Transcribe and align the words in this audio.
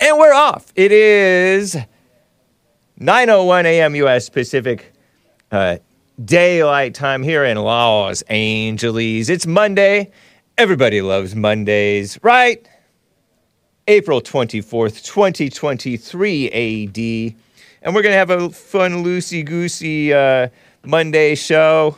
And 0.00 0.18
we're 0.18 0.34
off. 0.34 0.72
It 0.76 0.92
is 0.92 1.76
9:01 3.00 3.64
a.m. 3.64 3.94
U.S. 3.96 4.28
Pacific 4.28 4.92
uh, 5.50 5.78
daylight 6.22 6.94
time 6.94 7.22
here 7.22 7.44
in 7.44 7.56
Los 7.56 8.22
Angeles. 8.22 9.28
It's 9.28 9.46
Monday. 9.46 10.10
Everybody 10.58 11.02
loves 11.02 11.34
Mondays, 11.34 12.18
right? 12.22 12.66
April 13.88 14.20
24th, 14.20 15.04
2023 15.04 16.48
AD. 16.48 17.36
And 17.82 17.94
we're 17.94 18.02
going 18.02 18.12
to 18.12 18.18
have 18.18 18.30
a 18.30 18.50
fun, 18.50 19.04
loosey 19.04 19.44
goosey 19.44 20.12
uh, 20.12 20.48
Monday 20.84 21.36
show. 21.36 21.96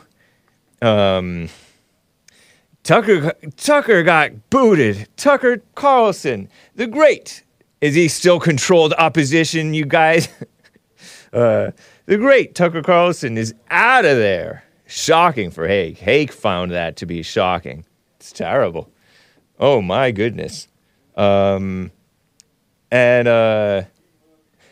Um, 0.81 1.49
Tucker, 2.83 3.33
Tucker 3.57 4.03
got 4.03 4.49
booted. 4.51 5.07
Tucker 5.17 5.63
Carlson, 5.75 6.47
the 6.75 6.85
great. 6.85 7.43
Is 7.81 7.95
he 7.95 8.07
still 8.07 8.39
controlled 8.39 8.93
opposition, 8.93 9.73
you 9.73 9.85
guys? 9.85 10.27
uh, 11.33 11.71
the 12.05 12.17
great 12.17 12.55
Tucker 12.55 12.83
Carlson 12.83 13.37
is 13.37 13.53
out 13.71 14.05
of 14.05 14.17
there. 14.17 14.63
Shocking 14.85 15.49
for 15.49 15.67
Hake. 15.67 15.97
Hake 15.97 16.31
found 16.31 16.71
that 16.71 16.97
to 16.97 17.05
be 17.05 17.23
shocking. 17.23 17.85
It's 18.17 18.31
terrible. 18.31 18.89
Oh 19.59 19.81
my 19.81 20.11
goodness. 20.11 20.67
Um, 21.19 21.91
and 22.91 23.27
uh, 23.27 23.83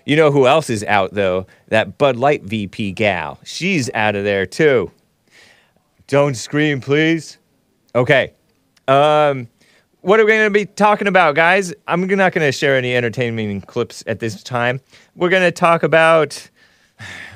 you 0.05 0.15
know 0.15 0.31
who 0.31 0.47
else 0.47 0.69
is 0.69 0.83
out 0.85 1.13
though? 1.13 1.45
That 1.67 1.97
Bud 1.97 2.15
Light 2.15 2.43
VP 2.43 2.93
gal. 2.93 3.39
She's 3.43 3.89
out 3.93 4.15
of 4.15 4.23
there 4.23 4.45
too. 4.45 4.91
Don't 6.07 6.35
scream, 6.35 6.79
please. 6.79 7.37
Okay. 7.93 8.33
Um, 8.87 9.49
what 9.99 10.21
are 10.21 10.25
we 10.25 10.31
going 10.31 10.45
to 10.45 10.49
be 10.49 10.65
talking 10.65 11.09
about, 11.09 11.35
guys? 11.35 11.73
I'm 11.85 12.07
not 12.07 12.31
going 12.31 12.47
to 12.47 12.53
share 12.53 12.77
any 12.77 12.95
entertaining 12.95 13.59
clips 13.61 14.05
at 14.07 14.19
this 14.19 14.41
time. 14.41 14.79
We're 15.17 15.29
going 15.29 15.43
to 15.43 15.51
talk 15.51 15.83
about 15.83 16.49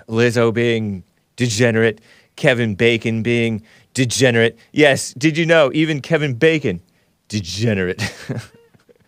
Lizzo 0.07 0.53
being 0.53 1.03
degenerate, 1.35 1.99
Kevin 2.37 2.75
Bacon 2.75 3.23
being 3.23 3.61
degenerate. 3.93 4.57
Yes, 4.71 5.13
did 5.15 5.37
you 5.37 5.45
know 5.45 5.69
even 5.73 5.99
Kevin 5.99 6.35
Bacon 6.35 6.81
degenerate? 7.27 8.01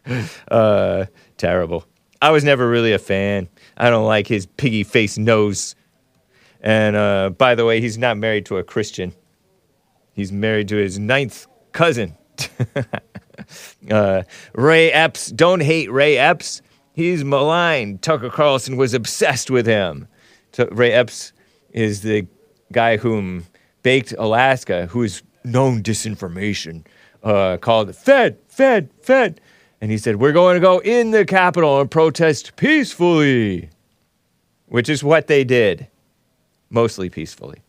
uh, 0.52 1.06
terrible. 1.38 1.86
I 2.22 2.32
was 2.32 2.44
never 2.44 2.70
really 2.70 2.94
a 2.94 3.00
fan. 3.00 3.50
I 3.76 3.90
don't 3.90 4.06
like 4.06 4.28
his 4.28 4.46
piggy 4.46 4.84
face 4.84 5.18
nose. 5.18 5.76
And 6.62 6.96
uh, 6.96 7.32
by 7.32 7.56
the 7.56 7.66
way, 7.66 7.82
he's 7.82 7.98
not 7.98 8.18
married 8.18 8.46
to 8.48 8.58
a 8.58 8.64
Christian. 8.64 9.14
He's 10.14 10.32
married 10.32 10.70
to 10.70 10.78
his 10.78 10.98
ninth 10.98 11.48
cousin. 11.74 12.16
uh, 13.92 14.24
Ray 14.54 14.92
Epps. 14.92 15.28
Don't 15.28 15.62
hate 15.62 15.92
Ray 15.92 16.18
Epps. 16.18 16.62
He's 16.94 17.24
maligned. 17.24 18.02
Tucker 18.02 18.30
Carlson 18.30 18.78
was 18.78 18.94
obsessed 18.94 19.50
with 19.50 19.66
him. 19.66 20.08
T- 20.52 20.66
Ray 20.72 20.92
Epps 20.92 21.34
is 21.72 22.02
the 22.02 22.28
guy 22.72 22.98
whom 22.98 23.46
baked 23.82 24.14
Alaska, 24.18 24.86
who 24.86 25.04
is 25.04 25.24
known 25.44 25.82
disinformation, 25.82 26.86
uh, 27.24 27.58
called 27.58 27.94
Fed, 27.96 28.38
Fed, 28.48 28.90
Fed. 29.02 29.42
And 29.84 29.92
he 29.92 29.98
said, 29.98 30.16
We're 30.16 30.32
going 30.32 30.54
to 30.54 30.62
go 30.62 30.80
in 30.80 31.12
the 31.12 31.26
Capitol 31.26 31.82
and 31.82 31.92
protest 31.92 32.56
peacefully, 32.56 33.70
which 34.68 34.88
is 34.88 35.04
what 35.04 35.28
they 35.28 35.44
did, 35.44 35.88
mostly 36.70 37.10
peacefully. 37.10 37.60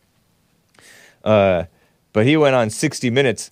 Uh, 1.24 1.64
but 2.12 2.24
he 2.24 2.36
went 2.36 2.54
on 2.54 2.70
60 2.70 3.10
Minutes, 3.10 3.50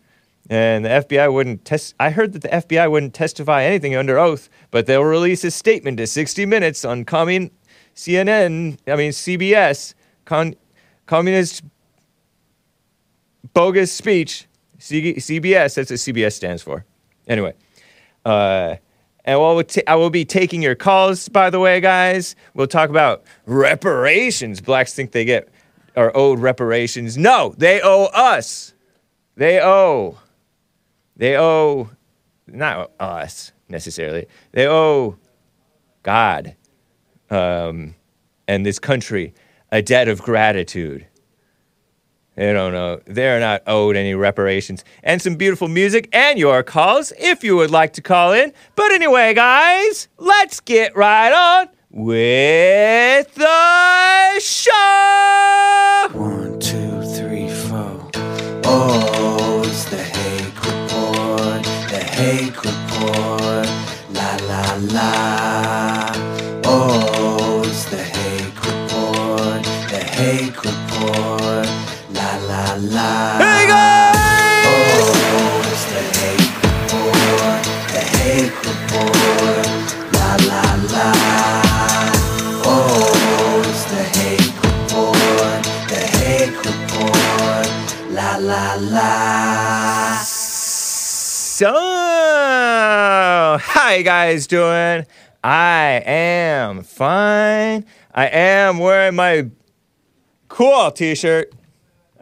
and 0.49 0.85
the 0.85 0.91
FBI 0.91 1.33
wouldn't 1.33 1.65
test. 1.65 1.97
I 1.99 2.11
heard 2.11 2.35
that 2.35 2.43
the 2.43 2.51
FBI 2.51 2.89
wouldn't 2.89 3.15
testify 3.15 3.65
anything 3.65 3.97
under 3.97 4.17
oath, 4.17 4.49
but 4.71 4.87
they'll 4.87 5.03
release 5.03 5.43
a 5.43 5.51
statement 5.51 5.97
to 5.97 6.07
60 6.07 6.47
Minutes 6.47 6.85
on 6.85 7.05
coming 7.05 7.51
CNN, 7.97 8.79
I 8.87 8.95
mean 8.95 9.11
CBS, 9.11 9.95
con, 10.25 10.55
communist 11.07 11.65
bogus 13.55 13.91
speech. 13.91 14.47
C- 14.79 15.15
CBS, 15.15 15.75
that's 15.75 15.91
what 15.91 15.99
CBS 15.99 16.35
stands 16.35 16.63
for. 16.63 16.85
Anyway. 17.27 17.55
Uh, 18.25 18.77
and 19.25 19.39
we'll 19.39 19.63
t- 19.63 19.87
I 19.87 19.95
will 19.95 20.11
be 20.11 20.25
taking 20.25 20.63
your 20.63 20.75
calls, 20.75 21.29
by 21.29 21.51
the 21.51 21.61
way, 21.61 21.81
guys. 21.81 22.35
We'll 22.55 22.67
talk 22.67 22.91
about 22.91 23.23
reparations. 23.47 24.61
Blacks 24.61 24.95
think 24.95 25.13
they 25.13 25.25
get 25.25 25.49
are 25.97 26.11
owed 26.15 26.39
reparations. 26.39 27.17
No, 27.17 27.55
they 27.57 27.81
owe 27.83 28.07
us. 28.07 28.75
They 29.37 29.61
owe. 29.61 30.19
They 31.17 31.37
owe 31.37 31.91
not 32.47 32.91
us 32.99 33.53
necessarily. 33.69 34.27
They 34.53 34.67
owe 34.67 35.19
God 36.03 36.57
um, 37.31 37.95
and 38.49 38.67
this 38.67 38.79
country 38.79 39.35
a 39.71 39.83
debt 39.83 40.09
of 40.09 40.23
gratitude. 40.23 41.07
They 42.35 42.53
don't 42.53 42.73
know. 42.73 43.01
They're 43.05 43.41
not 43.41 43.63
owed 43.67 43.95
any 43.95 44.15
reparations. 44.15 44.85
And 45.03 45.21
some 45.21 45.35
beautiful 45.35 45.69
music 45.69 46.09
and 46.13 46.39
your 46.39 46.63
calls 46.63 47.13
if 47.19 47.45
you 47.45 47.57
would 47.57 47.71
like 47.71 47.93
to 47.95 48.03
call 48.03 48.33
in. 48.33 48.53
But 48.75 48.91
anyway, 48.93 49.35
guys, 49.35 50.09
let's 50.17 50.61
get 50.61 50.97
right 50.97 51.33
on 51.33 51.69
with 51.91 53.35
the 53.35 54.41
show. 54.41 56.09
One, 56.13 56.59
two, 56.59 57.03
three, 57.03 57.51
four. 57.51 58.11
Oh, 58.65 59.63
it's 59.67 59.85
the 59.85 59.99
Hake 59.99 60.57
Report. 60.65 61.63
The 61.91 62.03
Hake 62.03 62.57
Report. 62.65 63.69
La 64.15 64.37
la 64.47 64.79
la. 64.93 66.12
La. 72.91 73.39
Hey, 73.39 73.67
guys! 73.69 74.67
Oh, 74.67 75.63
it's 75.71 75.85
the 75.87 76.03
Hake 76.19 76.51
Report. 76.67 77.63
The 77.93 78.03
Hake 78.19 78.59
Report. 78.59 79.67
La 80.15 80.31
la 80.51 80.67
la. 80.91 81.07
Oh, 82.67 83.63
it's 83.65 83.85
the 83.85 84.03
Hake 84.19 84.59
Report. 84.65 85.63
The 85.89 86.03
Hake 86.19 86.59
Report. 86.59 87.67
La 88.11 88.31
la 88.39 88.75
la. 88.81 90.25
So, 90.25 91.71
how 93.63 93.91
you 93.93 94.03
guys 94.03 94.49
doing? 94.49 95.07
I 95.45 96.03
am 96.05 96.83
fine. 96.83 97.85
I 98.13 98.27
am 98.27 98.79
wearing 98.79 99.15
my 99.15 99.51
cool 100.49 100.91
t-shirt. 100.91 101.53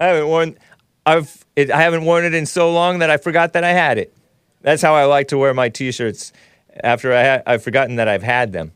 I 0.00 0.06
haven't 0.06 0.28
worn 0.28 0.58
I've 1.06 1.44
it, 1.54 1.70
I 1.70 1.82
haven't 1.82 2.04
worn 2.04 2.24
it 2.24 2.34
in 2.34 2.46
so 2.46 2.72
long 2.72 2.98
that 3.00 3.10
I 3.10 3.18
forgot 3.18 3.52
that 3.52 3.64
I 3.64 3.72
had 3.72 3.98
it. 3.98 4.16
That's 4.62 4.82
how 4.82 4.94
I 4.94 5.04
like 5.04 5.28
to 5.28 5.38
wear 5.38 5.54
my 5.54 5.68
t-shirts 5.68 6.32
after 6.82 7.12
I 7.12 7.24
ha- 7.24 7.42
I've 7.46 7.62
forgotten 7.62 7.96
that 7.96 8.08
I've 8.08 8.22
had 8.22 8.52
them. 8.52 8.72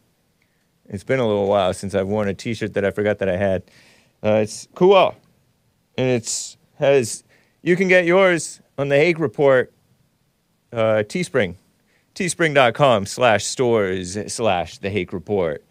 It's 0.88 1.04
been 1.04 1.18
a 1.18 1.26
little 1.26 1.48
while 1.48 1.72
since 1.72 1.94
I've 1.94 2.08
worn 2.08 2.28
a 2.28 2.34
t-shirt 2.34 2.74
that 2.74 2.84
I 2.84 2.90
forgot 2.90 3.18
that 3.18 3.28
I 3.28 3.36
had. 3.36 3.62
Uh, 4.22 4.36
it's 4.42 4.68
cool. 4.74 5.16
And 5.96 6.08
it's 6.08 6.56
has 6.78 7.24
you 7.62 7.76
can 7.76 7.88
get 7.88 8.04
yours 8.04 8.60
on 8.76 8.88
the 8.88 8.96
Hake 8.96 9.18
Report 9.18 9.72
uh, 10.72 11.02
Teespring. 11.06 11.56
Teespring.com 12.14 13.06
slash 13.06 13.44
stores 13.44 14.18
slash 14.32 14.78
the 14.78 14.90
Hake 14.90 15.12
Report. 15.12 15.64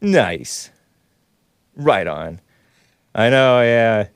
Nice. 0.00 0.70
Right 1.76 2.06
on. 2.06 2.40
I 3.14 3.30
know, 3.30 3.62
yeah. 3.62 4.08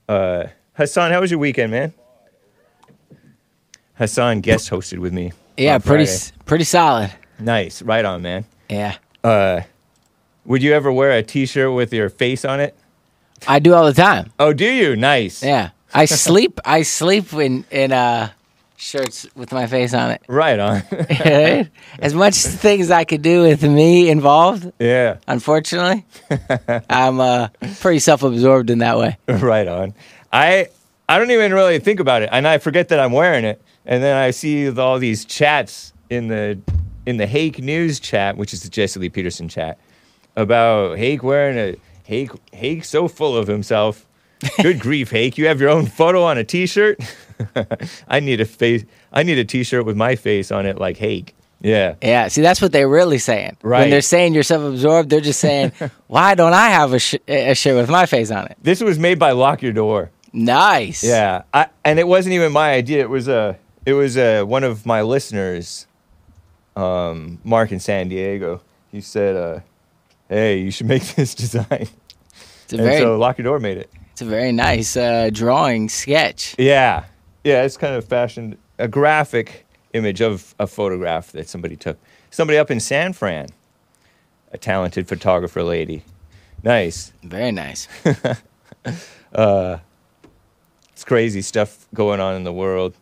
Uh, 0.09 0.47
Hassan, 0.73 1.11
how 1.11 1.21
was 1.21 1.31
your 1.31 1.39
weekend, 1.39 1.71
man? 1.71 1.93
Hassan 3.99 4.41
guest 4.41 4.71
hosted 4.71 5.01
with 5.01 5.13
me. 5.13 5.33
Yeah, 5.59 5.77
pretty 5.77 6.11
pretty 6.47 6.65
solid. 6.65 7.13
nice. 7.39 7.83
Right 7.83 8.07
on, 8.07 8.23
man. 8.23 8.47
Yeah. 8.71 8.97
Would 10.47 10.63
you 10.63 10.73
ever 10.73 10.91
wear 10.91 11.11
a 11.11 11.23
T-shirt 11.23 11.75
with 11.75 11.93
your 11.93 12.09
face 12.09 12.47
on 12.47 12.59
it? 12.59 12.75
I 13.47 13.59
do 13.59 13.75
all 13.75 13.85
the 13.85 13.93
time. 13.93 14.33
Oh, 14.39 14.55
do 14.55 14.65
you? 14.65 14.97
Nice. 14.97 15.43
Yeah. 15.43 15.73
I 15.93 16.05
sleep. 16.07 16.59
I 16.65 16.85
sleep 16.85 17.35
in 17.35 17.67
in 17.71 17.93
uh, 17.93 18.31
shirts 18.79 19.27
with 19.35 19.53
my 19.53 19.67
face 19.67 19.93
on 19.93 20.13
it. 20.13 20.23
Right 20.29 20.59
on. 20.59 20.83
as 21.99 22.15
much 22.15 22.37
things 22.37 22.91
I 22.91 23.05
could 23.05 23.23
do 23.23 23.43
with 23.43 23.63
me 23.63 24.09
involved, 24.09 24.73
yeah. 24.79 25.19
unfortunately, 25.27 26.07
I'm 26.89 27.21
uh, 27.21 27.49
pretty 27.81 27.99
self-absorbed 27.99 28.71
in 28.71 28.79
that 28.79 28.99
way. 28.99 29.19
right 29.29 29.69
on. 29.69 29.95
I 30.33 30.69
I 31.09 31.19
don't 31.19 31.31
even 31.31 31.53
really 31.53 31.79
think 31.79 32.01
about 32.01 32.23
it, 32.23 32.29
and 32.33 32.47
I 32.47 32.59
forget 32.59 32.89
that 32.89 33.01
I'm 33.01 33.13
wearing 33.13 33.45
it, 33.45 33.63
and 33.85 34.03
then 34.03 34.17
I 34.17 34.31
see 34.31 34.71
all 34.71 34.99
these 34.99 35.25
chats 35.25 35.93
in 36.11 36.29
the 36.29 36.59
in 37.07 37.17
the 37.17 37.27
Hake 37.27 37.61
News 37.61 38.01
chat, 38.01 38.37
which 38.37 38.53
is 38.53 38.63
the 38.63 38.69
Jesse 38.69 39.01
Lee 39.01 39.09
Peterson 39.09 39.49
chat, 39.49 39.79
about 40.37 40.99
Hake 40.99 41.23
wearing 41.23 41.59
a 41.59 41.77
Hake 42.05 42.31
Hake 42.53 42.85
so 42.85 43.09
full 43.09 43.37
of 43.37 43.47
himself. 43.49 44.07
Good 44.63 44.81
grief, 44.81 45.11
Hake! 45.11 45.39
You 45.39 45.47
have 45.47 45.61
your 45.61 45.71
own 45.71 45.87
photo 45.87 46.23
on 46.25 46.39
a 46.39 46.45
T-shirt. 46.45 47.01
I 48.09 48.21
need 48.21 48.41
a 48.41 48.45
face. 48.45 48.85
I 49.13 49.23
need 49.23 49.39
a 49.39 49.45
T-shirt 49.45 49.85
with 49.85 49.97
my 49.97 50.17
face 50.17 50.51
on 50.53 50.67
it, 50.67 50.79
like 50.79 50.97
Hake. 50.97 51.35
Yeah. 51.61 51.97
Yeah, 52.01 52.29
see, 52.29 52.41
that's 52.41 52.63
what 52.63 52.71
they're 52.73 52.89
really 52.89 53.19
saying. 53.19 53.57
Right. 53.63 53.81
When 53.81 53.91
they're 53.91 54.01
saying 54.01 54.35
you're 54.35 54.45
self-absorbed, 54.45 55.11
they're 55.11 55.21
just 55.21 55.41
saying, 55.41 55.73
"Why 56.07 56.35
don't 56.35 56.53
I 56.53 56.69
have 56.69 56.93
a, 56.93 56.99
sh- 56.99 57.17
a 57.27 57.55
shirt 57.55 57.77
with 57.77 57.91
my 57.91 58.07
face 58.07 58.31
on 58.31 58.47
it?" 58.47 58.57
This 58.63 58.81
was 58.81 58.99
made 58.99 59.19
by 59.19 59.33
Lock 59.33 59.63
Your 59.63 59.73
Door. 59.73 60.11
Nice. 60.33 61.03
Yeah, 61.03 61.43
I, 61.53 61.67
and 61.85 61.99
it 61.99 62.07
wasn't 62.07 62.35
even 62.35 62.53
my 62.53 62.73
idea. 62.73 63.01
It 63.03 63.11
was 63.11 63.29
a 63.29 63.59
it 63.87 63.95
was 63.95 64.17
a 64.17 64.43
one 64.45 64.63
of 64.63 64.87
my 64.87 65.03
listeners, 65.03 65.87
um, 66.77 67.41
Mark 67.45 67.73
in 67.73 67.81
San 67.81 68.09
Diego. 68.09 68.61
He 68.93 69.01
said, 69.01 69.35
uh, 69.37 69.61
"Hey, 70.29 70.59
you 70.59 70.71
should 70.71 70.87
make 70.87 71.03
this 71.17 71.35
design." 71.35 71.89
And 72.71 72.81
very, 72.83 72.99
so 72.99 73.17
Lock 73.19 73.39
Your 73.39 73.45
Door 73.45 73.61
made 73.61 73.79
it. 73.79 73.91
It's 74.19 74.23
a 74.27 74.29
very 74.29 74.51
nice 74.51 74.97
uh, 74.97 75.31
drawing 75.33 75.89
sketch. 75.89 76.57
Yeah, 76.59 77.05
yeah, 77.45 77.63
it's 77.63 77.77
kind 77.77 77.95
of 77.95 78.05
fashioned 78.05 78.59
a 78.77 78.89
graphic 78.89 79.65
image 79.93 80.21
of 80.21 80.57
a 80.59 80.67
photograph 80.67 81.31
that 81.31 81.49
somebody 81.49 81.77
took. 81.77 81.97
Somebody 82.29 82.59
up 82.59 82.69
in 82.69 82.81
San 82.81 83.13
Fran, 83.13 83.47
a 84.51 84.59
talented 84.59 85.07
photographer 85.07 85.63
lady. 85.63 86.03
Nice. 86.65 87.13
Very 87.23 87.53
nice. 87.53 87.87
It's 90.93 91.05
crazy 91.05 91.43
stuff 91.43 91.87
going 91.95 92.19
on 92.19 92.35
in 92.35 92.43
the 92.43 92.53
world. 92.53 92.95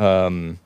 Um, 0.00 0.58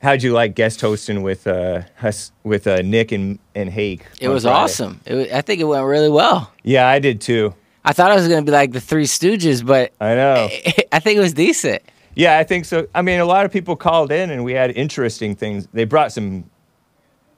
how'd 0.00 0.22
you 0.22 0.32
like 0.32 0.54
guest 0.54 0.80
hosting 0.80 1.24
with 1.24 1.44
uh, 1.48 1.82
Hus- 1.96 2.30
with 2.44 2.68
uh, 2.68 2.82
Nick 2.82 3.10
and 3.10 3.40
and 3.56 3.68
Hake? 3.68 4.06
It 4.20 4.28
was 4.28 4.44
Friday? 4.44 4.56
awesome. 4.56 5.00
It 5.04 5.14
was, 5.14 5.32
I 5.32 5.40
think 5.40 5.60
it 5.60 5.64
went 5.64 5.84
really 5.86 6.08
well. 6.08 6.52
Yeah, 6.62 6.86
I 6.86 7.00
did 7.00 7.20
too. 7.20 7.52
I 7.84 7.92
thought 7.92 8.10
it 8.10 8.14
was 8.14 8.28
going 8.28 8.44
to 8.44 8.50
be 8.50 8.52
like 8.52 8.72
the 8.72 8.80
Three 8.80 9.04
Stooges, 9.04 9.64
but 9.64 9.92
I 10.00 10.14
know. 10.14 10.48
I 10.92 10.98
think 11.00 11.16
it 11.16 11.20
was 11.20 11.32
decent. 11.32 11.82
Yeah, 12.14 12.38
I 12.38 12.44
think 12.44 12.64
so. 12.64 12.86
I 12.94 13.02
mean, 13.02 13.20
a 13.20 13.24
lot 13.24 13.46
of 13.46 13.52
people 13.52 13.76
called 13.76 14.10
in, 14.12 14.30
and 14.30 14.44
we 14.44 14.52
had 14.52 14.70
interesting 14.72 15.34
things. 15.36 15.68
They 15.72 15.84
brought 15.84 16.12
some 16.12 16.50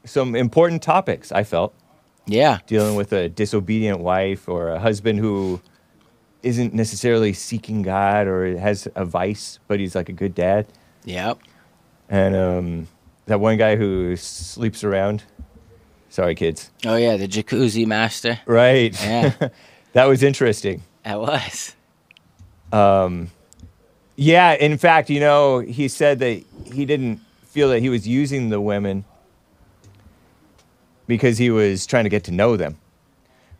some 0.04 0.34
important 0.34 0.82
topics. 0.82 1.30
I 1.30 1.44
felt 1.44 1.74
Yeah. 2.26 2.58
dealing 2.66 2.94
with 2.96 3.12
a 3.12 3.28
disobedient 3.28 4.00
wife 4.00 4.48
or 4.48 4.68
a 4.70 4.78
husband 4.80 5.18
who 5.18 5.60
isn't 6.42 6.72
necessarily 6.72 7.34
seeking 7.34 7.82
God 7.82 8.26
or 8.26 8.56
has 8.58 8.88
a 8.94 9.04
vice, 9.04 9.58
but 9.68 9.78
he's 9.78 9.94
like 9.94 10.08
a 10.08 10.12
good 10.14 10.34
dad. 10.34 10.66
Yep. 11.04 11.38
And 12.08 12.34
um, 12.34 12.88
that 13.26 13.40
one 13.40 13.58
guy 13.58 13.76
who 13.76 14.16
sleeps 14.16 14.82
around. 14.82 15.22
Sorry, 16.08 16.34
kids. 16.34 16.70
Oh 16.86 16.96
yeah, 16.96 17.16
the 17.18 17.28
jacuzzi 17.28 17.86
master. 17.86 18.40
Right. 18.46 18.98
Yeah. 19.04 19.32
that 19.92 20.04
was 20.06 20.22
interesting. 20.22 20.82
That 21.04 21.20
was. 21.20 21.74
Um, 22.72 23.30
yeah, 24.16 24.52
in 24.52 24.78
fact, 24.78 25.10
you 25.10 25.20
know, 25.20 25.60
he 25.60 25.88
said 25.88 26.18
that 26.20 26.42
he 26.72 26.84
didn't 26.84 27.20
feel 27.44 27.68
that 27.70 27.80
he 27.80 27.88
was 27.88 28.06
using 28.06 28.48
the 28.50 28.60
women 28.60 29.04
because 31.06 31.38
he 31.38 31.50
was 31.50 31.86
trying 31.86 32.04
to 32.04 32.10
get 32.10 32.24
to 32.24 32.30
know 32.30 32.56
them. 32.56 32.78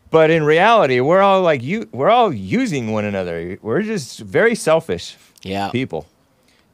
But 0.09 0.29
in 0.29 0.43
reality, 0.43 0.99
we're 0.99 1.21
all 1.21 1.41
like 1.41 1.63
you 1.63 1.87
we're 1.91 2.09
all 2.09 2.33
using 2.33 2.91
one 2.91 3.05
another. 3.05 3.57
We're 3.61 3.81
just 3.81 4.19
very 4.19 4.55
selfish 4.55 5.17
Yeah. 5.41 5.69
people. 5.71 6.05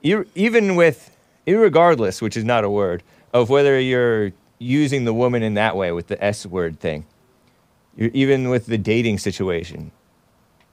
E- 0.04 0.16
Even 0.36 0.76
with 0.76 1.16
irregardless, 1.46 2.22
which 2.22 2.36
is 2.36 2.44
not 2.44 2.64
a 2.64 2.70
word, 2.70 3.04
of 3.34 3.50
whether 3.50 3.80
you're 3.80 4.32
using 4.60 5.06
the 5.06 5.14
woman 5.14 5.44
in 5.44 5.54
that 5.54 5.76
way 5.76 5.92
with 5.92 6.08
the 6.08 6.24
S 6.24 6.46
word 6.46 6.80
thing. 6.80 7.06
You're, 7.98 8.12
even 8.14 8.50
with 8.50 8.68
the 8.68 8.78
dating 8.78 9.18
situation, 9.18 9.92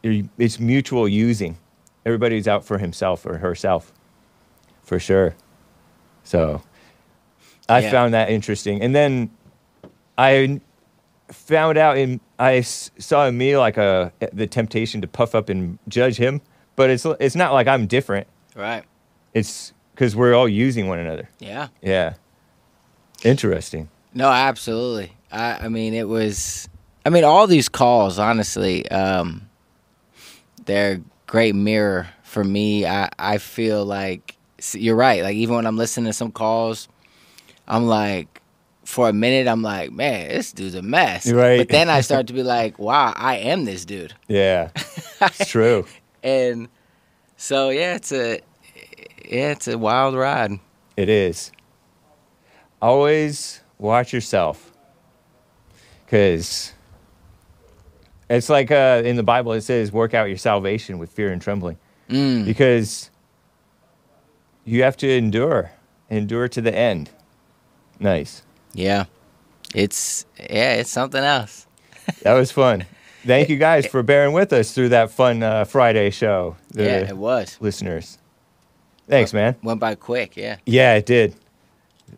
it's 0.03 0.61
mutual 0.61 1.09
using. 1.09 1.57
Everybody's 2.07 2.47
out 2.47 2.65
for 2.65 2.79
himself 2.79 3.25
or 3.25 3.39
herself, 3.39 3.93
for 4.83 4.99
sure. 5.01 5.35
So, 6.23 6.63
I 7.69 7.81
Yeah. 7.81 7.91
found 7.91 8.13
that 8.15 8.29
interesting. 8.31 8.83
And 8.83 8.95
then 8.95 9.31
I 10.19 10.61
found 11.31 11.79
out 11.79 11.97
in 11.97 12.21
I 12.39 12.61
saw 12.61 13.27
in 13.27 13.39
me 13.39 13.57
like 13.57 13.79
a 13.79 14.13
the 14.33 14.47
temptation 14.47 15.01
to 15.01 15.07
puff 15.09 15.35
up 15.35 15.49
and 15.49 15.79
judge 15.89 16.17
him, 16.17 16.43
but 16.77 16.91
it's 16.91 17.07
it's 17.21 17.35
not 17.35 17.53
like 17.55 17.67
I'm 17.67 17.87
different. 17.87 18.27
Right. 18.55 18.85
It's 19.33 19.73
because 19.95 20.15
we're 20.15 20.35
all 20.35 20.49
using 20.49 20.89
one 20.89 20.99
another. 20.99 21.31
Yeah. 21.39 21.69
Yeah, 21.81 22.15
interesting. 23.25 23.89
No, 24.13 24.29
absolutely. 24.29 25.13
I, 25.33 25.65
I 25.65 25.69
mean, 25.69 25.95
it 25.95 26.09
was. 26.09 26.69
I 27.05 27.11
mean, 27.11 27.25
all 27.25 27.47
these 27.47 27.69
calls, 27.69 28.19
honestly, 28.19 28.89
um, 28.91 29.49
they're 30.65 30.93
a 30.93 31.01
great 31.27 31.55
mirror 31.55 32.09
for 32.23 32.45
me. 32.45 32.87
I, 32.87 33.11
I 33.19 33.39
feel 33.39 33.85
like 33.85 34.37
you're 34.73 34.97
right. 34.97 35.23
Like 35.23 35.37
even 35.37 35.57
when 35.57 35.67
I'm 35.67 35.77
listening 35.77 36.07
to 36.07 36.13
some 36.13 36.33
calls, 36.33 36.89
I'm 37.69 37.87
like, 37.87 38.41
for 38.85 39.09
a 39.09 39.13
minute, 39.13 39.49
I'm 39.49 39.63
like, 39.63 39.93
man, 39.93 40.29
this 40.29 40.53
dude's 40.53 40.75
a 40.75 40.83
mess. 40.83 41.31
Right. 41.31 41.59
But 41.59 41.69
then 41.69 41.89
I 41.89 42.01
start 42.03 42.27
to 42.29 42.33
be 42.33 42.43
like, 42.43 42.79
wow, 42.79 43.13
I 43.17 43.37
am 43.37 43.65
this 43.65 43.85
dude. 43.85 44.15
Yeah, 44.29 44.71
it's 45.21 45.49
true. 45.51 45.87
And 46.23 46.69
so 47.37 47.71
yeah, 47.71 47.95
it's 47.95 48.13
a 48.13 48.41
yeah, 49.25 49.53
it's 49.53 49.69
a 49.69 49.79
wild 49.79 50.15
ride. 50.15 50.59
It 50.97 51.09
is. 51.09 51.51
Always 52.81 53.63
watch 53.79 54.13
yourself. 54.13 54.71
Because 56.05 56.74
it's 58.35 58.49
like 58.49 58.71
uh, 58.71 59.03
in 59.05 59.17
the 59.17 59.23
Bible, 59.23 59.53
it 59.53 59.63
says, 59.63 59.93
work 59.93 60.15
out 60.15 60.25
your 60.29 60.37
salvation 60.37 60.99
with 60.99 61.11
fear 61.11 61.33
and 61.33 61.41
trembling. 61.41 61.79
Mm. 62.09 62.45
Because 62.45 63.11
you 64.65 64.83
have 64.83 64.97
to 64.99 65.09
endure, 65.11 65.71
endure 66.11 66.49
to 66.49 66.61
the 66.61 66.75
end. 66.75 67.11
Nice. 68.01 68.43
Yeah, 68.73 69.05
it's 69.75 70.27
yeah, 70.39 70.75
it's 70.75 70.91
something 70.91 71.23
else. 71.23 71.67
That 72.23 72.35
was 72.35 72.51
fun. 72.51 72.85
Thank 73.25 73.49
you 73.49 73.57
guys 73.57 73.87
for 73.91 74.03
bearing 74.03 74.33
with 74.33 74.53
us 74.53 74.73
through 74.73 74.91
that 74.91 75.11
fun 75.11 75.43
uh, 75.43 75.65
Friday 75.65 76.11
show, 76.11 76.57
yeah, 76.75 77.09
it 77.09 77.17
was. 77.17 77.57
listeners. 77.61 78.19
Thanks, 79.09 79.33
man. 79.33 79.55
Went 79.63 79.81
by 79.81 79.95
quick. 79.95 80.37
Yeah. 80.37 80.57
Yeah, 80.67 80.95
it 80.95 81.07
did. 81.07 81.35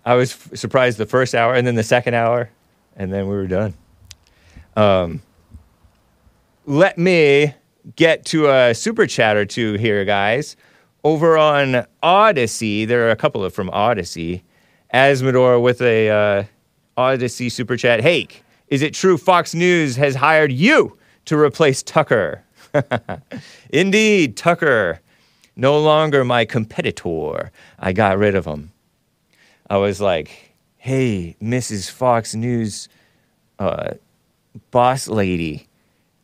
I 0.04 0.14
was 0.14 0.32
f- 0.32 0.50
surprised 0.58 0.98
the 0.98 1.06
first 1.06 1.34
hour, 1.34 1.54
and 1.54 1.66
then 1.66 1.74
the 1.74 1.82
second 1.82 2.14
hour, 2.14 2.48
and 2.96 3.12
then 3.12 3.28
we 3.28 3.34
were 3.34 3.46
done. 3.46 3.74
Um, 4.76 5.20
let 6.66 6.98
me 6.98 7.54
get 7.94 8.24
to 8.26 8.50
a 8.50 8.74
super 8.74 9.06
chat 9.06 9.36
or 9.36 9.46
two 9.46 9.74
here, 9.74 10.04
guys. 10.04 10.56
Over 11.04 11.38
on 11.38 11.86
Odysee, 12.02 12.84
there 12.84 13.06
are 13.06 13.10
a 13.10 13.16
couple 13.16 13.44
of 13.44 13.54
from 13.54 13.70
Odysee. 13.70 14.42
Asmodor 14.92 15.62
with 15.62 15.80
a 15.80 16.10
uh, 16.10 16.44
Odysee 16.96 17.48
super 17.48 17.76
chat. 17.76 18.00
Hake, 18.00 18.42
is 18.68 18.82
it 18.82 18.94
true 18.94 19.16
Fox 19.16 19.54
News 19.54 19.96
has 19.96 20.16
hired 20.16 20.52
you 20.52 20.98
to 21.26 21.38
replace 21.38 21.82
Tucker? 21.82 22.42
Indeed, 23.70 24.36
Tucker, 24.36 25.00
no 25.54 25.78
longer 25.78 26.24
my 26.24 26.44
competitor. 26.44 27.52
I 27.78 27.92
got 27.92 28.18
rid 28.18 28.34
of 28.34 28.44
him. 28.44 28.72
I 29.70 29.76
was 29.76 30.00
like, 30.00 30.54
hey, 30.76 31.36
Mrs. 31.42 31.90
Fox 31.90 32.34
News 32.34 32.88
uh, 33.58 33.94
boss 34.70 35.08
lady, 35.08 35.65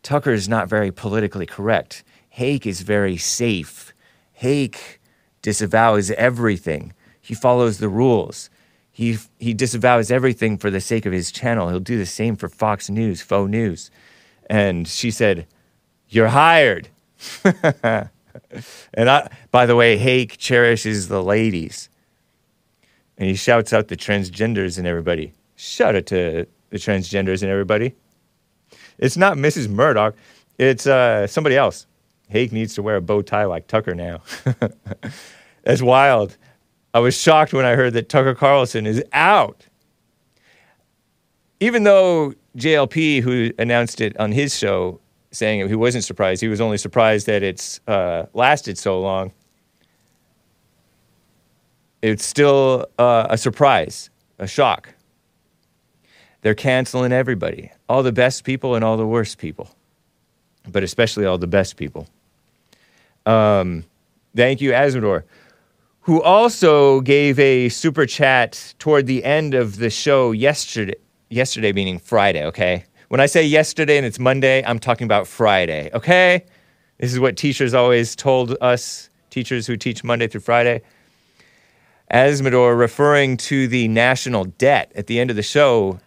Tucker's 0.02 0.48
not 0.48 0.68
very 0.68 0.90
politically 0.90 1.46
correct. 1.46 2.02
Hake 2.28 2.66
is 2.66 2.80
very 2.80 3.16
safe. 3.16 3.92
Hake 4.32 5.00
disavows 5.42 6.10
everything. 6.12 6.92
He 7.20 7.34
follows 7.34 7.78
the 7.78 7.88
rules. 7.88 8.50
He, 8.90 9.18
he 9.38 9.54
disavows 9.54 10.10
everything 10.10 10.58
for 10.58 10.70
the 10.70 10.80
sake 10.80 11.06
of 11.06 11.12
his 11.12 11.30
channel. 11.30 11.68
He'll 11.68 11.80
do 11.80 11.98
the 11.98 12.06
same 12.06 12.36
for 12.36 12.48
Fox 12.48 12.90
News, 12.90 13.22
faux 13.22 13.50
news. 13.50 13.90
And 14.50 14.86
she 14.88 15.10
said, 15.10 15.46
You're 16.08 16.28
hired. 16.28 16.88
and 17.44 18.10
I, 18.96 19.30
by 19.50 19.66
the 19.66 19.76
way, 19.76 19.96
Hake 19.96 20.36
cherishes 20.36 21.08
the 21.08 21.22
ladies. 21.22 21.88
And 23.16 23.28
he 23.28 23.34
shouts 23.34 23.72
out 23.72 23.88
the 23.88 23.96
transgenders 23.96 24.78
and 24.78 24.86
everybody. 24.86 25.32
Shout 25.54 25.94
out 25.94 26.06
to 26.06 26.46
the 26.70 26.76
transgenders 26.76 27.42
and 27.42 27.50
everybody. 27.50 27.94
It's 28.98 29.16
not 29.16 29.36
Mrs. 29.36 29.68
Murdoch. 29.68 30.14
It's 30.58 30.86
uh, 30.86 31.26
somebody 31.26 31.56
else. 31.56 31.86
Hake 32.28 32.52
needs 32.52 32.74
to 32.74 32.82
wear 32.82 32.96
a 32.96 33.00
bow 33.00 33.22
tie 33.22 33.44
like 33.44 33.66
Tucker 33.66 33.94
now. 33.94 34.22
That's 35.64 35.82
wild. 35.82 36.36
I 36.94 36.98
was 36.98 37.18
shocked 37.18 37.52
when 37.52 37.64
I 37.64 37.74
heard 37.74 37.94
that 37.94 38.08
Tucker 38.08 38.34
Carlson 38.34 38.86
is 38.86 39.02
out. 39.12 39.66
Even 41.60 41.84
though 41.84 42.34
JLP, 42.56 43.22
who 43.22 43.50
announced 43.58 44.00
it 44.00 44.18
on 44.18 44.32
his 44.32 44.56
show, 44.56 45.00
saying 45.30 45.68
he 45.68 45.74
wasn't 45.74 46.04
surprised, 46.04 46.42
he 46.42 46.48
was 46.48 46.60
only 46.60 46.76
surprised 46.76 47.26
that 47.26 47.42
it's 47.42 47.80
uh, 47.86 48.26
lasted 48.34 48.76
so 48.76 49.00
long. 49.00 49.32
It's 52.02 52.24
still 52.24 52.86
uh, 52.98 53.26
a 53.30 53.38
surprise, 53.38 54.10
a 54.38 54.46
shock. 54.46 54.92
They're 56.42 56.54
canceling 56.54 57.12
everybody, 57.12 57.70
all 57.92 58.02
the 58.02 58.10
best 58.10 58.44
people 58.44 58.74
and 58.74 58.82
all 58.82 58.96
the 58.96 59.06
worst 59.06 59.36
people, 59.36 59.68
but 60.66 60.82
especially 60.82 61.26
all 61.26 61.36
the 61.36 61.46
best 61.46 61.76
people. 61.76 62.06
Um, 63.26 63.84
thank 64.34 64.62
you, 64.62 64.70
Asmodor, 64.70 65.24
who 66.00 66.22
also 66.22 67.02
gave 67.02 67.38
a 67.38 67.68
super 67.68 68.06
chat 68.06 68.74
toward 68.78 69.06
the 69.06 69.22
end 69.22 69.52
of 69.52 69.76
the 69.76 69.90
show 69.90 70.32
yesterday. 70.32 70.94
Yesterday 71.28 71.74
meaning 71.74 71.98
Friday, 71.98 72.46
okay? 72.46 72.86
When 73.08 73.20
I 73.20 73.26
say 73.26 73.44
yesterday 73.44 73.98
and 73.98 74.06
it's 74.06 74.18
Monday, 74.18 74.64
I'm 74.64 74.78
talking 74.78 75.04
about 75.04 75.26
Friday, 75.26 75.90
okay? 75.92 76.46
This 76.96 77.12
is 77.12 77.20
what 77.20 77.36
teachers 77.36 77.74
always 77.74 78.16
told 78.16 78.56
us, 78.62 79.10
teachers 79.28 79.66
who 79.66 79.76
teach 79.76 80.02
Monday 80.02 80.28
through 80.28 80.40
Friday. 80.40 80.80
Asmodor 82.10 82.78
referring 82.78 83.36
to 83.48 83.68
the 83.68 83.86
national 83.88 84.44
debt 84.46 84.92
at 84.94 85.08
the 85.08 85.20
end 85.20 85.28
of 85.28 85.36
the 85.36 85.42
show 85.42 86.00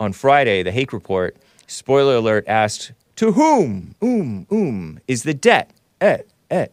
on 0.00 0.12
Friday, 0.12 0.62
the 0.62 0.72
Hake 0.72 0.92
Report, 0.92 1.36
spoiler 1.66 2.16
alert 2.16 2.44
asked, 2.46 2.92
To 3.16 3.32
whom, 3.32 3.94
um, 4.02 4.46
um, 4.50 5.00
is 5.08 5.22
the 5.22 5.34
debt, 5.34 5.70
et, 6.00 6.26
et, 6.50 6.72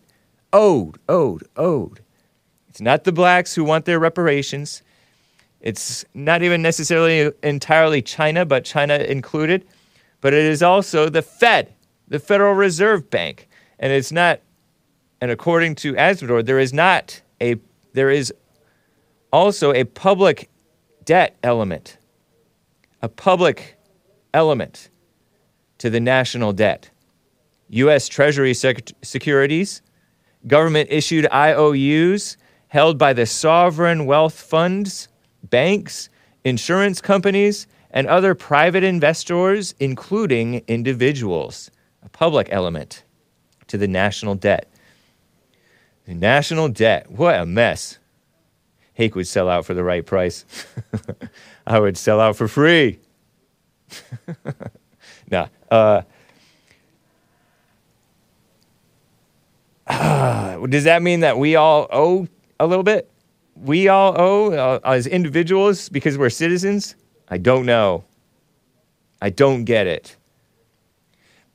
owed, 0.51 0.98
owed, 1.08 1.44
owed? 1.56 2.01
It's 2.70 2.82
not 2.82 3.03
the 3.03 3.12
blacks 3.12 3.53
who 3.53 3.63
want 3.63 3.86
their 3.86 4.00
reparations. 4.00 4.82
It's 5.62 6.03
not 6.13 6.44
even 6.44 6.62
necessarily 6.62 7.32
entirely 7.44 8.01
China, 8.01 8.46
but 8.46 8.65
China 8.65 8.96
included. 8.96 9.65
But 10.22 10.34
it 10.34 10.44
is 10.46 10.63
also 10.63 11.08
the 11.08 11.22
Fed, 11.22 11.74
the 12.08 12.20
Federal 12.20 12.53
Reserve 12.53 13.10
Bank. 13.10 13.48
And 13.80 13.94
it's 13.94 14.12
not, 14.12 14.42
and 15.22 15.30
according 15.30 15.75
to 15.75 15.94
Asmodor, 15.94 16.46
there 16.46 16.60
is 16.60 16.74
not 16.74 17.22
a, 17.39 17.58
there 17.94 18.10
is 18.10 18.34
also 19.32 19.74
a 19.74 19.84
public 19.84 20.50
debt 21.06 21.36
element, 21.44 21.98
a 23.03 23.10
public 23.10 23.75
element 24.33 24.89
to 25.77 25.89
the 25.89 26.00
national 26.00 26.53
debt. 26.53 26.89
U.S. 27.69 28.07
Treasury 28.07 28.53
sec- 28.53 28.91
securities, 29.01 29.81
government 30.48 30.88
issued 30.89 31.27
IOUs 31.31 32.38
held 32.69 32.98
by 32.98 33.12
the 33.12 33.25
sovereign 33.25 34.05
wealth 34.05 34.39
funds, 34.39 35.10
banks, 35.43 36.07
insurance 36.45 37.01
companies, 37.01 37.67
and 37.91 38.07
other 38.07 38.33
private 38.33 38.86
investors, 38.86 39.75
including 39.81 40.63
individuals, 40.69 41.69
a 42.03 42.10
public 42.10 42.48
element 42.51 43.03
to 43.67 43.77
the 43.77 43.88
national 43.88 44.36
debt. 44.36 44.72
The 46.05 46.15
national 46.15 46.69
debt, 46.69 47.12
what 47.12 47.38
a 47.38 47.45
mess. 47.45 48.00
Hake 48.93 49.15
would 49.15 49.27
sell 49.27 49.50
out 49.50 49.65
for 49.65 49.74
the 49.74 49.83
right 49.83 50.05
price. 50.05 50.45
I 51.65 51.79
would 51.79 51.98
sell 51.98 52.20
out 52.20 52.36
for 52.36 52.48
free. 52.48 53.00
nah. 55.32 55.48
Uh, 55.72 56.01
does 60.67 60.84
that 60.86 61.01
mean 61.01 61.22
that 61.22 61.38
we 61.38 61.55
all 61.55 61.88
owe 61.91 62.27
a 62.60 62.67
little 62.67 62.84
bit? 62.84 63.10
We 63.55 63.88
all 63.88 64.20
owe 64.20 64.51
uh, 64.53 64.79
as 64.84 65.08
individuals 65.08 65.89
because 65.89 66.17
we're 66.17 66.29
citizens? 66.29 66.96
I 67.29 67.38
don't 67.38 67.65
know. 67.65 68.03
I 69.22 69.29
don't 69.29 69.63
get 69.63 69.88
it. 69.88 70.15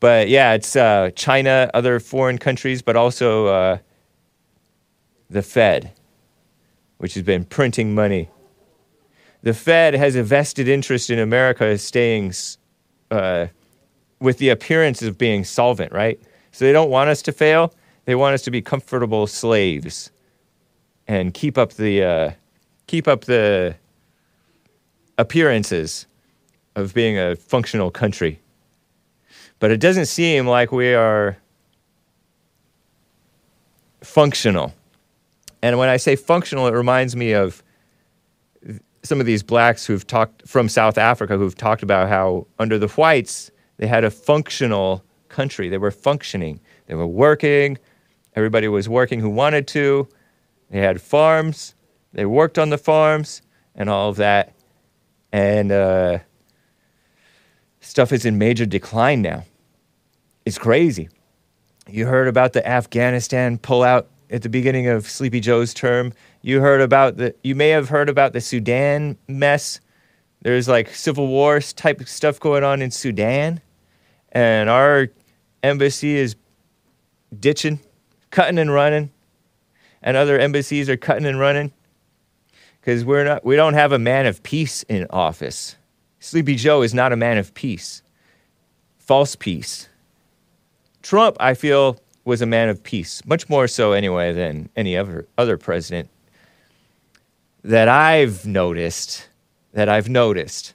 But 0.00 0.28
yeah, 0.28 0.54
it's 0.54 0.76
uh, 0.76 1.10
China, 1.16 1.70
other 1.74 2.00
foreign 2.00 2.38
countries, 2.38 2.82
but 2.82 2.96
also 2.96 3.46
uh, 3.46 3.78
the 5.28 5.42
Fed 5.42 5.92
which 6.98 7.14
has 7.14 7.22
been 7.22 7.44
printing 7.44 7.94
money. 7.94 8.28
The 9.48 9.54
Fed 9.54 9.94
has 9.94 10.14
a 10.14 10.22
vested 10.22 10.68
interest 10.68 11.08
in 11.08 11.18
America 11.18 11.78
staying 11.78 12.34
uh, 13.10 13.46
with 14.20 14.36
the 14.36 14.50
appearance 14.50 15.00
of 15.00 15.16
being 15.16 15.42
solvent, 15.42 15.90
right? 15.90 16.20
So 16.52 16.66
they 16.66 16.72
don't 16.72 16.90
want 16.90 17.08
us 17.08 17.22
to 17.22 17.32
fail. 17.32 17.72
They 18.04 18.14
want 18.14 18.34
us 18.34 18.42
to 18.42 18.50
be 18.50 18.60
comfortable 18.60 19.26
slaves 19.26 20.10
and 21.06 21.32
keep 21.32 21.56
up 21.56 21.72
the 21.72 22.02
uh, 22.02 22.30
keep 22.88 23.08
up 23.08 23.24
the 23.24 23.74
appearances 25.16 26.04
of 26.76 26.92
being 26.92 27.18
a 27.18 27.34
functional 27.34 27.90
country. 27.90 28.40
But 29.60 29.70
it 29.70 29.80
doesn't 29.80 30.08
seem 30.08 30.46
like 30.46 30.72
we 30.72 30.92
are 30.92 31.38
functional. 34.02 34.74
And 35.62 35.78
when 35.78 35.88
I 35.88 35.96
say 35.96 36.16
functional, 36.16 36.66
it 36.66 36.74
reminds 36.74 37.16
me 37.16 37.32
of 37.32 37.62
some 39.08 39.20
of 39.20 39.26
these 39.26 39.42
blacks 39.42 39.86
who've 39.86 40.06
talked 40.06 40.46
from 40.46 40.68
South 40.68 40.98
Africa 40.98 41.36
who've 41.36 41.56
talked 41.56 41.82
about 41.82 42.08
how 42.08 42.46
under 42.58 42.78
the 42.78 42.88
whites 42.88 43.50
they 43.78 43.86
had 43.86 44.04
a 44.04 44.10
functional 44.10 45.04
country. 45.28 45.68
They 45.68 45.78
were 45.78 45.90
functioning. 45.90 46.60
They 46.86 46.94
were 46.94 47.06
working. 47.06 47.78
Everybody 48.36 48.68
was 48.68 48.88
working 48.88 49.20
who 49.20 49.30
wanted 49.30 49.66
to. 49.68 50.08
They 50.70 50.80
had 50.80 51.00
farms. 51.00 51.74
They 52.12 52.26
worked 52.26 52.58
on 52.58 52.70
the 52.70 52.78
farms 52.78 53.42
and 53.74 53.88
all 53.88 54.10
of 54.10 54.16
that. 54.16 54.54
And 55.32 55.72
uh, 55.72 56.18
stuff 57.80 58.12
is 58.12 58.24
in 58.24 58.38
major 58.38 58.66
decline 58.66 59.22
now. 59.22 59.44
It's 60.44 60.58
crazy. 60.58 61.08
You 61.88 62.06
heard 62.06 62.28
about 62.28 62.52
the 62.52 62.66
Afghanistan 62.66 63.58
pullout 63.58 64.06
at 64.30 64.42
the 64.42 64.48
beginning 64.48 64.88
of 64.88 65.08
Sleepy 65.08 65.40
Joe's 65.40 65.72
term. 65.72 66.12
You 66.42 66.60
heard 66.60 66.80
about 66.80 67.16
the 67.16 67.34
you 67.42 67.54
may 67.54 67.70
have 67.70 67.88
heard 67.88 68.08
about 68.08 68.32
the 68.32 68.40
Sudan 68.40 69.16
mess. 69.26 69.80
There's 70.42 70.68
like 70.68 70.94
civil 70.94 71.26
war 71.26 71.60
type 71.60 72.06
stuff 72.08 72.38
going 72.38 72.62
on 72.64 72.80
in 72.80 72.90
Sudan. 72.90 73.60
And 74.30 74.70
our 74.70 75.08
embassy 75.62 76.16
is 76.16 76.36
ditching, 77.38 77.80
cutting 78.30 78.58
and 78.58 78.72
running. 78.72 79.10
And 80.02 80.16
other 80.16 80.38
embassies 80.38 80.88
are 80.88 80.96
cutting 80.96 81.26
and 81.26 81.40
running. 81.40 81.72
Because 82.80 83.04
we're 83.04 83.24
not 83.24 83.44
we 83.44 83.56
don't 83.56 83.74
have 83.74 83.92
a 83.92 83.98
man 83.98 84.26
of 84.26 84.42
peace 84.42 84.84
in 84.84 85.06
office. 85.10 85.76
Sleepy 86.20 86.54
Joe 86.54 86.82
is 86.82 86.94
not 86.94 87.12
a 87.12 87.16
man 87.16 87.38
of 87.38 87.52
peace. 87.54 88.02
False 88.98 89.34
peace. 89.34 89.88
Trump, 91.02 91.36
I 91.40 91.54
feel, 91.54 91.98
was 92.24 92.42
a 92.42 92.46
man 92.46 92.68
of 92.68 92.82
peace, 92.82 93.24
much 93.24 93.48
more 93.48 93.66
so 93.66 93.92
anyway 93.92 94.32
than 94.32 94.68
any 94.76 94.96
other 94.96 95.26
other 95.36 95.56
president 95.56 96.10
that 97.62 97.88
I've 97.88 98.46
noticed. 98.46 99.28
That 99.72 99.88
I've 99.88 100.08
noticed. 100.08 100.74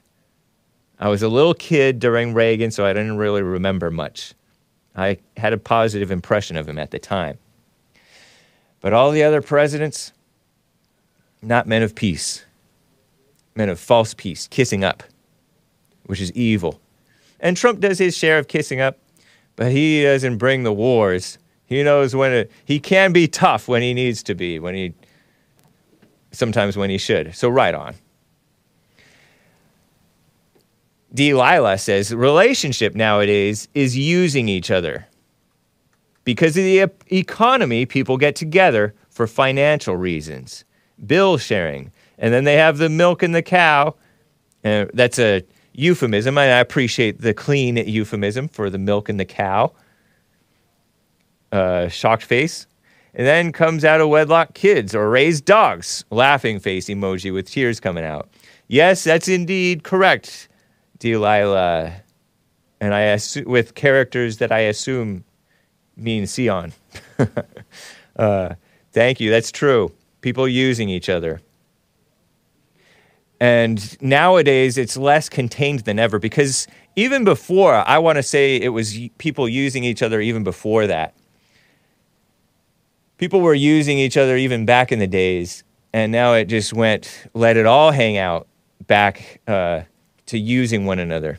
I 0.98 1.08
was 1.08 1.22
a 1.22 1.28
little 1.28 1.54
kid 1.54 1.98
during 1.98 2.34
Reagan, 2.34 2.70
so 2.70 2.86
I 2.86 2.92
didn't 2.92 3.16
really 3.16 3.42
remember 3.42 3.90
much. 3.90 4.34
I 4.96 5.18
had 5.36 5.52
a 5.52 5.58
positive 5.58 6.10
impression 6.10 6.56
of 6.56 6.68
him 6.68 6.78
at 6.78 6.90
the 6.90 6.98
time. 6.98 7.38
But 8.80 8.92
all 8.92 9.10
the 9.10 9.22
other 9.22 9.42
presidents, 9.42 10.12
not 11.42 11.66
men 11.66 11.82
of 11.82 11.94
peace, 11.94 12.44
men 13.56 13.68
of 13.68 13.80
false 13.80 14.14
peace, 14.14 14.46
kissing 14.46 14.84
up, 14.84 15.02
which 16.06 16.20
is 16.20 16.30
evil. 16.32 16.80
And 17.40 17.56
Trump 17.56 17.80
does 17.80 17.98
his 17.98 18.16
share 18.16 18.38
of 18.38 18.46
kissing 18.46 18.80
up, 18.80 18.98
but 19.56 19.72
he 19.72 20.02
doesn't 20.02 20.38
bring 20.38 20.62
the 20.62 20.72
wars 20.72 21.38
he 21.66 21.82
knows 21.82 22.14
when 22.14 22.32
it, 22.32 22.52
he 22.64 22.78
can 22.78 23.12
be 23.12 23.26
tough 23.26 23.68
when 23.68 23.82
he 23.82 23.94
needs 23.94 24.22
to 24.24 24.34
be, 24.34 24.58
when 24.58 24.74
he 24.74 24.94
sometimes 26.34 26.76
when 26.76 26.90
he 26.90 26.98
should. 26.98 27.34
So 27.34 27.48
right 27.48 27.74
on. 27.74 27.94
Delilah 31.14 31.78
says 31.78 32.12
relationship 32.12 32.94
nowadays 32.94 33.68
is 33.74 33.96
using 33.96 34.48
each 34.48 34.70
other. 34.70 35.06
Because 36.24 36.56
of 36.56 36.64
the 36.64 36.90
economy, 37.12 37.86
people 37.86 38.16
get 38.16 38.34
together 38.34 38.94
for 39.10 39.26
financial 39.26 39.96
reasons, 39.96 40.64
bill 41.06 41.38
sharing, 41.38 41.92
and 42.18 42.34
then 42.34 42.44
they 42.44 42.56
have 42.56 42.78
the 42.78 42.88
milk 42.88 43.22
and 43.22 43.34
the 43.34 43.42
cow. 43.42 43.94
That's 44.62 45.18
a 45.18 45.44
euphemism, 45.72 46.38
and 46.38 46.50
I 46.50 46.58
appreciate 46.58 47.20
the 47.20 47.34
clean 47.34 47.76
euphemism 47.76 48.48
for 48.48 48.70
the 48.70 48.78
milk 48.78 49.08
and 49.08 49.20
the 49.20 49.24
cow 49.24 49.72
uh, 51.52 51.88
shocked 51.88 52.24
face. 52.24 52.66
And 53.16 53.26
then 53.26 53.52
comes 53.52 53.84
out 53.84 54.00
of 54.00 54.08
wedlock 54.08 54.54
kids 54.54 54.94
or 54.94 55.08
raised 55.08 55.44
dogs, 55.44 56.04
laughing 56.10 56.58
face 56.58 56.86
emoji 56.86 57.32
with 57.32 57.48
tears 57.48 57.78
coming 57.78 58.04
out. 58.04 58.28
Yes, 58.66 59.04
that's 59.04 59.28
indeed 59.28 59.84
correct. 59.84 60.48
Delilah, 60.98 61.92
and 62.80 62.94
I 62.94 63.02
assu- 63.02 63.46
with 63.46 63.74
characters 63.74 64.38
that 64.38 64.50
I 64.50 64.60
assume 64.60 65.24
mean 65.96 66.26
Sion. 66.26 66.72
uh, 68.16 68.54
thank 68.92 69.20
you. 69.20 69.30
That's 69.30 69.52
true. 69.52 69.92
People 70.20 70.48
using 70.48 70.88
each 70.88 71.08
other. 71.08 71.40
And 73.40 74.00
nowadays, 74.00 74.78
it's 74.78 74.96
less 74.96 75.28
contained 75.28 75.80
than 75.80 75.98
ever 75.98 76.18
because 76.18 76.66
even 76.96 77.24
before, 77.24 77.74
I 77.74 77.98
want 77.98 78.16
to 78.16 78.22
say 78.22 78.56
it 78.56 78.70
was 78.70 78.98
people 79.18 79.48
using 79.48 79.84
each 79.84 80.02
other 80.02 80.20
even 80.20 80.44
before 80.44 80.86
that. 80.86 81.14
People 83.24 83.40
were 83.40 83.54
using 83.54 83.96
each 83.96 84.18
other 84.18 84.36
even 84.36 84.66
back 84.66 84.92
in 84.92 84.98
the 84.98 85.06
days, 85.06 85.64
and 85.94 86.12
now 86.12 86.34
it 86.34 86.44
just 86.44 86.74
went, 86.74 87.26
let 87.32 87.56
it 87.56 87.64
all 87.64 87.90
hang 87.90 88.18
out 88.18 88.46
back 88.86 89.40
uh, 89.48 89.80
to 90.26 90.38
using 90.38 90.84
one 90.84 90.98
another. 90.98 91.38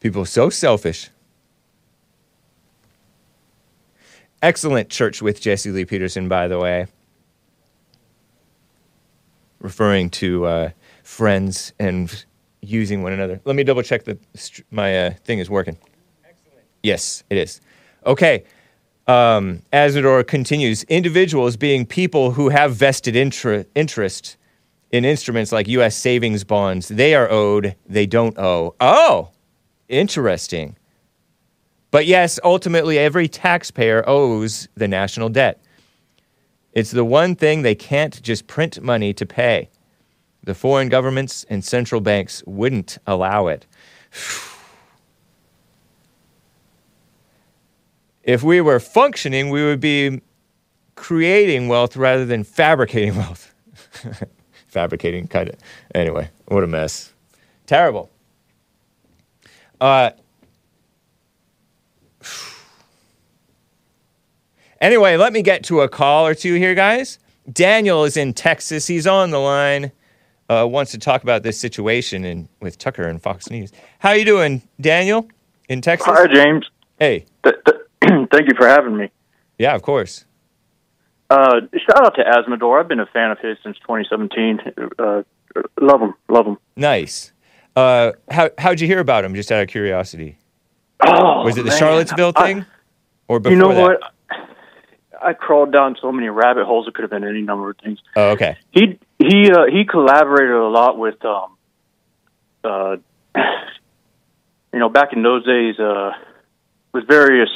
People 0.00 0.24
so 0.24 0.48
selfish. 0.48 1.10
Excellent 4.40 4.88
church 4.88 5.20
with 5.20 5.38
Jesse 5.38 5.70
Lee 5.70 5.84
Peterson, 5.84 6.26
by 6.26 6.48
the 6.48 6.58
way. 6.58 6.86
Referring 9.60 10.08
to 10.08 10.46
uh, 10.46 10.70
friends 11.02 11.74
and 11.78 12.24
using 12.62 13.02
one 13.02 13.12
another. 13.12 13.38
Let 13.44 13.54
me 13.54 13.64
double 13.64 13.82
check 13.82 14.04
that 14.04 14.18
my 14.70 15.08
uh, 15.08 15.10
thing 15.24 15.40
is 15.40 15.50
working. 15.50 15.76
Excellent. 16.24 16.64
Yes, 16.82 17.22
it 17.28 17.36
is. 17.36 17.60
Okay. 18.06 18.44
Um, 19.06 19.62
Asmodor 19.72 20.26
continues 20.26 20.84
individuals 20.84 21.56
being 21.56 21.84
people 21.84 22.32
who 22.32 22.50
have 22.50 22.74
vested 22.74 23.16
inter- 23.16 23.64
interest 23.74 24.36
in 24.92 25.04
instruments 25.04 25.50
like 25.50 25.66
U.S. 25.68 25.96
savings 25.96 26.44
bonds. 26.44 26.88
They 26.88 27.14
are 27.14 27.28
owed, 27.30 27.74
they 27.86 28.06
don't 28.06 28.38
owe. 28.38 28.74
Oh, 28.80 29.30
interesting. 29.88 30.76
But 31.90 32.06
yes, 32.06 32.38
ultimately, 32.44 32.98
every 32.98 33.28
taxpayer 33.28 34.08
owes 34.08 34.68
the 34.76 34.88
national 34.88 35.30
debt. 35.30 35.60
It's 36.72 36.90
the 36.90 37.04
one 37.04 37.34
thing 37.34 37.62
they 37.62 37.74
can't 37.74 38.22
just 38.22 38.46
print 38.46 38.80
money 38.80 39.12
to 39.14 39.26
pay. 39.26 39.68
The 40.42 40.54
foreign 40.54 40.88
governments 40.88 41.44
and 41.50 41.64
central 41.64 42.00
banks 42.00 42.42
wouldn't 42.46 42.98
allow 43.06 43.48
it. 43.48 43.66
If 48.24 48.42
we 48.42 48.60
were 48.60 48.78
functioning, 48.80 49.50
we 49.50 49.64
would 49.64 49.80
be 49.80 50.20
creating 50.94 51.68
wealth 51.68 51.96
rather 51.96 52.24
than 52.24 52.44
fabricating 52.44 53.16
wealth. 53.16 53.52
fabricating, 54.68 55.26
kind 55.28 55.48
of. 55.48 55.56
Anyway, 55.94 56.28
what 56.46 56.62
a 56.62 56.66
mess. 56.66 57.12
Terrible. 57.66 58.10
Uh, 59.80 60.10
anyway, 64.80 65.16
let 65.16 65.32
me 65.32 65.42
get 65.42 65.64
to 65.64 65.80
a 65.80 65.88
call 65.88 66.26
or 66.26 66.34
two 66.34 66.54
here, 66.54 66.74
guys. 66.74 67.18
Daniel 67.52 68.04
is 68.04 68.16
in 68.16 68.32
Texas. 68.34 68.86
He's 68.86 69.06
on 69.06 69.30
the 69.30 69.38
line. 69.38 69.90
Uh, 70.48 70.66
wants 70.68 70.92
to 70.92 70.98
talk 70.98 71.22
about 71.22 71.42
this 71.42 71.58
situation 71.58 72.24
in, 72.24 72.48
with 72.60 72.78
Tucker 72.78 73.04
and 73.08 73.20
Fox 73.20 73.50
News. 73.50 73.72
How 74.00 74.12
you 74.12 74.24
doing, 74.24 74.62
Daniel, 74.80 75.28
in 75.68 75.80
Texas? 75.80 76.06
Hi, 76.08 76.26
James. 76.26 76.70
Hey, 76.98 77.24
Th- 77.42 77.56
th- 77.64 77.78
Thank 78.30 78.48
you 78.48 78.54
for 78.56 78.66
having 78.66 78.96
me. 78.96 79.10
yeah, 79.58 79.74
of 79.74 79.82
course. 79.82 80.24
Uh, 81.30 81.60
shout 81.72 82.04
out 82.06 82.14
to 82.16 82.22
Asmodor. 82.24 82.78
I've 82.80 82.88
been 82.88 83.00
a 83.00 83.06
fan 83.06 83.30
of 83.30 83.38
his 83.38 83.56
since 83.62 83.78
2017. 83.78 84.60
Uh, 84.98 85.22
love 85.80 86.00
him, 86.02 86.14
love 86.28 86.46
him. 86.46 86.58
Nice. 86.76 87.32
Uh, 87.74 88.12
how 88.30 88.50
how'd 88.58 88.80
you 88.80 88.86
hear 88.86 89.00
about 89.00 89.24
him? 89.24 89.34
Just 89.34 89.50
out 89.50 89.62
of 89.62 89.68
curiosity. 89.68 90.36
Oh, 91.06 91.42
Was 91.44 91.56
it 91.56 91.62
the 91.62 91.70
man. 91.70 91.78
Charlottesville 91.78 92.32
I- 92.36 92.42
thing, 92.46 92.66
or 93.28 93.40
before 93.40 93.52
you 93.52 93.58
know 93.58 93.72
that? 93.74 93.80
what? 93.82 94.00
I 95.24 95.32
crawled 95.34 95.72
down 95.72 95.96
so 96.02 96.10
many 96.12 96.28
rabbit 96.28 96.66
holes. 96.66 96.86
It 96.88 96.94
could 96.94 97.02
have 97.02 97.10
been 97.10 97.24
any 97.24 97.42
number 97.42 97.70
of 97.70 97.76
things. 97.78 97.98
Oh, 98.16 98.30
okay. 98.32 98.56
He 98.72 98.98
he 99.18 99.50
uh, 99.50 99.66
he 99.72 99.84
collaborated 99.88 100.54
a 100.54 100.68
lot 100.68 100.98
with 100.98 101.24
um 101.24 101.56
uh 102.64 102.96
you 104.72 104.78
know 104.80 104.88
back 104.88 105.12
in 105.12 105.22
those 105.22 105.46
days 105.46 105.78
uh 105.78 106.10
with 106.92 107.06
various 107.06 107.50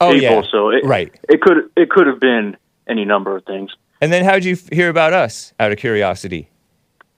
Oh 0.00 0.12
people. 0.12 0.20
yeah. 0.36 0.42
So 0.50 0.70
it, 0.70 0.84
right. 0.84 1.12
it 1.28 1.40
could 1.40 1.70
it 1.76 1.90
could 1.90 2.06
have 2.06 2.20
been 2.20 2.56
any 2.88 3.04
number 3.04 3.36
of 3.36 3.44
things. 3.44 3.70
And 4.00 4.12
then 4.12 4.24
how'd 4.24 4.44
you 4.44 4.56
hear 4.72 4.88
about 4.90 5.12
us? 5.12 5.52
Out 5.58 5.72
of 5.72 5.78
curiosity. 5.78 6.50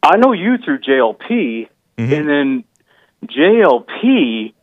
I 0.02 0.16
know 0.16 0.32
you 0.32 0.58
through 0.64 0.78
JLP, 0.80 1.68
Mhm. 1.98 2.12
and 2.18 2.28
then 2.28 2.64
JLP. 3.26 4.54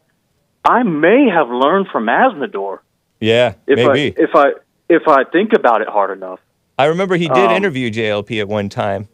I 0.67 0.84
may 0.84 1.30
have 1.30 1.49
learned 1.49 1.88
from 1.91 2.06
Asmodor 2.08 2.80
Yeah, 3.19 3.54
if 3.67 3.75
maybe. 3.78 4.15
I 4.17 4.21
if 4.23 4.30
I 4.36 4.45
if 4.89 5.04
I 5.08 5.23
think 5.25 5.54
about 5.54 5.82
it 5.82 5.88
hard 5.88 6.15
enough. 6.15 6.39
I 6.78 6.86
remember 6.86 7.15
he 7.15 7.28
did 7.28 7.38
Um, 7.49 7.51
interview 7.51 7.89
JLP 7.91 8.39
at 8.39 8.47
one 8.47 8.69
time. 8.69 9.08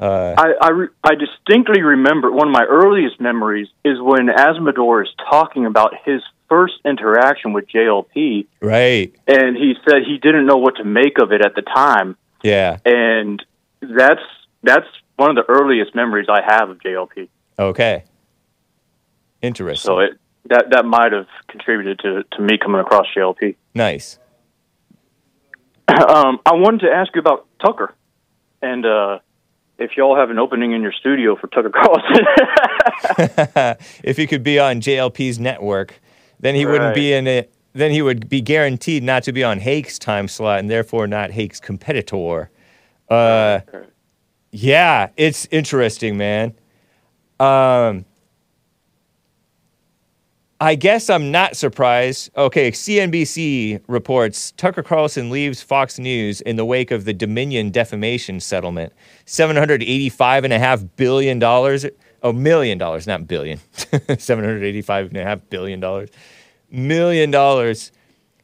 Uh, 0.00 0.34
I 0.36 0.52
I, 0.60 0.70
re- 0.70 0.88
I 1.04 1.14
distinctly 1.14 1.82
remember 1.82 2.30
one 2.30 2.48
of 2.48 2.52
my 2.52 2.64
earliest 2.64 3.20
memories 3.20 3.68
is 3.84 3.98
when 4.00 4.28
Asmodor 4.28 5.02
is 5.02 5.08
talking 5.30 5.64
about 5.66 5.94
his 6.04 6.22
first 6.48 6.74
interaction 6.84 7.52
with 7.52 7.66
JLP, 7.68 8.46
right. 8.60 9.14
and 9.26 9.56
he 9.56 9.74
said 9.84 10.02
he 10.06 10.18
didn't 10.18 10.46
know 10.46 10.56
what 10.56 10.76
to 10.76 10.84
make 10.84 11.18
of 11.20 11.32
it 11.32 11.44
at 11.44 11.54
the 11.54 11.62
time, 11.62 12.16
Yeah. 12.42 12.78
and 12.84 13.44
that's 13.80 14.20
that's 14.62 14.86
one 15.16 15.30
of 15.30 15.36
the 15.36 15.50
earliest 15.50 15.94
memories 15.94 16.26
I 16.28 16.40
have 16.46 16.70
of 16.70 16.78
JLP. 16.78 17.28
Okay. 17.58 18.04
Interesting. 19.42 19.86
So 19.88 19.98
it 20.00 20.18
that 20.46 20.66
that 20.70 20.84
might 20.84 21.12
have 21.12 21.26
contributed 21.48 21.98
to 22.00 22.22
to 22.36 22.42
me 22.42 22.58
coming 22.58 22.80
across 22.80 23.06
JLP. 23.16 23.56
nice. 23.74 24.18
Um, 25.88 26.40
I 26.44 26.54
wanted 26.54 26.80
to 26.80 26.88
ask 26.92 27.14
you 27.14 27.20
about 27.20 27.46
Tucker, 27.64 27.94
and 28.60 28.84
uh, 28.84 29.20
if 29.78 29.96
y'all 29.96 30.16
have 30.16 30.30
an 30.30 30.38
opening 30.38 30.72
in 30.72 30.82
your 30.82 30.92
studio 30.92 31.36
for 31.36 31.46
Tucker 31.46 31.70
Carlson. 31.70 32.26
if 34.02 34.16
he 34.16 34.26
could 34.26 34.42
be 34.42 34.58
on 34.58 34.80
JLP's 34.80 35.38
network, 35.38 36.00
then 36.40 36.54
he 36.54 36.66
wouldn't 36.66 36.94
be 36.94 37.12
in 37.12 37.26
it. 37.26 37.52
Then 37.72 37.90
he 37.90 38.00
would 38.00 38.28
be 38.28 38.40
guaranteed 38.40 39.02
not 39.02 39.22
to 39.24 39.32
be 39.32 39.44
on 39.44 39.58
Hake's 39.58 39.98
time 39.98 40.28
slot 40.28 40.60
and 40.60 40.70
therefore 40.70 41.06
not 41.06 41.30
Hake's 41.30 41.60
competitor. 41.60 42.50
Uh, 43.10 43.60
yeah, 44.50 45.10
it's 45.16 45.46
interesting, 45.50 46.16
man. 46.16 46.54
Um, 47.38 48.06
I 50.58 50.74
guess 50.74 51.10
I'm 51.10 51.30
not 51.30 51.54
surprised. 51.54 52.30
Okay, 52.34 52.70
CNBC 52.70 53.82
reports 53.88 54.52
Tucker 54.52 54.82
Carlson 54.82 55.28
leaves 55.28 55.60
Fox 55.60 55.98
News 55.98 56.40
in 56.40 56.56
the 56.56 56.64
wake 56.64 56.90
of 56.90 57.04
the 57.04 57.12
Dominion 57.12 57.70
defamation 57.70 58.40
settlement. 58.40 58.94
$785.5 59.26 60.88
billion. 60.96 61.38
Oh, 62.26 62.32
million 62.32 62.76
dollars, 62.76 63.06
not 63.06 63.28
billion. 63.28 63.58
$785.5 63.76 65.40
billion. 65.48 66.08
Million 66.72 67.30
dollars. 67.30 67.92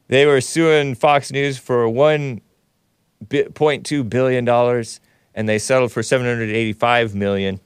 They 0.06 0.24
were 0.24 0.40
suing 0.40 0.94
Fox 0.94 1.32
News 1.32 1.58
for 1.58 1.86
$1.2 1.86 4.08
billion 4.08 4.48
and 5.34 5.48
they 5.48 5.58
settled 5.58 5.90
for 5.90 6.04
785 6.04 7.14
million. 7.16 7.58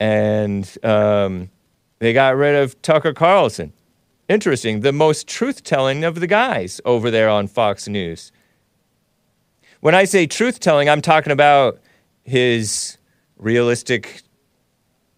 And 0.00 0.78
um, 0.82 1.50
they 1.98 2.14
got 2.14 2.34
rid 2.34 2.54
of 2.54 2.80
Tucker 2.80 3.12
Carlson. 3.12 3.74
Interesting. 4.30 4.80
The 4.80 4.92
most 4.92 5.28
truth 5.28 5.62
telling 5.62 6.04
of 6.04 6.20
the 6.20 6.26
guys 6.26 6.80
over 6.86 7.10
there 7.10 7.28
on 7.28 7.48
Fox 7.48 7.86
News. 7.86 8.32
When 9.80 9.94
I 9.94 10.06
say 10.06 10.26
truth 10.26 10.58
telling, 10.58 10.88
I'm 10.88 11.02
talking 11.02 11.32
about 11.32 11.80
his 12.22 12.96
realistic 13.36 14.22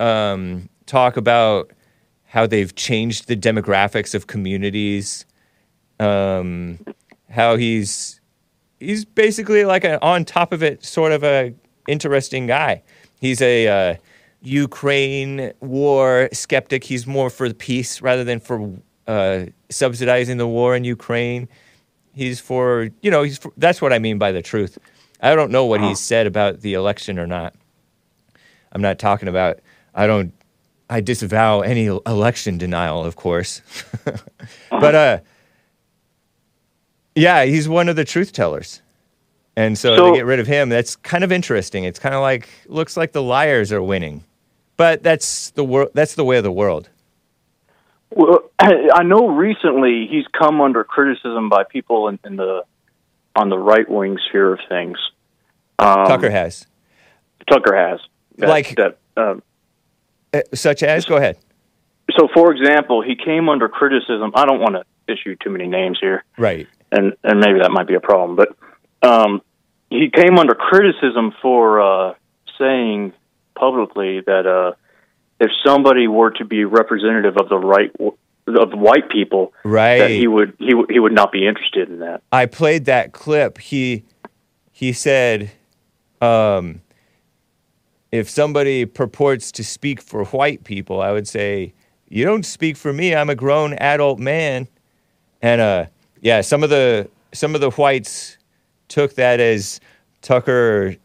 um, 0.00 0.68
talk 0.86 1.16
about 1.16 1.70
how 2.24 2.46
they've 2.46 2.74
changed 2.74 3.28
the 3.28 3.36
demographics 3.36 4.14
of 4.14 4.26
communities, 4.26 5.24
um, 6.00 6.78
how 7.30 7.56
he's 7.56 8.20
he's 8.80 9.04
basically 9.04 9.64
like 9.64 9.84
an 9.84 9.98
on 10.02 10.24
top 10.24 10.52
of 10.52 10.62
it 10.62 10.84
sort 10.84 11.12
of 11.12 11.24
a 11.24 11.54
interesting 11.88 12.46
guy. 12.46 12.82
He's 13.20 13.40
a 13.40 13.68
uh, 13.68 13.94
Ukraine 14.42 15.52
war 15.60 16.28
skeptic. 16.32 16.84
He's 16.84 17.06
more 17.06 17.30
for 17.30 17.48
the 17.48 17.54
peace 17.54 18.02
rather 18.02 18.24
than 18.24 18.40
for 18.40 18.70
uh, 19.06 19.46
subsidizing 19.70 20.36
the 20.36 20.46
war 20.46 20.76
in 20.76 20.84
Ukraine. 20.84 21.48
He's 22.12 22.40
for 22.40 22.88
you 23.02 23.10
know 23.10 23.22
he's 23.22 23.38
for, 23.38 23.52
that's 23.56 23.80
what 23.80 23.92
I 23.92 23.98
mean 23.98 24.18
by 24.18 24.32
the 24.32 24.42
truth. 24.42 24.78
I 25.20 25.34
don't 25.34 25.50
know 25.50 25.64
what 25.64 25.80
he's 25.80 26.00
said 26.00 26.26
about 26.26 26.60
the 26.60 26.74
election 26.74 27.18
or 27.18 27.26
not. 27.26 27.54
I'm 28.72 28.82
not 28.82 28.98
talking 28.98 29.28
about. 29.28 29.60
I 29.96 30.06
don't. 30.06 30.32
I 30.88 31.00
disavow 31.00 31.62
any 31.62 31.86
election 31.86 32.58
denial, 32.58 33.04
of 33.04 33.16
course. 33.16 33.60
but 34.70 34.94
uh, 34.94 35.18
yeah, 37.14 37.44
he's 37.44 37.68
one 37.68 37.88
of 37.88 37.96
the 37.96 38.04
truth 38.04 38.32
tellers. 38.32 38.82
And 39.56 39.76
so, 39.76 39.96
So- 39.96 40.10
to 40.10 40.16
get 40.16 40.26
rid 40.26 40.38
of 40.38 40.46
him, 40.46 40.68
that's 40.68 40.96
kind 40.96 41.24
of 41.24 41.32
interesting. 41.32 41.84
It's 41.84 41.98
kind 41.98 42.14
of 42.14 42.20
like 42.20 42.48
looks 42.66 42.96
like 42.96 43.12
the 43.12 43.22
liars 43.22 43.72
are 43.72 43.82
winning, 43.82 44.22
but 44.76 45.02
that's 45.02 45.50
the 45.52 45.64
wor- 45.64 45.90
That's 45.94 46.14
the 46.14 46.24
way 46.24 46.36
of 46.36 46.44
the 46.44 46.52
world. 46.52 46.88
Well, 48.10 48.50
I 48.60 49.02
know 49.02 49.28
recently 49.28 50.06
he's 50.10 50.26
come 50.38 50.60
under 50.60 50.84
criticism 50.84 51.48
by 51.48 51.64
people 51.64 52.08
in, 52.08 52.18
in 52.24 52.36
the 52.36 52.64
on 53.34 53.48
the 53.48 53.58
right 53.58 53.88
wing 53.90 54.18
sphere 54.28 54.52
of 54.52 54.60
things. 54.68 54.98
Um, 55.78 56.06
Tucker 56.06 56.30
has, 56.30 56.66
Tucker 57.50 57.74
has 57.76 58.00
That- 58.38 58.48
Like- 58.50 58.76
that. 58.76 58.98
Um, 59.16 59.38
Uh, 59.38 59.40
such 60.54 60.82
as. 60.82 61.04
Go 61.04 61.16
ahead. 61.16 61.36
so, 62.16 62.28
for 62.34 62.52
example, 62.52 63.02
he 63.02 63.16
came 63.16 63.48
under 63.48 63.68
criticism. 63.68 64.32
I 64.34 64.44
don't 64.46 64.60
want 64.60 64.74
to 64.76 64.84
issue 65.12 65.36
too 65.42 65.50
many 65.50 65.66
names 65.66 65.98
here, 66.00 66.24
Right. 66.38 66.66
and 66.92 67.14
and 67.24 67.40
maybe 67.40 67.60
that 67.60 67.70
might 67.70 67.86
be 67.86 67.94
a 67.94 68.00
problem. 68.00 68.36
But 68.36 68.56
um, 69.08 69.42
he 69.90 70.10
came 70.10 70.38
under 70.38 70.54
criticism 70.54 71.32
for 71.42 71.80
uh, 71.80 72.14
saying 72.58 73.12
publicly 73.54 74.20
that 74.20 74.46
uh, 74.46 74.72
if 75.40 75.50
somebody 75.64 76.08
were 76.08 76.30
to 76.32 76.44
be 76.44 76.64
representative 76.64 77.36
of 77.36 77.48
the 77.48 77.56
right 77.58 77.90
of 78.48 78.72
white 78.78 79.08
people, 79.10 79.52
that 79.64 79.68
Right. 79.70 80.10
he 80.10 80.26
would 80.26 80.54
he 80.58 80.74
would 80.74 80.90
he 80.90 80.98
would 80.98 81.12
not 81.12 81.32
be 81.32 81.46
interested 81.46 81.88
in 81.88 82.00
that. 82.00 82.22
I 82.32 82.46
played 82.46 82.84
that 82.86 83.12
clip. 83.12 83.58
He 83.58 84.04
he 84.72 84.92
said, 84.92 85.50
um, 86.20 86.82
if 88.16 88.28
somebody 88.28 88.84
purports 88.86 89.52
to 89.52 89.64
speak 89.64 90.00
for 90.00 90.24
white 90.26 90.64
people, 90.64 91.00
I 91.00 91.12
would 91.12 91.28
say, 91.28 91.72
you 92.08 92.24
don't 92.24 92.44
speak 92.44 92.76
for 92.76 92.92
me. 92.92 93.14
I'm 93.14 93.30
a 93.30 93.34
grown 93.34 93.74
adult 93.74 94.18
man. 94.18 94.68
And 95.42 95.60
uh, 95.60 95.86
yeah, 96.20 96.40
some 96.40 96.62
of 96.62 96.70
the 96.70 97.08
some 97.32 97.54
of 97.54 97.60
the 97.60 97.70
whites 97.70 98.38
took 98.88 99.14
that 99.14 99.40
as 99.40 99.80
Tucker 100.22 100.96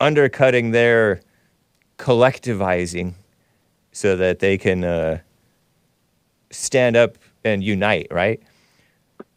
undercutting 0.00 0.72
their 0.72 1.20
collectivizing 1.98 3.14
so 3.92 4.16
that 4.16 4.38
they 4.38 4.58
can 4.58 4.84
uh, 4.84 5.18
stand 6.50 6.96
up 6.96 7.16
and 7.44 7.62
unite, 7.62 8.08
right? 8.10 8.42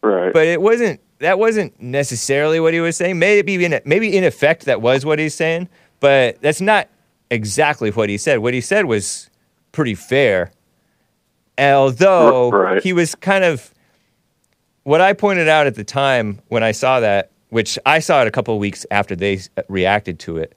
Right. 0.02 0.34
but 0.34 0.48
it 0.48 0.62
wasn't 0.62 1.00
that 1.20 1.40
wasn't 1.40 1.82
necessarily 1.82 2.60
what 2.60 2.74
he 2.74 2.82
was 2.82 2.98
saying 2.98 3.20
maybe 3.20 3.64
in 3.64 3.80
maybe 3.86 4.18
in 4.18 4.26
effect 4.26 4.66
that 4.66 4.82
was 4.82 5.06
what 5.06 5.18
he's 5.18 5.34
saying 5.34 5.70
but 6.02 6.42
that's 6.42 6.60
not 6.60 6.90
exactly 7.34 7.89
what 7.91 8.10
he 8.10 8.17
said 8.17 8.39
what 8.39 8.54
he 8.54 8.62
said 8.62 8.86
was 8.86 9.30
pretty 9.72 9.96
fair 9.96 10.52
although 11.58 12.50
Right. 12.52 12.82
he 12.84 12.93
was 12.93 13.15
kind 13.15 13.43
of 13.43 13.74
what 14.84 15.02
i 15.02 15.13
pointed 15.13 15.48
out 15.48 15.65
at 15.67 15.76
the 15.76 15.84
time 15.84 16.39
when 16.50 16.63
i 16.63 16.72
saw 16.72 17.00
that 17.00 17.32
which 17.50 17.78
i 17.86 18.00
saw 18.00 18.22
it 18.22 18.28
a 18.28 18.32
couple 18.32 18.54
of 18.54 18.60
weeks 18.60 18.86
after 18.91 19.15
they 19.15 19.39
reacted 19.67 20.19
to 20.19 20.38
it 20.38 20.56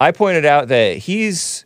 i 0.00 0.10
pointed 0.10 0.44
out 0.44 0.68
that 0.68 0.96
he's 0.98 1.64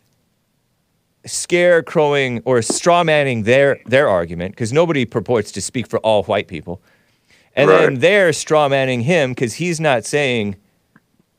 scarecrowing 1.25 2.41
or 2.45 2.59
strawmanning 2.59 3.43
their 3.43 3.79
their 3.85 4.07
argument 4.07 4.51
because 4.53 4.71
nobody 4.71 5.03
purports 5.05 5.51
to 5.51 5.61
speak 5.61 5.87
for 5.87 5.99
all 5.99 6.23
white 6.23 6.47
people 6.47 6.81
and 7.55 7.69
then 7.69 7.95
they're 7.99 8.29
strawmanning 8.29 9.01
him 9.01 9.31
because 9.31 9.55
he's 9.55 9.79
not 9.79 10.05
saying 10.05 10.55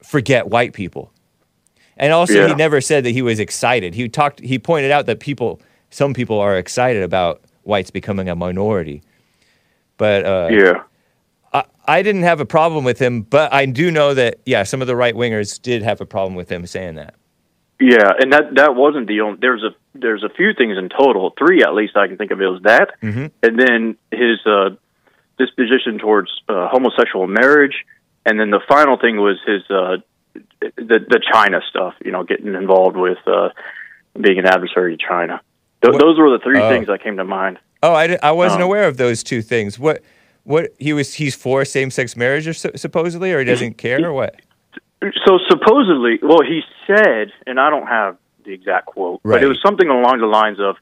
forget 0.03 0.49
white 0.49 0.73
people. 0.73 1.13
And 1.99 2.13
also, 2.13 2.47
he 2.47 2.55
never 2.55 2.81
said 2.81 3.05
that 3.05 3.11
he 3.11 3.23
was 3.23 3.41
excited. 3.41 3.95
He 3.95 4.09
talked. 4.09 4.41
He 4.41 4.59
pointed 4.59 4.91
out 4.91 5.07
that 5.07 5.19
people, 5.21 5.61
some 5.91 6.15
people, 6.15 6.39
are 6.39 6.57
excited 6.57 7.03
about 7.03 7.43
whites 7.65 7.91
becoming 7.91 8.29
a 8.29 8.37
minority. 8.37 9.03
But 9.97 10.25
uh, 10.25 10.49
yeah. 10.51 10.83
I, 11.53 11.65
I 11.87 12.03
didn't 12.03 12.23
have 12.23 12.41
a 12.41 12.47
problem 12.47 12.85
with 12.85 13.01
him. 13.01 13.23
But 13.23 13.53
I 13.53 13.67
do 13.67 13.91
know 13.91 14.15
that 14.15 14.39
yeah, 14.47 14.63
some 14.63 14.81
of 14.81 14.87
the 14.87 14.95
right 14.95 15.15
wingers 15.15 15.61
did 15.61 15.83
have 15.83 16.01
a 16.01 16.07
problem 16.07 16.37
with 16.37 16.51
him 16.51 16.67
saying 16.67 16.95
that. 16.95 17.15
Yeah, 17.81 18.11
and 18.21 18.33
that 18.33 18.55
that 18.55 18.75
wasn't 18.75 19.07
the 19.09 19.21
only. 19.21 19.39
There's 19.41 19.63
a 19.65 19.71
there's 19.95 20.23
a 20.23 20.29
few 20.29 20.53
things 20.55 20.79
in 20.79 20.89
total, 20.89 21.33
three 21.39 21.63
at 21.63 21.75
least 21.75 21.97
I 21.97 22.07
can 22.07 22.17
think 22.17 22.31
of. 22.31 22.41
It 22.41 22.47
was 22.47 22.63
that, 22.63 22.91
Mhm. 23.03 23.31
and 23.43 23.59
then 23.59 23.97
his 24.13 24.39
uh, 24.47 24.71
disposition 25.39 25.99
towards 25.99 26.31
uh, 26.49 26.69
homosexual 26.69 27.27
marriage, 27.27 27.85
and 28.27 28.39
then 28.39 28.51
the 28.51 28.61
final 28.69 28.99
thing 28.99 29.17
was 29.19 29.39
his 29.47 29.63
uh, 29.71 29.99
the 30.35 30.99
the 31.09 31.21
China 31.33 31.61
stuff. 31.69 31.95
You 32.05 32.11
know, 32.13 32.25
getting 32.25 32.55
involved 32.55 32.97
with 32.97 33.19
uh, 33.27 33.51
being 34.21 34.39
an 34.39 34.47
adversary 34.47 34.97
to 34.97 35.03
China. 35.07 35.41
Th- 35.85 35.97
those 35.99 36.19
were 36.19 36.31
the 36.31 36.41
three 36.43 36.61
Oh. 36.61 36.69
things 36.69 36.87
that 36.89 37.03
came 37.03 37.17
to 37.19 37.25
mind. 37.25 37.59
Oh, 37.83 37.93
I, 37.93 38.19
I 38.23 38.33
wasn't 38.33 38.63
Um, 38.63 38.67
aware 38.69 38.89
of 38.89 38.97
those 38.97 39.23
two 39.23 39.43
things. 39.43 39.79
What 39.79 40.03
what 40.45 40.75
he 40.79 40.93
was 40.93 41.15
he's 41.15 41.35
for 41.35 41.65
same 41.65 41.91
sex 41.91 42.17
marriage 42.17 42.49
or 42.49 42.53
su- 42.55 42.73
supposedly, 42.77 43.33
or 43.33 43.39
he 43.39 43.45
doesn't 43.45 43.79
care 43.79 44.05
or 44.05 44.13
what? 44.13 44.37
So 45.27 45.39
supposedly, 45.49 46.19
well, 46.23 46.43
he 46.43 46.63
said, 46.87 47.31
and 47.47 47.61
I 47.61 47.71
don't 47.71 47.87
have 47.87 48.17
the 48.45 48.53
exact 48.53 48.87
quote, 48.87 49.21
but 49.23 49.29
Right. 49.31 49.43
it 49.43 49.47
was 49.47 49.61
something 49.65 49.89
along 49.89 50.19
the 50.19 50.27
lines 50.27 50.59
of, 50.59 50.77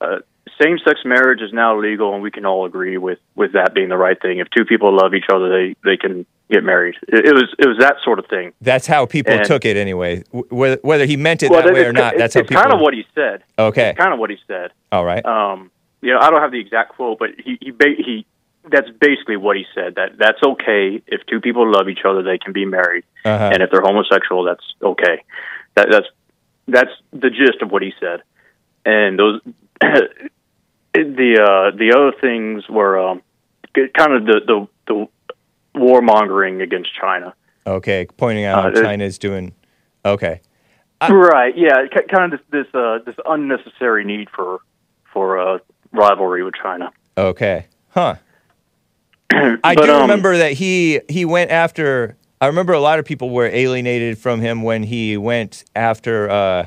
uh, 0.00 0.18
"Same-sex 0.62 1.00
marriage 1.04 1.40
is 1.40 1.52
now 1.52 1.78
legal, 1.78 2.12
and 2.14 2.22
we 2.22 2.30
can 2.30 2.44
all 2.46 2.64
agree 2.66 2.96
with 2.98 3.18
with 3.34 3.52
that 3.52 3.74
being 3.74 3.88
the 3.88 3.96
right 3.96 4.20
thing. 4.20 4.38
If 4.38 4.48
two 4.50 4.64
people 4.64 4.94
love 4.94 5.14
each 5.14 5.28
other, 5.32 5.48
they 5.48 5.74
they 5.84 5.96
can 5.96 6.26
get 6.50 6.62
married." 6.64 6.96
It, 7.08 7.26
it 7.26 7.34
was 7.34 7.54
it 7.58 7.66
was 7.66 7.78
that 7.78 7.96
sort 8.04 8.18
of 8.18 8.26
thing. 8.26 8.52
That's 8.60 8.86
how 8.86 9.06
people 9.06 9.32
And- 9.32 9.44
took 9.44 9.64
it 9.64 9.76
anyway. 9.76 10.22
Wh- 10.32 10.52
Whether, 10.52 10.78
whether 10.82 11.06
he 11.06 11.16
meant 11.16 11.42
it 11.42 11.50
Well, 11.50 11.62
that 11.62 11.72
way 11.72 11.84
or 11.86 11.92
not, 11.92 12.16
that's 12.18 12.34
how 12.34 12.42
people 12.42 12.56
kind 12.60 12.72
of 12.72 12.80
what 12.80 12.94
he 12.94 13.04
said. 13.14 13.42
Okay. 13.58 13.90
It's 13.90 13.98
kind 13.98 14.12
of 14.12 14.18
what 14.18 14.30
he 14.30 14.38
said. 14.46 14.70
All 14.92 15.04
right. 15.04 15.24
Um, 15.24 15.70
you 16.02 16.12
know, 16.12 16.18
I 16.20 16.30
don't 16.30 16.40
have 16.40 16.52
the 16.52 16.60
exact 16.60 16.90
quote, 16.96 17.18
but 17.18 17.30
he 17.38 17.58
he 17.60 17.70
ba- 17.70 17.94
he 17.96 18.26
that's 18.70 18.90
basically 19.00 19.36
what 19.36 19.56
he 19.56 19.64
said. 19.74 19.94
That 19.96 20.18
that's 20.18 20.42
okay 20.42 21.00
if 21.06 21.24
two 21.26 21.40
people 21.40 21.70
love 21.70 21.88
each 21.88 22.04
other, 22.04 22.22
they 22.22 22.38
can 22.38 22.52
be 22.52 22.64
married, 22.66 23.04
Uh-huh. 23.24 23.50
and 23.52 23.62
if 23.62 23.70
they're 23.70 23.80
homosexual, 23.80 24.44
that's 24.44 24.64
okay. 24.82 25.22
That 25.76 25.88
that's 25.90 26.06
that's 26.68 26.90
the 27.12 27.30
gist 27.30 27.62
of 27.62 27.70
what 27.72 27.82
he 27.82 27.92
said. 27.98 28.20
And 28.84 29.18
those 29.18 29.40
the 30.94 31.40
uh, 31.72 31.76
the 31.76 31.92
other 31.96 32.12
things 32.20 32.68
were 32.68 32.98
um, 32.98 33.22
kind 33.74 34.12
of 34.14 34.24
the 34.26 34.40
the, 34.46 34.68
the 34.86 35.06
warmongering 35.78 36.62
against 36.62 36.90
China. 37.00 37.34
Okay. 37.66 38.06
Pointing 38.16 38.44
out 38.44 38.58
Uh, 38.58 38.62
how 38.62 38.68
it- 38.68 38.82
China's 38.82 39.18
doing. 39.18 39.52
Okay. 40.04 40.40
I- 41.00 41.10
right? 41.12 41.56
Yeah, 41.56 41.86
ki- 41.92 42.06
kind 42.14 42.32
of 42.32 42.40
this 42.50 42.64
this 42.64 42.74
uh, 42.74 42.98
this 43.06 43.14
unnecessary 43.26 44.04
need 44.04 44.28
for 44.30 44.60
for 45.12 45.38
uh, 45.38 45.58
rivalry 45.92 46.42
with 46.42 46.54
China. 46.62 46.90
Okay. 47.16 47.66
Huh. 47.90 48.16
I 49.32 49.56
But, 49.62 49.86
do 49.86 49.92
um, 49.92 50.02
remember 50.02 50.36
that 50.38 50.52
he 50.52 51.00
he 51.08 51.24
went 51.24 51.50
after. 51.50 52.16
I 52.42 52.46
remember 52.46 52.72
a 52.72 52.80
lot 52.80 52.98
of 52.98 53.04
people 53.04 53.30
were 53.30 53.46
alienated 53.46 54.16
from 54.18 54.40
him 54.40 54.62
when 54.62 54.82
he 54.82 55.16
went 55.18 55.62
after 55.76 56.28
uh, 56.30 56.66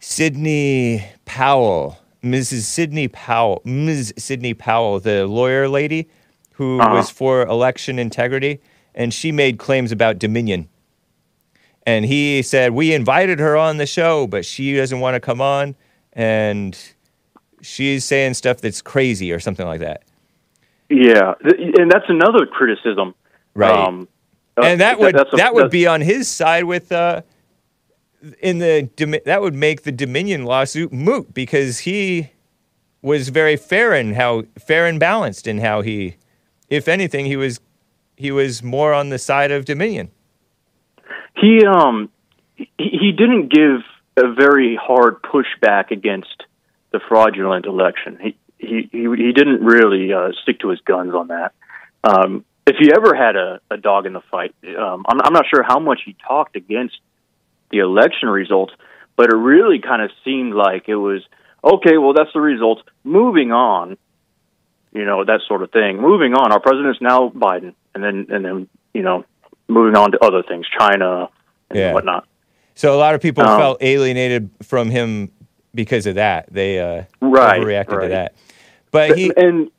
Sidney 0.00 1.04
Powell, 1.26 1.98
Mrs. 2.22 2.62
Sidney 2.62 3.08
Powell, 3.08 3.60
Ms. 3.64 4.14
Sidney 4.16 4.54
Powell, 4.54 5.00
the 5.00 5.26
lawyer 5.26 5.68
lady 5.68 6.08
who 6.54 6.80
Uh-huh. 6.80 6.94
was 6.94 7.10
for 7.10 7.42
election 7.42 7.98
integrity, 7.98 8.60
and 8.94 9.12
she 9.12 9.32
made 9.32 9.58
claims 9.58 9.90
about 9.90 10.18
Dominion. 10.18 10.68
And 11.84 12.04
he 12.04 12.42
said 12.42 12.72
we 12.72 12.92
invited 12.94 13.40
her 13.40 13.56
on 13.56 13.78
the 13.78 13.86
show, 13.86 14.26
but 14.28 14.44
she 14.44 14.76
doesn't 14.76 15.00
want 15.00 15.14
to 15.14 15.20
come 15.20 15.40
on, 15.40 15.74
and 16.12 16.78
she's 17.60 18.04
saying 18.04 18.34
stuff 18.34 18.60
that's 18.60 18.80
crazy 18.80 19.32
or 19.32 19.40
something 19.40 19.66
like 19.66 19.80
that. 19.80 20.02
Yeah, 20.88 21.34
and 21.42 21.90
that's 21.90 22.04
another 22.08 22.46
criticism. 22.46 23.14
Right. 23.54 23.70
Um, 23.74 24.06
uh, 24.56 24.62
and 24.64 24.80
that 24.80 25.00
would 25.00 25.14
that's 25.16 25.32
a- 25.32 25.36
that 25.36 25.54
would 25.54 25.70
be 25.70 25.86
on 25.86 26.02
his 26.02 26.28
side 26.28 26.64
with 26.64 26.92
uh 26.92 27.22
in 28.40 28.58
the 28.58 29.20
that 29.24 29.42
would 29.42 29.54
make 29.54 29.82
the 29.82 29.92
Dominion 29.92 30.44
lawsuit 30.44 30.92
moot 30.92 31.34
because 31.34 31.80
he 31.80 32.30
was 33.00 33.30
very 33.30 33.56
fair 33.56 33.94
in 33.94 34.14
how 34.14 34.44
fair 34.58 34.86
and 34.86 35.00
balanced 35.00 35.46
in 35.46 35.58
how 35.58 35.82
he 35.82 36.16
if 36.68 36.88
anything 36.88 37.26
he 37.26 37.36
was 37.36 37.60
he 38.16 38.30
was 38.30 38.62
more 38.62 38.94
on 38.94 39.08
the 39.08 39.18
side 39.18 39.50
of 39.50 39.64
Dominion. 39.64 40.10
he 41.36 41.64
um 41.66 42.10
he, 42.56 42.68
he 42.78 43.12
didn't 43.12 43.48
give 43.48 43.80
a 44.16 44.32
very 44.32 44.76
hard 44.76 45.22
pushback 45.22 45.90
against 45.90 46.44
the 46.92 47.00
fraudulent 47.08 47.66
election. 47.66 48.18
He 48.20 48.36
he 48.58 48.88
he, 48.92 48.98
he 48.98 49.32
didn't 49.32 49.64
really 49.64 50.12
uh, 50.12 50.30
stick 50.42 50.60
to 50.60 50.68
his 50.68 50.80
guns 50.80 51.14
on 51.14 51.28
that. 51.28 51.52
Um, 52.04 52.44
if 52.66 52.76
he 52.78 52.92
ever 52.94 53.14
had 53.14 53.34
a, 53.34 53.60
a 53.70 53.76
dog 53.76 54.06
in 54.06 54.12
the 54.12 54.20
fight, 54.30 54.54
um, 54.78 55.04
I'm, 55.08 55.20
I'm 55.20 55.32
not 55.32 55.46
sure 55.52 55.64
how 55.64 55.80
much 55.80 56.00
he 56.04 56.14
talked 56.26 56.54
against 56.54 56.96
the 57.72 57.78
election 57.78 58.28
results, 58.28 58.72
but 59.16 59.32
it 59.32 59.36
really 59.36 59.80
kind 59.80 60.02
of 60.02 60.10
seemed 60.24 60.54
like 60.54 60.84
it 60.88 60.96
was 60.96 61.22
okay. 61.64 61.98
Well, 61.98 62.12
that's 62.14 62.32
the 62.32 62.40
results. 62.40 62.82
Moving 63.02 63.50
on, 63.50 63.96
you 64.92 65.04
know 65.04 65.24
that 65.24 65.40
sort 65.48 65.62
of 65.62 65.70
thing. 65.72 66.00
Moving 66.00 66.34
on. 66.34 66.52
Our 66.52 66.60
president's 66.60 67.00
now 67.00 67.30
Biden, 67.34 67.74
and 67.94 68.04
then 68.04 68.26
and 68.30 68.44
then 68.44 68.68
you 68.94 69.02
know 69.02 69.24
moving 69.68 69.96
on 69.96 70.12
to 70.12 70.18
other 70.24 70.42
things, 70.42 70.66
China 70.78 71.28
and 71.70 71.78
Yeah. 71.78 71.92
whatnot. 71.94 72.26
So 72.74 72.94
a 72.94 72.96
lot 72.98 73.14
of 73.14 73.20
people 73.20 73.44
Um, 73.44 73.58
felt 73.58 73.78
alienated 73.82 74.50
from 74.62 74.90
him 74.90 75.30
because 75.74 76.06
of 76.06 76.14
that. 76.16 76.46
They 76.52 76.78
uh 76.78 77.04
Right, 77.20 77.60
overreacted 77.60 78.00
to 78.02 78.08
that. 78.08 78.34
But 78.90 79.16
he 79.16 79.32
and 79.36 79.70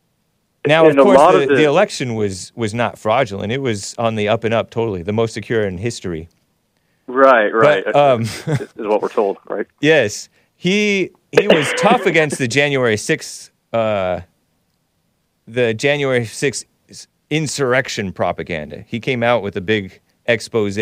Now, 0.65 0.88
And 0.88 0.97
of 0.97 1.06
course, 1.06 1.19
the, 1.34 1.45
the- 1.47 1.56
the 1.58 1.63
election 1.65 2.15
was 2.15 2.51
was 2.56 2.73
not 2.73 2.97
fraudulent. 2.97 3.51
It 3.51 3.62
was 3.62 3.93
on 3.97 4.15
the 4.15 4.29
up 4.29 4.43
and 4.45 4.53
up, 4.53 4.69
totally, 4.69 5.03
the 5.03 5.12
most 5.13 5.34
secure 5.34 5.63
in 5.67 5.77
history. 5.77 6.29
Right, 7.07 7.49
right. 7.53 7.83
But, 7.85 7.95
um, 7.95 8.21
is 8.47 8.69
what 8.77 9.01
we're 9.01 9.09
told, 9.09 9.37
right? 9.49 9.67
Yes, 9.81 10.29
he 10.55 11.11
he 11.31 11.47
was 11.47 11.73
tough 11.77 12.05
against 12.05 12.37
the 12.37 12.47
January 12.47 12.97
sixth, 12.97 13.51
uh, 13.73 14.21
the 15.47 15.73
January 15.73 16.25
sixth 16.25 16.65
insurrection 17.29 18.13
propaganda. 18.13 18.83
He 18.87 18.99
came 18.99 19.23
out 19.23 19.41
with 19.43 19.57
a 19.57 19.61
big 19.61 19.99
expose 20.27 20.77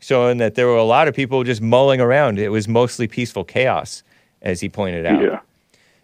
showing 0.00 0.38
that 0.38 0.54
there 0.54 0.66
were 0.66 0.76
a 0.76 0.84
lot 0.84 1.08
of 1.08 1.14
people 1.14 1.44
just 1.44 1.62
mulling 1.62 2.00
around. 2.00 2.38
It 2.38 2.48
was 2.50 2.68
mostly 2.68 3.06
peaceful 3.06 3.44
chaos, 3.44 4.02
as 4.42 4.60
he 4.60 4.68
pointed 4.68 5.06
out. 5.06 5.22
Yeah, 5.22 5.40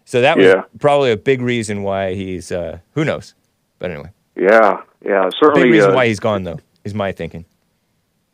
So 0.05 0.21
that 0.21 0.37
was 0.37 0.47
Yeah. 0.47 0.63
probably 0.79 1.11
a 1.11 1.17
big 1.17 1.41
reason 1.41 1.83
why 1.83 2.13
he's 2.15 2.51
uh, 2.51 2.79
who 2.93 3.05
knows. 3.05 3.35
But 3.79 3.91
anyway, 3.91 4.09
yeah, 4.35 4.81
yeah. 5.05 5.29
certainly. 5.39 5.63
big 5.63 5.71
reason 5.73 5.91
uh, 5.91 5.95
why 5.95 6.07
he's 6.07 6.19
gone 6.19 6.43
though 6.43 6.59
is 6.83 6.93
my 6.93 7.11
thinking. 7.11 7.45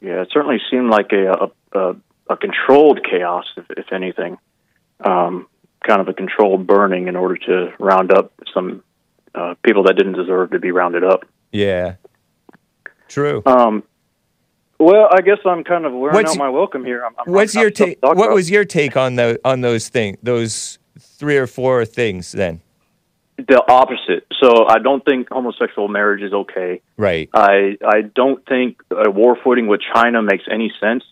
Yeah, 0.07 0.21
it 0.21 0.29
certainly 0.31 0.57
seemed 0.71 0.89
like 0.89 1.11
a 1.11 1.31
a, 1.73 1.77
a, 1.79 1.95
a 2.29 2.37
controlled 2.37 2.99
chaos, 3.03 3.43
if, 3.57 3.65
if 3.71 3.91
anything, 3.91 4.37
um, 5.03 5.47
kind 5.85 5.99
of 5.99 6.07
a 6.07 6.13
controlled 6.13 6.65
burning 6.65 7.07
in 7.09 7.15
order 7.17 7.35
to 7.37 7.73
round 7.77 8.13
up 8.13 8.31
some 8.53 8.83
uh, 9.35 9.55
people 9.63 9.83
that 9.83 9.95
didn't 9.97 10.13
deserve 10.13 10.51
to 10.51 10.59
be 10.59 10.71
rounded 10.71 11.03
up. 11.03 11.25
Yeah, 11.51 11.95
true. 13.09 13.43
Um, 13.45 13.83
well, 14.79 15.09
I 15.11 15.21
guess 15.21 15.39
I'm 15.45 15.63
kind 15.65 15.85
of 15.85 15.91
wearing 15.91 16.15
What's- 16.15 16.31
out 16.31 16.37
my 16.37 16.49
welcome 16.49 16.85
here. 16.85 17.03
I'm, 17.05 17.13
I'm 17.19 17.33
What's 17.33 17.53
your 17.53 17.65
out 17.65 17.71
of 17.71 17.75
stuff 17.75 17.87
to 17.89 17.95
take? 17.95 18.03
What 18.03 18.11
about. 18.27 18.33
was 18.33 18.49
your 18.49 18.63
take 18.63 18.95
on 18.95 19.15
the 19.15 19.39
on 19.43 19.59
those 19.61 19.89
thing 19.89 20.17
those 20.23 20.79
three 20.99 21.37
or 21.37 21.47
four 21.47 21.83
things 21.83 22.31
then? 22.31 22.61
The 23.37 23.63
opposite? 23.69 24.25
So 24.41 24.67
I 24.67 24.79
don't 24.79 25.03
think 25.05 25.29
homosexual 25.29 25.87
marriage 25.87 26.21
is 26.21 26.33
okay. 26.33 26.81
Right. 26.97 27.29
I 27.33 27.77
I 27.85 28.01
don't 28.01 28.45
think 28.47 28.81
a 28.91 29.09
war 29.11 29.37
footing 29.43 29.67
with 29.67 29.81
China 29.93 30.21
makes 30.21 30.43
any 30.51 30.71
sense. 30.79 31.03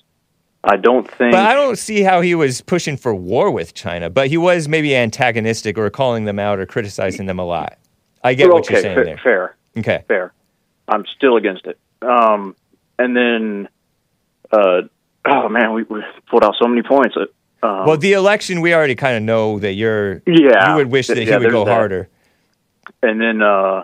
I 0.63 0.77
don't 0.77 1.09
think. 1.09 1.31
But 1.33 1.45
I 1.45 1.53
don't 1.53 1.77
see 1.77 2.01
how 2.01 2.21
he 2.21 2.33
was 2.33 2.61
pushing 2.61 2.97
for 2.97 3.13
war 3.13 3.51
with 3.51 3.75
China, 3.75 4.09
but 4.09 4.27
he 4.29 4.37
was 4.37 4.67
maybe 4.67 4.95
antagonistic 4.95 5.77
or 5.77 5.89
calling 5.91 6.25
them 6.25 6.39
out 6.39 6.59
or 6.59 6.65
criticizing 6.65 7.27
them 7.27 7.37
a 7.37 7.45
lot. 7.45 7.77
I 8.23 8.33
get 8.33 8.49
what 8.49 8.63
okay, 8.65 8.73
you're 8.73 8.81
saying 8.81 8.97
fa- 8.97 9.03
there. 9.05 9.17
fair. 9.23 9.55
Okay. 9.77 10.03
fair. 10.07 10.33
I'm 10.87 11.05
still 11.15 11.35
against 11.37 11.67
it. 11.67 11.77
Um, 12.01 12.55
and 12.97 13.15
then, 13.15 13.69
uh, 14.51 14.81
oh 15.25 15.49
man, 15.49 15.73
we, 15.73 15.83
we 15.83 16.01
pulled 16.29 16.43
out 16.43 16.55
so 16.59 16.67
many 16.67 16.81
points. 16.81 17.15
Uh, 17.15 17.25
Um, 17.65 17.85
Well, 17.85 17.97
the 17.97 18.13
election, 18.13 18.61
we 18.61 18.73
already 18.73 18.95
kind 18.95 19.17
of 19.17 19.21
know 19.23 19.59
that 19.59 19.73
you're. 19.73 20.21
yeah, 20.25 20.71
You 20.71 20.75
would 20.77 20.91
wish 20.91 21.07
that 21.07 21.17
Yeah, 21.17 21.37
he 21.37 21.45
would 21.45 21.51
go 21.51 21.65
that. 21.65 21.73
harder. 21.73 22.09
And 23.01 23.19
then 23.21 23.41
uh, 23.41 23.83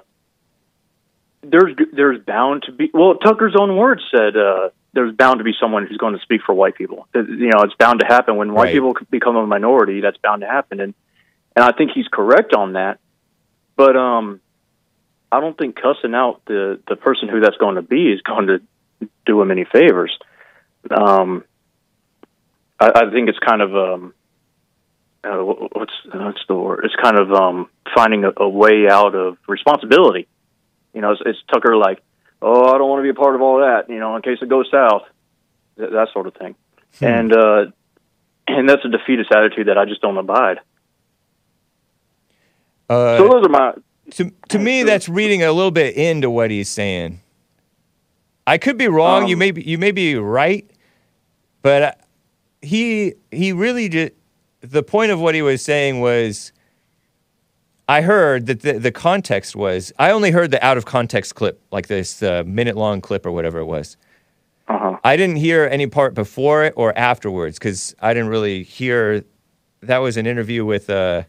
there's 1.42 1.76
there's 1.94 2.20
bound 2.24 2.64
to 2.64 2.72
be. 2.72 2.90
Well, 2.94 3.16
Tucker's 3.16 3.56
own 3.60 3.76
words 3.76 4.02
said 4.16 4.36
uh, 4.38 4.70
there's 4.94 5.16
bound 5.16 5.40
to 5.40 5.44
be 5.44 5.54
someone 5.60 5.88
who's 5.88 5.98
going 5.98 6.16
to 6.16 6.22
speak 6.22 6.42
for 6.46 6.54
white 6.54 6.76
people. 6.76 7.08
You 7.14 7.50
know, 7.50 7.62
it's 7.64 7.76
bound 7.76 8.00
to 8.02 8.06
happen 8.06 8.38
when 8.38 8.54
white 8.54 8.66
Right. 8.66 8.74
people 8.74 8.96
become 9.10 9.36
a 9.36 9.46
minority. 9.48 10.02
That's 10.02 10.18
bound 10.18 10.42
to 10.42 10.48
happen, 10.48 10.80
and 10.80 10.94
and 11.56 11.66
I 11.66 11.72
think 11.72 11.92
he's 11.94 12.08
correct 12.08 12.54
on 12.54 12.74
that. 12.74 13.00
But 13.76 13.96
um, 13.96 14.40
I 15.32 15.40
don't 15.40 15.58
think 15.58 15.76
cussing 15.76 16.14
out 16.14 16.42
the 16.46 16.80
the 16.88 16.96
person 16.96 17.30
who 17.30 17.40
that's 17.40 17.58
going 17.58 17.76
to 17.76 17.82
be 17.82 18.12
is 18.12 18.22
going 18.22 18.48
to 18.48 18.62
do 19.26 19.42
him 19.42 19.50
any 19.52 19.66
favors. 19.66 20.18
Um, 20.90 21.44
I, 22.80 22.92
I 22.96 23.12
think 23.12 23.30
it's 23.30 23.40
kind 23.40 23.62
of 23.62 23.76
um, 23.76 24.14
uh, 25.24 25.38
what's 25.38 25.94
what's 26.12 26.40
the 26.48 26.56
word? 26.56 26.86
It's 26.86 26.96
kind 26.96 27.18
of 27.18 27.32
um, 27.32 27.70
finding 27.96 28.24
a, 28.24 28.32
a 28.38 28.50
way 28.50 28.88
out 28.90 29.16
of 29.16 29.38
responsibility. 29.48 30.28
You 30.94 31.02
know, 31.02 31.12
it's, 31.12 31.22
it's 31.26 31.40
Tucker 31.52 31.76
like, 31.78 32.02
oh, 32.42 32.74
I 32.74 32.78
don't 32.78 32.90
want 32.90 33.00
to 33.00 33.04
be 33.04 33.10
a 33.10 33.14
part 33.14 33.36
of 33.36 33.42
all 33.42 33.60
that. 33.60 33.90
You 33.90 34.00
know, 34.00 34.16
in 34.16 34.22
case 34.22 34.40
it 34.42 34.50
goes 34.50 34.68
south, 34.72 35.04
th- 35.78 35.92
that 35.92 36.08
sort 36.14 36.28
of 36.28 36.34
thing. 36.36 36.56
And 37.00 37.34
uh, 37.34 37.66
and 38.48 38.68
that's 38.68 38.84
a 38.84 38.90
defeatist 38.90 39.32
attitude 39.32 39.68
that 39.68 39.78
I 39.78 39.86
just 39.86 40.02
don't 40.02 40.18
abide. 40.18 40.60
Uh, 42.90 43.18
so 43.18 43.30
those 43.30 43.46
are 43.46 43.50
my 43.50 43.74
to 44.12 44.32
to 44.50 44.60
me, 44.60 44.84
that's 44.84 45.08
reading 45.08 45.44
a 45.44 45.52
little 45.52 45.72
bit 45.72 45.96
into 45.96 46.30
what 46.30 46.52
he's 46.52 46.70
saying. 46.70 47.22
I 48.46 48.58
could 48.58 48.78
be 48.78 48.88
wrong. 48.88 49.28
you 49.28 49.36
Um, 49.36 49.40
may 49.40 49.52
be, 49.52 49.62
you 49.62 49.78
may 49.78 49.92
be 49.92 50.16
right, 50.16 50.70
but 51.62 51.82
uh, 51.82 51.92
he 52.62 53.14
he 53.32 53.54
really 53.54 53.88
just 53.88 54.14
the 54.62 54.84
point 54.84 55.12
of 55.12 55.20
what 55.20 55.36
he 55.36 55.42
was 55.42 55.62
saying 55.62 56.00
was. 56.00 56.52
I 57.90 58.02
heard 58.02 58.46
that 58.46 58.62
the, 58.62 58.80
the 58.80 58.92
context 58.92 59.54
was. 59.54 59.92
I 60.00 60.12
only 60.12 60.32
heard 60.32 60.52
the 60.52 60.66
out 60.66 60.78
of 60.78 60.86
context 60.86 61.36
clip, 61.36 61.62
like 61.72 61.88
this 61.88 62.24
uh, 62.24 62.44
minute 62.46 62.78
long 62.78 63.02
clip 63.02 63.26
or 63.26 63.34
whatever 63.34 63.60
it 63.60 63.66
was. 63.66 63.98
uh 64.70 64.78
huh. 64.80 64.98
I 65.04 65.18
didn't 65.18 65.38
hear 65.38 65.68
any 65.70 65.88
part 65.88 66.14
before 66.14 66.64
it 66.64 66.74
or 66.78 66.98
afterwards 66.98 67.60
because 67.60 67.94
I 68.00 68.14
didn't 68.14 68.30
really 68.30 68.64
hear. 68.64 69.26
That 69.82 69.98
was 69.98 70.16
an 70.16 70.26
interview 70.26 70.64
with 70.64 70.90
uh, 70.90 71.24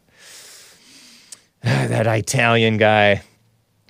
that 1.63 2.07
Italian 2.07 2.77
guy, 2.77 3.23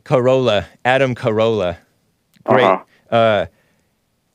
Carolla, 0.04 0.64
Adam 0.84 1.14
Carolla. 1.14 1.76
Great. 2.44 2.64
Uh-huh. 2.64 3.14
Uh, 3.14 3.46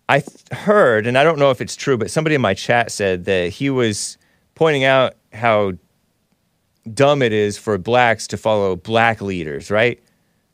I 0.10 0.20
th- 0.20 0.60
heard, 0.60 1.08
and 1.08 1.18
I 1.18 1.24
don't 1.24 1.40
know 1.40 1.50
if 1.50 1.60
it's 1.60 1.76
true, 1.76 1.98
but 1.98 2.12
somebody 2.12 2.36
in 2.36 2.42
my 2.42 2.54
chat 2.54 2.92
said 2.92 3.26
that 3.26 3.50
he 3.54 3.70
was 3.72 4.18
pointing 4.58 4.84
out 4.84 5.14
how 5.32 5.74
dumb 6.92 7.22
it 7.22 7.32
is 7.32 7.60
for 7.60 7.78
blacks 7.78 8.26
to 8.28 8.38
follow 8.38 8.76
black 8.76 9.22
leaders, 9.22 9.70
right? 9.70 10.02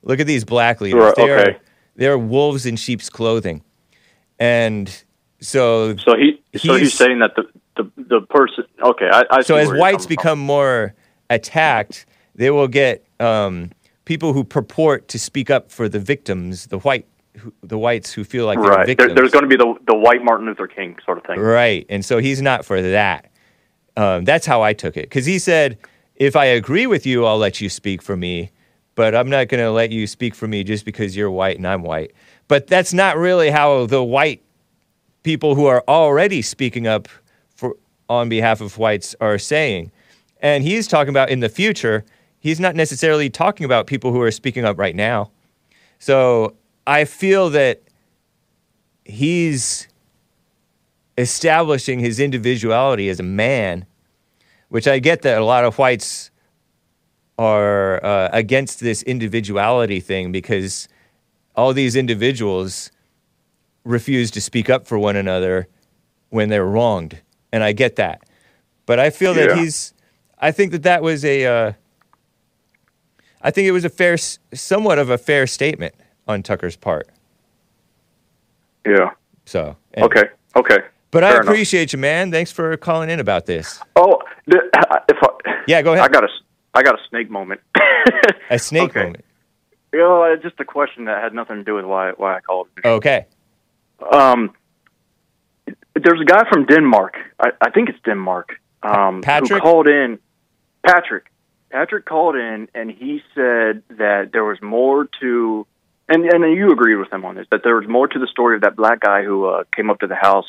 Look 0.02 0.20
at 0.20 0.28
these 0.28 0.44
black 0.44 0.82
leaders. 0.82 1.02
Right, 1.02 1.16
they're, 1.16 1.62
they're 1.96 2.18
wolves 2.18 2.66
in 2.66 2.76
sheep's 2.76 3.10
clothing. 3.10 3.64
And 4.38 4.90
so, 5.40 5.96
So 5.96 6.18
he 6.18 6.42
so 6.58 6.74
He's- 6.76 6.80
he's 6.82 6.94
saying 6.94 7.20
that 7.20 7.32
the 7.36 7.44
the, 7.76 7.92
the 7.98 8.22
person. 8.30 8.66
Okay, 8.84 9.10
I, 9.12 9.24
I 9.32 9.42
so 9.42 9.56
as 9.56 9.70
whites 9.70 9.80
coming 9.80 10.00
from. 10.00 10.08
become 10.10 10.40
more 10.40 10.94
attacked, 11.30 12.06
they 12.36 12.52
will 12.52 12.68
get 12.68 13.04
um, 13.20 13.72
people 14.06 14.34
who 14.34 14.44
purport 14.44 15.08
to 15.08 15.18
speak 15.18 15.50
up 15.50 15.72
for 15.72 15.88
the 15.90 15.98
victims, 16.00 16.68
the 16.68 16.78
white, 16.80 17.08
who, 17.38 17.52
the 17.64 17.78
whites 17.80 18.12
who 18.14 18.24
feel 18.26 18.46
like 18.46 18.60
they're 18.60 18.70
right, 18.70 18.98
there, 18.98 19.16
there's 19.16 19.32
going 19.32 19.44
to 19.44 19.48
be 19.50 19.56
the 19.56 19.74
the 19.88 19.96
white 19.96 20.24
Martin 20.24 20.46
Luther 20.46 20.68
King 20.68 20.98
sort 21.06 21.18
of 21.18 21.24
thing. 21.24 21.40
Right. 21.40 21.86
And 21.90 22.04
so 22.06 22.20
he's 22.20 22.42
not 22.44 22.64
for 22.66 22.80
that. 22.82 23.32
Um, 23.96 24.26
that's 24.26 24.46
how 24.46 24.62
I 24.62 24.74
took 24.74 24.98
it. 24.98 25.04
Because 25.04 25.26
he 25.26 25.40
said, 25.40 25.78
if 26.16 26.36
I 26.36 26.46
agree 26.46 26.88
with 26.88 27.06
you, 27.06 27.26
I'll 27.26 27.38
let 27.38 27.62
you 27.62 27.70
speak 27.70 28.02
for 28.02 28.16
me. 28.16 28.52
But 28.96 29.16
I'm 29.16 29.30
not 29.30 29.48
going 29.48 29.64
to 29.64 29.72
let 29.72 29.92
you 29.92 30.06
speak 30.06 30.36
for 30.36 30.48
me 30.48 30.64
just 30.64 30.86
because 30.86 31.18
you're 31.18 31.32
white 31.32 31.58
and 31.58 31.68
I'm 31.68 31.82
white. 31.82 32.14
But 32.48 32.68
that's 32.68 32.94
not 32.94 33.18
really 33.18 33.50
how 33.50 33.88
the 33.88 34.04
white 34.04 34.44
people 35.24 35.56
who 35.56 35.66
are 35.66 35.84
already 35.88 36.42
speaking 36.42 36.86
up 36.86 37.08
for, 37.56 37.76
on 38.10 38.30
behalf 38.30 38.62
of 38.62 38.78
whites 38.78 39.16
are 39.20 39.40
saying. 39.40 39.92
And 40.42 40.64
he's 40.64 40.88
talking 40.88 41.10
about 41.10 41.30
in 41.30 41.40
the 41.40 41.50
future, 41.50 42.06
he's 42.40 42.60
not 42.60 42.76
necessarily 42.76 43.30
talking 43.30 43.66
about 43.66 43.88
people 43.88 44.12
who 44.12 44.22
are 44.22 44.32
speaking 44.32 44.66
up 44.66 44.78
right 44.78 44.96
now. 44.96 45.32
So 45.98 46.56
I 46.86 47.06
feel 47.06 47.50
that 47.52 47.82
he's 49.06 49.88
establishing 51.18 52.00
his 52.00 52.20
individuality 52.20 53.10
as 53.10 53.20
a 53.20 53.24
man, 53.24 53.86
which 54.70 54.88
I 54.88 55.00
get 55.00 55.22
that 55.24 55.38
a 55.40 55.46
lot 55.46 55.64
of 55.66 55.78
whites 55.78 56.32
are 57.38 58.04
uh, 58.04 58.30
against 58.32 58.80
this 58.80 59.04
individuality 59.04 60.00
thing 60.00 60.32
because 60.32 60.88
all 61.56 61.74
these 61.74 61.96
individuals 61.96 62.92
refuse 63.84 64.32
to 64.32 64.42
speak 64.42 64.70
up 64.70 64.88
for 64.88 64.98
one 64.98 65.16
another 65.16 65.68
when 66.30 66.50
they're 66.50 66.66
wronged, 66.66 67.20
and 67.52 67.64
I 67.64 67.74
get 67.74 67.96
that. 67.98 68.22
But 68.86 69.00
I 69.00 69.10
feel 69.10 69.34
that 69.36 69.50
Yeah. 69.50 69.56
he's. 69.62 69.94
I 70.40 70.52
think 70.52 70.72
that 70.72 70.84
that 70.84 71.02
was 71.04 71.24
a. 71.24 71.46
Uh, 71.46 71.74
I 73.42 73.52
think 73.52 73.68
it 73.68 73.72
was 73.72 73.86
a 73.86 73.90
fair, 73.90 74.18
somewhat 74.18 75.00
of 75.00 75.10
a 75.10 75.18
fair 75.18 75.46
statement 75.48 75.94
on 76.28 76.44
Tucker's 76.44 76.76
part. 76.78 77.08
Yeah. 78.86 79.12
So 79.46 79.76
and- 79.94 80.06
Okay. 80.06 80.24
Okay. 80.56 80.78
But 81.14 81.24
I 81.24 81.30
Fair 81.30 81.42
enough. 81.42 81.52
appreciate 81.52 81.94
you, 81.94 82.00
man. 82.00 82.32
Thanks 82.32 82.52
for 82.52 82.76
calling 82.78 83.10
in 83.10 83.20
about 83.20 83.46
this. 83.46 83.80
Oh, 83.96 84.20
the, 84.48 84.58
if 85.10 85.18
I, 85.22 85.54
Yeah, 85.68 85.82
go 85.84 85.94
ahead. 85.94 86.04
I 86.06 86.08
got 86.10 86.24
a 86.24 86.28
I 86.74 86.82
got 86.82 86.96
a 86.96 87.02
snake 87.10 87.30
moment. 87.30 87.62
A 88.50 88.58
snake 88.58 88.90
Okay. 88.90 89.04
moment. 89.04 89.24
You 89.94 90.00
know, 90.00 90.24
uh, 90.24 90.36
just 90.38 90.60
a 90.60 90.66
question 90.66 91.06
that 91.06 91.22
had 91.24 91.34
nothing 91.36 91.58
to 91.58 91.64
do 91.64 91.76
with 91.76 91.86
why 91.86 92.12
why 92.18 92.36
I 92.38 92.42
called. 92.42 92.68
Okay. 92.84 93.28
Um, 94.12 94.54
there's 95.96 96.20
a 96.20 96.26
guy 96.26 96.50
from 96.50 96.66
Denmark. 96.66 97.16
I, 97.40 97.50
I 97.62 97.70
think 97.70 97.90
it's 97.90 98.00
Denmark. 98.04 98.60
Um, 98.82 99.22
Patrick? 99.22 99.52
who 99.52 99.60
called 99.60 99.88
in. 99.88 100.18
Patrick. 100.86 101.26
Patrick 101.72 102.06
called 102.06 102.36
in 102.36 102.68
and 102.74 102.90
he 102.92 103.22
said 103.36 103.84
that 103.90 104.30
there 104.34 104.44
was 104.44 104.60
more 104.64 105.08
to, 105.22 105.68
and 106.10 106.26
and 106.26 106.58
you 106.58 106.72
agreed 106.72 106.96
with 106.96 107.14
him 107.14 107.24
on 107.24 107.36
this 107.36 107.46
that 107.52 107.62
there 107.64 107.76
was 107.76 107.88
more 107.88 108.08
to 108.08 108.18
the 108.20 108.28
story 108.28 108.56
of 108.56 108.62
that 108.62 108.76
black 108.76 109.00
guy 109.00 109.24
who 109.24 109.46
uh, 109.46 109.64
came 109.76 109.90
up 109.92 110.00
to 110.00 110.08
the 110.08 110.16
house 110.16 110.46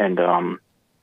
and 0.00 0.18
um, 0.18 0.60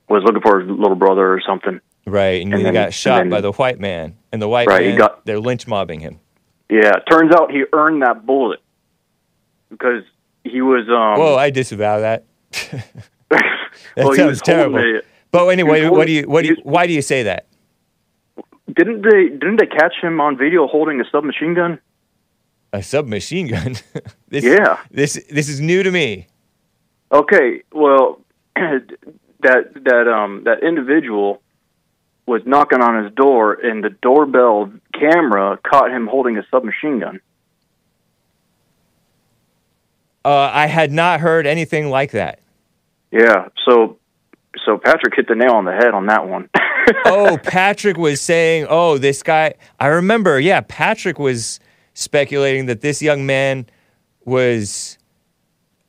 was 0.08 0.22
looking 0.24 0.42
for 0.42 0.60
his 0.60 0.68
little 0.68 0.96
brother 0.96 1.32
or 1.32 1.40
something. 1.46 1.80
Right. 2.06 2.42
And, 2.42 2.52
And 2.52 2.58
he 2.60 2.64
then- 2.64 2.72
got 2.74 2.92
shot 2.92 3.22
and 3.22 3.30
by 3.30 3.40
the 3.40 3.52
white 3.52 3.78
man. 3.80 4.16
And 4.32 4.42
the 4.42 4.48
white 4.48 4.66
Right, 4.68 4.88
man, 4.88 4.98
got- 4.98 5.24
they're 5.24 5.40
lynch 5.40 5.66
mobbing 5.66 6.00
him. 6.00 6.20
Yeah, 6.70 6.92
turns 7.10 7.32
out 7.34 7.50
he 7.50 7.64
earned 7.72 8.02
that 8.02 8.26
bullet 8.26 8.60
because 9.70 10.02
he 10.44 10.60
was. 10.60 10.82
Um, 10.88 11.18
Whoa, 11.18 11.36
I 11.36 11.48
disavow 11.50 12.00
that. 12.00 12.24
that 12.70 12.84
well, 13.96 14.10
he 14.10 14.16
sounds 14.16 14.28
was 14.30 14.42
terrible. 14.42 14.78
a- 14.78 15.00
But 15.30 15.46
anyway, 15.48 15.88
what 15.88 16.06
do 16.06 16.12
you 16.12 16.24
what 16.28 16.42
do 16.42 16.48
you 16.48 16.54
was- 16.56 16.64
why 16.64 16.86
do 16.86 16.92
you 16.92 17.00
say 17.02 17.22
that? 17.22 17.46
didn't 18.70 19.00
they? 19.02 19.28
Didn't 19.30 19.56
they 19.60 19.66
catch 19.66 19.94
him 20.02 20.20
on 20.20 20.36
video 20.36 20.66
holding 20.66 21.00
a 21.00 21.04
submachine 21.10 21.54
gun? 21.54 21.78
A 22.74 22.82
submachine 22.82 23.46
gun? 23.48 23.76
this, 24.28 24.44
Yeah. 24.44 24.78
This 24.90 25.24
this 25.30 25.48
is 25.48 25.60
new 25.62 25.82
to 25.82 25.90
me. 25.90 26.26
Okay, 27.12 27.62
well, 27.72 28.20
that 29.40 29.72
that 29.84 30.08
um 30.08 30.44
that 30.44 30.62
individual 30.62 31.42
was 32.26 32.42
knocking 32.44 32.82
on 32.82 33.04
his 33.04 33.12
door, 33.14 33.54
and 33.54 33.82
the 33.82 33.90
doorbell 33.90 34.70
camera 34.92 35.58
caught 35.66 35.90
him 35.90 36.06
holding 36.06 36.36
a 36.36 36.42
submachine 36.50 37.00
gun. 37.00 37.20
Uh, 40.24 40.50
I 40.52 40.66
had 40.66 40.92
not 40.92 41.20
heard 41.20 41.46
anything 41.46 41.88
like 41.88 42.10
that. 42.10 42.40
Yeah, 43.10 43.48
so 43.66 43.98
so 44.64 44.76
Patrick 44.76 45.14
hit 45.16 45.28
the 45.28 45.34
nail 45.34 45.52
on 45.52 45.64
the 45.64 45.72
head 45.72 45.94
on 45.94 46.06
that 46.06 46.28
one. 46.28 46.50
oh, 47.06 47.38
Patrick 47.42 47.96
was 47.96 48.20
saying, 48.20 48.66
"Oh, 48.68 48.98
this 48.98 49.22
guy." 49.22 49.54
I 49.80 49.86
remember. 49.86 50.38
Yeah, 50.38 50.60
Patrick 50.60 51.18
was 51.18 51.60
speculating 51.94 52.66
that 52.66 52.82
this 52.82 53.00
young 53.00 53.24
man 53.24 53.66
was 54.24 54.98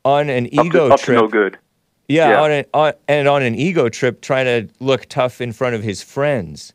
on 0.04 0.30
an 0.30 0.46
up 0.46 0.66
ego 0.66 0.88
to, 0.88 0.94
up 0.94 1.00
to 1.00 1.06
trip. 1.06 1.20
no 1.20 1.28
good. 1.28 1.58
Yeah, 2.10 2.30
Yeah. 2.30 2.42
on 2.42 2.50
an 2.50 2.64
on, 2.74 2.92
and 3.06 3.28
on 3.28 3.42
an 3.42 3.54
ego 3.54 3.88
trip, 3.88 4.20
trying 4.20 4.46
to 4.46 4.74
look 4.80 5.06
tough 5.06 5.40
in 5.40 5.52
front 5.52 5.76
of 5.76 5.82
his 5.82 6.02
friends. 6.02 6.72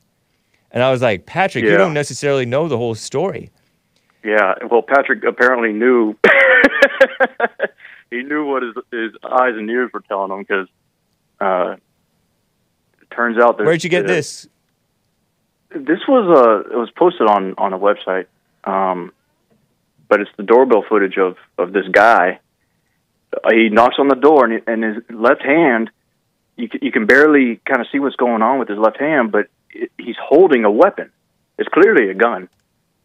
And 0.71 0.81
I 0.81 0.91
was 0.91 1.01
like, 1.01 1.25
Patrick, 1.25 1.65
you 1.65 1.77
don't 1.77 1.93
necessarily 1.93 2.45
know 2.45 2.67
the 2.67 2.77
whole 2.77 2.95
story. 2.95 3.49
Yeah, 4.23 4.55
well, 4.69 4.81
Patrick 4.81 5.23
apparently 5.23 5.71
knew. 5.71 6.15
he 8.11 8.23
knew 8.23 8.45
what 8.45 8.63
his 8.63 8.73
his 8.91 9.11
eyes 9.23 9.55
and 9.55 9.69
ears 9.69 9.91
were 9.93 10.01
telling 10.01 10.31
him 10.31 10.39
because 10.39 10.67
uh, 11.39 11.75
it 13.01 13.11
turns 13.11 13.37
out 13.37 13.57
that 13.57 13.65
Where'd 13.65 13.83
you 13.83 13.89
get 13.89 14.05
uh, 14.05 14.07
this? 14.07 14.47
This 15.69 15.99
was 16.07 16.25
uh 16.29 16.73
it 16.73 16.77
was 16.77 16.89
posted 16.91 17.27
on 17.27 17.55
on 17.57 17.73
a 17.73 17.79
website, 17.79 18.27
um, 18.63 19.11
but 20.07 20.21
it's 20.21 20.31
the 20.37 20.43
doorbell 20.43 20.83
footage 20.87 21.17
of 21.17 21.35
of 21.57 21.73
this 21.73 21.87
guy. 21.91 22.39
He 23.51 23.69
knocks 23.69 23.95
on 23.99 24.07
the 24.07 24.15
door 24.15 24.45
and, 24.45 24.53
he- 24.53 24.71
and 24.71 24.83
his 24.83 25.03
left 25.09 25.41
hand, 25.43 25.89
you 26.57 26.69
can, 26.69 26.79
you 26.83 26.91
can 26.91 27.05
barely 27.05 27.59
kind 27.65 27.81
of 27.81 27.87
see 27.91 27.99
what's 27.99 28.15
going 28.15 28.41
on 28.41 28.59
with 28.59 28.69
his 28.69 28.77
left 28.77 28.99
hand, 28.99 29.31
but 29.31 29.47
it, 29.71 29.91
he's 29.97 30.15
holding 30.21 30.63
a 30.65 30.71
weapon. 30.71 31.11
It's 31.57 31.69
clearly 31.69 32.09
a 32.09 32.13
gun, 32.13 32.49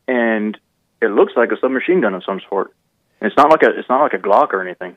and 0.09 0.59
it 1.01 1.09
looks 1.11 1.33
like 1.37 1.51
a 1.53 1.57
submachine 1.61 2.01
gun 2.01 2.15
of 2.15 2.25
some 2.25 2.41
sort. 2.49 2.73
And 3.21 3.29
it's 3.29 3.37
not 3.37 3.51
like 3.51 3.63
a 3.63 3.79
it's 3.79 3.89
not 3.89 4.01
like 4.03 4.13
a 4.13 4.19
Glock 4.19 4.53
or 4.53 4.63
anything. 4.63 4.97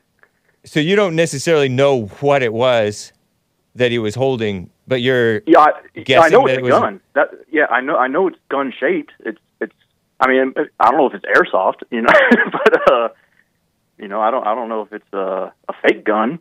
So 0.64 0.80
you 0.80 0.96
don't 0.96 1.14
necessarily 1.14 1.68
know 1.68 2.06
what 2.20 2.42
it 2.42 2.52
was 2.52 3.12
that 3.74 3.90
he 3.92 3.98
was 3.98 4.14
holding, 4.14 4.70
but 4.88 5.02
you're 5.02 5.42
Yeah, 5.46 5.60
I, 5.60 5.70
I 5.96 6.00
Guessing 6.00 6.32
know 6.32 6.46
that 6.46 6.52
it's 6.54 6.58
it 6.58 6.60
a 6.60 6.64
was- 6.64 6.80
gun. 6.80 7.00
That 7.14 7.30
yeah, 7.50 7.66
I 7.66 7.80
know 7.80 7.96
I 7.96 8.08
know 8.08 8.28
it's 8.28 8.38
gun 8.48 8.72
shaped. 8.78 9.12
It's 9.20 9.38
it's. 9.60 9.74
I 10.20 10.28
mean, 10.28 10.54
I 10.80 10.90
don't 10.90 10.96
know 10.98 11.06
if 11.06 11.14
it's 11.14 11.24
airsoft, 11.26 11.82
you 11.90 12.00
know, 12.02 12.08
but 12.52 12.92
uh, 12.92 13.08
you 13.98 14.08
know, 14.08 14.20
I 14.20 14.30
don't 14.30 14.46
I 14.46 14.54
don't 14.54 14.68
know 14.68 14.82
if 14.82 14.92
it's 14.92 15.12
a 15.12 15.52
a 15.68 15.72
fake 15.82 16.04
gun, 16.04 16.38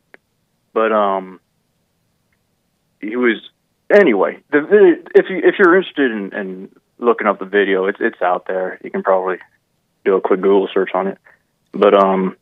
but 0.73 0.91
um, 0.91 1.39
he 3.01 3.15
was 3.15 3.37
anyway. 3.93 4.39
The, 4.51 5.03
if 5.15 5.25
you 5.29 5.37
if 5.43 5.55
you're 5.59 5.75
interested 5.75 6.11
in, 6.11 6.33
in 6.33 6.69
looking 6.97 7.27
up 7.27 7.39
the 7.39 7.45
video, 7.45 7.85
it's 7.85 7.99
it's 8.01 8.21
out 8.21 8.47
there. 8.47 8.79
You 8.83 8.91
can 8.91 9.03
probably 9.03 9.37
do 10.05 10.15
a 10.15 10.21
quick 10.21 10.41
Google 10.41 10.67
search 10.73 10.91
on 10.93 11.07
it. 11.07 11.17
But 11.71 11.93
um, 12.01 12.37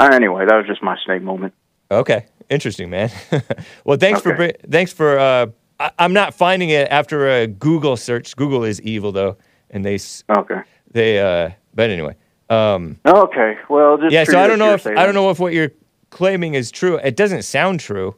anyway, 0.00 0.46
that 0.46 0.56
was 0.56 0.66
just 0.66 0.82
my 0.82 0.96
snake 1.04 1.22
moment. 1.22 1.54
Okay, 1.90 2.26
interesting, 2.50 2.90
man. 2.90 3.10
well, 3.84 3.96
thanks 3.98 4.20
for 4.20 4.32
Okay. 4.32 4.52
bri- 4.52 4.70
thanks 4.70 4.92
for. 4.92 5.18
Uh, 5.18 5.46
I, 5.78 5.90
I'm 5.98 6.12
not 6.12 6.34
finding 6.34 6.70
it 6.70 6.88
after 6.90 7.28
a 7.28 7.46
Google 7.46 7.96
search. 7.96 8.34
Google 8.36 8.64
is 8.64 8.80
evil 8.82 9.12
though, 9.12 9.36
and 9.70 9.84
they 9.84 9.98
Okay. 10.36 10.60
they. 10.90 11.20
Uh, 11.20 11.50
but 11.74 11.90
anyway, 11.90 12.16
um, 12.50 12.98
Okay. 13.06 13.58
Well, 13.68 13.98
just 13.98 14.12
yeah. 14.12 14.24
So 14.24 14.38
I 14.38 14.46
don't 14.46 14.58
know 14.58 14.72
if 14.72 14.86
I 14.86 15.04
don't 15.04 15.14
know 15.14 15.30
if 15.30 15.38
what 15.38 15.52
you're 15.52 15.72
claiming 16.10 16.54
is 16.54 16.70
true. 16.70 16.96
It 16.98 17.16
doesn't 17.16 17.42
sound 17.42 17.80
true, 17.80 18.16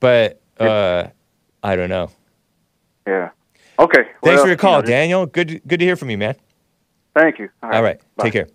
but 0.00 0.40
uh, 0.58 1.08
I 1.62 1.76
don't 1.76 1.88
know. 1.88 2.10
Yeah. 3.06 3.30
Okay. 3.78 4.06
Thanks 4.22 4.42
for 4.42 4.48
your 4.48 4.56
call, 4.56 4.76
you 4.76 4.82
know, 4.82 4.86
Daniel. 4.86 5.26
Good 5.26 5.62
good 5.66 5.80
to 5.80 5.84
hear 5.84 5.96
from 5.96 6.10
you, 6.10 6.18
man. 6.18 6.36
Thank 7.14 7.38
you. 7.38 7.48
All 7.62 7.82
right, 7.82 8.00
Bye. 8.16 8.30
take 8.30 8.32
care. 8.32 8.48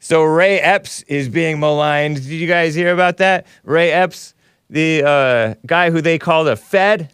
So 0.00 0.22
Ray 0.22 0.58
Epps 0.58 1.02
is 1.02 1.28
being 1.28 1.60
maligned. 1.60 2.16
Did 2.16 2.24
you 2.26 2.46
guys 2.46 2.74
hear 2.74 2.94
about 2.94 3.18
that? 3.18 3.46
Ray 3.62 3.90
Epps, 3.92 4.32
the 4.70 5.02
uh, 5.04 5.54
guy 5.66 5.90
who 5.90 6.00
they 6.00 6.18
called 6.18 6.48
a 6.48 6.56
Fed, 6.56 7.12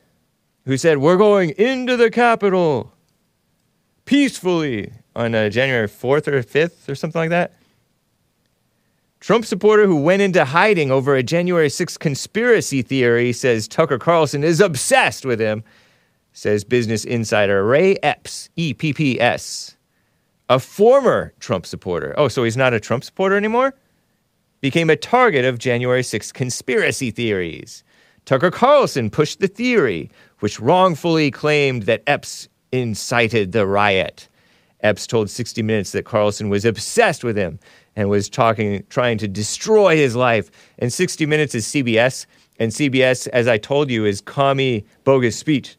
who 0.65 0.77
said 0.77 0.99
we're 0.99 1.17
going 1.17 1.51
into 1.51 1.97
the 1.97 2.11
Capitol 2.11 2.93
peacefully 4.05 4.93
on 5.17 5.35
uh, 5.35 5.49
January 5.49 5.89
4th 5.89 6.29
or 6.29 6.43
5th 6.43 6.89
or 6.89 6.95
something 6.95 7.21
like 7.21 7.31
that. 7.31 7.53
Trump 9.21 9.47
supporter 9.47 9.87
who 9.87 9.97
went 9.97 10.21
into 10.21 10.45
hiding 10.45 10.91
over 10.91 11.15
a 11.15 11.23
January 11.23 11.69
6th 11.69 11.99
conspiracy 11.99 12.83
theory 12.83 13.33
says 13.33 13.67
Tucker 13.67 13.99
Carlson 13.99 14.45
is 14.45 14.61
obsessed 14.61 15.25
with 15.25 15.41
him, 15.41 15.65
says 16.35 16.63
business 16.63 17.07
insider 17.07 17.65
Ray 17.65 17.97
Epps, 18.03 18.51
E 18.57 18.75
P 18.75 18.93
P 18.93 19.19
S. 19.19 19.77
A 20.51 20.61
former 20.61 21.33
Trump 21.41 21.65
supporter. 21.65 22.13
Oh, 22.19 22.29
so 22.29 22.45
he's 22.45 22.57
not 22.57 22.75
a 22.75 22.81
Trump 22.81 23.03
supporter 23.03 23.35
anymore? 23.35 23.75
Became 24.61 24.91
a 24.91 24.97
target 24.97 25.47
of 25.47 25.59
January 25.59 26.03
6th 26.03 26.35
conspiracy 26.35 27.11
theories. 27.11 27.83
Tucker 28.27 28.51
Carlson 28.51 29.09
pushed 29.09 29.41
the 29.41 29.49
theory, 29.49 30.11
which 30.41 30.61
wrongfully 30.61 31.31
claimed 31.31 31.85
that 31.85 32.03
Epps 32.07 32.49
incited 32.73 33.53
the 33.53 33.67
riot. 33.67 34.29
Epps 34.81 35.07
told 35.07 35.31
60 35.31 35.63
Minutes 35.63 35.93
that 35.93 36.05
Carlson 36.05 36.49
was 36.51 36.65
obsessed 36.65 37.25
with 37.25 37.37
him 37.37 37.59
and 37.97 38.11
was 38.11 38.29
talking, 38.29 38.85
trying 38.91 39.19
to 39.19 39.29
destroy 39.29 39.97
his 39.97 40.15
life. 40.15 40.51
And 40.79 40.93
60 40.93 41.25
Minutes 41.27 41.55
is 41.55 41.67
CBS, 41.67 42.27
and 42.59 42.71
CBS, 42.71 43.27
as 43.29 43.49
I 43.49 43.59
told 43.59 43.91
you, 43.91 44.05
is 44.05 44.21
commie 44.21 44.85
bogus 45.05 45.37
speech. 45.37 45.77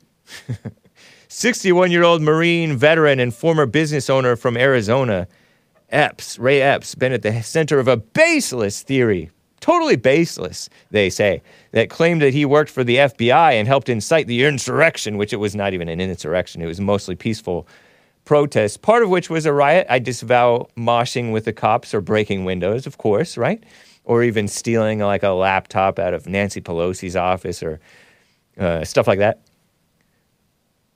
61 1.27 1.91
year 1.91 2.03
old 2.03 2.21
Marine 2.21 2.77
veteran 2.77 3.19
and 3.19 3.33
former 3.33 3.65
business 3.65 4.09
owner 4.09 4.35
from 4.35 4.57
Arizona, 4.57 5.27
Epps, 5.89 6.39
Ray 6.39 6.61
Epps, 6.61 6.95
been 6.95 7.11
at 7.11 7.21
the 7.21 7.43
center 7.43 7.77
of 7.79 7.87
a 7.87 7.97
baseless 7.97 8.81
theory, 8.81 9.29
totally 9.61 9.95
baseless, 9.95 10.69
they 10.91 11.09
say, 11.09 11.41
that 11.71 11.89
claimed 11.89 12.21
that 12.21 12.33
he 12.33 12.45
worked 12.45 12.69
for 12.69 12.83
the 12.83 12.97
FBI 12.97 13.53
and 13.53 13.67
helped 13.67 13.89
incite 13.89 14.27
the 14.27 14.43
insurrection, 14.43 15.17
which 15.17 15.33
it 15.33 15.37
was 15.37 15.55
not 15.55 15.73
even 15.73 15.89
an 15.89 15.99
insurrection, 15.99 16.61
it 16.61 16.67
was 16.67 16.79
mostly 16.79 17.15
peaceful 17.15 17.67
protests, 18.25 18.75
part 18.75 19.03
of 19.03 19.09
which 19.09 19.29
was 19.29 19.45
a 19.45 19.53
riot. 19.53 19.87
I 19.89 19.99
disavow 19.99 20.67
moshing 20.75 21.31
with 21.31 21.45
the 21.45 21.53
cops 21.53 21.93
or 21.93 22.01
breaking 22.01 22.43
windows, 22.43 22.87
of 22.87 22.97
course, 22.97 23.37
right? 23.37 23.63
Or 24.03 24.23
even 24.23 24.47
stealing 24.47 24.99
like 24.99 25.23
a 25.23 25.29
laptop 25.29 25.99
out 25.99 26.13
of 26.13 26.27
Nancy 26.27 26.61
Pelosi's 26.61 27.15
office 27.15 27.63
or 27.63 27.79
uh, 28.59 28.83
stuff 28.83 29.07
like 29.07 29.19
that. 29.19 29.41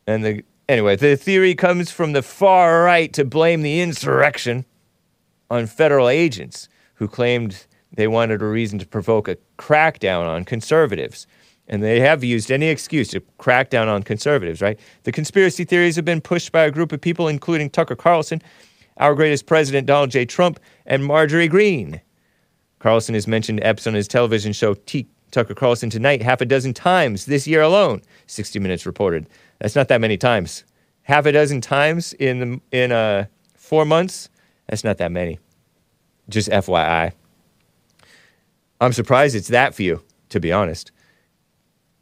And 0.08 0.26
the 0.26 0.44
anyway, 0.68 0.96
the 0.96 1.16
theory 1.16 1.56
comes 1.56 1.92
from 1.92 2.14
the 2.14 2.22
far 2.22 2.84
right 2.84 3.14
to 3.14 3.24
blame 3.24 3.62
the 3.62 3.82
insurrection 3.82 4.66
on 5.50 5.66
federal 5.66 6.10
agents 6.10 6.68
who 6.96 7.08
claimed 7.08 7.66
they 7.94 8.08
wanted 8.08 8.42
a 8.42 8.46
reason 8.46 8.80
to 8.80 8.88
provoke 8.88 9.28
a 9.28 9.38
crackdown 9.58 10.28
on 10.28 10.46
conservatives. 10.46 11.28
And 11.68 11.84
they 11.84 12.00
have 12.00 12.24
used 12.24 12.52
any 12.52 12.68
excuse 12.68 13.10
to 13.10 13.22
crack 13.38 13.70
down 13.70 13.88
on 13.88 14.04
conservatives, 14.04 14.62
right? 14.62 14.80
The 15.04 15.12
conspiracy 15.12 15.66
theories 15.66 15.96
have 15.96 16.06
been 16.06 16.22
pushed 16.22 16.52
by 16.52 16.64
a 16.64 16.72
group 16.72 16.92
of 16.92 17.00
people, 17.00 17.28
including 17.28 17.70
Tucker 17.70 17.96
Carlson, 17.96 18.42
our 18.98 19.14
greatest 19.14 19.46
president, 19.46 19.88
Donald 19.88 20.12
J. 20.12 20.26
Trump, 20.26 20.60
and 20.86 21.06
Marjorie 21.06 21.48
Greene. 21.48 22.02
Carlson 22.80 23.14
has 23.14 23.28
mentioned 23.28 23.60
Epps 23.64 23.86
on 23.86 23.94
his 23.94 24.08
television 24.08 24.52
show 24.54 24.74
T- 24.74 25.08
Tucker 25.32 25.54
Carlson 25.54 25.90
Tonight 25.90 26.22
half 26.22 26.42
a 26.42 26.46
dozen 26.46 26.74
times 26.74 27.26
this 27.26 27.48
year 27.48 27.62
alone, 27.62 28.02
60 28.28 28.60
Minutes 28.60 28.86
reported. 28.86 29.28
That's 29.60 29.76
not 29.76 29.90
that 29.90 30.02
many 30.02 30.18
times. 30.18 30.64
Half 31.04 31.26
a 31.26 31.32
dozen 31.32 31.62
times 31.62 32.14
in, 32.14 32.40
the, 32.40 32.62
in 32.72 32.92
uh, 32.92 33.26
four 33.56 33.86
months, 33.86 34.30
that's 34.68 34.84
not 34.84 34.98
that 34.98 35.12
many. 35.12 35.40
Just 36.30 36.50
FYI. 36.50 37.14
I'm 38.82 38.94
surprised 38.94 39.36
it's 39.36 39.50
that 39.50 39.76
few, 39.76 40.02
to 40.30 40.40
be 40.40 40.52
honest. 40.52 40.92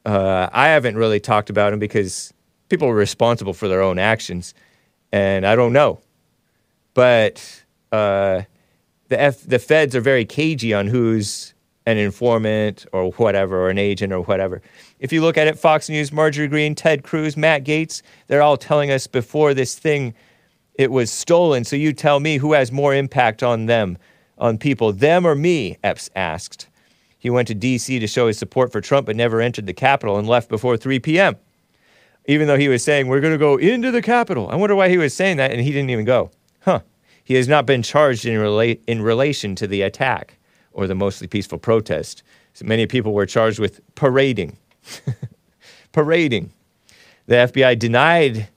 Uh, 0.05 0.47
I 0.51 0.67
haven't 0.67 0.95
really 0.95 1.19
talked 1.19 1.49
about 1.49 1.73
him 1.73 1.80
because 1.80 2.34
people 2.69 2.88
are 2.88 2.95
responsible 2.95 3.53
for 3.53 3.67
their 3.67 3.82
own 3.82 3.99
actions, 3.99 4.53
and 5.11 5.45
I 5.45 5.55
don't 5.55 5.73
know. 5.73 5.99
But 6.93 7.63
uh, 7.91 8.43
the 9.09 9.19
F, 9.19 9.41
the 9.41 9.59
feds 9.59 9.95
are 9.95 10.01
very 10.01 10.25
cagey 10.25 10.73
on 10.73 10.88
who's 10.88 11.53
an 11.86 11.97
informant 11.97 12.86
or 12.91 13.11
whatever, 13.11 13.61
or 13.61 13.69
an 13.69 13.78
agent 13.78 14.11
or 14.11 14.21
whatever. 14.21 14.61
If 14.99 15.13
you 15.13 15.21
look 15.21 15.38
at 15.38 15.47
it, 15.47 15.57
Fox 15.57 15.89
News, 15.89 16.11
Marjorie 16.11 16.49
Greene, 16.49 16.75
Ted 16.75 17.03
Cruz, 17.03 17.38
Matt 17.38 17.63
Gaetz, 17.63 18.01
they're 18.28 18.41
all 18.41 18.57
telling 18.57 18.91
us 18.91 19.07
before 19.07 19.53
this 19.53 19.80
thing 19.80 20.13
it 20.75 20.91
was 20.91 21.11
stolen. 21.11 21.63
So 21.63 21.75
you 21.75 21.93
tell 21.93 22.19
me 22.19 22.38
who 22.38 22.53
has 22.53 22.71
more 22.71 22.93
impact 22.93 23.41
on 23.41 23.65
them, 23.65 23.97
on 24.38 24.57
people, 24.57 24.91
them 24.93 25.25
or 25.25 25.34
me? 25.36 25.78
Epps 25.84 26.09
asked. 26.15 26.66
He 27.20 27.30
went 27.30 27.47
to 27.47 27.55
D.C. 27.55 27.99
to 27.99 28.07
show 28.07 28.28
his 28.28 28.38
support 28.38 28.72
for 28.72 28.82
Trump, 28.82 29.07
but 29.07 29.15
never 29.15 29.41
entered 29.41 29.65
the 29.65 29.74
Capitol 29.74 30.18
and 30.18 30.28
left 30.28 30.49
before 30.49 30.78
3 30.78 30.99
p.m. 30.99 31.36
Even 32.26 32.47
though 32.47 32.57
he 32.57 32.68
was 32.68 32.84
saying, 32.84 33.07
We're 33.07 33.22
going 33.22 33.34
to 33.34 33.39
go 33.39 33.57
into 33.57 33.91
the 33.91 34.01
Capitol. 34.01 34.49
I 34.49 34.55
wonder 34.55 34.76
why 34.76 34.89
he 34.89 34.97
was 34.97 35.13
saying 35.13 35.38
that, 35.38 35.51
and 35.51 35.61
he 35.61 35.72
didn't 35.72 35.89
even 35.89 36.05
go. 36.05 36.32
Huh. 36.61 36.82
He 37.24 37.34
has 37.36 37.47
not 37.47 37.65
been 37.65 37.84
charged 37.84 38.26
in, 38.26 38.39
rela- 38.39 38.80
in 38.88 39.01
relation 39.01 39.55
to 39.55 39.68
the 39.68 39.82
attack 39.82 40.38
or 40.72 40.88
the 40.88 40.95
mostly 40.95 41.28
peaceful 41.28 41.57
protest. 41.57 42.24
So 42.53 42.65
many 42.65 42.86
people 42.86 43.13
were 43.13 43.26
charged 43.26 43.59
with 43.59 43.82
parading. 43.95 44.57
parading. 45.91 46.53
The 47.26 47.36
FBI 47.36 47.78
denied 47.78 48.47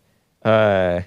uh, 0.45 1.01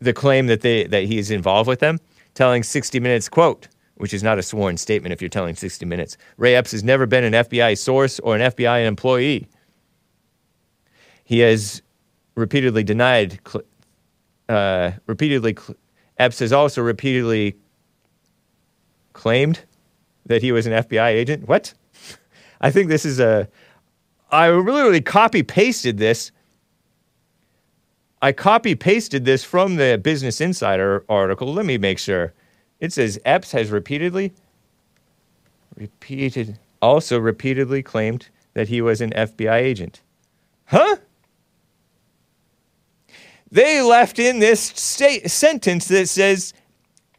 the 0.00 0.12
claim 0.12 0.46
that, 0.48 0.62
they, 0.62 0.84
that 0.84 1.04
he 1.04 1.18
is 1.18 1.30
involved 1.30 1.68
with 1.68 1.80
them, 1.80 1.98
telling 2.34 2.62
60 2.62 2.98
Minutes, 2.98 3.28
quote, 3.28 3.68
which 4.00 4.14
is 4.14 4.22
not 4.22 4.38
a 4.38 4.42
sworn 4.42 4.78
statement 4.78 5.12
if 5.12 5.20
you're 5.20 5.28
telling 5.28 5.54
60 5.54 5.84
Minutes. 5.84 6.16
Ray 6.38 6.54
Epps 6.54 6.72
has 6.72 6.82
never 6.82 7.04
been 7.04 7.22
an 7.22 7.34
FBI 7.34 7.76
source 7.76 8.18
or 8.20 8.34
an 8.34 8.40
FBI 8.40 8.86
employee. 8.86 9.46
He 11.22 11.40
has 11.40 11.82
repeatedly 12.34 12.82
denied, 12.82 13.38
uh, 14.48 14.92
repeatedly, 15.06 15.56
Epps 16.18 16.38
has 16.38 16.50
also 16.50 16.80
repeatedly 16.80 17.56
claimed 19.12 19.60
that 20.24 20.40
he 20.40 20.50
was 20.50 20.66
an 20.66 20.72
FBI 20.72 21.08
agent. 21.08 21.46
What? 21.46 21.74
I 22.62 22.70
think 22.70 22.88
this 22.88 23.04
is 23.04 23.20
a. 23.20 23.48
I 24.30 24.50
literally 24.50 25.02
copy 25.02 25.42
pasted 25.42 25.98
this. 25.98 26.32
I 28.22 28.32
copy 28.32 28.74
pasted 28.74 29.24
this 29.26 29.44
from 29.44 29.76
the 29.76 30.00
Business 30.02 30.40
Insider 30.40 31.04
article. 31.08 31.52
Let 31.52 31.66
me 31.66 31.76
make 31.76 31.98
sure. 31.98 32.32
It 32.80 32.92
says 32.92 33.20
Epps 33.24 33.52
has 33.52 33.70
repeatedly, 33.70 34.32
repeated, 35.76 36.58
also 36.80 37.18
repeatedly 37.18 37.82
claimed 37.82 38.28
that 38.54 38.68
he 38.68 38.80
was 38.80 39.00
an 39.00 39.10
FBI 39.10 39.54
agent. 39.54 40.00
Huh? 40.64 40.96
They 43.50 43.82
left 43.82 44.18
in 44.18 44.38
this 44.38 44.60
sentence 44.62 45.88
that 45.88 46.08
says 46.08 46.54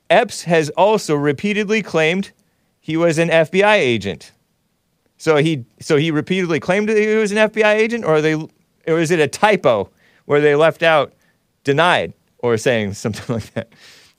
Epps 0.10 0.44
has 0.44 0.70
also 0.72 1.16
repeatedly 1.16 1.82
claimed 1.82 2.32
he 2.80 2.98
was 2.98 3.18
an 3.18 3.30
FBI 3.30 3.76
agent. 3.76 4.32
So 5.18 5.38
he 5.38 5.66
so 5.80 5.98
he 5.98 6.10
repeatedly 6.10 6.60
claimed 6.60 6.90
that 6.90 6.98
he 6.98 7.16
was 7.16 7.32
an 7.32 7.38
FBI 7.38 7.76
agent, 7.76 8.06
or 8.06 8.22
they 8.22 8.34
or 8.34 9.00
is 9.00 9.12
it 9.12 9.20
a 9.20 9.28
typo 9.28 9.90
where 10.26 10.42
they 10.42 10.56
left 10.56 10.82
out 10.82 11.14
denied 11.64 12.14
or 12.40 12.58
saying 12.58 12.94
something 12.94 13.36
like 13.36 13.54
that? 13.54 13.72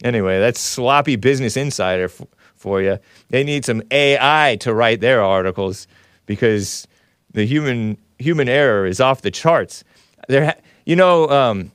Anyway, 0.03 0.40
that's 0.40 0.61
sloppy 0.61 1.16
Business 1.16 1.57
Insider 1.57 2.05
f- 2.05 2.22
for 2.55 2.82
you. 2.82 2.98
They 3.28 3.44
need 3.44 3.64
some 3.64 3.82
AI 3.90 4.57
to 4.61 4.74
write 4.74 5.00
their 5.00 5.22
articles 5.22 5.86
because 6.26 6.86
the 7.32 7.44
human 7.44 7.96
human 8.18 8.48
error 8.48 8.86
is 8.86 9.00
off 9.00 9.22
the 9.22 9.30
charts. 9.30 9.84
There, 10.28 10.46
ha- 10.46 10.61
you 10.84 10.96
know, 10.96 11.28
um, 11.28 11.72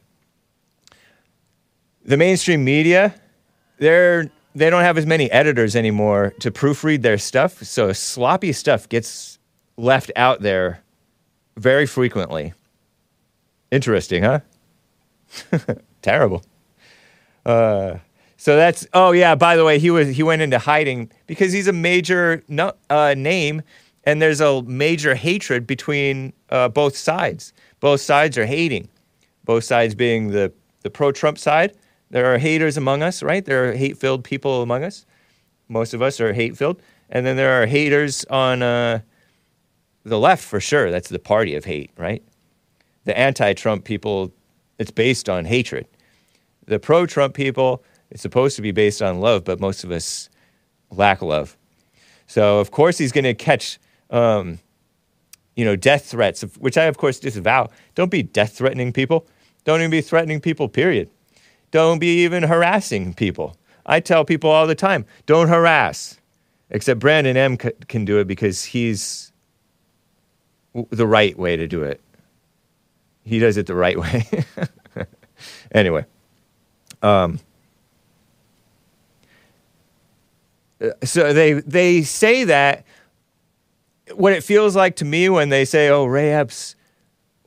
the 2.05 2.17
mainstream 2.17 2.63
media, 2.63 3.15
they're 3.79 4.29
they 4.55 4.69
don't 4.69 4.81
have 4.83 4.97
as 4.97 5.05
many 5.05 5.29
editors 5.31 5.75
anymore 5.75 6.33
to 6.39 6.51
proofread 6.51 7.03
their 7.03 7.17
stuff, 7.17 7.61
so 7.63 7.93
sloppy 7.93 8.51
stuff 8.51 8.89
gets 8.89 9.37
left 9.77 10.11
out 10.15 10.41
there 10.41 10.81
very 11.57 11.85
frequently. 11.85 12.53
Interesting, 13.71 14.23
huh? 14.23 14.39
Terrible. 16.01 16.43
Uh, 17.45 17.97
so 18.37 18.55
that's 18.55 18.87
oh 18.93 19.11
yeah. 19.11 19.35
By 19.35 19.55
the 19.55 19.65
way, 19.65 19.79
he 19.79 19.89
was 19.89 20.09
he 20.09 20.23
went 20.23 20.41
into 20.41 20.59
hiding 20.59 21.11
because 21.25 21.51
he's 21.51 21.67
a 21.67 21.73
major 21.73 22.43
no, 22.47 22.73
uh, 22.89 23.13
name, 23.17 23.61
and 24.03 24.21
there's 24.21 24.41
a 24.41 24.61
major 24.63 25.15
hatred 25.15 25.67
between 25.67 26.33
uh, 26.49 26.69
both 26.69 26.95
sides. 26.95 27.53
Both 27.79 28.01
sides 28.01 28.37
are 28.37 28.45
hating. 28.45 28.89
Both 29.43 29.63
sides 29.63 29.95
being 29.95 30.31
the 30.31 30.53
the 30.83 30.89
pro-Trump 30.89 31.37
side 31.37 31.73
there 32.09 32.33
are 32.33 32.37
haters 32.37 32.77
among 32.77 33.03
us, 33.03 33.21
right? 33.21 33.43
There 33.43 33.69
are 33.69 33.73
hate 33.73 33.97
filled 33.97 34.23
people 34.23 34.61
among 34.61 34.83
us. 34.83 35.05
Most 35.67 35.93
of 35.93 36.01
us 36.01 36.21
are 36.21 36.33
hate 36.33 36.57
filled. 36.57 36.81
And 37.09 37.25
then 37.25 37.35
there 37.35 37.61
are 37.61 37.65
haters 37.65 38.25
on 38.25 38.61
uh, 38.61 38.99
the 40.03 40.19
left 40.19 40.43
for 40.43 40.59
sure. 40.59 40.91
That's 40.91 41.09
the 41.09 41.19
party 41.19 41.55
of 41.55 41.65
hate, 41.65 41.91
right? 41.97 42.23
The 43.03 43.17
anti 43.17 43.53
Trump 43.53 43.83
people, 43.83 44.33
it's 44.79 44.91
based 44.91 45.29
on 45.29 45.45
hatred. 45.45 45.87
The 46.65 46.79
pro 46.79 47.05
Trump 47.05 47.33
people, 47.33 47.83
it's 48.09 48.21
supposed 48.21 48.55
to 48.55 48.61
be 48.61 48.71
based 48.71 49.01
on 49.01 49.19
love, 49.19 49.43
but 49.43 49.59
most 49.59 49.83
of 49.83 49.91
us 49.91 50.29
lack 50.91 51.21
love. 51.21 51.57
So, 52.27 52.59
of 52.59 52.71
course, 52.71 52.97
he's 52.97 53.11
going 53.11 53.23
to 53.23 53.33
catch, 53.33 53.79
um, 54.09 54.59
you 55.55 55.65
know, 55.65 55.75
death 55.75 56.05
threats, 56.05 56.41
which 56.57 56.77
I, 56.77 56.83
of 56.83 56.97
course, 56.97 57.19
disavow. 57.19 57.69
Don't 57.95 58.11
be 58.11 58.23
death 58.23 58.57
threatening 58.57 58.93
people. 58.93 59.27
Don't 59.63 59.79
even 59.79 59.91
be 59.91 60.01
threatening 60.01 60.39
people, 60.39 60.69
period. 60.69 61.09
Don't 61.71 61.99
be 61.99 62.23
even 62.23 62.43
harassing 62.43 63.13
people. 63.13 63.57
I 63.85 63.99
tell 63.99 64.25
people 64.25 64.49
all 64.49 64.67
the 64.67 64.75
time, 64.75 65.05
don't 65.25 65.47
harass. 65.47 66.19
Except 66.69 66.99
Brandon 66.99 67.37
M 67.37 67.57
c- 67.59 67.71
can 67.87 68.03
do 68.03 68.19
it 68.19 68.27
because 68.27 68.63
he's 68.63 69.31
w- 70.73 70.87
the 70.91 71.07
right 71.07 71.37
way 71.37 71.55
to 71.55 71.65
do 71.67 71.83
it. 71.83 72.01
He 73.23 73.39
does 73.39 73.55
it 73.55 73.67
the 73.67 73.75
right 73.75 73.97
way. 73.99 74.25
anyway, 75.71 76.05
um, 77.01 77.33
uh, 77.33 77.37
so 81.03 81.33
they 81.33 81.53
they 81.53 82.03
say 82.03 82.43
that 82.43 82.85
what 84.13 84.33
it 84.33 84.43
feels 84.43 84.75
like 84.75 84.95
to 84.97 85.05
me 85.05 85.29
when 85.29 85.49
they 85.49 85.65
say, 85.65 85.89
"Oh, 85.89 86.05
Ray 86.05 86.31
Epps 86.31 86.75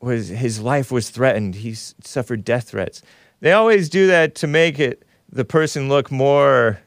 was 0.00 0.28
his 0.28 0.60
life 0.60 0.90
was 0.90 1.10
threatened. 1.10 1.56
He 1.56 1.74
suffered 1.74 2.44
death 2.44 2.70
threats." 2.70 3.02
They 3.40 3.52
always 3.52 3.88
do 3.88 4.06
that 4.08 4.34
to 4.36 4.46
make 4.46 4.78
it 4.78 5.04
the 5.30 5.44
person 5.44 5.88
look 5.88 6.10
more 6.10 6.80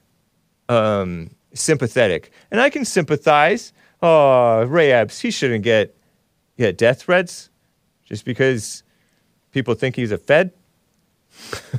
um, 0.70 1.32
sympathetic, 1.54 2.32
and 2.52 2.60
I 2.60 2.70
can 2.70 2.86
sympathize. 2.86 3.74
Oh, 4.02 4.64
Ray 4.64 4.92
Epps, 4.92 5.20
he 5.22 5.32
shouldn't 5.32 5.64
get 5.64 5.96
get 6.58 6.78
death 6.78 7.04
threats 7.04 7.50
just 8.06 8.26
because 8.26 8.84
people 9.52 9.76
think 9.76 9.96
he's 9.96 10.12
a 10.12 10.18
Fed. 10.18 10.52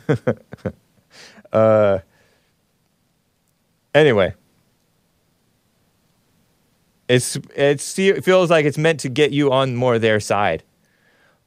uh, 1.52 1.98
anyway, 3.94 4.34
it's 7.08 7.36
it 7.54 8.24
feels 8.24 8.50
like 8.50 8.64
it's 8.64 8.78
meant 8.78 9.00
to 9.00 9.08
get 9.08 9.32
you 9.32 9.52
on 9.52 9.76
more 9.76 9.98
their 9.98 10.20
side. 10.20 10.62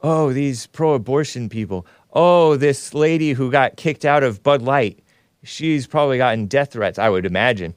Oh, 0.00 0.32
these 0.32 0.66
pro-abortion 0.68 1.48
people 1.48 1.86
oh, 2.12 2.56
this 2.56 2.94
lady 2.94 3.32
who 3.32 3.50
got 3.50 3.76
kicked 3.76 4.04
out 4.04 4.22
of 4.22 4.42
Bud 4.42 4.62
Light, 4.62 4.98
she's 5.42 5.86
probably 5.86 6.18
gotten 6.18 6.46
death 6.46 6.72
threats, 6.72 6.98
I 6.98 7.08
would 7.08 7.26
imagine. 7.26 7.74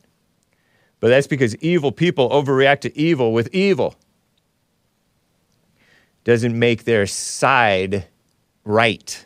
But 1.00 1.10
that's 1.10 1.28
because 1.28 1.56
evil 1.58 1.92
people 1.92 2.30
overreact 2.30 2.82
to 2.82 2.98
evil 2.98 3.34
with 3.34 3.54
evil. 3.54 3.96
Doesn't 6.24 6.58
make 6.58 6.84
their 6.84 7.08
side 7.08 8.08
right, 8.64 9.26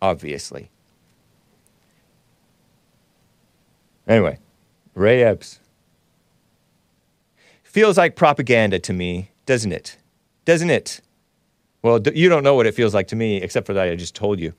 obviously. 0.00 0.70
Anyway, 4.06 4.38
Ray 4.94 5.22
Epps. 5.24 5.58
Feels 7.72 7.96
like 7.96 8.16
propaganda 8.16 8.78
to 8.80 8.92
me, 8.92 9.30
doesn't 9.46 9.72
it? 9.72 9.96
Doesn't 10.44 10.68
it? 10.68 11.00
Well, 11.80 11.98
you 12.14 12.28
don't 12.28 12.42
know 12.42 12.54
what 12.54 12.66
it 12.66 12.74
feels 12.74 12.92
like 12.92 13.08
to 13.08 13.16
me, 13.16 13.38
except 13.38 13.66
for 13.66 13.72
that 13.72 13.88
I 13.88 13.96
just 13.96 14.14
told 14.14 14.38
you. 14.38 14.52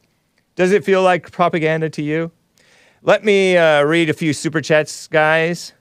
Does 0.56 0.72
it 0.72 0.84
feel 0.84 1.04
like 1.04 1.32
propaganda 1.32 1.92
to 1.92 2.02
you? 2.02 2.32
Let 3.04 3.24
me 3.24 3.56
uh, 3.56 3.84
read 3.84 4.10
a 4.10 4.14
few 4.14 4.34
super 4.34 4.62
chats, 4.62 5.08
guys. 5.08 5.74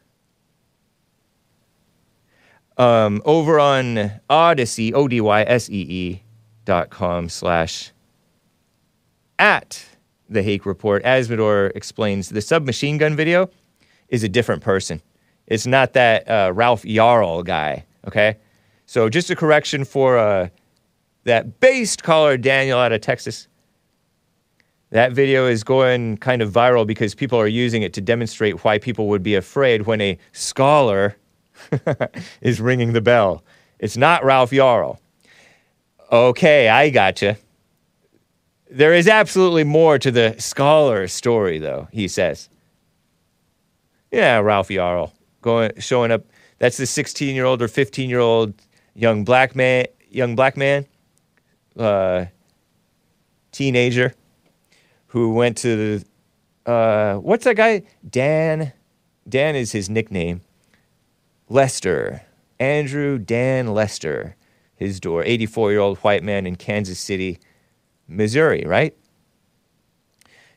Um, 2.77 3.23
over 3.25 3.59
on 3.59 4.13
Odysee, 4.29 4.93
O 4.93 5.09
D 5.09 5.23
Y 5.23 5.43
S 5.45 5.71
E 5.71 5.87
E 5.89 6.23
dot 6.67 6.91
com 6.91 7.31
slash 7.31 7.93
at 9.39 9.83
the 10.29 10.43
Hake 10.43 10.67
Report, 10.67 11.03
Asmodor 11.03 11.73
explains 11.75 12.29
the 12.29 12.43
submachine 12.43 12.99
gun 12.99 13.17
video 13.17 13.49
is 14.09 14.23
a 14.23 14.29
different 14.29 14.61
person. 14.63 15.01
It's 15.53 15.67
not 15.67 15.93
that 15.93 16.29
uh, 16.29 16.53
Ralph 16.55 16.83
Yarl 16.83 17.45
guy, 17.45 17.85
okay? 18.07 18.39
So 18.87 19.09
just 19.09 19.31
a 19.31 19.37
correction 19.37 19.85
for. 19.85 20.19
Uh, 20.19 20.49
that 21.25 21.61
based 21.61 22.03
caller 22.03 22.37
Daniel 22.37 22.79
out 22.79 22.93
of 22.93 23.01
Texas. 23.01 23.49
That 24.91 25.13
video 25.13 25.47
is 25.47 25.65
going 25.65 26.19
kind 26.19 26.43
of 26.43 26.51
viral 26.51 26.87
because 26.87 27.15
people 27.15 27.39
are 27.39 27.47
using 27.47 27.83
it 27.83 27.93
to 27.95 28.01
demonstrate 28.01 28.63
why 28.65 28.79
people 28.79 29.09
would 29.09 29.23
be 29.23 29.35
afraid 29.35 29.87
when 29.87 30.01
a 30.01 30.19
scholar 30.33 31.17
is 32.43 32.61
ringing 32.61 32.93
the 32.93 33.01
bell. 33.01 33.43
It's 33.79 33.97
not 33.97 34.25
Ralph 34.25 34.51
Yarl. 34.51 34.99
Okay, 36.11 36.69
I 36.69 36.91
gotcha. 36.91 37.39
There 38.71 38.93
is 38.93 39.09
absolutely 39.09 39.65
more 39.65 39.99
to 39.99 40.11
the 40.11 40.35
scholar 40.39 41.09
story, 41.09 41.59
though, 41.59 41.89
he 41.91 42.09
says. 42.09 42.51
Yeah, 44.11 44.39
Ralph 44.39 44.69
Yarl 44.69 45.13
going 45.43 45.73
showing 45.79 46.11
up. 46.11 46.25
That's 46.59 46.79
the 46.79 46.87
16 46.87 47.35
year 47.35 47.45
old 47.45 47.61
or 47.61 47.69
15 47.69 48.09
year 48.09 48.21
old 48.21 48.55
young 48.95 49.25
black 49.25 49.55
man, 49.55 49.87
young 50.09 50.35
black 50.35 50.57
man, 50.57 50.87
uh, 51.79 52.27
teenager, 53.51 54.15
who 55.09 55.35
went 55.35 55.59
to 55.59 55.99
the, 55.99 56.71
uh, 56.71 57.17
what's 57.17 57.45
that 57.45 57.57
guy? 57.57 57.83
Dan. 58.09 58.73
Dan 59.29 59.55
is 59.57 59.73
his 59.73 59.91
nickname. 59.91 60.41
Lester. 61.49 62.23
Andrew 62.59 63.19
Dan 63.19 63.75
Lester. 63.75 64.37
His 64.77 65.01
door. 65.01 65.23
84 65.25 65.71
year 65.73 65.81
old 65.81 65.99
white 65.99 66.23
man 66.23 66.47
in 66.47 66.57
Kansas 66.57 66.99
City, 66.99 67.39
Missouri, 68.09 68.65
right? 68.67 68.97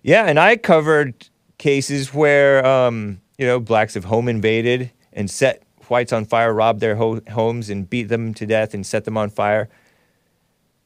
Yeah, 0.01 0.25
and 0.25 0.39
I 0.39 0.57
covered 0.57 1.29
cases 1.57 2.13
where, 2.13 2.65
um, 2.65 3.21
you 3.37 3.45
know, 3.45 3.59
blacks 3.59 3.93
have 3.93 4.05
home 4.05 4.27
invaded 4.27 4.91
and 5.13 5.29
set 5.29 5.63
whites 5.87 6.13
on 6.13 6.25
fire, 6.25 6.53
robbed 6.53 6.79
their 6.79 6.95
ho- 6.95 7.21
homes, 7.31 7.69
and 7.69 7.89
beat 7.89 8.03
them 8.03 8.33
to 8.33 8.45
death 8.45 8.73
and 8.73 8.85
set 8.85 9.05
them 9.05 9.17
on 9.17 9.29
fire. 9.29 9.69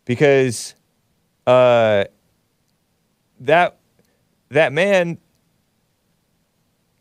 Because 0.06 0.76
uh, 1.46 2.06
that 3.40 3.78
that 4.50 4.74
man 4.74 5.18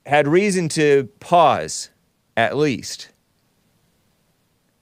had 0.06 0.28
reason 0.28 0.68
to 0.70 1.08
pause, 1.20 1.90
at 2.36 2.56
least. 2.56 3.10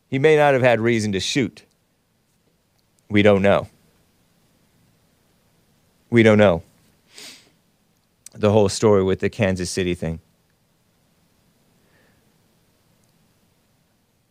He 0.09 0.19
may 0.19 0.37
not 0.37 0.53
have 0.53 0.63
had 0.63 0.81
reason 0.81 1.13
to 1.13 1.21
shoot. 1.21 1.65
We 3.09 3.23
don't 3.23 3.43
know. 3.43 3.69
We 6.11 6.23
don't 6.23 6.39
know 6.39 6.63
the 8.33 8.53
whole 8.53 8.69
story 8.69 9.03
with 9.03 9.21
the 9.21 9.31
Kansas 9.31 9.71
City 9.71 9.95
thing. 9.95 10.21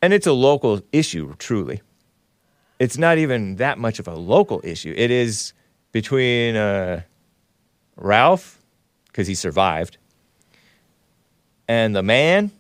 And 0.06 0.14
it's 0.14 0.28
a 0.28 0.34
local 0.34 0.84
issue, 0.92 1.34
truly. 1.40 1.82
It's 2.78 2.96
not 2.96 3.18
even 3.18 3.56
that 3.56 3.80
much 3.80 3.98
of 3.98 4.08
a 4.08 4.14
local 4.14 4.62
issue. 4.64 4.94
It 4.96 5.10
is 5.10 5.54
between 5.94 6.56
uh, 6.56 7.02
Ralph, 7.96 8.62
because 9.08 9.26
he 9.26 9.34
survived, 9.34 9.98
and 11.68 11.96
the 11.96 12.04
man 12.04 12.52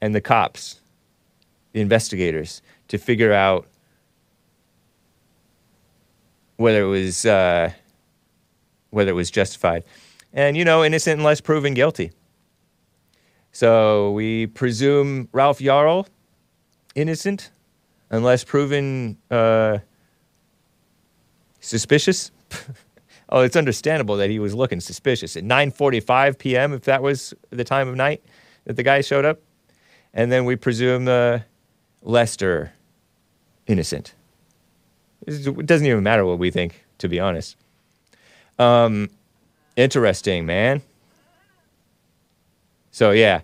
and 0.00 0.12
the 0.12 0.20
cops, 0.20 0.80
the 1.72 1.80
investigators, 1.80 2.62
to 2.88 2.98
figure 2.98 3.32
out 3.32 3.68
whether 6.56 6.82
it 6.82 6.88
was 6.88 7.24
uh, 7.24 7.70
whether 8.90 9.12
it 9.12 9.14
was 9.14 9.30
justified, 9.30 9.84
and 10.32 10.56
you 10.56 10.64
know, 10.64 10.82
innocent 10.82 11.20
unless 11.20 11.40
proven 11.40 11.74
guilty. 11.74 12.10
So 13.52 14.10
we 14.10 14.48
presume 14.48 15.28
Ralph 15.30 15.60
Yarl 15.60 16.08
innocent 16.96 17.50
unless 18.10 18.42
proven 18.42 19.16
uh, 19.30 19.78
suspicious. 21.60 22.32
oh, 23.28 23.42
it's 23.42 23.54
understandable 23.54 24.16
that 24.16 24.30
he 24.30 24.40
was 24.40 24.54
looking 24.54 24.80
suspicious 24.80 25.36
at 25.36 25.44
9:45 25.44 26.38
p.m. 26.38 26.72
if 26.72 26.82
that 26.82 27.02
was 27.02 27.32
the 27.50 27.64
time 27.64 27.86
of 27.86 27.94
night 27.94 28.24
that 28.64 28.74
the 28.74 28.82
guy 28.82 29.00
showed 29.00 29.24
up, 29.24 29.40
and 30.12 30.32
then 30.32 30.44
we 30.44 30.56
presume 30.56 31.06
uh, 31.06 31.40
Lester 32.02 32.72
innocent. 33.66 34.14
It 35.26 35.66
doesn't 35.66 35.86
even 35.86 36.02
matter 36.02 36.24
what 36.24 36.38
we 36.38 36.50
think, 36.50 36.84
to 36.98 37.08
be 37.08 37.20
honest. 37.20 37.56
Um, 38.58 39.10
interesting, 39.76 40.46
man. 40.46 40.82
So 42.90 43.10
yeah, 43.10 43.40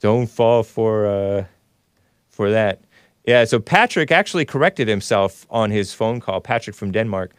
don't 0.00 0.26
fall 0.26 0.62
for 0.62 1.06
uh, 1.06 1.44
for 2.36 2.50
that. 2.50 2.80
Yeah, 3.24 3.44
so 3.44 3.58
Patrick 3.58 4.12
actually 4.12 4.44
corrected 4.44 4.86
himself 4.86 5.46
on 5.50 5.70
his 5.70 5.92
phone 5.92 6.20
call. 6.20 6.40
Patrick 6.40 6.76
from 6.76 6.92
Denmark 6.92 7.32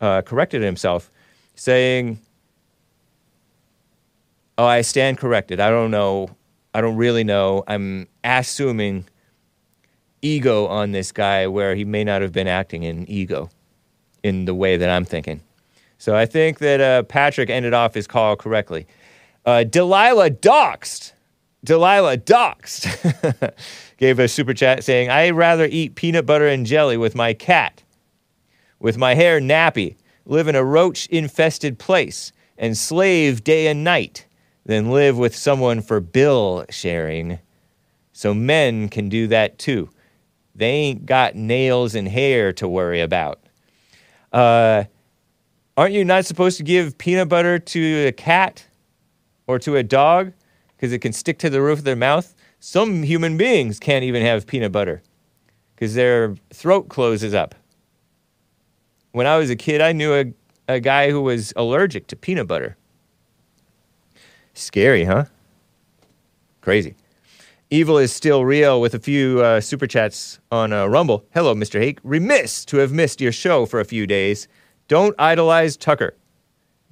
uh, 0.00 0.22
corrected 0.22 0.62
himself, 0.62 1.10
saying, 1.54 2.18
"Oh, 4.56 4.64
I 4.66 4.80
stand 4.80 5.18
corrected. 5.18 5.60
I 5.60 5.70
don't 5.70 5.92
know. 5.92 6.30
I 6.74 6.80
don't 6.80 6.96
really 6.96 7.24
know. 7.24 7.62
I'm 7.68 8.08
assuming 8.24 9.04
ego 10.22 10.66
on 10.66 10.90
this 10.90 11.12
guy 11.12 11.46
where 11.46 11.76
he 11.76 11.84
may 11.84 12.02
not 12.02 12.22
have 12.22 12.32
been 12.32 12.48
acting 12.48 12.82
in 12.82 13.08
ego 13.08 13.48
in 14.24 14.46
the 14.46 14.54
way 14.54 14.76
that 14.76 14.88
I'm 14.88 15.04
thinking." 15.04 15.40
So 15.98 16.16
I 16.16 16.26
think 16.26 16.58
that 16.58 16.80
uh, 16.80 17.02
Patrick 17.04 17.50
ended 17.50 17.74
off 17.74 17.94
his 17.94 18.06
call 18.06 18.34
correctly. 18.34 18.86
Uh, 19.44 19.64
Delilah 19.64 20.30
doxed. 20.30 21.12
Delilah 21.64 22.18
doxed. 22.18 23.52
Gave 23.98 24.20
a 24.20 24.28
super 24.28 24.54
chat 24.54 24.84
saying, 24.84 25.10
I'd 25.10 25.34
rather 25.34 25.66
eat 25.70 25.96
peanut 25.96 26.24
butter 26.24 26.46
and 26.46 26.64
jelly 26.64 26.96
with 26.96 27.14
my 27.14 27.34
cat, 27.34 27.82
with 28.78 28.96
my 28.96 29.14
hair 29.14 29.40
nappy, 29.40 29.96
live 30.24 30.46
in 30.46 30.54
a 30.54 30.64
roach 30.64 31.06
infested 31.08 31.78
place, 31.78 32.32
and 32.56 32.76
slave 32.76 33.42
day 33.42 33.66
and 33.66 33.82
night 33.82 34.26
than 34.64 34.90
live 34.90 35.18
with 35.18 35.34
someone 35.34 35.82
for 35.82 35.98
bill 35.98 36.64
sharing. 36.70 37.40
So 38.12 38.32
men 38.34 38.88
can 38.88 39.08
do 39.08 39.26
that 39.28 39.58
too. 39.58 39.90
They 40.54 40.70
ain't 40.70 41.06
got 41.06 41.34
nails 41.34 41.94
and 41.94 42.06
hair 42.06 42.52
to 42.54 42.68
worry 42.68 43.00
about. 43.00 43.40
Uh, 44.32 44.84
aren't 45.76 45.94
you 45.94 46.04
not 46.04 46.24
supposed 46.24 46.56
to 46.58 46.64
give 46.64 46.98
peanut 46.98 47.28
butter 47.28 47.58
to 47.58 48.06
a 48.06 48.12
cat 48.12 48.64
or 49.46 49.58
to 49.60 49.76
a 49.76 49.82
dog 49.82 50.32
because 50.76 50.92
it 50.92 50.98
can 51.00 51.12
stick 51.12 51.38
to 51.38 51.50
the 51.50 51.62
roof 51.62 51.78
of 51.78 51.84
their 51.84 51.96
mouth? 51.96 52.34
Some 52.60 53.02
human 53.02 53.36
beings 53.36 53.78
can't 53.78 54.04
even 54.04 54.22
have 54.22 54.46
peanut 54.46 54.72
butter 54.72 55.02
because 55.74 55.94
their 55.94 56.34
throat 56.52 56.88
closes 56.88 57.34
up. 57.34 57.54
When 59.12 59.26
I 59.26 59.36
was 59.36 59.48
a 59.48 59.56
kid, 59.56 59.80
I 59.80 59.92
knew 59.92 60.14
a, 60.14 60.32
a 60.66 60.80
guy 60.80 61.10
who 61.10 61.20
was 61.20 61.52
allergic 61.56 62.08
to 62.08 62.16
peanut 62.16 62.48
butter. 62.48 62.76
Scary, 64.54 65.04
huh? 65.04 65.26
Crazy. 66.60 66.96
Evil 67.70 67.98
is 67.98 68.12
still 68.12 68.44
real 68.44 68.80
with 68.80 68.94
a 68.94 68.98
few 68.98 69.40
uh, 69.40 69.60
super 69.60 69.86
chats 69.86 70.40
on 70.50 70.72
uh, 70.72 70.86
Rumble. 70.86 71.24
Hello, 71.34 71.54
Mr. 71.54 71.78
Hake. 71.78 71.98
Remiss 72.02 72.64
to 72.64 72.78
have 72.78 72.92
missed 72.92 73.20
your 73.20 73.32
show 73.32 73.66
for 73.66 73.78
a 73.78 73.84
few 73.84 74.06
days. 74.06 74.48
Don't 74.88 75.14
idolize 75.18 75.76
Tucker. 75.76 76.14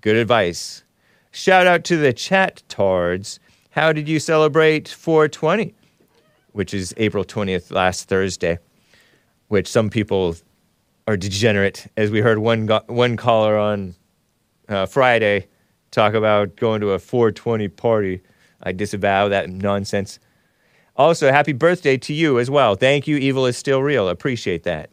Good 0.01 0.17
advice. 0.17 0.85
Shout 1.33 1.67
out 1.67 1.83
to 1.85 1.97
the 1.97 2.13
chat 2.13 2.63
tards. 2.69 3.41
How 3.77 3.93
did 3.93 4.09
you 4.09 4.19
celebrate 4.21 4.89
420, 4.89 5.75
which 6.53 6.73
is 6.73 6.95
April 6.97 7.27
20th, 7.27 7.71
last 7.71 8.09
Thursday, 8.09 8.59
which 9.49 9.69
some 9.69 9.91
people 9.91 10.35
are 11.07 11.19
degenerate, 11.19 11.87
as 11.95 12.11
we 12.11 12.21
heard 12.21 12.39
one, 12.39 12.65
go- 12.65 12.81
one 12.87 13.19
caller 13.19 13.59
on 13.59 13.95
uh, 14.71 14.87
Friday 14.87 15.49
talk 15.91 16.15
about 16.15 16.57
going 16.57 16.81
to 16.81 16.93
a 16.93 16.99
420 16.99 17.69
party. 17.69 18.23
I 18.63 18.73
disavow 18.73 19.29
that 19.29 19.51
nonsense. 19.51 20.21
Also, 20.97 21.31
happy 21.31 21.53
birthday 21.53 21.99
to 21.99 22.15
you 22.15 22.39
as 22.39 22.49
well. 22.49 22.77
Thank 22.77 23.07
you. 23.07 23.19
Evil 23.19 23.45
is 23.45 23.59
still 23.59 23.83
real. 23.83 24.09
Appreciate 24.09 24.63
that. 24.63 24.89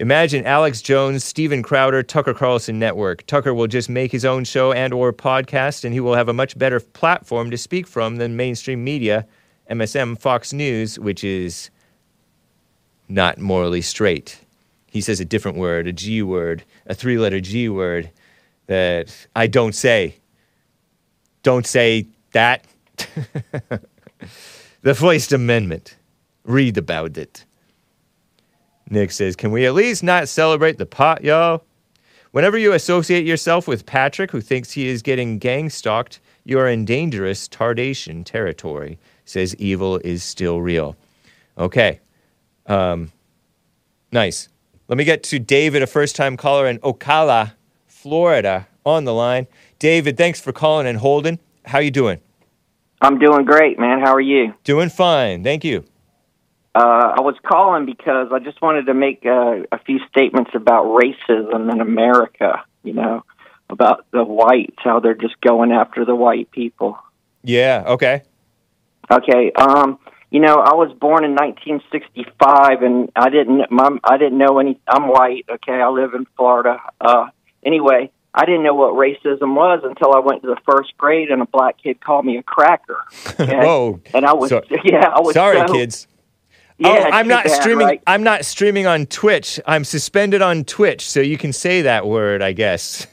Imagine 0.00 0.46
Alex 0.46 0.80
Jones, 0.80 1.24
Steven 1.24 1.60
Crowder, 1.60 2.04
Tucker 2.04 2.32
Carlson 2.32 2.78
Network. 2.78 3.26
Tucker 3.26 3.52
will 3.52 3.66
just 3.66 3.88
make 3.88 4.12
his 4.12 4.24
own 4.24 4.44
show 4.44 4.70
and 4.70 4.94
or 4.94 5.12
podcast 5.12 5.84
and 5.84 5.92
he 5.92 5.98
will 5.98 6.14
have 6.14 6.28
a 6.28 6.32
much 6.32 6.56
better 6.56 6.78
platform 6.78 7.50
to 7.50 7.58
speak 7.58 7.84
from 7.84 8.14
than 8.14 8.36
mainstream 8.36 8.84
media, 8.84 9.26
MSM, 9.68 10.16
Fox 10.20 10.52
News, 10.52 11.00
which 11.00 11.24
is 11.24 11.70
not 13.08 13.38
morally 13.38 13.82
straight. 13.82 14.38
He 14.86 15.00
says 15.00 15.18
a 15.18 15.24
different 15.24 15.58
word, 15.58 15.88
a 15.88 15.92
G 15.92 16.22
word, 16.22 16.62
a 16.86 16.94
three-letter 16.94 17.40
G 17.40 17.68
word 17.68 18.08
that 18.68 19.26
I 19.34 19.48
don't 19.48 19.74
say. 19.74 20.14
Don't 21.42 21.66
say 21.66 22.06
that. 22.30 22.64
the 24.82 24.94
First 24.94 25.32
Amendment. 25.32 25.96
Read 26.44 26.78
about 26.78 27.18
it. 27.18 27.44
Nick 28.90 29.10
says, 29.10 29.36
Can 29.36 29.50
we 29.50 29.66
at 29.66 29.74
least 29.74 30.02
not 30.02 30.28
celebrate 30.28 30.78
the 30.78 30.86
pot, 30.86 31.22
y'all? 31.24 31.64
Whenever 32.30 32.58
you 32.58 32.72
associate 32.72 33.26
yourself 33.26 33.66
with 33.66 33.86
Patrick, 33.86 34.30
who 34.30 34.40
thinks 34.40 34.72
he 34.72 34.86
is 34.86 35.02
getting 35.02 35.38
gang 35.38 35.70
stalked, 35.70 36.20
you 36.44 36.58
are 36.58 36.68
in 36.68 36.84
dangerous 36.84 37.48
tardation 37.48 38.24
territory, 38.24 38.98
says 39.24 39.54
evil 39.56 39.98
is 39.98 40.22
still 40.22 40.60
real. 40.60 40.96
Okay. 41.56 42.00
Um, 42.66 43.12
nice. 44.12 44.48
Let 44.88 44.98
me 44.98 45.04
get 45.04 45.22
to 45.24 45.38
David, 45.38 45.82
a 45.82 45.86
first 45.86 46.16
time 46.16 46.36
caller 46.36 46.66
in 46.66 46.78
Ocala, 46.78 47.52
Florida, 47.86 48.66
on 48.84 49.04
the 49.04 49.14
line. 49.14 49.46
David, 49.78 50.16
thanks 50.16 50.40
for 50.40 50.52
calling 50.52 50.86
and 50.86 50.98
holding. 50.98 51.38
How 51.66 51.78
you 51.78 51.90
doing? 51.90 52.20
I'm 53.00 53.18
doing 53.18 53.44
great, 53.44 53.78
man. 53.78 54.00
How 54.00 54.14
are 54.14 54.20
you? 54.20 54.54
Doing 54.64 54.88
fine. 54.88 55.44
Thank 55.44 55.64
you. 55.64 55.84
Uh, 56.74 57.14
I 57.18 57.20
was 57.22 57.34
calling 57.46 57.86
because 57.86 58.28
I 58.32 58.38
just 58.38 58.60
wanted 58.62 58.86
to 58.86 58.94
make 58.94 59.24
uh, 59.26 59.62
a 59.72 59.78
few 59.84 59.98
statements 60.10 60.50
about 60.54 60.86
racism 60.86 61.72
in 61.72 61.80
America. 61.80 62.62
You 62.84 62.92
know, 62.94 63.24
about 63.70 64.06
the 64.12 64.24
whites, 64.24 64.76
how 64.78 65.00
they're 65.00 65.14
just 65.14 65.40
going 65.40 65.72
after 65.72 66.04
the 66.04 66.14
white 66.14 66.50
people. 66.50 66.98
Yeah. 67.42 67.84
Okay. 67.86 68.22
Okay. 69.10 69.52
Um, 69.52 69.98
you 70.30 70.40
know, 70.40 70.56
I 70.56 70.74
was 70.74 70.94
born 71.00 71.24
in 71.24 71.32
1965, 71.34 72.82
and 72.82 73.10
I 73.16 73.30
didn't. 73.30 73.70
My, 73.70 73.88
I 74.04 74.18
didn't 74.18 74.38
know 74.38 74.58
any. 74.58 74.78
I'm 74.86 75.08
white. 75.08 75.46
Okay, 75.50 75.80
I 75.80 75.88
live 75.88 76.14
in 76.14 76.26
Florida. 76.36 76.78
Uh, 77.00 77.28
anyway, 77.64 78.10
I 78.34 78.44
didn't 78.44 78.62
know 78.62 78.74
what 78.74 78.92
racism 78.94 79.54
was 79.54 79.80
until 79.84 80.14
I 80.14 80.18
went 80.20 80.42
to 80.42 80.48
the 80.48 80.60
first 80.70 80.96
grade, 80.98 81.30
and 81.30 81.40
a 81.40 81.46
black 81.46 81.82
kid 81.82 82.00
called 82.00 82.24
me 82.26 82.36
a 82.36 82.42
cracker. 82.42 82.98
Okay? 83.40 83.56
Whoa. 83.56 84.00
And 84.12 84.26
I 84.26 84.34
was, 84.34 84.50
So- 84.50 84.62
yeah, 84.84 85.06
I 85.14 85.20
was 85.20 85.32
Sorry, 85.32 85.58
so- 85.58 85.72
kids. 85.72 86.08
Yeah, 86.78 86.88
oh, 87.06 87.10
I'm 87.10 87.26
not 87.26 87.44
bad, 87.44 87.60
streaming. 87.60 87.86
right? 87.86 88.02
I'm 88.06 88.22
not 88.22 88.44
streaming 88.44 88.86
on 88.86 89.06
Twitch. 89.06 89.58
I'm 89.66 89.82
suspended 89.84 90.42
on 90.42 90.62
Twitch, 90.64 91.08
so 91.10 91.20
you 91.20 91.36
can 91.36 91.52
say 91.52 91.82
that 91.82 92.06
word, 92.06 92.40
I 92.40 92.52
guess. 92.52 93.06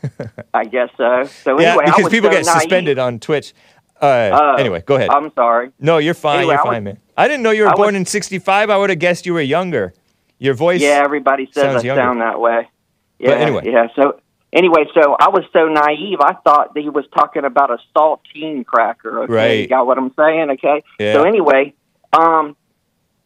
I 0.53 0.65
guess 0.65 0.89
so. 0.97 1.23
So 1.43 1.59
yeah, 1.59 1.69
anyway, 1.69 1.83
I 1.83 1.85
because 1.87 2.03
was 2.03 2.11
people 2.13 2.29
so 2.29 2.37
get 2.37 2.45
naive. 2.45 2.61
suspended 2.61 2.99
on 2.99 3.19
Twitch. 3.19 3.53
Uh, 4.01 4.05
Uh, 4.05 4.55
anyway, 4.59 4.83
go 4.85 4.95
ahead. 4.95 5.09
I'm 5.09 5.31
sorry. 5.33 5.71
no, 5.79 5.97
you're 5.97 6.13
fine. 6.13 6.39
anyway, 6.39 6.53
you're 6.53 6.61
I 6.61 6.63
was- 6.63 6.73
fine, 6.75 6.83
man. 6.83 6.97
I 7.17 7.27
didn't 7.27 7.43
know 7.43 7.51
you 7.51 7.63
were 7.63 7.69
I 7.69 7.71
was- 7.71 7.77
born 7.79 7.95
in 7.95 8.05
'65. 8.05 8.69
I 8.69 8.77
would 8.77 8.89
have 8.91 8.99
guessed 8.99 9.25
you 9.25 9.33
were 9.33 9.41
younger. 9.41 9.93
Your 10.37 10.53
voice. 10.53 10.81
Yeah, 10.81 11.01
everybody 11.03 11.45
says 11.51 11.63
sounds 11.63 11.83
I 11.83 11.87
younger. 11.87 12.01
sound 12.03 12.21
that 12.21 12.39
way. 12.39 12.67
Yeah, 13.19 13.29
But 13.29 13.37
anyway. 13.39 13.61
yeah. 13.65 13.87
So 13.95 14.19
anyway, 14.53 14.83
so 14.93 15.15
I 15.19 15.29
was 15.29 15.43
so 15.53 15.67
naive. 15.69 16.19
I 16.21 16.33
thought 16.43 16.73
that 16.75 16.81
he 16.81 16.89
was 16.89 17.05
talking 17.17 17.45
about 17.45 17.71
a 17.71 17.77
saltine 17.95 18.65
cracker. 18.65 19.23
Okay, 19.23 19.33
Right. 19.33 19.59
you 19.61 19.67
got 19.67 19.87
what 19.87 19.97
I'm 19.97 20.11
saying? 20.19 20.51
Okay. 20.51 20.83
Yeah. 20.99 21.13
So 21.13 21.23
anyway, 21.23 21.73
um, 22.13 22.55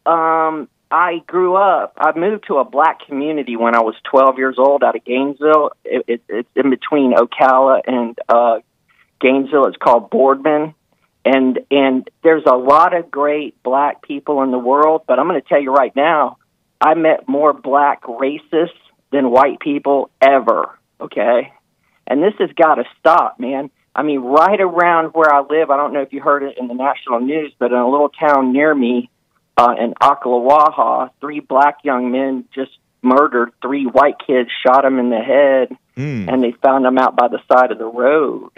um, 0.09 0.69
I 0.91 1.19
grew 1.27 1.55
up. 1.55 1.93
I 1.97 2.17
moved 2.17 2.45
to 2.47 2.57
a 2.57 2.65
black 2.65 3.05
community 3.05 3.55
when 3.55 3.75
I 3.75 3.81
was 3.81 3.95
12 4.09 4.37
years 4.37 4.55
old 4.57 4.83
out 4.83 4.95
of 4.95 5.05
Gainesville. 5.05 5.71
It, 5.85 6.05
it, 6.07 6.21
it's 6.27 6.49
in 6.55 6.71
between 6.71 7.13
Ocala 7.13 7.81
and 7.85 8.17
uh, 8.27 8.59
Gainesville. 9.21 9.67
It's 9.67 9.77
called 9.77 10.09
Boardman. 10.09 10.73
And 11.25 11.59
and 11.69 12.09
there's 12.23 12.45
a 12.47 12.55
lot 12.55 12.95
of 12.95 13.11
great 13.11 13.61
black 13.61 14.01
people 14.01 14.41
in 14.41 14.51
the 14.51 14.57
world, 14.57 15.03
but 15.05 15.19
I'm 15.19 15.27
going 15.27 15.39
to 15.39 15.47
tell 15.47 15.61
you 15.61 15.71
right 15.71 15.93
now, 15.95 16.37
I 16.79 16.93
met 16.93 17.27
more 17.27 17.51
black 17.51 18.03
racists 18.03 18.69
than 19.11 19.29
white 19.29 19.59
people 19.59 20.09
ever. 20.21 20.79
Okay, 21.01 21.51
and 22.07 22.23
this 22.23 22.33
has 22.39 22.49
got 22.55 22.75
to 22.75 22.85
stop, 22.99 23.37
man. 23.37 23.69
I 23.93 24.03
mean, 24.03 24.21
right 24.21 24.61
around 24.61 25.09
where 25.09 25.31
I 25.31 25.41
live, 25.41 25.69
I 25.69 25.75
don't 25.75 25.91
know 25.91 26.01
if 26.01 26.13
you 26.13 26.21
heard 26.21 26.41
it 26.41 26.57
in 26.57 26.69
the 26.69 26.73
national 26.73 27.19
news, 27.19 27.53
but 27.59 27.73
in 27.73 27.77
a 27.77 27.89
little 27.89 28.09
town 28.09 28.53
near 28.53 28.73
me, 28.73 29.09
uh, 29.59 29.75
in 29.77 29.93
Ocklawaha, 29.95 31.09
three 31.19 31.41
black 31.41 31.79
young 31.83 32.11
men 32.11 32.45
just 32.55 32.71
murdered 33.01 33.51
three 33.61 33.85
white 33.85 34.15
kids, 34.25 34.49
shot 34.65 34.83
them 34.83 34.99
in 34.99 35.09
the 35.09 35.19
head, 35.19 35.77
Mm. 35.97 36.31
and 36.31 36.41
they 36.41 36.53
found 36.63 36.85
them 36.85 36.97
out 36.97 37.17
by 37.17 37.27
the 37.27 37.39
side 37.51 37.71
of 37.73 37.77
the 37.77 37.85
road. 37.85 38.51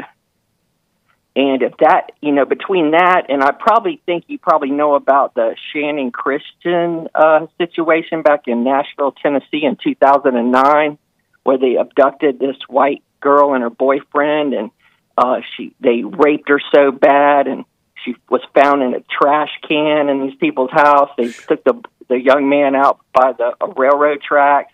And 1.36 1.64
if 1.64 1.76
that, 1.78 2.12
you 2.22 2.34
know, 2.34 2.46
between 2.46 2.92
that 2.92 3.28
and 3.30 3.42
I 3.42 3.52
probably 3.52 4.00
think 4.06 4.26
you 4.28 4.38
probably 4.38 4.70
know 4.70 4.94
about 4.94 5.34
the 5.34 5.56
Channon 5.74 6.12
Christian 6.12 7.08
uh, 7.16 7.48
situation 7.58 8.22
back 8.22 8.48
in 8.48 8.64
Nashville, 8.64 9.14
Tennessee 9.14 9.64
in 9.64 9.78
2009, 9.82 11.00
where 11.44 11.58
they 11.58 11.78
abducted 11.78 12.38
this 12.38 12.58
white 12.68 13.02
girl 13.22 13.56
and 13.56 13.64
her 13.64 13.72
boyfriend, 13.72 14.54
and 14.54 14.72
uh, 15.18 15.40
she 15.56 15.74
they 15.80 16.04
raped 16.04 16.50
her 16.50 16.62
so 16.72 16.92
bad, 16.92 17.48
and 17.48 17.66
she 18.04 18.16
was 18.30 18.42
found 18.56 18.82
in 18.84 18.94
a 18.94 19.00
trash 19.02 19.50
can 19.68 20.10
in 20.10 20.22
these 20.28 20.36
people's 20.36 20.72
house. 20.72 21.10
They 21.18 21.30
took 21.32 21.64
the 21.64 21.82
the 22.10 22.20
young 22.20 22.50
man 22.50 22.76
out 22.76 23.00
by 23.14 23.32
the 23.34 23.54
uh, 23.62 23.68
railroad 23.78 24.22
tracks, 24.22 24.74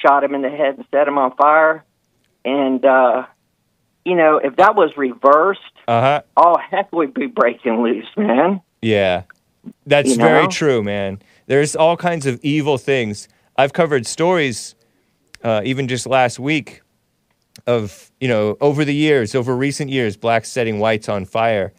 shot 0.00 0.22
him 0.22 0.34
in 0.34 0.42
the 0.42 0.50
head, 0.50 0.76
and 0.76 0.84
set 0.92 1.08
him 1.08 1.18
on 1.18 1.34
fire. 1.36 1.84
And 2.44 2.84
uh, 2.84 3.26
you 4.04 4.14
know, 4.16 4.38
if 4.38 4.56
that 4.56 4.74
was 4.74 4.90
reversed, 4.96 5.60
Uh 5.88 6.00
huh. 6.00 6.22
all 6.36 6.58
heck 6.58 6.92
would 6.92 7.14
be 7.14 7.26
breaking 7.26 7.82
loose, 7.82 8.08
man. 8.16 8.60
Yeah, 8.80 9.22
that's 9.86 10.10
You 10.10 10.16
very 10.16 10.44
know? 10.44 10.50
true, 10.50 10.82
man. 10.82 11.20
There's 11.46 11.74
all 11.76 11.96
kinds 11.96 12.26
of 12.26 12.40
evil 12.42 12.78
things. 12.78 13.28
I've 13.56 13.72
covered 13.72 14.06
stories, 14.06 14.74
uh, 15.44 15.62
even 15.64 15.86
just 15.88 16.06
last 16.06 16.38
week, 16.38 16.82
of 17.66 18.10
you 18.20 18.28
know 18.28 18.56
over 18.60 18.84
the 18.84 18.94
years, 18.94 19.34
over 19.34 19.56
recent 19.56 19.90
years, 19.90 20.16
blacks 20.16 20.50
setting 20.50 20.78
whites 20.78 21.08
on 21.08 21.24
fire, 21.24 21.72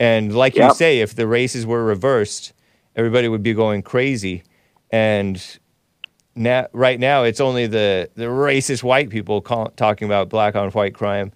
and 0.00 0.34
like 0.34 0.56
you 0.56 0.72
say, 0.74 1.00
if 1.00 1.14
the 1.14 1.26
races 1.26 1.66
were 1.66 1.84
reversed, 1.84 2.52
everybody 2.96 3.28
would 3.28 3.42
be 3.42 3.54
going 3.54 3.82
crazy, 3.82 4.42
and 4.90 5.58
now 6.34 6.66
right 6.72 6.98
now 6.98 7.22
it's 7.22 7.40
only 7.40 7.66
the 7.66 8.10
the 8.16 8.24
racist 8.24 8.82
white 8.82 9.10
people 9.10 9.40
call, 9.42 9.68
talking 9.76 10.06
about 10.06 10.28
black 10.30 10.56
on 10.56 10.70
white 10.70 10.94
crime, 10.94 11.32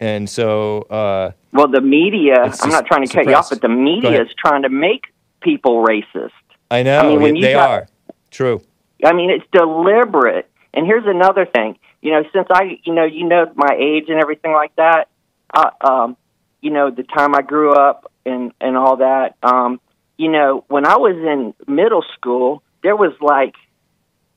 and 0.00 0.28
so. 0.28 0.82
Uh, 0.82 1.32
Well, 1.52 1.68
the 1.68 1.80
media, 1.82 2.34
I'm 2.62 2.70
not 2.70 2.86
trying 2.86 3.06
to 3.06 3.12
cut 3.14 3.26
you 3.26 3.34
off, 3.34 3.50
but 3.50 3.60
the 3.60 3.68
media 3.68 4.22
is 4.22 4.28
trying 4.38 4.62
to 4.62 4.68
make 4.70 5.04
people 5.40 5.84
racist. 5.84 6.30
I 6.70 6.82
know 6.82 7.00
I 7.00 7.08
mean, 7.08 7.20
when 7.22 7.36
you 7.36 7.42
they 7.42 7.52
got- 7.52 7.70
are 7.70 7.88
true. 8.30 8.62
I 9.04 9.12
mean, 9.12 9.30
it's 9.30 9.44
deliberate. 9.52 10.50
And 10.74 10.84
here's 10.84 11.06
another 11.06 11.46
thing. 11.46 11.78
You 12.02 12.12
know, 12.12 12.24
since 12.32 12.48
I, 12.50 12.78
you 12.84 12.92
know, 12.92 13.04
you 13.04 13.24
know 13.24 13.50
my 13.54 13.76
age 13.78 14.04
and 14.08 14.20
everything 14.20 14.52
like 14.52 14.74
that. 14.76 15.08
Uh, 15.54 15.70
um, 15.80 16.16
you 16.60 16.70
know, 16.70 16.90
the 16.90 17.02
time 17.04 17.34
I 17.34 17.42
grew 17.42 17.72
up 17.72 18.10
and 18.24 18.52
and 18.60 18.76
all 18.76 18.96
that. 18.98 19.36
Um, 19.42 19.80
you 20.16 20.30
know, 20.30 20.64
when 20.68 20.86
I 20.86 20.96
was 20.96 21.16
in 21.16 21.54
middle 21.72 22.04
school, 22.16 22.62
there 22.82 22.96
was 22.96 23.12
like 23.20 23.54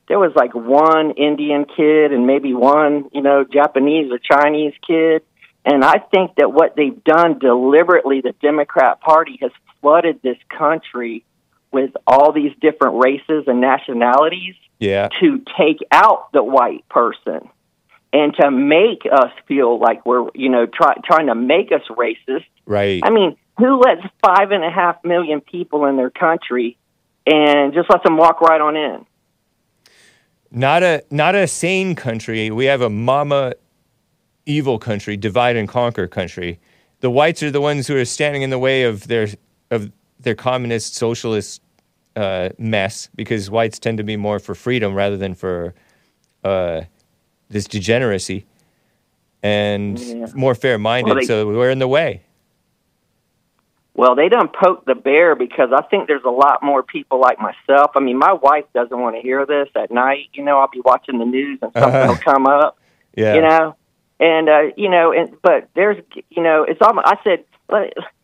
there 0.08 0.20
was 0.20 0.34
like 0.36 0.54
one 0.54 1.12
Indian 1.12 1.66
kid 1.66 2.12
and 2.12 2.28
maybe 2.28 2.54
one, 2.54 3.10
you 3.14 3.22
know, 3.22 3.44
Japanese 3.44 4.12
or 4.12 4.20
Chinese 4.20 4.74
kid. 4.86 5.24
And 5.64 5.86
I 5.86 6.00
think 6.00 6.36
that 6.36 6.52
what 6.52 6.76
they've 6.76 7.04
done 7.04 7.40
deliberately, 7.40 8.22
the 8.22 8.34
Democrat 8.42 9.00
Party 9.00 9.38
has 9.42 9.52
flooded 9.80 10.22
this 10.22 10.38
country 10.50 11.24
with 11.72 11.92
all 12.06 12.34
these 12.34 12.52
different 12.60 13.04
races 13.04 13.46
and 13.48 13.62
nationalities 13.62 14.56
Yeah. 14.80 15.08
to 15.22 15.42
take 15.58 15.78
out 15.92 16.32
the 16.34 16.44
white 16.44 16.88
person 16.90 17.48
and 18.14 18.34
to 18.36 18.52
make 18.52 19.04
us 19.12 19.32
feel 19.48 19.80
like 19.80 20.06
we're, 20.06 20.30
you 20.36 20.50
know, 20.50 20.66
try, 20.66 20.94
trying 21.06 21.28
to 21.28 21.36
make 21.36 21.72
us 21.72 21.82
racist. 21.90 22.46
Right. 22.66 23.02
I 23.04 23.10
mean, 23.10 23.38
who 23.58 23.80
lets 23.80 24.02
five 24.26 24.52
and 24.52 24.64
a 24.64 24.72
half 24.72 25.04
million 25.04 25.42
people 25.42 25.86
in 25.86 25.98
their 25.98 26.10
country 26.10 26.78
and 27.26 27.74
just 27.74 27.90
lets 27.90 28.04
them 28.04 28.18
walk 28.18 28.42
right 28.42 28.60
on 28.60 28.76
in? 28.76 29.06
not 30.52 30.84
a 30.84 31.04
not 31.10 31.34
a 31.34 31.48
sane 31.48 31.96
country. 31.96 32.52
We 32.52 32.66
have 32.66 32.82
a 32.82 32.90
mama 32.90 33.54
evil 34.46 34.78
country, 34.78 35.18
divide 35.18 35.56
and 35.56 35.68
conquer 35.68 36.08
country. 36.08 36.60
The 37.00 37.10
whites 37.10 37.42
are 37.42 37.52
the 37.52 37.62
ones 37.62 37.88
who 37.88 37.96
are 37.96 38.06
standing 38.06 38.42
in 38.42 38.50
the 38.50 38.60
way 38.60 38.84
of 38.84 39.08
their 39.08 39.30
of 39.72 39.92
their 40.20 40.36
communist 40.36 40.96
socialist 40.96 41.62
uh, 42.16 42.50
mess 42.58 43.10
because 43.16 43.50
whites 43.50 43.80
tend 43.80 43.98
to 43.98 44.04
be 44.04 44.18
more 44.18 44.40
for 44.40 44.54
freedom 44.54 44.94
rather 44.94 45.18
than 45.18 45.34
for 45.34 45.74
uh, 46.44 46.82
this 47.52 47.66
degeneracy 47.66 48.46
and 49.44 50.00
Yeah. 50.00 50.28
more 50.36 50.56
fair 50.56 50.78
minded. 50.78 51.16
Well, 51.16 51.24
so 51.24 51.48
we're 51.48 51.70
in 51.70 51.80
the 51.80 51.88
way. 51.88 52.22
Well, 53.94 54.16
they 54.16 54.30
don't 54.30 54.52
poke 54.54 54.86
the 54.86 54.96
bear 54.96 55.36
because 55.36 55.70
I 55.76 55.84
think 55.84 56.08
there's 56.08 56.24
a 56.24 56.30
lot 56.30 56.64
more 56.64 56.82
people 56.82 57.20
like 57.20 57.38
myself. 57.40 57.92
I 57.96 58.00
mean, 58.00 58.18
my 58.18 58.34
wife 58.34 58.64
doesn't 58.74 58.98
want 58.98 59.16
to 59.18 59.22
hear 59.22 59.46
this 59.46 59.68
at 59.76 59.92
night. 59.92 60.30
You 60.34 60.44
know, 60.44 60.60
I'll 60.60 60.70
be 60.72 60.82
watching 60.84 61.20
the 61.20 61.26
news 61.26 61.60
and 61.62 61.74
something 61.74 61.94
Uh-huh. 61.94 62.08
will 62.14 62.34
come 62.34 62.48
up. 62.48 62.78
Yeah. 63.14 63.36
you 63.36 63.42
know 63.42 63.76
and 64.22 64.48
uh 64.48 64.62
you 64.78 64.90
know 64.90 65.12
and 65.12 65.36
but 65.42 65.68
there's 65.76 66.02
you 66.30 66.42
know 66.42 66.64
it's 66.64 66.80
almost 66.82 67.06
i 67.06 67.18
said 67.26 67.44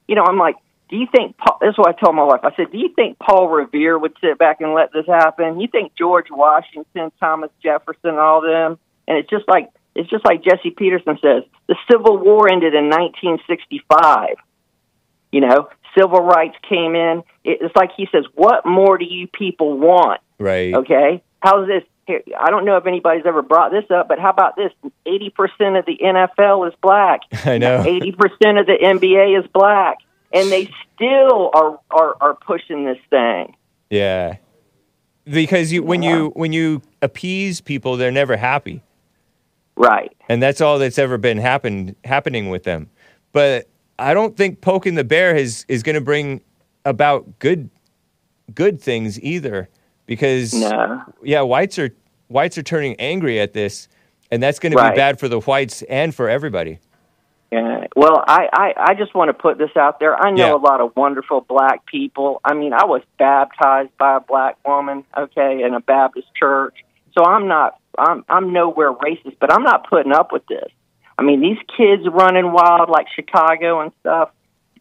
you 0.07 0.15
know 0.15 0.23
i'm 0.23 0.37
like 0.37 0.55
do 0.89 0.95
you 0.95 1.07
think 1.13 1.35
paul 1.35 1.57
this 1.59 1.71
is 1.71 1.77
what 1.77 1.89
i 1.89 1.91
told 1.99 2.15
my 2.15 2.23
wife 2.23 2.39
i 2.43 2.55
said 2.55 2.71
do 2.71 2.77
you 2.77 2.87
think 2.95 3.19
paul 3.19 3.49
revere 3.49 3.99
would 3.99 4.13
sit 4.21 4.37
back 4.37 4.61
and 4.61 4.73
let 4.73 4.93
this 4.93 5.05
happen 5.05 5.59
you 5.59 5.67
think 5.67 5.91
george 5.97 6.27
washington 6.31 7.11
thomas 7.19 7.49
jefferson 7.61 8.15
all 8.15 8.39
them 8.39 8.79
and 9.07 9.17
it's 9.17 9.29
just 9.29 9.47
like 9.47 9.69
it's 9.95 10.09
just 10.09 10.25
like 10.25 10.43
jesse 10.43 10.71
peterson 10.71 11.17
says 11.21 11.43
the 11.67 11.75
civil 11.91 12.17
war 12.17 12.51
ended 12.51 12.73
in 12.73 12.89
1965 12.89 14.35
you 15.31 15.41
know 15.41 15.69
civil 15.97 16.21
rights 16.21 16.55
came 16.67 16.95
in 16.95 17.23
it's 17.43 17.75
like 17.75 17.91
he 17.95 18.07
says 18.11 18.25
what 18.35 18.65
more 18.65 18.97
do 18.97 19.05
you 19.05 19.27
people 19.27 19.77
want 19.77 20.21
Right. 20.39 20.73
Okay. 20.73 21.23
How's 21.39 21.67
this? 21.67 21.83
I 22.39 22.49
don't 22.49 22.63
know 22.63 22.77
if 22.77 22.85
anybody's 22.85 23.25
ever 23.25 23.41
brought 23.41 23.71
this 23.71 23.83
up, 23.91 24.07
but 24.07 24.17
how 24.17 24.29
about 24.29 24.55
this? 24.55 24.71
80% 25.05 25.77
of 25.77 25.85
the 25.85 25.97
NFL 26.01 26.67
is 26.69 26.73
black. 26.81 27.21
I 27.45 27.57
know. 27.57 27.83
80% 27.85 28.59
of 28.59 28.65
the 28.65 28.77
NBA 28.81 29.39
is 29.39 29.45
black. 29.51 29.97
And 30.31 30.49
they 30.51 30.69
still 30.95 31.51
are, 31.53 31.79
are, 31.89 32.15
are 32.21 32.33
pushing 32.35 32.85
this 32.85 32.97
thing. 33.09 33.55
Yeah. 33.89 34.37
Because 35.25 35.73
you 35.73 35.83
when 35.83 36.03
you 36.03 36.31
when 36.35 36.53
you 36.53 36.81
appease 37.01 37.59
people, 37.59 37.97
they're 37.97 38.11
never 38.11 38.37
happy. 38.37 38.81
Right. 39.77 40.11
and 40.27 40.41
that's 40.41 40.59
all 40.59 40.79
that's 40.79 40.97
ever 40.97 41.17
been 41.17 41.37
happened 41.37 41.95
happening 42.03 42.49
with 42.49 42.63
them. 42.63 42.89
But 43.31 43.67
I 43.99 44.13
don't 44.13 44.35
think 44.35 44.59
poking 44.61 44.95
the 44.95 45.03
bear 45.03 45.35
is 45.35 45.65
is 45.67 45.83
going 45.83 45.95
to 45.95 46.01
bring 46.01 46.41
about 46.83 47.39
good 47.39 47.69
good 48.53 48.81
things 48.81 49.21
either 49.21 49.69
because 50.05 50.53
No. 50.53 51.01
yeah, 51.23 51.41
whites 51.41 51.77
are 51.79 51.91
whites 52.27 52.57
are 52.57 52.63
turning 52.63 52.95
angry 52.99 53.39
at 53.39 53.53
this, 53.53 53.87
and 54.31 54.41
that's 54.41 54.59
going 54.59 54.71
to 54.71 54.77
be 54.89 54.95
bad 54.95 55.19
for 55.19 55.27
the 55.27 55.39
whites 55.41 55.81
and 55.83 56.13
for 56.13 56.27
everybody. 56.29 56.79
Yeah. 57.51 57.85
Well, 57.95 58.23
I, 58.27 58.49
I, 58.51 58.73
I 58.89 58.93
just 58.93 59.15
want 59.15 59.29
to 59.29 59.33
put 59.33 59.57
this 59.57 59.69
out 59.77 59.99
there. 60.01 60.15
I 60.15 60.31
know 60.31 60.47
Yeah. 60.49 60.55
a 60.55 60.57
lot 60.57 60.81
of 60.81 60.93
wonderful 60.97 61.41
black 61.41 61.85
people. 61.85 62.41
I 62.43 62.53
mean, 62.53 62.73
I 62.73 62.83
was 62.85 63.01
baptized 63.17 63.91
by 63.97 64.17
a 64.17 64.19
black 64.19 64.57
woman, 64.67 65.05
okay, 65.17 65.63
in 65.63 65.73
a 65.73 65.79
Baptist 65.79 66.27
church. 66.35 66.75
So 67.17 67.23
I'm 67.23 67.47
not, 67.47 67.79
I'm, 67.97 68.23
I'm 68.29 68.53
nowhere 68.53 68.93
racist, 68.93 69.37
but 69.39 69.51
I'm 69.51 69.63
not 69.63 69.89
putting 69.89 70.11
up 70.11 70.31
with 70.31 70.45
this. 70.47 70.69
I 71.17 71.23
mean, 71.23 71.41
these 71.41 71.57
kids 71.75 72.03
running 72.11 72.51
wild 72.51 72.89
like 72.89 73.07
Chicago 73.15 73.81
and 73.81 73.91
stuff. 74.01 74.29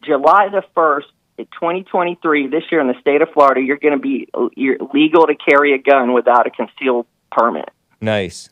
July 0.03 0.49
the 0.49 0.63
1st, 0.75 1.03
2023, 1.37 2.47
this 2.47 2.63
year 2.71 2.79
in 2.81 2.87
the 2.87 2.99
state 3.01 3.21
of 3.21 3.29
Florida, 3.33 3.61
you're 3.61 3.77
going 3.77 3.93
to 3.93 3.99
be 3.99 4.27
you're 4.55 4.77
legal 4.93 5.25
to 5.27 5.35
carry 5.35 5.73
a 5.73 5.77
gun 5.77 6.13
without 6.13 6.45
a 6.47 6.51
concealed 6.51 7.05
permit. 7.31 7.69
Nice. 8.01 8.49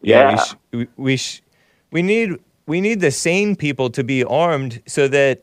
Yeah, 0.00 0.30
Yeah. 0.30 0.30
we 0.30 0.38
sh- 0.38 0.54
we 0.72 0.86
we, 0.96 1.16
sh- 1.16 1.42
we 1.90 2.02
need 2.02 2.38
we 2.66 2.80
need 2.80 3.00
the 3.00 3.10
sane 3.10 3.56
people 3.56 3.90
to 3.90 4.04
be 4.04 4.22
armed 4.24 4.80
so 4.86 5.08
that 5.08 5.42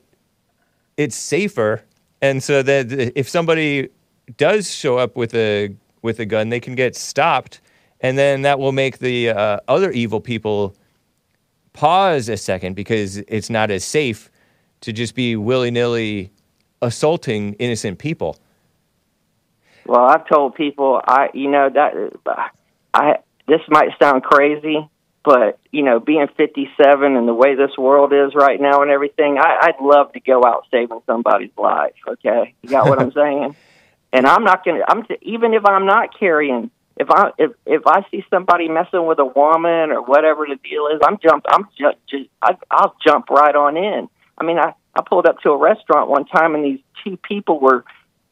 it's 0.95 1.15
safer, 1.15 1.81
and 2.21 2.41
so 2.41 2.61
that 2.63 2.91
if 3.15 3.27
somebody 3.27 3.89
does 4.37 4.73
show 4.73 4.97
up 4.97 5.17
with 5.17 5.33
a 5.35 5.75
with 6.01 6.19
a 6.19 6.25
gun, 6.25 6.49
they 6.49 6.59
can 6.61 6.75
get 6.75 6.95
stopped, 6.95 7.59
and 8.05 8.19
then 8.19 8.43
that 8.43 8.59
will 8.59 8.71
make 8.71 8.99
the 8.99 9.29
uh, 9.29 9.59
other 9.67 9.89
evil 9.89 10.21
people 10.21 10.75
pause 11.73 12.29
a 12.29 12.37
second 12.37 12.75
because 12.75 13.17
it's 13.17 13.49
not 13.49 13.71
as 13.71 13.83
safe 13.83 14.29
to 14.81 14.93
just 14.93 15.15
be 15.15 15.35
willy 15.35 15.71
nilly 15.71 16.31
assaulting 16.83 17.53
innocent 17.53 17.97
people. 17.97 18.37
Well, 19.87 20.05
I've 20.05 20.27
told 20.27 20.53
people 20.53 21.01
I, 21.03 21.29
you 21.33 21.49
know, 21.49 21.67
that 21.73 22.45
I 22.93 23.17
this 23.47 23.61
might 23.69 23.89
sound 23.99 24.21
crazy, 24.21 24.87
but 25.23 25.57
you 25.71 25.81
know, 25.81 25.99
being 25.99 26.27
57 26.37 27.15
and 27.15 27.27
the 27.27 27.33
way 27.33 27.55
this 27.55 27.75
world 27.75 28.13
is 28.13 28.35
right 28.35 28.61
now 28.61 28.83
and 28.83 28.91
everything, 28.91 29.39
I, 29.39 29.57
I'd 29.63 29.81
love 29.83 30.13
to 30.13 30.19
go 30.19 30.43
out 30.45 30.67
saving 30.69 31.01
somebody's 31.07 31.57
life. 31.57 31.95
Okay, 32.07 32.53
you 32.61 32.69
got 32.69 32.87
what 32.87 33.01
I'm 33.01 33.11
saying? 33.23 33.55
And 34.13 34.27
I'm 34.27 34.43
not 34.43 34.63
gonna. 34.63 34.83
I'm 34.87 35.07
even 35.23 35.55
if 35.55 35.65
I'm 35.65 35.87
not 35.87 36.17
carrying. 36.19 36.69
If 36.97 37.09
I 37.11 37.31
if 37.37 37.51
if 37.65 37.81
I 37.85 38.05
see 38.09 38.23
somebody 38.29 38.69
messing 38.69 39.05
with 39.05 39.19
a 39.19 39.25
woman 39.25 39.91
or 39.91 40.01
whatever 40.01 40.45
the 40.47 40.55
deal 40.55 40.87
is, 40.87 41.01
I'm 41.05 41.17
jump. 41.21 41.45
I'm 41.49 41.67
just, 41.77 41.97
just 42.09 42.29
I, 42.41 42.55
I'll 42.71 42.95
jump 43.05 43.29
right 43.29 43.55
on 43.55 43.75
in. 43.75 44.07
I 44.37 44.45
mean, 44.45 44.57
I 44.57 44.73
I 44.95 45.01
pulled 45.07 45.25
up 45.25 45.39
to 45.41 45.49
a 45.49 45.57
restaurant 45.57 46.09
one 46.09 46.25
time 46.25 46.55
and 46.55 46.63
these 46.63 46.79
two 47.03 47.17
people 47.17 47.59
were 47.59 47.83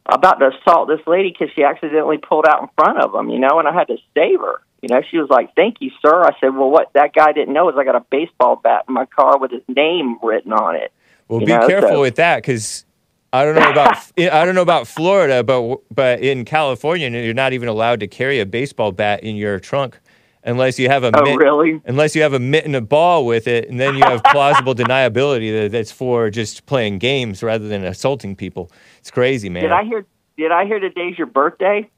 about 0.05 0.39
to 0.39 0.51
assault 0.51 0.87
this 0.87 1.05
lady 1.07 1.29
because 1.31 1.53
she 1.55 1.63
accidentally 1.63 2.17
pulled 2.17 2.45
out 2.47 2.61
in 2.61 2.69
front 2.75 2.99
of 2.99 3.11
them, 3.11 3.29
you 3.29 3.39
know, 3.39 3.59
and 3.59 3.67
I 3.67 3.73
had 3.73 3.87
to 3.87 3.97
save 4.13 4.39
her. 4.39 4.61
You 4.81 4.89
know, 4.89 5.01
she 5.09 5.17
was 5.17 5.29
like, 5.29 5.55
"Thank 5.55 5.77
you, 5.79 5.91
sir." 6.01 6.23
I 6.23 6.31
said, 6.41 6.55
"Well, 6.55 6.69
what 6.69 6.91
that 6.93 7.13
guy 7.13 7.31
didn't 7.33 7.53
know 7.53 7.69
is 7.69 7.75
I 7.77 7.83
got 7.83 7.95
a 7.95 8.05
baseball 8.09 8.57
bat 8.57 8.85
in 8.87 8.93
my 8.93 9.05
car 9.05 9.37
with 9.37 9.51
his 9.51 9.61
name 9.67 10.17
written 10.21 10.51
on 10.53 10.75
it." 10.75 10.91
Well, 11.27 11.39
You 11.39 11.47
be 11.47 11.53
know, 11.53 11.67
careful 11.67 11.89
so- 11.89 12.01
with 12.01 12.15
that 12.15 12.37
because 12.37 12.85
I 13.33 13.43
don't 13.45 13.55
know 13.55 13.71
about 13.71 13.97
I 14.17 14.45
don't 14.45 14.53
know 14.53 14.61
about 14.61 14.87
Florida, 14.87 15.43
but 15.43 15.79
but 15.93 16.19
in 16.21 16.45
California, 16.45 17.09
you're 17.09 17.33
not 17.33 17.51
even 17.51 17.67
allowed 17.67 17.99
to 18.01 18.07
carry 18.07 18.39
a 18.39 18.45
baseball 18.45 18.91
bat 18.91 19.23
in 19.23 19.35
your 19.35 19.59
trunk 19.59 19.99
unless 20.43 20.77
you 20.77 20.87
have 20.87 21.03
a 21.03 21.11
Oh, 21.15 21.23
mitt, 21.23 21.37
really? 21.37 21.81
unless 21.85 22.15
you 22.15 22.21
have 22.21 22.33
a 22.33 22.39
mitt 22.39 22.65
and 22.65 22.75
a 22.75 22.81
ball 22.81 23.25
with 23.25 23.47
it, 23.47 23.67
and 23.69 23.79
then 23.79 23.95
you 23.95 24.03
have 24.03 24.23
plausible 24.25 24.75
deniability 24.75 25.51
that 25.63 25.71
that's 25.71 25.91
for 25.91 26.29
just 26.29 26.67
playing 26.67 26.99
games 26.99 27.41
rather 27.41 27.67
than 27.67 27.83
assaulting 27.83 28.35
people. 28.35 28.71
It's 28.99 29.09
crazy, 29.09 29.49
man. 29.49 29.63
Did 29.63 29.71
I 29.71 29.83
hear? 29.83 30.05
Did 30.37 30.51
I 30.51 30.65
hear 30.65 30.79
today's 30.79 31.17
your 31.17 31.27
birthday? 31.27 31.89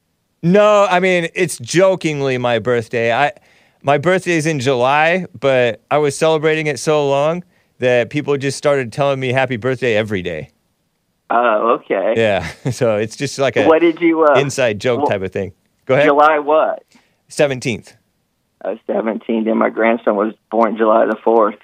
No, 0.41 0.87
I 0.89 1.01
mean 1.01 1.27
it's 1.35 1.57
jokingly 1.57 2.37
my 2.37 2.59
birthday. 2.59 3.11
I 3.11 3.33
my 3.83 3.97
birthday 3.97 4.37
is 4.37 4.45
in 4.45 4.61
July, 4.61 5.25
but 5.37 5.81
I 5.91 5.97
was 5.97 6.17
celebrating 6.17 6.67
it 6.67 6.79
so 6.79 7.09
long 7.09 7.43
that 7.79 8.09
people 8.09 8.37
just 8.37 8.57
started 8.57 8.93
telling 8.93 9.19
me 9.19 9.33
happy 9.33 9.57
birthday 9.57 9.95
every 9.95 10.21
day. 10.21 10.49
Oh, 11.29 11.79
okay. 11.79 12.13
Yeah, 12.17 12.47
so 12.71 12.97
it's 12.97 13.15
just 13.15 13.39
like 13.39 13.57
a 13.57 13.65
What 13.65 13.79
did 13.79 14.01
you? 14.01 14.23
Uh, 14.23 14.39
inside 14.39 14.79
joke 14.79 14.99
well, 14.99 15.07
type 15.07 15.21
of 15.21 15.31
thing. 15.31 15.53
Go 15.85 15.95
ahead. 15.95 16.07
July 16.07 16.39
what? 16.39 16.83
Seventeenth. 17.27 17.95
I 18.65 18.69
was 18.69 18.79
17, 18.87 19.47
and 19.47 19.59
my 19.59 19.69
grandson 19.69 20.15
was 20.15 20.33
born 20.49 20.75
July 20.75 21.05
the 21.05 21.17
4th. 21.23 21.59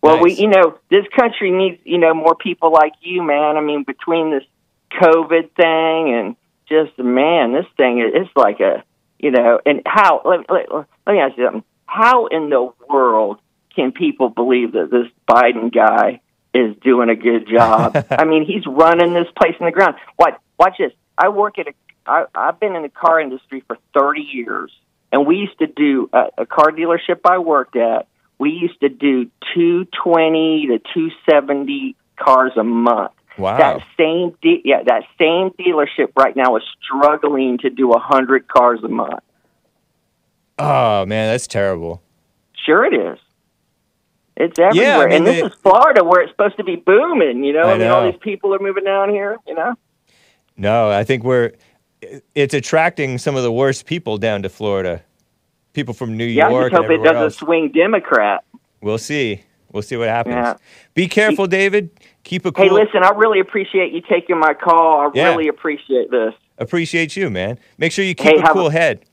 Well, 0.00 0.22
we, 0.22 0.32
you 0.32 0.48
know, 0.48 0.78
this 0.90 1.04
country 1.14 1.50
needs, 1.50 1.78
you 1.84 1.98
know, 1.98 2.14
more 2.14 2.36
people 2.36 2.72
like 2.72 2.92
you, 3.00 3.22
man. 3.22 3.56
I 3.56 3.60
mean, 3.60 3.82
between 3.82 4.30
this 4.30 4.44
COVID 4.92 5.50
thing 5.56 6.14
and 6.14 6.36
just, 6.68 6.98
man, 6.98 7.52
this 7.52 7.66
thing 7.76 7.98
is 7.98 8.12
it's 8.14 8.30
like 8.36 8.60
a, 8.60 8.84
you 9.18 9.30
know, 9.30 9.60
and 9.66 9.82
how, 9.84 10.22
let, 10.24 10.48
let, 10.50 10.72
let 10.72 11.12
me 11.12 11.18
ask 11.18 11.36
you 11.36 11.44
something. 11.44 11.64
How 11.84 12.26
in 12.26 12.48
the 12.48 12.70
world 12.88 13.40
can 13.74 13.92
people 13.92 14.30
believe 14.30 14.72
that 14.72 14.90
this 14.90 15.08
Biden 15.28 15.74
guy 15.74 16.20
is 16.54 16.76
doing 16.82 17.08
a 17.10 17.16
good 17.16 17.48
job? 17.48 18.06
I 18.10 18.24
mean, 18.24 18.46
he's 18.46 18.66
running 18.66 19.14
this 19.14 19.28
place 19.36 19.54
in 19.58 19.66
the 19.66 19.72
ground. 19.72 19.96
Watch, 20.18 20.34
watch 20.58 20.74
this. 20.78 20.92
I 21.16 21.28
work 21.28 21.58
at 21.58 21.68
a, 21.68 21.72
I, 22.06 22.24
I've 22.34 22.60
been 22.60 22.76
in 22.76 22.82
the 22.82 22.88
car 22.88 23.20
industry 23.20 23.62
for 23.66 23.76
30 23.94 24.20
years 24.20 24.72
and 25.12 25.26
we 25.26 25.36
used 25.36 25.58
to 25.58 25.66
do 25.66 26.08
a, 26.12 26.26
a 26.38 26.46
car 26.46 26.70
dealership 26.70 27.20
I 27.24 27.38
worked 27.38 27.76
at. 27.76 28.06
We 28.38 28.50
used 28.50 28.80
to 28.80 28.88
do 28.88 29.30
two 29.54 29.86
twenty 30.02 30.68
to 30.68 30.80
two 30.94 31.08
seventy 31.28 31.96
cars 32.16 32.52
a 32.56 32.64
month. 32.64 33.12
Wow. 33.36 33.56
That 33.56 33.82
same 33.96 34.36
de- 34.42 34.62
yeah, 34.64 34.82
that 34.86 35.04
same 35.18 35.50
dealership 35.50 36.12
right 36.16 36.36
now 36.36 36.56
is 36.56 36.62
struggling 36.82 37.58
to 37.58 37.70
do 37.70 37.92
a 37.92 37.98
hundred 37.98 38.46
cars 38.48 38.80
a 38.84 38.88
month. 38.88 39.20
Oh 40.58 41.06
man, 41.06 41.32
that's 41.32 41.46
terrible. 41.46 42.02
Sure, 42.64 42.84
it 42.84 42.94
is. 42.94 43.18
It's 44.40 44.58
everywhere, 44.58 44.86
Yeah, 44.88 44.98
I 44.98 45.06
mean, 45.06 45.16
and 45.18 45.26
this 45.26 45.40
they- 45.40 45.46
is 45.48 45.54
Florida, 45.62 46.04
where 46.04 46.20
it's 46.22 46.30
supposed 46.30 46.56
to 46.58 46.64
be 46.64 46.76
booming. 46.76 47.42
You 47.44 47.52
know, 47.54 47.62
I 47.64 47.72
I, 47.72 47.78
mean, 47.78 47.88
all 47.88 48.04
these 48.10 48.20
people 48.20 48.54
are 48.54 48.58
moving 48.60 48.84
down 48.84 49.10
here. 49.10 49.36
You 49.46 49.54
know, 49.54 49.74
No, 50.56 50.90
I 50.90 51.04
think 51.04 51.24
we're 51.24 51.52
it's 52.34 52.54
attracting 52.54 53.18
some 53.18 53.34
of 53.36 53.42
the 53.42 53.50
worst 53.52 53.84
people 53.86 54.16
down 54.18 54.42
to 54.42 54.48
Florida. 54.48 55.02
People 55.72 55.92
from 55.94 56.16
New 56.16 56.24
York. 56.24 56.50
yeah. 56.52 56.58
I 56.58 56.62
just 56.70 56.74
hope 56.74 56.90
it 56.90 57.02
doesn't 57.02 57.16
else. 57.22 57.36
swing 57.36 57.70
Democrat. 57.72 58.44
We'll 58.80 58.98
see. 58.98 59.42
We'll 59.72 59.82
see 59.82 59.96
what 59.96 60.08
happens. 60.08 60.34
Yeah. 60.36 60.54
Be 60.94 61.08
careful, 61.08 61.46
David. 61.46 61.90
Keep 62.24 62.46
a 62.46 62.52
cool. 62.52 62.64
Hey, 62.64 62.70
listen, 62.70 63.02
I 63.02 63.10
really 63.10 63.38
appreciate 63.40 63.92
you 63.92 64.00
taking 64.08 64.38
my 64.38 64.54
call. 64.54 65.00
I 65.00 65.10
Yeah. 65.14 65.28
really 65.30 65.48
appreciate 65.48 66.10
this. 66.10 66.32
Appreciate 66.58 67.16
you, 67.16 67.28
man. 67.30 67.58
Make 67.76 67.92
sure 67.92 68.04
you 68.04 68.14
keep 68.14 68.36
Hey, 68.36 68.42
a 68.42 68.52
cool 68.52 68.68
a- 68.68 68.72
head 68.72 69.04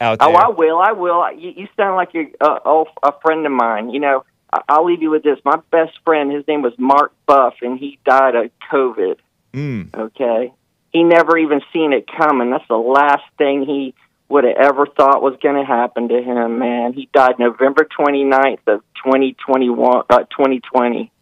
out 0.00 0.18
oh, 0.20 0.26
there. 0.26 0.36
Oh, 0.36 0.38
I 0.38 0.48
will. 0.48 0.78
I 0.80 0.92
will. 0.92 1.24
You, 1.32 1.52
you 1.56 1.68
sound 1.76 1.96
like 1.96 2.14
a, 2.14 2.26
a, 2.44 2.60
oh, 2.64 2.86
a 3.02 3.12
friend 3.22 3.46
of 3.46 3.52
mine. 3.52 3.90
You 3.90 4.00
know, 4.00 4.24
I'll 4.68 4.84
leave 4.84 5.02
you 5.02 5.10
with 5.10 5.22
this. 5.22 5.38
My 5.44 5.58
best 5.70 5.98
friend, 6.04 6.32
his 6.32 6.46
name 6.46 6.62
was 6.62 6.72
Mark 6.78 7.12
Buff, 7.26 7.54
and 7.62 7.78
he 7.78 7.98
died 8.04 8.34
of 8.34 8.50
COVID. 8.70 9.16
Mm. 9.52 9.94
Okay, 9.94 10.52
he 10.92 11.02
never 11.02 11.36
even 11.36 11.60
seen 11.72 11.92
it 11.92 12.06
coming. 12.06 12.50
That's 12.50 12.66
the 12.68 12.76
last 12.76 13.24
thing 13.38 13.64
he 13.64 13.94
would 14.28 14.44
have 14.44 14.56
ever 14.56 14.86
thought 14.86 15.22
was 15.22 15.36
going 15.42 15.56
to 15.56 15.64
happen 15.64 16.08
to 16.08 16.22
him. 16.22 16.58
Man, 16.58 16.92
he 16.92 17.08
died 17.12 17.38
November 17.38 17.86
29th 17.98 18.66
of 18.66 18.80
2021, 19.04 20.02
uh, 20.10 20.18
2020. 20.18 21.12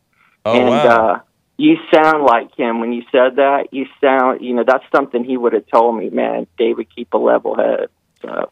Oh 0.47 0.53
and 0.53 0.69
wow. 0.69 0.87
uh, 0.87 1.21
you 1.57 1.77
sound 1.93 2.25
like 2.25 2.55
him 2.57 2.81
when 2.81 2.93
you 2.93 3.03
said 3.13 3.37
that. 3.37 3.69
You 3.73 3.87
sound, 4.01 4.43
you 4.43 4.55
know, 4.55 4.65
that's 4.67 4.85
something 4.95 5.25
he 5.25 5.37
would 5.37 5.53
have 5.53 5.67
told 5.67 5.97
me. 5.97 6.11
Man, 6.11 6.47
David, 6.59 6.89
keep 6.95 7.13
a 7.15 7.19
level 7.19 7.57
head. 7.57 7.89
So. 8.23 8.51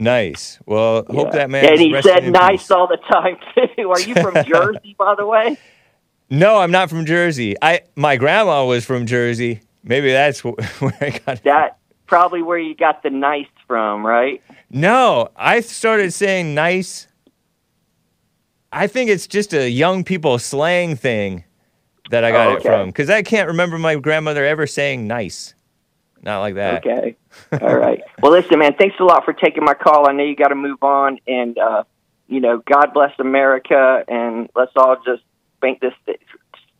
Nice. 0.00 0.58
Well, 0.66 1.04
hope 1.08 1.32
that 1.32 1.50
man. 1.50 1.64
And 1.64 1.80
he 1.80 2.00
said 2.02 2.30
nice 2.32 2.62
peace. 2.62 2.70
all 2.70 2.86
the 2.86 2.96
time 2.96 3.36
too. 3.76 3.90
Are 3.90 4.00
you 4.00 4.14
from 4.14 4.34
Jersey, 4.46 4.96
by 4.98 5.14
the 5.16 5.26
way? 5.26 5.56
No, 6.30 6.58
I'm 6.58 6.70
not 6.70 6.90
from 6.90 7.04
Jersey. 7.06 7.56
I 7.60 7.82
my 7.96 8.16
grandma 8.16 8.64
was 8.64 8.84
from 8.84 9.06
Jersey. 9.06 9.60
Maybe 9.84 10.10
that's 10.10 10.42
where 10.44 10.54
I 11.00 11.10
got 11.24 11.36
it. 11.38 11.44
That 11.44 11.78
probably 12.06 12.42
where 12.42 12.58
you 12.58 12.74
got 12.74 13.02
the 13.02 13.10
nice 13.10 13.46
from, 13.66 14.04
right? 14.04 14.42
No, 14.70 15.30
I 15.36 15.60
started 15.60 16.12
saying 16.12 16.54
nice. 16.54 17.06
I 18.72 18.86
think 18.86 19.10
it's 19.10 19.26
just 19.26 19.52
a 19.52 19.68
young 19.68 20.04
people 20.04 20.38
slang 20.38 20.94
thing 20.96 21.44
that 22.10 22.24
I 22.24 22.30
got 22.30 22.46
Oh, 22.48 22.52
it 22.56 22.62
from 22.62 22.88
because 22.88 23.10
I 23.10 23.22
can't 23.22 23.48
remember 23.48 23.78
my 23.78 23.96
grandmother 23.96 24.44
ever 24.44 24.66
saying 24.66 25.06
nice. 25.06 25.54
Not 26.22 26.40
like 26.40 26.54
that. 26.56 26.86
Okay. 26.86 27.16
all 27.60 27.76
right. 27.76 28.02
Well, 28.22 28.32
listen, 28.32 28.58
man. 28.58 28.74
Thanks 28.78 28.96
a 29.00 29.04
lot 29.04 29.24
for 29.24 29.32
taking 29.32 29.64
my 29.64 29.72
call. 29.72 30.06
I 30.06 30.12
know 30.12 30.22
you 30.22 30.36
got 30.36 30.48
to 30.48 30.54
move 30.54 30.82
on, 30.82 31.18
and 31.26 31.56
uh, 31.56 31.84
you 32.28 32.40
know, 32.40 32.58
God 32.58 32.92
bless 32.92 33.12
America, 33.18 34.04
and 34.06 34.50
let's 34.54 34.72
all 34.76 34.96
just 35.04 35.22
make 35.62 35.80
this 35.80 35.94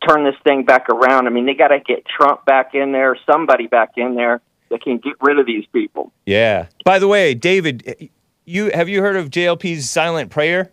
turn 0.07 0.25
this 0.25 0.35
thing 0.45 0.65
back 0.65 0.91
around. 0.91 1.27
I 1.27 1.31
mean, 1.31 1.47
they 1.47 1.55
got 1.55 1.69
to 1.69 1.81
get 1.81 2.05
Trump 2.05 2.45
back 2.45 2.75
in 2.75 2.93
there, 2.93 3.17
somebody 3.31 3.69
back 3.69 3.93
in 3.97 4.17
there 4.17 4.43
that 4.71 4.83
can 4.83 4.99
get 4.99 5.15
rid 5.23 5.39
of 5.39 5.47
these 5.47 5.65
people. 5.73 6.13
Yeah. 6.27 6.67
By 6.85 6.99
the 6.99 7.09
way, 7.09 7.35
David, 7.35 8.11
you 8.45 8.71
have 8.75 8.89
you 8.89 9.01
heard 9.01 9.17
of 9.17 9.31
JLP's 9.31 9.89
silent 9.89 10.31
prayer? 10.31 10.71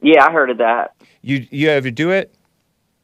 Yeah, 0.00 0.24
I 0.24 0.30
heard 0.30 0.50
of 0.50 0.58
that. 0.58 0.94
You 1.22 1.46
you 1.50 1.70
ever 1.70 1.90
do 1.90 2.10
it? 2.10 2.35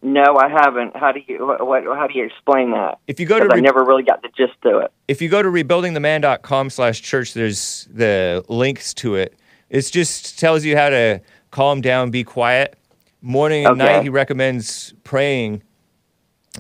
No, 0.05 0.37
I 0.37 0.49
haven't. 0.49 0.97
How 0.97 1.13
do 1.13 1.21
you 1.27 1.47
what, 1.47 1.65
what 1.67 1.85
how 1.85 2.07
do 2.09 2.19
you 2.19 2.25
explain 2.27 2.73
that? 2.73 2.99
If 3.07 3.21
you 3.21 3.27
go 3.27 3.39
to 3.39 3.45
'Cause 3.47 3.53
I 3.53 3.57
re- 3.57 3.61
never 3.63 3.85
really 3.85 4.03
got 4.03 4.21
the 4.23 4.29
gist 4.37 4.61
to 4.63 4.79
it. 4.79 4.93
if 5.07 5.23
you 5.23 5.29
go 5.29 5.43
to 5.43 5.49
rebuildingtheman.com 5.49 6.71
slash 6.71 7.01
church, 7.03 7.35
there's 7.35 7.89
the 7.93 8.45
links 8.49 8.93
to 8.95 9.15
it. 9.15 9.35
It 9.71 9.83
just 9.93 10.39
tells 10.41 10.65
you 10.65 10.77
how 10.77 10.91
to 10.91 11.21
calm 11.51 11.81
down, 11.81 12.11
be 12.11 12.25
quiet. 12.25 12.77
Morning 13.23 13.65
and 13.65 13.81
Okay. 13.81 13.93
night, 13.95 14.03
he 14.03 14.09
recommends 14.09 14.93
praying 15.05 15.63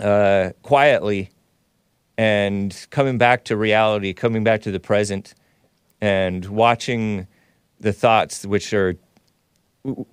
uh, 0.00 0.50
quietly 0.62 1.30
and 2.16 2.86
coming 2.90 3.18
back 3.18 3.44
to 3.46 3.56
reality, 3.56 4.14
coming 4.14 4.44
back 4.44 4.62
to 4.62 4.70
the 4.70 4.78
present, 4.80 5.34
and 6.00 6.46
watching 6.46 7.26
the 7.80 7.92
thoughts 7.92 8.46
which 8.46 8.72
are 8.72 8.94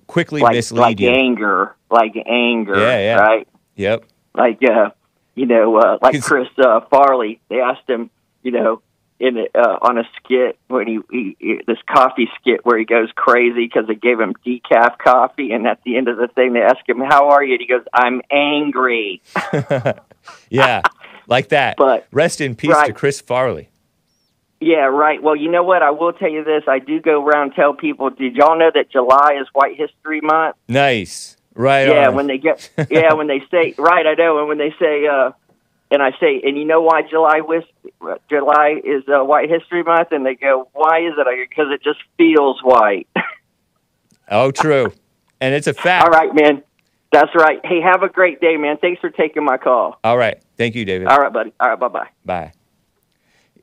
quickly 0.06 0.40
Like 0.42 0.54
mislead 0.56 0.80
like 0.80 1.00
you. 1.00 1.10
anger, 1.10 1.76
like 1.90 2.14
anger, 2.26 2.78
Yeah, 2.78 2.98
yeah. 2.98 3.16
right? 3.18 3.48
Yep. 3.76 4.04
Like 4.34 4.60
uh, 4.64 4.90
you 5.34 5.46
know, 5.46 5.76
uh, 5.78 5.98
like 6.02 6.20
Chris 6.22 6.48
uh, 6.58 6.80
Farley. 6.90 7.40
They 7.48 7.60
asked 7.60 7.88
him, 7.88 8.10
you 8.42 8.50
know, 8.52 8.82
in 9.18 9.36
a, 9.38 9.46
uh, 9.58 9.78
on 9.82 9.98
a 9.98 10.02
skit 10.16 10.58
when 10.68 10.86
he, 10.86 10.98
he, 11.10 11.36
he 11.38 11.60
this 11.66 11.78
coffee 11.88 12.28
skit 12.40 12.64
where 12.64 12.78
he 12.78 12.84
goes 12.84 13.08
crazy 13.14 13.66
because 13.66 13.86
they 13.86 13.94
gave 13.94 14.18
him 14.20 14.34
decaf 14.46 14.98
coffee, 14.98 15.52
and 15.52 15.66
at 15.66 15.80
the 15.84 15.96
end 15.96 16.08
of 16.08 16.16
the 16.16 16.28
thing 16.28 16.52
they 16.52 16.60
ask 16.62 16.86
him, 16.88 17.00
"How 17.00 17.30
are 17.30 17.42
you?" 17.44 17.54
and 17.54 17.60
he 17.60 17.66
goes, 17.66 17.84
"I'm 17.92 18.20
angry." 18.30 19.22
Yeah. 20.50 20.82
like 21.26 21.48
that. 21.48 21.76
But- 21.78 22.06
Rest 22.12 22.40
in 22.42 22.54
peace 22.54 22.76
to. 22.86 22.92
Chris 22.92 23.20
Farley. 23.20 23.69
Yeah, 24.60 24.86
right. 24.86 25.22
Well, 25.22 25.36
you 25.36 25.50
know 25.50 25.62
what? 25.62 25.82
I 25.82 25.90
will 25.90 26.12
tell 26.12 26.30
you 26.30 26.44
this. 26.44 26.64
I 26.68 26.78
do 26.78 27.00
go 27.00 27.24
around 27.24 27.48
and 27.48 27.54
tell 27.54 27.72
people. 27.72 28.10
Did 28.10 28.36
y'all 28.36 28.58
know 28.58 28.70
that 28.74 28.90
July 28.90 29.38
is 29.40 29.48
White 29.52 29.76
History 29.76 30.20
Month? 30.20 30.56
Nice. 30.68 31.36
Right 31.54 31.88
yeah, 31.88 32.08
on. 32.08 32.14
when 32.14 32.26
they 32.26 32.38
get 32.38 32.70
yeah, 32.90 33.14
when 33.14 33.26
they 33.26 33.40
say 33.50 33.74
right, 33.78 34.06
I 34.06 34.14
know, 34.14 34.38
and 34.38 34.48
when 34.48 34.58
they 34.58 34.72
say 34.78 35.06
uh 35.06 35.32
and 35.90 36.02
I 36.02 36.12
say, 36.20 36.40
and 36.44 36.56
you 36.56 36.64
know 36.64 36.80
why 36.80 37.02
July 37.02 37.40
whis- 37.40 37.64
July 38.28 38.80
is 38.84 39.02
uh, 39.08 39.24
White 39.24 39.50
History 39.50 39.82
Month, 39.82 40.12
and 40.12 40.24
they 40.24 40.36
go, 40.36 40.68
why 40.72 41.00
is 41.00 41.14
it? 41.18 41.48
Because 41.48 41.66
it 41.72 41.82
just 41.82 41.98
feels 42.16 42.60
white. 42.62 43.08
oh, 44.28 44.52
true. 44.52 44.92
And 45.40 45.54
it's 45.54 45.66
a 45.66 45.74
fact. 45.74 46.04
All 46.04 46.12
right, 46.12 46.32
man. 46.32 46.62
That's 47.12 47.34
right. 47.34 47.58
Hey, 47.64 47.80
have 47.80 48.04
a 48.04 48.08
great 48.08 48.40
day, 48.40 48.56
man. 48.56 48.76
Thanks 48.76 49.00
for 49.00 49.10
taking 49.10 49.44
my 49.44 49.56
call. 49.56 49.98
All 50.04 50.16
right. 50.16 50.40
Thank 50.56 50.76
you, 50.76 50.84
David. 50.84 51.08
All 51.08 51.18
right, 51.18 51.32
buddy. 51.32 51.52
All 51.58 51.70
right, 51.70 51.78
bye 51.78 51.88
bye 51.88 52.08
bye. 52.24 52.52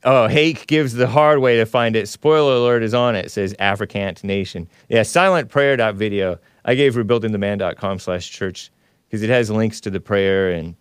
Oh, 0.04 0.28
Hake 0.28 0.68
gives 0.68 0.94
the 0.94 1.08
hard 1.08 1.40
way 1.40 1.58
to 1.58 1.66
find 1.66 1.96
it. 1.96 2.08
Spoiler 2.08 2.54
alert 2.56 2.84
is 2.84 2.94
on 2.94 3.16
it. 3.16 3.32
Says 3.32 3.54
Africant 3.60 4.24
Nation. 4.24 4.68
Yeah, 4.90 5.02
silentprayer.video. 5.02 6.40
I 6.66 6.76
gave 6.76 6.96
rebuildingtheman.com 6.96 8.00
slash 8.00 8.30
church 8.30 8.72
because 9.08 9.24
it 9.24 9.30
has 9.30 9.50
links 9.50 9.82
to 9.82 9.90
the 9.90 10.00
prayer 10.00 10.52
and 10.52 10.76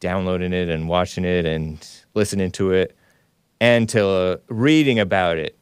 downloading 0.00 0.52
it 0.52 0.68
and 0.68 0.88
watching 0.88 1.24
it 1.24 1.44
and 1.44 1.86
listening 2.14 2.50
to 2.52 2.72
it 2.72 2.96
and 3.60 3.88
to 3.90 4.06
uh, 4.06 4.36
reading 4.48 4.98
about 4.98 5.36
it. 5.36 5.58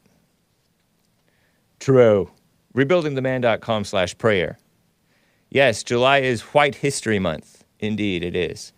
True. 1.79 2.31
Rebuildingtheman.com 2.75 3.83
slash 3.83 4.17
prayer. 4.17 4.57
Yes, 5.49 5.83
July 5.83 6.19
is 6.19 6.41
White 6.41 6.75
History 6.75 7.19
Month. 7.19 7.63
Indeed, 7.79 8.23
it 8.23 8.35
is. 8.35 8.73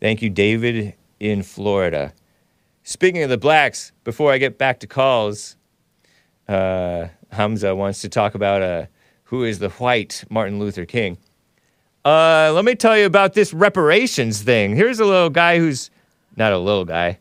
Thank 0.00 0.22
you, 0.22 0.30
David 0.30 0.94
in 1.20 1.42
Florida. 1.42 2.12
Speaking 2.88 3.24
of 3.24 3.30
the 3.30 3.36
blacks, 3.36 3.90
before 4.04 4.30
I 4.30 4.38
get 4.38 4.58
back 4.58 4.78
to 4.78 4.86
calls, 4.86 5.56
uh, 6.46 7.08
Hamza 7.32 7.74
wants 7.74 8.00
to 8.02 8.08
talk 8.08 8.36
about 8.36 8.62
uh, 8.62 8.86
who 9.24 9.42
is 9.42 9.58
the 9.58 9.70
white 9.70 10.22
Martin 10.30 10.60
Luther 10.60 10.84
King. 10.84 11.18
Uh, 12.04 12.52
let 12.54 12.64
me 12.64 12.76
tell 12.76 12.96
you 12.96 13.04
about 13.04 13.34
this 13.34 13.52
reparations 13.52 14.40
thing. 14.40 14.76
Here's 14.76 15.00
a 15.00 15.04
little 15.04 15.30
guy 15.30 15.58
who's 15.58 15.90
not 16.36 16.52
a 16.52 16.58
little 16.58 16.84
guy, 16.84 17.18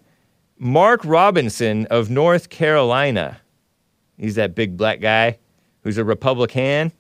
Mark 0.60 1.04
Robinson 1.04 1.88
of 1.88 2.12
North 2.12 2.50
Carolina. 2.50 3.42
He's 4.20 4.36
that 4.36 4.54
big 4.54 4.78
black 4.78 5.02
guy 5.02 5.40
who's 5.82 5.98
a 5.98 6.06
Republican, 6.06 6.92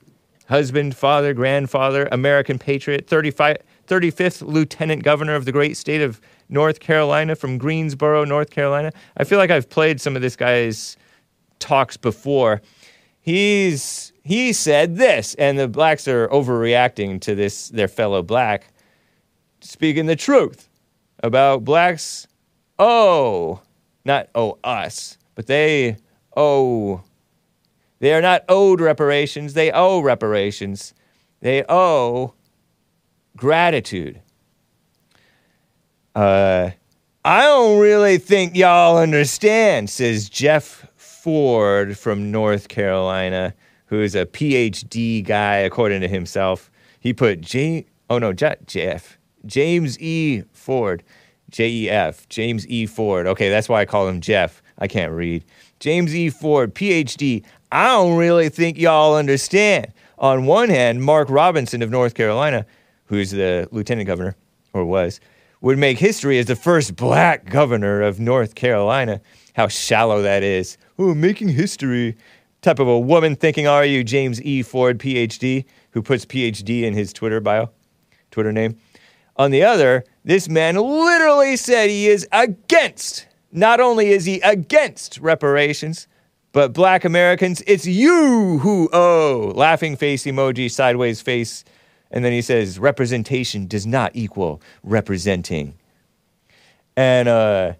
husband, 0.49 0.95
father, 0.95 1.35
grandfather, 1.35 2.09
American 2.11 2.57
patriot, 2.57 3.05
35, 3.05 3.57
35th 3.85 4.41
lieutenant 4.41 5.03
governor 5.03 5.35
of 5.35 5.45
the 5.45 5.51
great 5.51 5.77
state 5.77 6.01
of 6.01 6.19
North 6.49 6.79
Carolina 6.79 7.35
from 7.35 7.57
Greensboro, 7.57 8.23
North 8.23 8.49
Carolina. 8.49 8.91
I 9.17 9.23
feel 9.23 9.37
like 9.37 9.51
I've 9.51 9.69
played 9.69 9.99
some 9.99 10.15
of 10.15 10.21
this 10.21 10.35
guy's 10.35 10.97
talks 11.59 11.97
before. 11.97 12.61
He's 13.21 14.13
he 14.23 14.53
said 14.53 14.97
this, 14.97 15.35
and 15.35 15.57
the 15.57 15.67
blacks 15.67 16.07
are 16.07 16.27
overreacting 16.29 17.21
to 17.21 17.35
this, 17.35 17.69
their 17.69 17.87
fellow 17.87 18.21
black, 18.21 18.73
speaking 19.61 20.05
the 20.05 20.15
truth 20.15 20.69
about 21.23 21.63
blacks. 21.63 22.27
Oh, 22.77 23.61
not 24.03 24.29
oh 24.35 24.57
us, 24.63 25.17
but 25.35 25.47
they 25.47 25.97
owe. 26.35 27.03
They 27.99 28.13
are 28.13 28.21
not 28.21 28.43
owed 28.49 28.81
reparations. 28.81 29.53
They 29.53 29.71
owe 29.71 30.01
reparations. 30.01 30.93
They 31.41 31.63
owe 31.69 32.33
gratitude. 33.37 34.21
Uh, 36.15 36.71
I 37.25 37.41
don't 37.41 37.79
really 37.79 38.17
think 38.17 38.55
y'all 38.55 38.97
understand, 38.97 39.89
says 39.89 40.29
Jeff 40.29 40.87
Ford 40.95 41.97
from 41.97 42.31
North 42.31 42.67
Carolina, 42.67 43.53
who 43.87 44.01
is 44.01 44.15
a 44.15 44.25
PhD 44.25 45.23
guy, 45.25 45.57
according 45.57 46.01
to 46.01 46.07
himself. 46.07 46.71
He 46.99 47.13
put 47.13 47.41
J. 47.41 47.85
Oh 48.09 48.19
no, 48.19 48.31
J- 48.31 48.55
Jeff 48.65 49.17
James 49.45 49.99
E. 49.99 50.43
Ford, 50.53 51.03
J 51.49 51.69
E 51.69 51.89
F 51.89 52.27
James 52.29 52.67
E. 52.67 52.85
Ford. 52.85 53.27
Okay, 53.27 53.49
that's 53.49 53.67
why 53.67 53.81
I 53.81 53.85
call 53.85 54.07
him 54.07 54.21
Jeff. 54.21 54.61
I 54.77 54.87
can't 54.87 55.11
read. 55.11 55.43
James 55.79 56.15
E. 56.15 56.29
Ford, 56.29 56.73
PhD. 56.75 57.43
I 57.71 57.87
don't 57.87 58.17
really 58.17 58.49
think 58.49 58.77
y'all 58.77 59.15
understand. 59.15 59.91
On 60.17 60.45
one 60.45 60.69
hand, 60.69 61.03
Mark 61.03 61.29
Robinson 61.29 61.81
of 61.81 61.89
North 61.89 62.13
Carolina, 62.13 62.65
who's 63.05 63.31
the 63.31 63.67
lieutenant 63.71 64.07
governor, 64.07 64.35
or 64.73 64.85
was, 64.85 65.19
would 65.65 65.79
make 65.79 65.97
history 65.97 66.37
as 66.37 66.45
the 66.45 66.55
first 66.55 66.95
black 66.95 67.49
governor 67.49 67.99
of 67.99 68.19
North 68.19 68.53
Carolina. 68.53 69.19
How 69.55 69.67
shallow 69.67 70.21
that 70.21 70.43
is. 70.43 70.77
Oh, 70.99 71.15
making 71.15 71.49
history. 71.49 72.15
Type 72.61 72.77
of 72.77 72.87
a 72.87 72.99
woman 72.99 73.35
thinking, 73.35 73.65
are 73.65 73.83
you, 73.83 74.03
James 74.03 74.39
E. 74.43 74.61
Ford, 74.61 74.99
PhD, 74.99 75.65
who 75.89 76.03
puts 76.03 76.23
PhD 76.23 76.83
in 76.83 76.93
his 76.93 77.11
Twitter 77.11 77.39
bio, 77.39 77.71
Twitter 78.29 78.51
name. 78.51 78.77
On 79.37 79.49
the 79.49 79.63
other, 79.63 80.03
this 80.23 80.47
man 80.47 80.75
literally 80.75 81.55
said 81.55 81.89
he 81.89 82.09
is 82.09 82.27
against. 82.31 83.25
Not 83.51 83.79
only 83.79 84.09
is 84.09 84.25
he 84.25 84.41
against 84.41 85.17
reparations, 85.17 86.07
but 86.51 86.73
black 86.73 87.03
Americans, 87.03 87.63
it's 87.65 87.87
you 87.87 88.59
who 88.59 88.87
owe. 88.93 89.51
Laughing 89.55 89.95
face 89.95 90.25
emoji, 90.25 90.69
sideways 90.69 91.21
face. 91.21 91.65
And 92.11 92.23
then 92.23 92.31
he 92.31 92.41
says, 92.41 92.79
representation 92.79 93.67
does 93.67 93.85
not 93.85 94.11
equal 94.13 94.61
representing. 94.83 95.75
And 96.95 97.27
uh, 97.27 97.73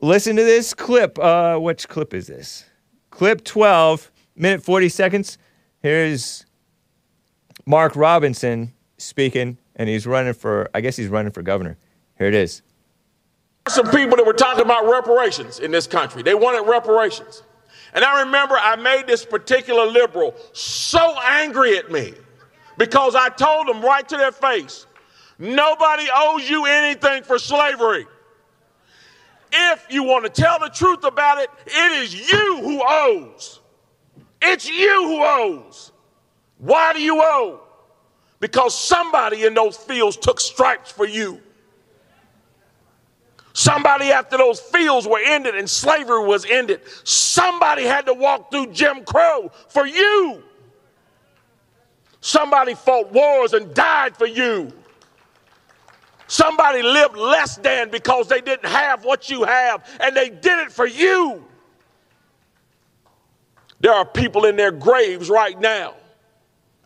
listen 0.00 0.36
to 0.36 0.44
this 0.44 0.72
clip. 0.74 1.18
Uh, 1.18 1.58
which 1.58 1.88
clip 1.88 2.14
is 2.14 2.26
this? 2.26 2.64
Clip 3.10 3.44
12, 3.44 4.10
minute 4.36 4.62
40 4.62 4.88
seconds. 4.88 5.38
Here's 5.80 6.46
Mark 7.66 7.96
Robinson 7.96 8.72
speaking, 8.98 9.58
and 9.76 9.88
he's 9.88 10.06
running 10.06 10.32
for, 10.32 10.70
I 10.74 10.80
guess 10.80 10.96
he's 10.96 11.08
running 11.08 11.32
for 11.32 11.42
governor. 11.42 11.76
Here 12.18 12.28
it 12.28 12.34
is. 12.34 12.62
some 13.68 13.90
people 13.90 14.16
that 14.16 14.24
were 14.24 14.32
talking 14.32 14.62
about 14.62 14.88
reparations 14.88 15.58
in 15.58 15.70
this 15.70 15.86
country. 15.86 16.22
They 16.22 16.34
wanted 16.34 16.68
reparations. 16.68 17.42
And 17.94 18.04
I 18.04 18.22
remember 18.22 18.56
I 18.56 18.76
made 18.76 19.06
this 19.06 19.24
particular 19.24 19.84
liberal 19.84 20.34
so 20.52 21.14
angry 21.22 21.76
at 21.76 21.90
me 21.90 22.14
because 22.78 23.14
I 23.14 23.28
told 23.28 23.68
them 23.68 23.82
right 23.82 24.08
to 24.08 24.16
their 24.16 24.32
face 24.32 24.86
nobody 25.38 26.06
owes 26.14 26.48
you 26.48 26.66
anything 26.66 27.22
for 27.24 27.38
slavery. 27.38 28.06
If 29.52 29.86
you 29.90 30.04
want 30.04 30.24
to 30.24 30.30
tell 30.30 30.58
the 30.58 30.68
truth 30.68 31.04
about 31.04 31.38
it, 31.38 31.50
it 31.66 32.02
is 32.02 32.32
you 32.32 32.60
who 32.62 32.82
owes. 32.82 33.60
It's 34.40 34.68
you 34.68 35.04
who 35.04 35.22
owes. 35.22 35.92
Why 36.58 36.92
do 36.92 37.02
you 37.02 37.20
owe? 37.22 37.60
Because 38.40 38.78
somebody 38.78 39.44
in 39.44 39.54
those 39.54 39.76
fields 39.76 40.16
took 40.16 40.40
stripes 40.40 40.90
for 40.90 41.06
you. 41.06 41.40
Somebody, 43.52 44.06
after 44.06 44.38
those 44.38 44.60
fields 44.60 45.06
were 45.06 45.20
ended 45.22 45.54
and 45.54 45.68
slavery 45.68 46.24
was 46.24 46.46
ended, 46.46 46.80
somebody 47.04 47.82
had 47.84 48.06
to 48.06 48.14
walk 48.14 48.50
through 48.50 48.72
Jim 48.72 49.04
Crow 49.04 49.50
for 49.68 49.86
you. 49.86 50.42
Somebody 52.22 52.74
fought 52.74 53.12
wars 53.12 53.52
and 53.52 53.74
died 53.74 54.16
for 54.16 54.26
you. 54.26 54.72
Somebody 56.28 56.82
lived 56.82 57.16
less 57.16 57.56
than 57.56 57.90
because 57.90 58.28
they 58.28 58.40
didn't 58.40 58.70
have 58.70 59.04
what 59.04 59.28
you 59.28 59.42
have, 59.44 59.86
and 60.00 60.16
they 60.16 60.30
did 60.30 60.60
it 60.60 60.72
for 60.72 60.86
you. 60.86 61.44
There 63.80 63.92
are 63.92 64.06
people 64.06 64.46
in 64.46 64.56
their 64.56 64.70
graves 64.70 65.28
right 65.28 65.60
now, 65.60 65.94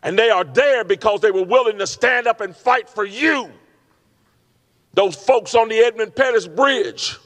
and 0.03 0.17
they 0.17 0.31
are 0.31 0.43
there 0.43 0.83
because 0.83 1.21
they 1.21 1.31
were 1.31 1.45
willing 1.45 1.77
to 1.77 1.87
stand 1.87 2.27
up 2.27 2.41
and 2.41 2.55
fight 2.55 2.89
for 2.89 3.05
you. 3.05 3.49
those 4.93 5.15
folks 5.15 5.53
on 5.53 5.69
the 5.69 5.77
Edmund 5.77 6.15
Pettus 6.15 6.47
Bridge 6.47 7.17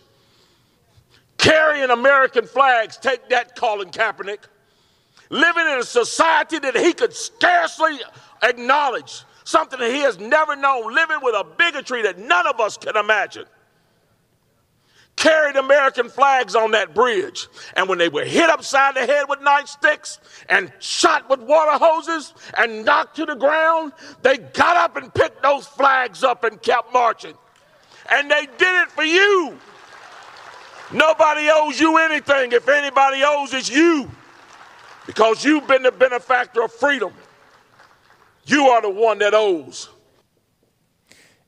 carrying 1.37 1.89
American 1.89 2.45
flags. 2.45 2.97
Take 2.97 3.29
that, 3.29 3.55
Colin 3.55 3.89
Kaepernick. 3.89 4.39
Living 5.31 5.65
in 5.65 5.79
a 5.79 5.83
society 5.83 6.59
that 6.59 6.75
he 6.75 6.93
could 6.93 7.13
scarcely 7.13 7.97
acknowledge, 8.43 9.23
something 9.43 9.79
that 9.79 9.91
he 9.91 10.01
has 10.01 10.19
never 10.19 10.55
known, 10.55 10.93
living 10.93 11.17
with 11.23 11.33
a 11.33 11.43
bigotry 11.57 12.03
that 12.03 12.19
none 12.19 12.45
of 12.45 12.59
us 12.59 12.77
can 12.77 12.95
imagine 12.95 13.45
carried 15.15 15.55
American 15.55 16.09
flags 16.09 16.55
on 16.55 16.71
that 16.71 16.95
bridge. 16.95 17.47
And 17.75 17.87
when 17.87 17.99
they 17.99 18.09
were 18.09 18.25
hit 18.25 18.49
upside 18.49 18.95
the 18.95 19.05
head 19.05 19.25
with 19.29 19.39
nightsticks 19.39 20.19
and 20.49 20.71
shot 20.79 21.29
with 21.29 21.41
water 21.41 21.77
hoses 21.83 22.33
and 22.57 22.83
knocked 22.83 23.17
to 23.17 23.25
the 23.25 23.35
ground, 23.35 23.93
they 24.23 24.37
got 24.37 24.77
up 24.77 24.97
and 24.97 25.13
picked 25.13 25.43
those 25.43 25.67
flags 25.67 26.23
up 26.23 26.43
and 26.43 26.59
kept 26.61 26.91
marching. 26.91 27.35
And 28.11 28.31
they 28.31 28.47
did 28.57 28.81
it 28.81 28.89
for 28.89 29.03
you. 29.03 29.57
Nobody 30.91 31.49
owes 31.51 31.79
you 31.79 31.97
anything. 31.97 32.51
If 32.51 32.67
anybody 32.67 33.21
owes, 33.23 33.53
it's 33.53 33.69
you. 33.69 34.09
Because 35.05 35.43
you've 35.43 35.67
been 35.67 35.83
the 35.83 35.91
benefactor 35.91 36.63
of 36.63 36.71
freedom. 36.71 37.13
You 38.45 38.67
are 38.67 38.81
the 38.81 38.89
one 38.89 39.19
that 39.19 39.33
owes. 39.33 39.89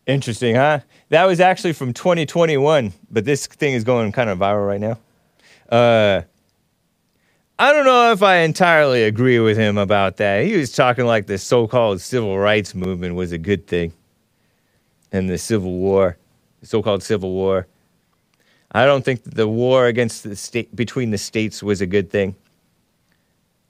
Interesting, 0.06 0.56
huh? 0.56 0.80
That 1.10 1.26
was 1.26 1.40
actually 1.40 1.74
from 1.74 1.94
2021, 1.94 2.94
but 3.10 3.26
this 3.26 3.48
thing 3.48 3.74
is 3.74 3.84
going 3.84 4.12
kind 4.12 4.30
of 4.30 4.40
viral 4.40 4.68
right 4.68 4.82
now. 4.82 5.00
Uh, 5.70 6.24
I 7.58 7.72
don't 7.72 7.86
know 7.86 8.12
if 8.12 8.22
I 8.22 8.38
entirely 8.38 9.04
agree 9.04 9.40
with 9.40 9.58
him 9.58 9.78
about 9.78 10.18
that. 10.18 10.46
He 10.46 10.58
was 10.58 10.72
talking 10.72 11.06
like 11.06 11.28
the 11.28 11.38
so 11.38 11.68
called 11.68 12.02
civil 12.02 12.38
rights 12.38 12.76
movement 12.76 13.16
was 13.16 13.32
a 13.32 13.38
good 13.38 13.68
thing 13.68 13.94
and 15.14 15.30
the 15.30 15.38
Civil 15.38 15.72
War, 15.72 16.18
the 16.60 16.68
so 16.68 16.82
called 16.82 17.04
Civil 17.04 17.32
War. 17.32 17.68
I 18.72 18.86
don't 18.86 19.06
think 19.06 19.24
the 19.24 19.48
war 19.48 19.86
against 19.86 20.24
the 20.24 20.36
state 20.36 20.76
between 20.76 21.12
the 21.12 21.18
states 21.18 21.62
was 21.62 21.80
a 21.80 21.86
good 21.86 22.10
thing. 22.10 22.36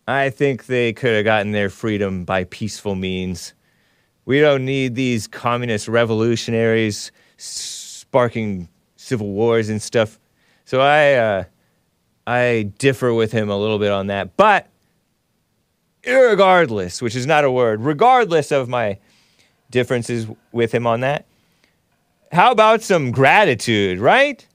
I 0.07 0.29
think 0.29 0.65
they 0.65 0.91
could 0.93 1.15
have 1.15 1.25
gotten 1.25 1.51
their 1.51 1.69
freedom 1.69 2.25
by 2.25 2.43
peaceful 2.45 2.95
means. 2.95 3.53
We 4.25 4.41
don't 4.41 4.65
need 4.65 4.95
these 4.95 5.27
communist 5.27 5.87
revolutionaries 5.87 7.11
sparking 7.37 8.69
civil 8.95 9.31
wars 9.31 9.69
and 9.69 9.81
stuff. 9.81 10.19
So 10.65 10.81
I 10.81 11.13
uh, 11.13 11.43
I 12.27 12.71
differ 12.77 13.13
with 13.13 13.31
him 13.31 13.49
a 13.49 13.57
little 13.57 13.79
bit 13.79 13.91
on 13.91 14.07
that. 14.07 14.35
But 14.37 14.67
regardless, 16.05 17.01
which 17.01 17.15
is 17.15 17.25
not 17.25 17.43
a 17.43 17.51
word, 17.51 17.81
regardless 17.81 18.51
of 18.51 18.69
my 18.69 18.99
differences 19.71 20.27
with 20.51 20.73
him 20.73 20.85
on 20.85 21.01
that, 21.01 21.25
how 22.31 22.51
about 22.51 22.81
some 22.81 23.11
gratitude, 23.11 23.99
right? 23.99 24.45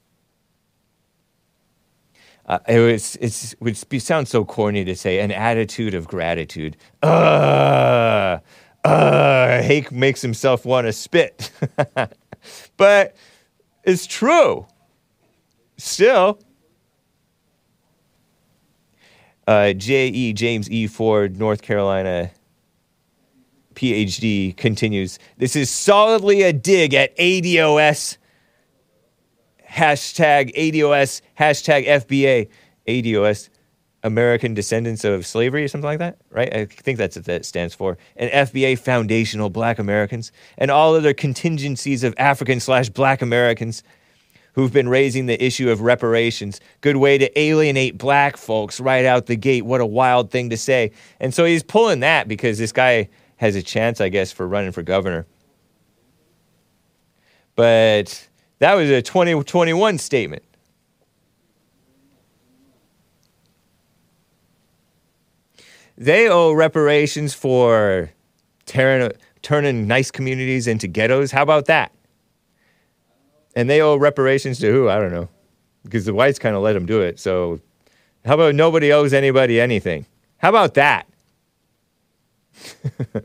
Uh, 2.49 2.57
it 2.67 2.79
was 2.79 3.15
it's 3.21 3.55
would 3.59 3.77
be 3.89 3.99
sound 3.99 4.27
so 4.27 4.43
corny 4.43 4.83
to 4.83 4.95
say 4.95 5.19
an 5.19 5.31
attitude 5.31 5.93
of 5.93 6.07
gratitude. 6.07 6.75
Uh, 7.03 8.39
uh, 8.83 9.61
Hake 9.61 9.91
makes 9.91 10.21
himself 10.21 10.65
want 10.65 10.87
to 10.87 10.93
spit. 10.93 11.51
but 12.77 13.15
it's 13.83 14.07
true. 14.07 14.65
Still, 15.77 16.39
uh, 19.47 19.73
J.E. 19.73 20.33
James 20.33 20.69
E. 20.71 20.87
Ford, 20.87 21.37
North 21.37 21.61
Carolina, 21.61 22.31
PhD, 23.75 24.57
continues. 24.57 25.19
This 25.37 25.55
is 25.55 25.69
solidly 25.69 26.41
a 26.41 26.51
dig 26.51 26.93
at 26.93 27.15
ADOS, 27.17 28.17
hashtag 29.69 30.55
ADOS, 30.55 31.21
hashtag 31.37 31.87
FBA, 31.87 32.49
ADOS. 32.87 33.49
American 34.01 34.53
Descendants 34.53 35.03
of 35.03 35.25
Slavery 35.25 35.65
or 35.65 35.67
something 35.67 35.85
like 35.85 35.99
that, 35.99 36.19
right? 36.29 36.53
I 36.53 36.65
think 36.65 36.97
that's 36.97 37.17
what 37.17 37.25
that 37.25 37.45
stands 37.45 37.73
for. 37.73 37.97
And 38.15 38.31
FBA 38.31 38.79
Foundational 38.79 39.49
Black 39.49 39.77
Americans 39.77 40.31
and 40.57 40.71
all 40.71 40.95
other 40.95 41.13
contingencies 41.13 42.05
of 42.05 42.13
African 42.17 42.61
slash 42.61 42.87
Black 42.87 43.21
Americans 43.21 43.83
who've 44.53 44.71
been 44.73 44.89
raising 44.89 45.25
the 45.25 45.43
issue 45.43 45.69
of 45.69 45.81
reparations. 45.81 46.59
Good 46.81 46.97
way 46.97 47.17
to 47.17 47.39
alienate 47.39 47.97
black 47.97 48.37
folks 48.37 48.79
right 48.79 49.05
out 49.05 49.25
the 49.25 49.35
gate. 49.35 49.65
What 49.65 49.81
a 49.81 49.85
wild 49.85 50.31
thing 50.31 50.49
to 50.49 50.57
say. 50.57 50.91
And 51.19 51.33
so 51.33 51.45
he's 51.45 51.63
pulling 51.63 51.99
that 52.01 52.27
because 52.27 52.57
this 52.57 52.71
guy 52.71 53.09
has 53.37 53.55
a 53.55 53.61
chance, 53.61 54.01
I 54.01 54.09
guess, 54.09 54.31
for 54.31 54.47
running 54.47 54.71
for 54.71 54.81
governor. 54.81 55.27
But 57.55 58.28
that 58.59 58.75
was 58.75 58.89
a 58.89 59.01
2021 59.01 59.97
statement. 59.97 60.43
They 65.97 66.29
owe 66.29 66.53
reparations 66.53 67.33
for 67.33 68.11
tearing, 68.65 69.11
turning 69.41 69.87
nice 69.87 70.11
communities 70.11 70.67
into 70.67 70.87
ghettos. 70.87 71.31
How 71.31 71.43
about 71.43 71.65
that? 71.65 71.91
And 73.55 73.69
they 73.69 73.81
owe 73.81 73.97
reparations 73.97 74.59
to 74.59 74.71
who? 74.71 74.87
I 74.89 74.97
don't 74.97 75.11
know. 75.11 75.27
Because 75.83 76.05
the 76.05 76.13
whites 76.13 76.39
kind 76.39 76.55
of 76.55 76.61
let 76.61 76.73
them 76.73 76.85
do 76.85 77.01
it. 77.01 77.19
So, 77.19 77.59
how 78.25 78.35
about 78.35 78.55
nobody 78.55 78.93
owes 78.93 79.13
anybody 79.13 79.59
anything? 79.59 80.05
How 80.37 80.49
about 80.49 80.75
that? 80.75 81.05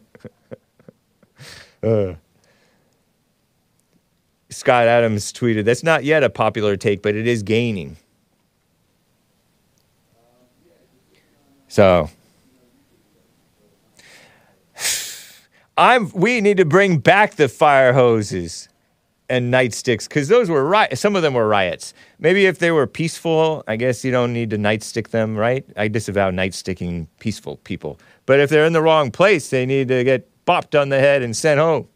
uh. 1.82 2.14
Scott 4.64 4.86
Adams 4.86 5.30
tweeted, 5.30 5.66
That's 5.66 5.82
not 5.82 6.04
yet 6.04 6.22
a 6.22 6.30
popular 6.30 6.74
take, 6.74 7.02
but 7.02 7.14
it 7.14 7.26
is 7.26 7.42
gaining. 7.42 7.98
So, 11.68 12.08
I'm. 15.76 16.10
We 16.14 16.40
need 16.40 16.56
to 16.56 16.64
bring 16.64 16.96
back 16.96 17.34
the 17.34 17.46
fire 17.46 17.92
hoses 17.92 18.70
and 19.28 19.52
nightsticks 19.52 20.08
because 20.08 20.28
those 20.28 20.48
were 20.48 20.64
riot. 20.64 20.96
Some 20.96 21.14
of 21.14 21.20
them 21.20 21.34
were 21.34 21.46
riots. 21.46 21.92
Maybe 22.18 22.46
if 22.46 22.58
they 22.58 22.70
were 22.70 22.86
peaceful, 22.86 23.64
I 23.68 23.76
guess 23.76 24.02
you 24.02 24.12
don't 24.12 24.32
need 24.32 24.48
to 24.48 24.56
nightstick 24.56 25.08
them, 25.08 25.36
right? 25.36 25.62
I 25.76 25.88
disavow 25.88 26.30
nightsticking 26.30 27.06
peaceful 27.18 27.58
people. 27.64 27.98
But 28.24 28.40
if 28.40 28.48
they're 28.48 28.64
in 28.64 28.72
the 28.72 28.80
wrong 28.80 29.10
place, 29.10 29.50
they 29.50 29.66
need 29.66 29.88
to 29.88 30.04
get 30.04 30.26
bopped 30.46 30.80
on 30.80 30.88
the 30.88 31.00
head 31.00 31.20
and 31.20 31.36
sent 31.36 31.60
home. 31.60 31.86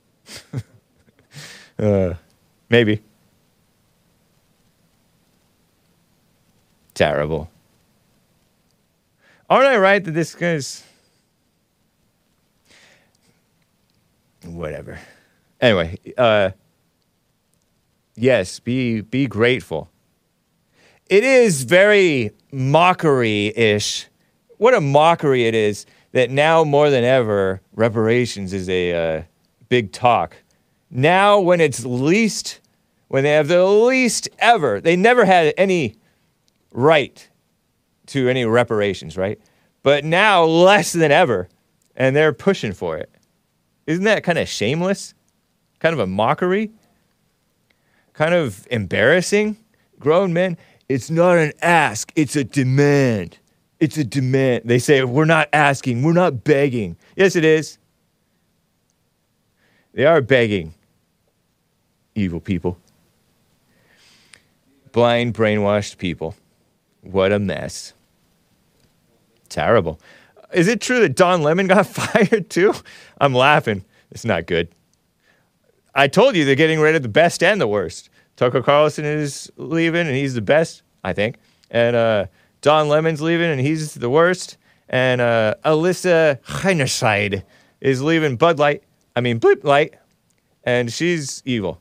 uh, 1.78 2.12
maybe. 2.68 3.02
Terrible. 6.94 7.50
Aren't 9.48 9.66
I 9.66 9.78
right 9.78 10.04
that 10.04 10.10
this 10.10 10.34
guy's 10.34 10.84
whatever. 14.44 14.98
Anyway, 15.60 15.98
uh, 16.16 16.50
yes, 18.14 18.60
be 18.60 19.00
be 19.00 19.26
grateful. 19.26 19.90
It 21.08 21.24
is 21.24 21.62
very 21.62 22.32
mockery-ish. 22.52 24.08
What 24.58 24.74
a 24.74 24.80
mockery 24.80 25.46
it 25.46 25.54
is 25.54 25.86
that 26.12 26.30
now 26.30 26.64
more 26.64 26.90
than 26.90 27.04
ever 27.04 27.60
reparations 27.74 28.52
is 28.52 28.68
a 28.68 28.92
uh, 28.92 29.22
big 29.68 29.92
talk. 29.92 30.36
Now, 30.90 31.40
when 31.40 31.60
it's 31.60 31.84
least, 31.84 32.60
when 33.08 33.24
they 33.24 33.32
have 33.32 33.48
the 33.48 33.64
least 33.64 34.28
ever, 34.38 34.80
they 34.80 34.96
never 34.96 35.24
had 35.24 35.52
any 35.56 35.96
right 36.72 37.28
to 38.06 38.28
any 38.28 38.44
reparations, 38.44 39.16
right? 39.16 39.40
But 39.82 40.04
now 40.04 40.44
less 40.44 40.92
than 40.92 41.12
ever, 41.12 41.48
and 41.96 42.16
they're 42.16 42.32
pushing 42.32 42.72
for 42.72 42.96
it. 42.96 43.10
Isn't 43.86 44.04
that 44.04 44.24
kind 44.24 44.38
of 44.38 44.48
shameless? 44.48 45.14
Kind 45.78 45.92
of 45.92 45.98
a 45.98 46.06
mockery? 46.06 46.70
Kind 48.12 48.34
of 48.34 48.66
embarrassing? 48.70 49.56
Grown 49.98 50.32
men, 50.32 50.56
it's 50.88 51.10
not 51.10 51.38
an 51.38 51.52
ask, 51.60 52.12
it's 52.16 52.36
a 52.36 52.44
demand. 52.44 53.38
It's 53.80 53.96
a 53.96 54.04
demand. 54.04 54.62
They 54.64 54.78
say, 54.78 55.04
we're 55.04 55.24
not 55.24 55.48
asking, 55.52 56.02
we're 56.02 56.12
not 56.12 56.44
begging. 56.44 56.96
Yes, 57.16 57.36
it 57.36 57.44
is. 57.44 57.78
They 59.92 60.04
are 60.04 60.20
begging, 60.20 60.74
evil 62.18 62.40
people. 62.40 62.78
Blind, 64.92 65.34
brainwashed 65.34 65.98
people. 65.98 66.34
What 67.02 67.32
a 67.32 67.38
mess. 67.38 67.92
Terrible. 69.48 70.00
Is 70.52 70.68
it 70.68 70.80
true 70.80 71.00
that 71.00 71.16
Don 71.16 71.42
Lemon 71.42 71.66
got 71.66 71.86
fired 71.86 72.50
too? 72.50 72.74
I'm 73.20 73.34
laughing. 73.34 73.84
It's 74.10 74.24
not 74.24 74.46
good. 74.46 74.68
I 75.94 76.08
told 76.08 76.36
you 76.36 76.44
they're 76.44 76.54
getting 76.54 76.80
rid 76.80 76.94
of 76.94 77.02
the 77.02 77.08
best 77.08 77.42
and 77.42 77.60
the 77.60 77.66
worst. 77.66 78.10
Tucker 78.36 78.62
Carlson 78.62 79.04
is 79.04 79.50
leaving, 79.56 80.06
and 80.06 80.14
he's 80.14 80.34
the 80.34 80.40
best, 80.40 80.82
I 81.02 81.12
think. 81.12 81.36
And 81.70 81.96
uh, 81.96 82.26
Don 82.60 82.88
Lemon's 82.88 83.20
leaving, 83.20 83.50
and 83.50 83.60
he's 83.60 83.94
the 83.94 84.08
worst. 84.08 84.58
And 84.88 85.20
uh, 85.20 85.56
Alyssa 85.64 86.40
Heinerscheid 86.42 87.42
is 87.80 88.00
leaving 88.00 88.36
Bud 88.36 88.58
Light. 88.58 88.84
I 89.16 89.20
mean, 89.20 89.38
Blip 89.38 89.64
Light, 89.64 89.94
and 90.64 90.92
she's 90.92 91.42
evil. 91.44 91.80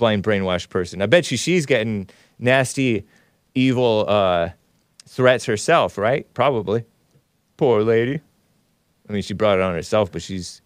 Blind 0.00 0.24
brainwashed 0.24 0.70
person. 0.70 1.02
I 1.02 1.06
bet 1.06 1.30
you 1.30 1.36
she's 1.36 1.66
getting 1.66 2.08
nasty, 2.38 3.04
evil 3.54 4.06
uh, 4.08 4.48
threats 5.06 5.44
herself, 5.44 5.98
right? 5.98 6.26
Probably. 6.34 6.84
Poor 7.58 7.82
lady. 7.82 8.20
I 9.08 9.12
mean, 9.12 9.22
she 9.22 9.34
brought 9.34 9.58
it 9.58 9.62
on 9.62 9.74
herself, 9.74 10.10
but 10.10 10.22
she's 10.22 10.62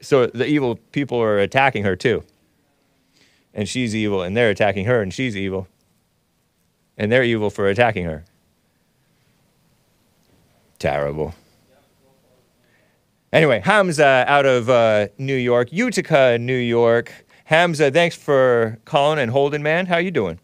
so 0.00 0.26
the 0.26 0.46
evil 0.46 0.76
people 0.92 1.18
are 1.20 1.38
attacking 1.38 1.84
her 1.84 1.96
too. 1.96 2.22
And 3.54 3.68
she's 3.68 3.96
evil, 3.96 4.22
and 4.22 4.36
they're 4.36 4.50
attacking 4.50 4.84
her, 4.84 5.00
and 5.00 5.12
she's 5.12 5.36
evil. 5.36 5.66
And 6.96 7.10
they're 7.10 7.24
evil 7.24 7.50
for 7.50 7.68
attacking 7.68 8.04
her. 8.04 8.24
Terrible. 10.78 11.34
Anyway, 13.32 13.60
Hamza 13.60 14.24
out 14.28 14.46
of 14.46 14.68
uh, 14.68 15.08
New 15.16 15.34
York, 15.34 15.72
Utica, 15.72 16.38
New 16.38 16.56
York. 16.56 17.12
Hamza, 17.48 17.90
thanks 17.90 18.14
for 18.14 18.76
calling 18.84 19.18
and 19.18 19.30
holding, 19.30 19.62
man. 19.62 19.86
How 19.86 19.96
you 19.96 20.10
doing? 20.10 20.38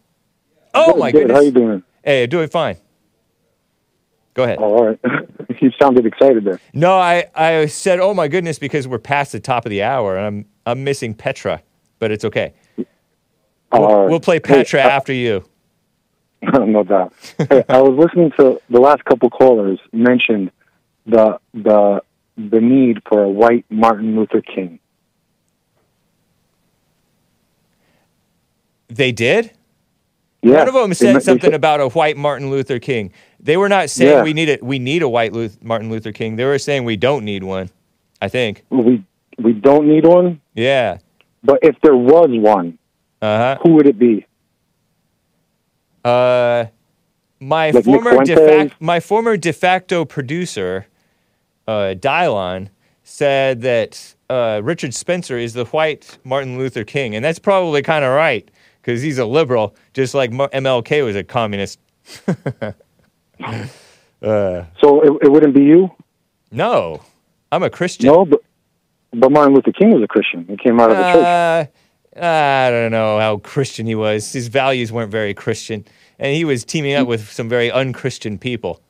Oh 0.73 0.93
Good, 0.93 0.99
my 0.99 1.11
good. 1.11 1.19
goodness. 1.19 1.37
How 1.37 1.43
you 1.43 1.51
doing? 1.51 1.83
Hey, 2.03 2.25
doing 2.25 2.47
fine. 2.49 2.77
Go 4.33 4.43
ahead. 4.43 4.57
Oh, 4.59 4.63
all 4.63 4.85
right. 4.87 4.99
you 5.61 5.71
sounded 5.79 6.07
excited 6.07 6.45
there. 6.45 6.59
No, 6.73 6.97
I, 6.97 7.25
I 7.35 7.67
said, 7.67 7.99
oh 7.99 8.15
my 8.15 8.27
goodness, 8.27 8.57
because 8.57 8.87
we're 8.87 8.97
past 8.97 9.33
the 9.33 9.39
top 9.39 9.67
of 9.67 9.69
the 9.69 9.83
hour 9.83 10.17
and 10.17 10.25
I'm 10.25 10.45
I'm 10.65 10.83
missing 10.83 11.13
Petra, 11.13 11.61
but 11.99 12.09
it's 12.09 12.25
okay. 12.25 12.55
We'll, 12.75 12.87
all 13.71 14.01
right. 14.01 14.09
we'll 14.09 14.19
play 14.19 14.37
Hey, 14.37 14.63
Petra 14.63 14.79
uh, 14.79 14.87
after 14.89 15.13
you. 15.13 15.47
no 16.41 16.83
doubt. 16.83 17.13
hey, 17.37 17.63
I 17.69 17.81
was 17.81 17.99
listening 18.03 18.31
to 18.39 18.59
the 18.71 18.79
last 18.79 19.05
couple 19.05 19.29
callers 19.29 19.77
mentioned 19.93 20.49
the 21.05 21.39
the 21.53 22.01
the 22.35 22.59
need 22.59 23.03
for 23.07 23.21
a 23.21 23.29
white 23.29 23.63
Martin 23.69 24.15
Luther 24.15 24.41
King. 24.41 24.79
They 28.87 29.11
did? 29.11 29.51
Yeah, 30.41 30.59
One 30.59 30.67
of 30.67 30.73
them 30.75 30.93
said 30.93 31.23
something 31.23 31.53
about 31.53 31.81
a 31.81 31.87
white 31.89 32.17
Martin 32.17 32.51
Luther 32.51 32.77
King. 32.77 33.11
They 33.39 33.57
were 33.57 33.69
not 33.69 33.89
saying 33.89 34.17
Yeah. 34.17 34.23
we 34.23 34.33
need 34.33 34.47
it. 34.49 34.61
We 34.63 34.77
need 34.77 35.01
a 35.01 35.09
white 35.09 35.33
Luth- 35.33 35.57
Martin 35.63 35.89
Luther 35.89 36.11
King. 36.11 36.35
They 36.35 36.45
were 36.45 36.59
saying 36.59 36.83
we 36.85 36.95
don't 36.97 37.25
need 37.25 37.43
one. 37.43 37.69
I 38.21 38.27
think. 38.29 38.63
we 38.69 39.03
we 39.37 39.53
don't 39.53 39.87
need 39.87 40.05
one, 40.05 40.39
Yeah. 40.53 40.97
but 41.43 41.59
if 41.61 41.75
there 41.81 41.95
was 41.97 42.29
one, 42.31 42.77
Uh 43.21 43.37
huh. 43.37 43.57
who 43.63 43.71
would 43.73 43.87
it 43.87 43.99
be? 43.99 44.25
Uh, 46.03 46.65
my 47.39 47.71
Like 47.71 47.83
former 47.83 48.23
de 48.23 48.35
Fuentes? 48.35 48.71
fac- 48.71 48.81
my 48.81 48.99
former 48.99 49.37
de 49.37 49.51
facto 49.51 50.05
producer, 50.05 50.85
uh, 51.67 51.95
Dylon, 51.97 52.69
said 53.03 53.61
that 53.61 54.15
uh, 54.29 54.61
Richard 54.63 54.93
Spencer 54.93 55.37
is 55.37 55.53
the 55.53 55.65
white 55.65 56.17
Martin 56.23 56.57
Luther 56.57 56.83
King, 56.83 57.15
and 57.15 57.23
that's 57.25 57.39
probably 57.39 57.81
kind 57.81 58.05
of 58.05 58.11
right 58.13 58.49
because 58.85 59.01
he's 59.01 59.17
a 59.17 59.25
liberal, 59.25 59.75
just 59.93 60.13
like 60.13 60.29
MLK 60.31 61.03
was 61.03 61.15
a 61.15 61.23
communist. 61.23 61.79
uh, 62.27 62.73
So 64.21 65.01
it, 65.01 65.11
it 65.23 65.31
wouldn't 65.31 65.55
be 65.55 65.63
you. 65.63 65.91
no, 66.51 67.01
I'm 67.51 67.63
a 67.63 67.69
Christian. 67.69 68.07
No, 68.07 68.25
but 68.25 68.41
but 69.13 69.31
Martin 69.31 69.55
Luther 69.55 69.71
King 69.71 69.91
was 69.93 70.03
a 70.03 70.07
Christian. 70.07 70.45
He 70.47 70.57
came 70.57 70.79
out 70.79 70.91
of 70.91 70.97
the 70.97 71.03
church. 71.03 71.69
Uh, 72.17 72.21
I 72.21 72.69
don't 72.69 72.91
know 72.91 73.17
how 73.19 73.37
Christian 73.37 73.85
he 73.87 73.95
was. 73.95 74.31
His 74.33 74.49
values 74.49 74.91
weren't 74.91 75.11
very 75.11 75.33
Christian, 75.33 75.85
and 76.19 76.35
he 76.35 76.45
was 76.45 76.63
teaming 76.63 76.93
up 76.93 77.07
with 77.07 77.31
some 77.31 77.49
very 77.49 77.71
unchristian 77.71 78.37
people. 78.37 78.81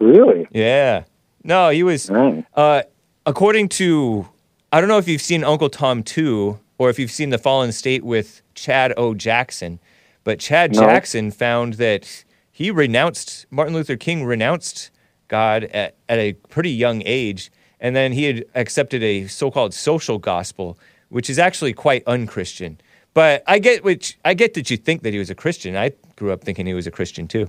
Really? 0.00 0.46
Yeah. 0.50 1.04
No, 1.44 1.68
he 1.70 1.82
was. 1.82 2.10
Right. 2.10 2.44
Uh, 2.54 2.82
according 3.26 3.68
to, 3.70 4.28
I 4.72 4.80
don't 4.80 4.88
know 4.88 4.98
if 4.98 5.08
you've 5.08 5.22
seen 5.22 5.44
Uncle 5.44 5.68
Tom 5.70 6.02
2 6.02 6.58
or 6.78 6.88
if 6.90 6.98
you've 6.98 7.10
seen 7.10 7.30
The 7.30 7.38
Fallen 7.38 7.72
State 7.72 8.04
with 8.04 8.42
Chad 8.54 8.94
O. 8.96 9.14
Jackson, 9.14 9.80
but 10.24 10.38
Chad 10.38 10.74
No. 10.74 10.80
Jackson 10.80 11.30
found 11.30 11.74
that 11.74 12.24
he 12.50 12.70
renounced, 12.70 13.46
Martin 13.50 13.74
Luther 13.74 13.96
King 13.96 14.24
renounced 14.24 14.90
God 15.28 15.64
at, 15.64 15.94
at 16.08 16.18
a 16.18 16.32
pretty 16.32 16.70
young 16.70 17.02
age, 17.04 17.50
and 17.80 17.94
then 17.94 18.12
he 18.12 18.24
had 18.24 18.44
accepted 18.54 19.02
a 19.02 19.26
so 19.26 19.50
called 19.50 19.74
social 19.74 20.18
gospel, 20.18 20.78
which 21.08 21.28
is 21.30 21.38
actually 21.38 21.72
quite 21.72 22.02
unchristian. 22.06 22.80
But 23.14 23.42
I 23.46 23.58
get 23.58 23.84
which 23.84 24.18
I 24.24 24.34
get 24.34 24.54
that 24.54 24.70
you 24.70 24.76
think 24.76 25.02
that 25.02 25.12
he 25.12 25.18
was 25.18 25.30
a 25.30 25.34
Christian. 25.34 25.76
I 25.76 25.92
grew 26.16 26.30
up 26.32 26.42
thinking 26.44 26.66
he 26.66 26.74
was 26.74 26.86
a 26.86 26.90
Christian 26.90 27.26
too. 27.26 27.48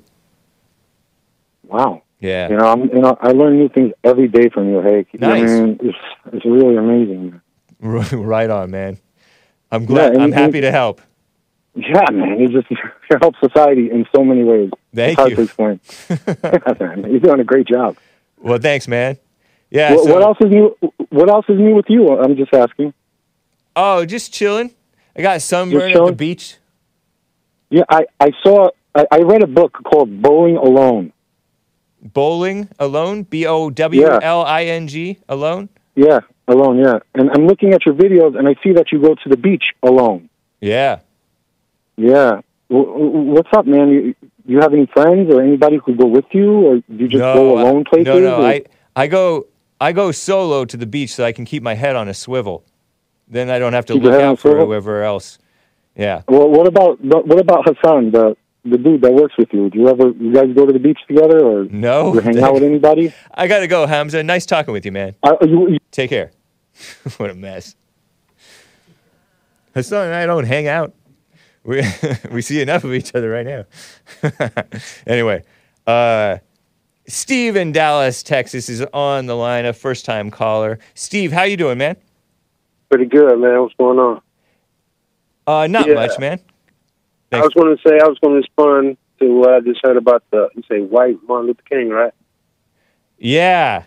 Wow. 1.67 2.01
Yeah. 2.19 2.49
You 2.49 2.57
know, 2.57 2.67
I'm, 2.71 2.81
you 2.89 2.99
know, 2.99 3.17
I 3.21 3.31
learn 3.31 3.57
new 3.57 3.69
things 3.69 3.91
every 4.03 4.27
day 4.27 4.49
from 4.49 4.69
you, 4.69 4.81
Hake. 4.81 5.07
You 5.13 5.19
know, 5.19 5.29
Nice. 5.29 5.77
it's 5.81 5.97
it's 6.33 6.45
really 6.45 6.75
amazing. 6.75 7.39
right 7.81 8.49
on, 8.49 8.71
man. 8.71 8.97
I'm 9.71 9.85
glad. 9.85 10.13
and- 10.13 10.23
I'm 10.23 10.31
happy 10.31 10.61
to 10.61 10.71
help. 10.71 11.01
Yeah, 11.75 12.09
man, 12.11 12.39
you 12.39 12.47
just 12.49 12.67
it 12.71 13.17
helps 13.21 13.39
society 13.39 13.89
in 13.91 14.05
so 14.13 14.23
many 14.23 14.43
ways. 14.43 14.71
Thank 14.93 15.11
it's 15.11 15.19
hard 15.19 15.29
you. 15.29 15.35
to 15.35 15.41
explain. 15.43 15.79
yeah, 16.79 16.95
man, 16.95 17.11
you're 17.11 17.19
doing 17.19 17.39
a 17.39 17.43
great 17.43 17.67
job. 17.67 17.95
Well, 18.41 18.59
thanks, 18.59 18.87
man. 18.87 19.17
Yeah. 19.69 19.93
what, 19.93 20.05
so, 20.05 20.13
what 20.13 20.23
else 20.23 20.37
is 20.41 20.49
new? 20.49 20.75
What 21.09 21.29
else 21.29 21.45
is 21.47 21.59
new 21.59 21.75
with 21.75 21.85
you? 21.89 22.09
I'm 22.09 22.35
just 22.35 22.53
asking. 22.53 22.93
Oh, 23.75 24.03
just 24.05 24.33
chilling. 24.33 24.73
I 25.15 25.21
got 25.21 25.41
sunburned 25.41 25.95
at 25.95 26.05
the 26.05 26.11
beach. 26.11 26.57
Yeah, 27.69 27.83
I 27.89 28.05
I 28.19 28.31
saw. 28.43 28.69
I, 28.95 29.05
I 29.11 29.19
read 29.19 29.43
a 29.43 29.47
book 29.47 29.77
called 29.85 30.21
Bowling 30.21 30.57
Alone. 30.57 31.13
Bowling 32.01 32.69
alone. 32.79 33.23
B 33.23 33.45
O 33.45 33.69
W 33.69 34.07
L 34.07 34.43
I 34.43 34.65
N 34.65 34.87
G 34.87 35.19
alone. 35.29 35.69
Yeah, 35.95 36.21
alone. 36.49 36.77
Yeah, 36.77 36.99
and 37.15 37.29
I'm 37.31 37.47
looking 37.47 37.73
at 37.73 37.85
your 37.85 37.95
videos, 37.95 38.37
and 38.37 38.47
I 38.47 38.55
see 38.63 38.73
that 38.73 38.91
you 38.91 38.99
go 39.01 39.15
to 39.15 39.29
the 39.29 39.37
beach 39.37 39.63
alone. 39.83 40.29
Yeah. 40.61 40.99
Yeah. 41.97 42.41
What's 42.69 43.49
up, 43.53 43.65
man? 43.65 43.89
You, 43.89 44.15
you 44.45 44.59
have 44.59 44.73
any 44.73 44.85
friends 44.87 45.33
or 45.33 45.41
anybody 45.41 45.77
who 45.83 45.95
go 45.95 46.05
with 46.05 46.25
you, 46.31 46.51
or 46.67 46.75
do 46.77 46.83
you 46.89 47.07
just 47.07 47.19
no, 47.19 47.33
go 47.33 47.57
I- 47.57 47.61
alone 47.61 47.83
places? 47.85 48.05
No, 48.07 48.19
no. 48.19 48.41
or- 48.41 48.45
I 48.45 48.63
I 48.95 49.07
go 49.07 49.47
I 49.81 49.91
go 49.91 50.11
solo 50.11 50.65
to 50.65 50.77
the 50.77 50.85
beach 50.85 51.13
so 51.13 51.23
I 51.23 51.31
can 51.31 51.45
keep 51.45 51.63
my 51.63 51.75
head 51.75 51.95
on 51.95 52.07
a 52.07 52.13
swivel. 52.13 52.63
Then 53.27 53.49
I 53.49 53.59
don't 53.59 53.73
have 53.73 53.85
to 53.87 53.93
Keep 53.93 54.03
look 54.03 54.13
head 54.13 54.21
on 54.21 54.27
a 54.29 54.31
out 54.33 54.39
for 54.39 54.57
whoever 54.57 55.03
else. 55.03 55.39
Yeah. 55.95 56.21
Well, 56.27 56.49
what 56.49 56.67
about 56.67 56.99
what 57.03 57.39
about 57.39 57.65
Hassan, 57.67 58.11
the 58.11 58.35
the 58.65 58.77
dude 58.77 59.01
that 59.01 59.13
works 59.13 59.35
with 59.37 59.49
you? 59.53 59.69
Do 59.69 59.79
you 59.79 59.87
ever 59.89 60.09
you 60.11 60.33
guys 60.33 60.53
go 60.55 60.65
to 60.65 60.73
the 60.73 60.79
beach 60.79 60.99
together, 61.07 61.43
or 61.43 61.65
No. 61.65 62.13
you 62.13 62.19
hang 62.19 62.39
out 62.41 62.53
with 62.53 62.63
anybody? 62.73 63.13
I 63.33 63.47
gotta 63.47 63.67
go, 63.67 63.87
Hamza. 63.87 64.21
Nice 64.23 64.45
talking 64.45 64.73
with 64.73 64.85
you, 64.85 64.91
man. 64.91 65.15
Are 65.23 65.37
you, 65.41 65.69
you- 65.71 65.77
Take 65.91 66.09
care. 66.11 66.31
what 67.17 67.29
a 67.29 67.35
mess. 67.35 67.75
Hassan 69.73 70.07
and 70.07 70.15
I 70.15 70.25
don't 70.25 70.45
hang 70.45 70.67
out. 70.67 70.93
We 71.63 71.81
we 72.31 72.41
see 72.41 72.61
enough 72.61 72.83
of 72.83 72.93
each 72.93 73.13
other 73.13 73.29
right 73.29 73.45
now. 73.45 73.65
anyway, 75.07 75.43
uh, 75.85 76.37
Steve 77.07 77.55
in 77.55 77.71
Dallas, 77.71 78.23
Texas, 78.23 78.69
is 78.69 78.81
on 78.93 79.25
the 79.25 79.35
line. 79.35 79.65
A 79.65 79.73
first 79.73 80.05
time 80.05 80.31
caller. 80.31 80.79
Steve, 80.95 81.31
how 81.31 81.43
you 81.43 81.57
doing, 81.57 81.77
man? 81.77 81.97
Pretty 82.89 83.05
good, 83.05 83.37
man. 83.39 83.61
What's 83.61 83.75
going 83.75 83.99
on? 83.99 84.21
Uh, 85.45 85.67
not 85.67 85.87
Yeah. 85.87 85.95
much, 85.95 86.17
man. 86.19 86.39
I 87.31 87.41
was 87.41 87.53
going 87.53 87.75
to 87.75 87.81
say 87.87 87.99
I 87.99 88.07
was 88.07 88.17
going 88.19 88.33
to 88.33 88.37
respond 88.37 88.97
to 89.19 89.27
what 89.35 89.53
I 89.53 89.59
just 89.59 89.79
heard 89.83 89.97
about 89.97 90.23
the 90.31 90.49
you 90.55 90.63
say 90.69 90.79
white 90.81 91.17
Martin 91.27 91.47
Luther 91.47 91.61
King, 91.69 91.89
right? 91.89 92.13
Yeah. 93.19 93.83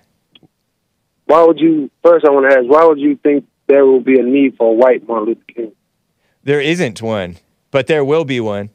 Why 1.32 1.42
would 1.44 1.58
you? 1.58 1.90
First, 2.04 2.26
I 2.26 2.30
want 2.30 2.50
to 2.50 2.58
ask, 2.58 2.66
why 2.68 2.84
would 2.84 3.00
you 3.00 3.16
think 3.16 3.46
there 3.66 3.86
will 3.86 4.02
be 4.02 4.20
a 4.20 4.22
need 4.22 4.54
for 4.58 4.68
a 4.68 4.74
white 4.74 5.08
Martin 5.08 5.28
Luther 5.28 5.40
King? 5.48 5.72
There 6.44 6.60
isn't 6.60 7.00
one, 7.00 7.38
but 7.70 7.86
there 7.86 8.04
will 8.04 8.26
be 8.26 8.38
one, 8.38 8.68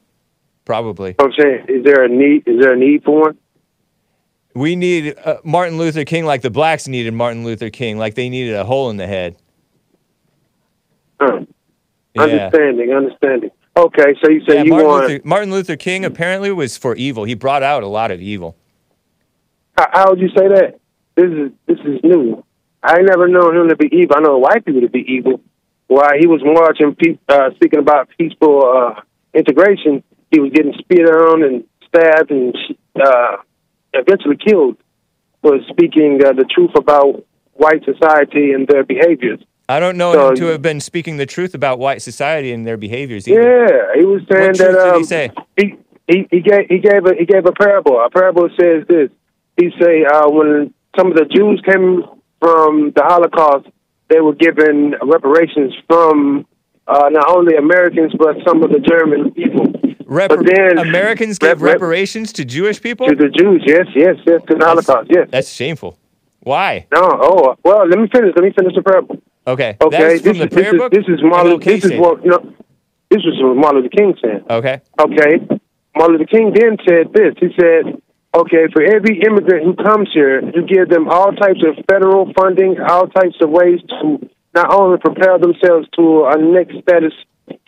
probably. 0.64 1.14
I'm 1.20 1.30
saying, 1.38 1.66
is 1.68 1.84
there 1.84 2.02
a 2.02 2.08
need? 2.08 2.48
Is 2.48 2.60
there 2.60 2.72
a 2.72 2.76
need 2.76 3.04
for 3.04 3.20
one? 3.20 3.38
We 4.54 4.74
need 4.74 5.14
uh, 5.24 5.36
Martin 5.44 5.78
Luther 5.78 6.04
King 6.04 6.24
like 6.24 6.42
the 6.42 6.50
blacks 6.50 6.88
needed 6.88 7.14
Martin 7.14 7.44
Luther 7.44 7.70
King, 7.70 7.96
like 7.96 8.16
they 8.16 8.28
needed 8.28 8.56
a 8.56 8.64
hole 8.64 8.90
in 8.90 8.96
the 8.96 9.06
head. 9.06 9.36
Huh. 11.20 11.42
Yeah. 12.16 12.22
Understanding, 12.22 12.92
understanding. 12.92 13.50
Okay, 13.76 14.14
so 14.20 14.32
you 14.32 14.40
say 14.48 14.56
Yeah, 14.56 14.62
you 14.64 14.70
Martin, 14.70 14.88
want? 14.88 15.08
Luther, 15.08 15.22
Martin 15.24 15.50
Luther 15.52 15.76
King 15.76 16.04
apparently 16.04 16.50
was 16.50 16.76
for 16.76 16.96
evil. 16.96 17.22
He 17.22 17.34
brought 17.34 17.62
out 17.62 17.84
a 17.84 17.86
lot 17.86 18.10
of 18.10 18.20
evil. 18.20 18.56
How, 19.76 19.86
how 19.92 20.10
would 20.10 20.18
you 20.18 20.30
say 20.30 20.48
that? 20.48 20.80
This 21.14 21.30
is 21.30 21.52
this 21.68 21.78
is 21.84 22.00
new. 22.02 22.44
I 22.82 23.00
never 23.02 23.28
known 23.28 23.56
him 23.56 23.68
to 23.68 23.76
be 23.76 23.88
evil. 23.92 24.16
I 24.16 24.20
know 24.20 24.38
white 24.38 24.64
people 24.64 24.80
to 24.82 24.88
be 24.88 25.04
evil. 25.08 25.40
While 25.88 26.10
he 26.18 26.26
was 26.26 26.40
marching, 26.44 26.94
pe- 26.94 27.18
uh, 27.28 27.50
speaking 27.56 27.80
about 27.80 28.08
peaceful 28.18 28.62
uh, 28.64 29.00
integration, 29.34 30.02
he 30.30 30.38
was 30.40 30.52
getting 30.52 30.74
spit 30.78 31.06
on 31.08 31.42
and 31.42 31.64
stabbed 31.88 32.30
and 32.30 32.54
uh, 33.02 33.36
eventually 33.94 34.36
killed 34.36 34.76
for 35.42 35.58
speaking 35.68 36.20
uh, 36.24 36.32
the 36.32 36.44
truth 36.44 36.72
about 36.76 37.24
white 37.54 37.84
society 37.84 38.52
and 38.52 38.68
their 38.68 38.84
behaviors. 38.84 39.40
I 39.68 39.80
don't 39.80 39.96
know 39.96 40.12
So- 40.12 40.28
him 40.30 40.34
to 40.36 40.44
have 40.46 40.62
been 40.62 40.80
speaking 40.80 41.16
the 41.16 41.26
truth 41.26 41.54
about 41.54 41.78
white 41.78 42.02
society 42.02 42.52
and 42.52 42.66
their 42.66 42.76
behaviors 42.76 43.26
either. 43.26 43.40
Yeah, 43.42 44.00
he 44.00 44.04
was 44.04 44.22
saying 44.30 44.48
What 44.48 44.58
that. 44.58 44.64
truth 44.64 44.76
did 44.84 44.92
um, 44.94 44.98
he 44.98 45.04
say? 45.04 45.30
He, 45.56 45.74
he 46.06 46.26
he 46.30 46.40
gave 46.40 46.66
he 46.68 46.78
gave 46.78 47.04
a 47.04 47.14
he 47.18 47.26
gave 47.26 47.44
a 47.44 47.52
parable. 47.52 48.00
A 48.00 48.08
parable 48.08 48.48
says 48.58 48.86
this. 48.88 49.10
He 49.58 49.70
say 49.78 50.04
uh, 50.04 50.28
when 50.30 50.72
some 50.96 51.08
of 51.08 51.14
the 51.16 51.26
Jews 51.26 51.60
came 51.66 52.02
from 52.40 52.92
the 52.94 53.02
Holocaust, 53.02 53.66
they 54.08 54.20
were 54.20 54.34
given 54.34 54.94
reparations 55.02 55.74
from 55.88 56.46
uh, 56.86 57.08
not 57.10 57.28
only 57.28 57.56
Americans 57.56 58.12
but 58.18 58.36
some 58.46 58.62
of 58.62 58.70
the 58.70 58.80
German 58.80 59.32
people. 59.32 59.66
Rep- 60.06 60.30
But 60.30 60.46
then- 60.46 60.78
Americans 60.78 61.38
gave 61.38 61.60
rep- 61.60 61.74
reparations 61.74 62.32
to 62.34 62.44
Jewish 62.44 62.80
people? 62.80 63.06
To 63.08 63.14
the 63.14 63.28
Jews, 63.28 63.62
yes, 63.66 63.86
yes, 63.94 64.16
yes, 64.26 64.40
to 64.48 64.54
the 64.54 64.64
Holocaust, 64.64 65.10
yes. 65.10 65.28
That's 65.30 65.50
shameful. 65.52 65.98
Why? 66.40 66.86
No, 66.94 67.02
oh, 67.04 67.56
well, 67.62 67.86
let 67.86 67.98
me 67.98 68.08
finish. 68.08 68.32
Let 68.34 68.42
me 68.44 68.52
finish 68.52 68.74
the 68.74 68.82
parable. 68.82 69.20
Okay. 69.46 69.76
Okay, 69.80 69.98
That's 69.98 70.22
this 70.22 70.38
is, 70.38 70.46
prayer 70.46 70.72
this 70.72 70.80
book? 70.80 70.92
is 70.96 71.04
this 71.06 71.14
is 71.18 71.20
Martin. 71.22 71.60
This 71.60 71.84
is 71.84 71.92
what 71.98 72.24
no, 72.24 72.38
this 73.10 73.20
is 73.24 73.34
what 73.42 73.56
Martin 73.56 73.82
Luther 73.82 73.96
King 73.96 74.14
said. 74.20 74.44
Okay. 74.48 74.80
Okay, 74.98 75.60
Martin 75.96 76.16
Luther 76.16 76.24
King 76.30 76.54
then 76.54 76.76
said 76.88 77.12
this. 77.12 77.34
He 77.40 77.48
said, 77.60 78.00
"Okay, 78.34 78.68
for 78.72 78.82
every 78.82 79.20
immigrant 79.20 79.64
who 79.64 79.74
comes 79.74 80.08
here, 80.12 80.40
you 80.40 80.62
give 80.62 80.88
them 80.88 81.08
all 81.08 81.32
types 81.32 81.64
of 81.64 81.84
federal 81.90 82.32
funding, 82.38 82.78
all 82.80 83.06
types 83.08 83.36
of 83.40 83.50
ways 83.50 83.80
to 83.88 84.28
not 84.54 84.72
only 84.72 84.98
prepare 84.98 85.38
themselves 85.38 85.88
to 85.96 86.26
a 86.26 86.36
next 86.36 86.78
status 86.82 87.14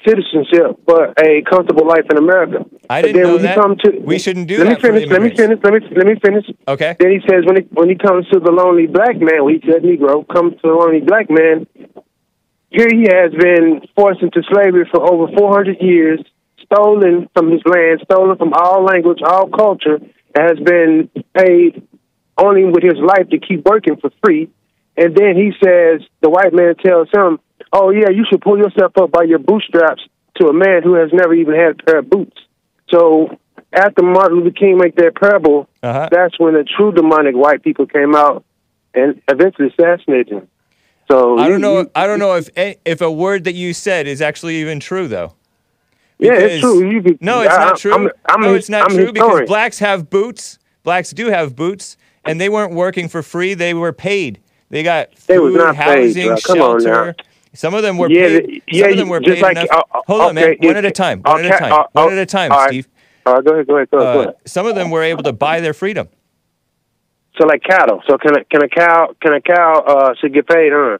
citizenship, 0.06 0.76
but 0.86 1.18
a 1.18 1.42
comfortable 1.42 1.86
life 1.86 2.06
in 2.10 2.18
America." 2.18 2.64
I 2.90 3.02
didn't 3.02 3.22
know 3.22 3.34
when 3.34 3.42
that. 3.42 3.78
To, 3.84 4.00
We 4.00 4.18
shouldn't 4.18 4.48
do 4.48 4.58
let 4.58 4.80
that 4.80 4.92
me 4.92 5.00
finish. 5.00 5.10
Let 5.10 5.22
me 5.22 5.30
finish. 5.30 5.58
Let 5.62 5.72
me 5.72 5.80
let 5.96 6.06
me 6.06 6.14
finish. 6.22 6.46
Okay. 6.68 6.96
Then 6.98 7.10
he 7.10 7.20
says 7.28 7.44
when 7.46 7.56
he 7.56 7.62
when 7.72 7.88
he 7.88 7.94
comes 7.94 8.28
to 8.28 8.40
the 8.40 8.50
lonely 8.50 8.86
black 8.86 9.16
man, 9.20 9.44
when 9.44 9.54
he 9.54 9.60
said 9.66 9.82
Negro 9.82 10.26
comes 10.28 10.54
to 10.54 10.60
the 10.62 10.74
lonely 10.74 11.00
black 11.00 11.30
man, 11.30 11.66
here 12.70 12.88
he 12.90 13.06
has 13.10 13.32
been 13.32 13.82
forced 13.96 14.22
into 14.22 14.42
slavery 14.52 14.86
for 14.90 15.00
over 15.02 15.32
400 15.36 15.80
years, 15.80 16.20
stolen 16.64 17.28
from 17.34 17.50
his 17.50 17.62
land, 17.64 18.00
stolen 18.04 18.36
from 18.36 18.52
all 18.54 18.84
language, 18.84 19.20
all 19.24 19.48
culture, 19.48 19.98
has 20.34 20.58
been 20.58 21.10
paid 21.34 21.86
only 22.38 22.64
with 22.64 22.82
his 22.82 22.98
life 22.98 23.28
to 23.30 23.38
keep 23.38 23.64
working 23.64 23.96
for 23.96 24.10
free. 24.24 24.50
And 24.96 25.14
then 25.14 25.36
he 25.36 25.52
says, 25.62 26.02
the 26.20 26.30
white 26.30 26.52
man 26.52 26.74
tells 26.76 27.08
him, 27.12 27.38
oh, 27.72 27.90
yeah, 27.90 28.10
you 28.10 28.24
should 28.30 28.40
pull 28.40 28.58
yourself 28.58 28.92
up 28.98 29.10
by 29.10 29.24
your 29.24 29.38
bootstraps 29.38 30.02
to 30.36 30.48
a 30.48 30.52
man 30.52 30.82
who 30.82 30.94
has 30.94 31.10
never 31.12 31.34
even 31.34 31.54
had 31.54 31.80
a 31.80 31.82
pair 31.84 31.98
of 31.98 32.10
boots. 32.10 32.36
So 32.90 33.38
after 33.72 34.02
Martin 34.02 34.38
Luther 34.38 34.56
King 34.58 34.78
made 34.78 34.96
that 34.96 35.14
parable, 35.14 35.68
Uh-huh. 35.82 36.08
that's 36.10 36.38
when 36.38 36.54
the 36.54 36.64
true 36.64 36.92
demonic 36.92 37.34
white 37.34 37.62
people 37.62 37.86
came 37.86 38.14
out 38.14 38.44
and 38.94 39.20
eventually 39.28 39.68
assassinated 39.68 40.28
him. 40.28 40.48
So 41.10 41.38
I 41.38 41.48
don't 41.48 41.60
know. 41.60 41.90
I 41.94 42.06
don't 42.06 42.20
know 42.20 42.36
if 42.36 42.48
if 42.84 43.00
a 43.00 43.10
word 43.10 43.42
that 43.44 43.54
you 43.54 43.74
said 43.74 44.06
is 44.06 44.22
actually 44.22 44.56
even 44.56 44.78
true, 44.78 45.08
though. 45.08 45.34
Yeah, 46.20 46.32
it's 46.34 46.60
true. 46.60 46.88
You 46.90 47.02
could- 47.02 47.22
no, 47.22 47.40
it's 47.42 47.52
I- 47.54 47.64
not 47.64 47.76
true. 47.78 47.92
I'm- 47.92 48.10
I'm 48.28 48.40
no, 48.42 48.54
it's 48.54 48.68
not 48.68 48.90
I'm 48.90 48.96
true 48.96 49.12
because 49.12 49.46
blacks 49.48 49.78
have 49.78 50.10
boots. 50.10 50.58
Blacks 50.82 51.10
do 51.10 51.26
have 51.28 51.56
boots, 51.56 51.96
and 52.24 52.40
they 52.40 52.48
weren't 52.48 52.72
working 52.74 53.08
for 53.08 53.22
free. 53.22 53.54
They 53.54 53.74
were 53.74 53.92
paid. 53.92 54.38
They 54.70 54.82
got 54.82 55.08
food, 55.18 55.26
They 55.26 55.38
was 55.38 55.54
not 55.54 55.76
housing. 55.76 56.28
Come 56.28 56.56
shelter. 56.56 57.14
Some 57.52 57.74
of 57.74 57.82
them 57.82 57.98
were 57.98 58.08
Yeah, 58.10 58.38
paid. 58.40 58.62
yeah, 58.68 58.82
Some 58.84 58.90
of 58.92 58.96
them 58.98 59.08
were 59.08 59.20
just 59.20 59.34
paid 59.36 59.42
like- 59.42 59.56
enough. 59.56 59.68
uh, 59.70 59.82
uh, 59.98 60.00
Hold 60.06 60.20
on, 60.20 60.34
man. 60.36 60.44
okay, 60.50 60.66
One 60.68 60.76
at 60.76 60.84
a 60.84 60.90
time. 60.92 61.20
One 61.24 61.44
at 61.44 61.54
a 61.54 61.58
time. 61.58 61.72
uh, 61.72 61.84
One 61.92 62.08
uh, 62.08 62.12
at 62.12 62.18
a 62.18 62.26
time, 62.26 62.50
right. 62.52 62.68
Steve. 62.68 62.88
All 63.26 63.34
right, 63.34 63.44
go 63.44 63.52
ahead, 63.52 63.66
go 63.66 63.76
ahead, 63.76 63.90
go 63.90 63.98
ahead. 63.98 64.14
go 64.14 64.20
Uh, 64.20 64.22
ahead. 64.22 64.34
some 64.46 64.66
of 64.66 64.74
them 64.76 64.90
were 64.90 65.02
able 65.02 65.22
to 65.24 65.32
buy 65.32 65.60
their 65.60 65.74
freedom. 65.74 66.08
So 67.38 67.46
like 67.46 67.62
cattle. 67.62 68.02
So 68.06 68.18
can 68.18 68.36
a 68.38 68.44
can 68.44 68.62
a 68.62 68.68
cow 68.68 69.14
can 69.22 69.32
a 69.32 69.40
cow 69.40 69.80
uh 69.86 70.14
should 70.20 70.32
get 70.34 70.46
paid, 70.46 70.72
huh? 70.74 70.98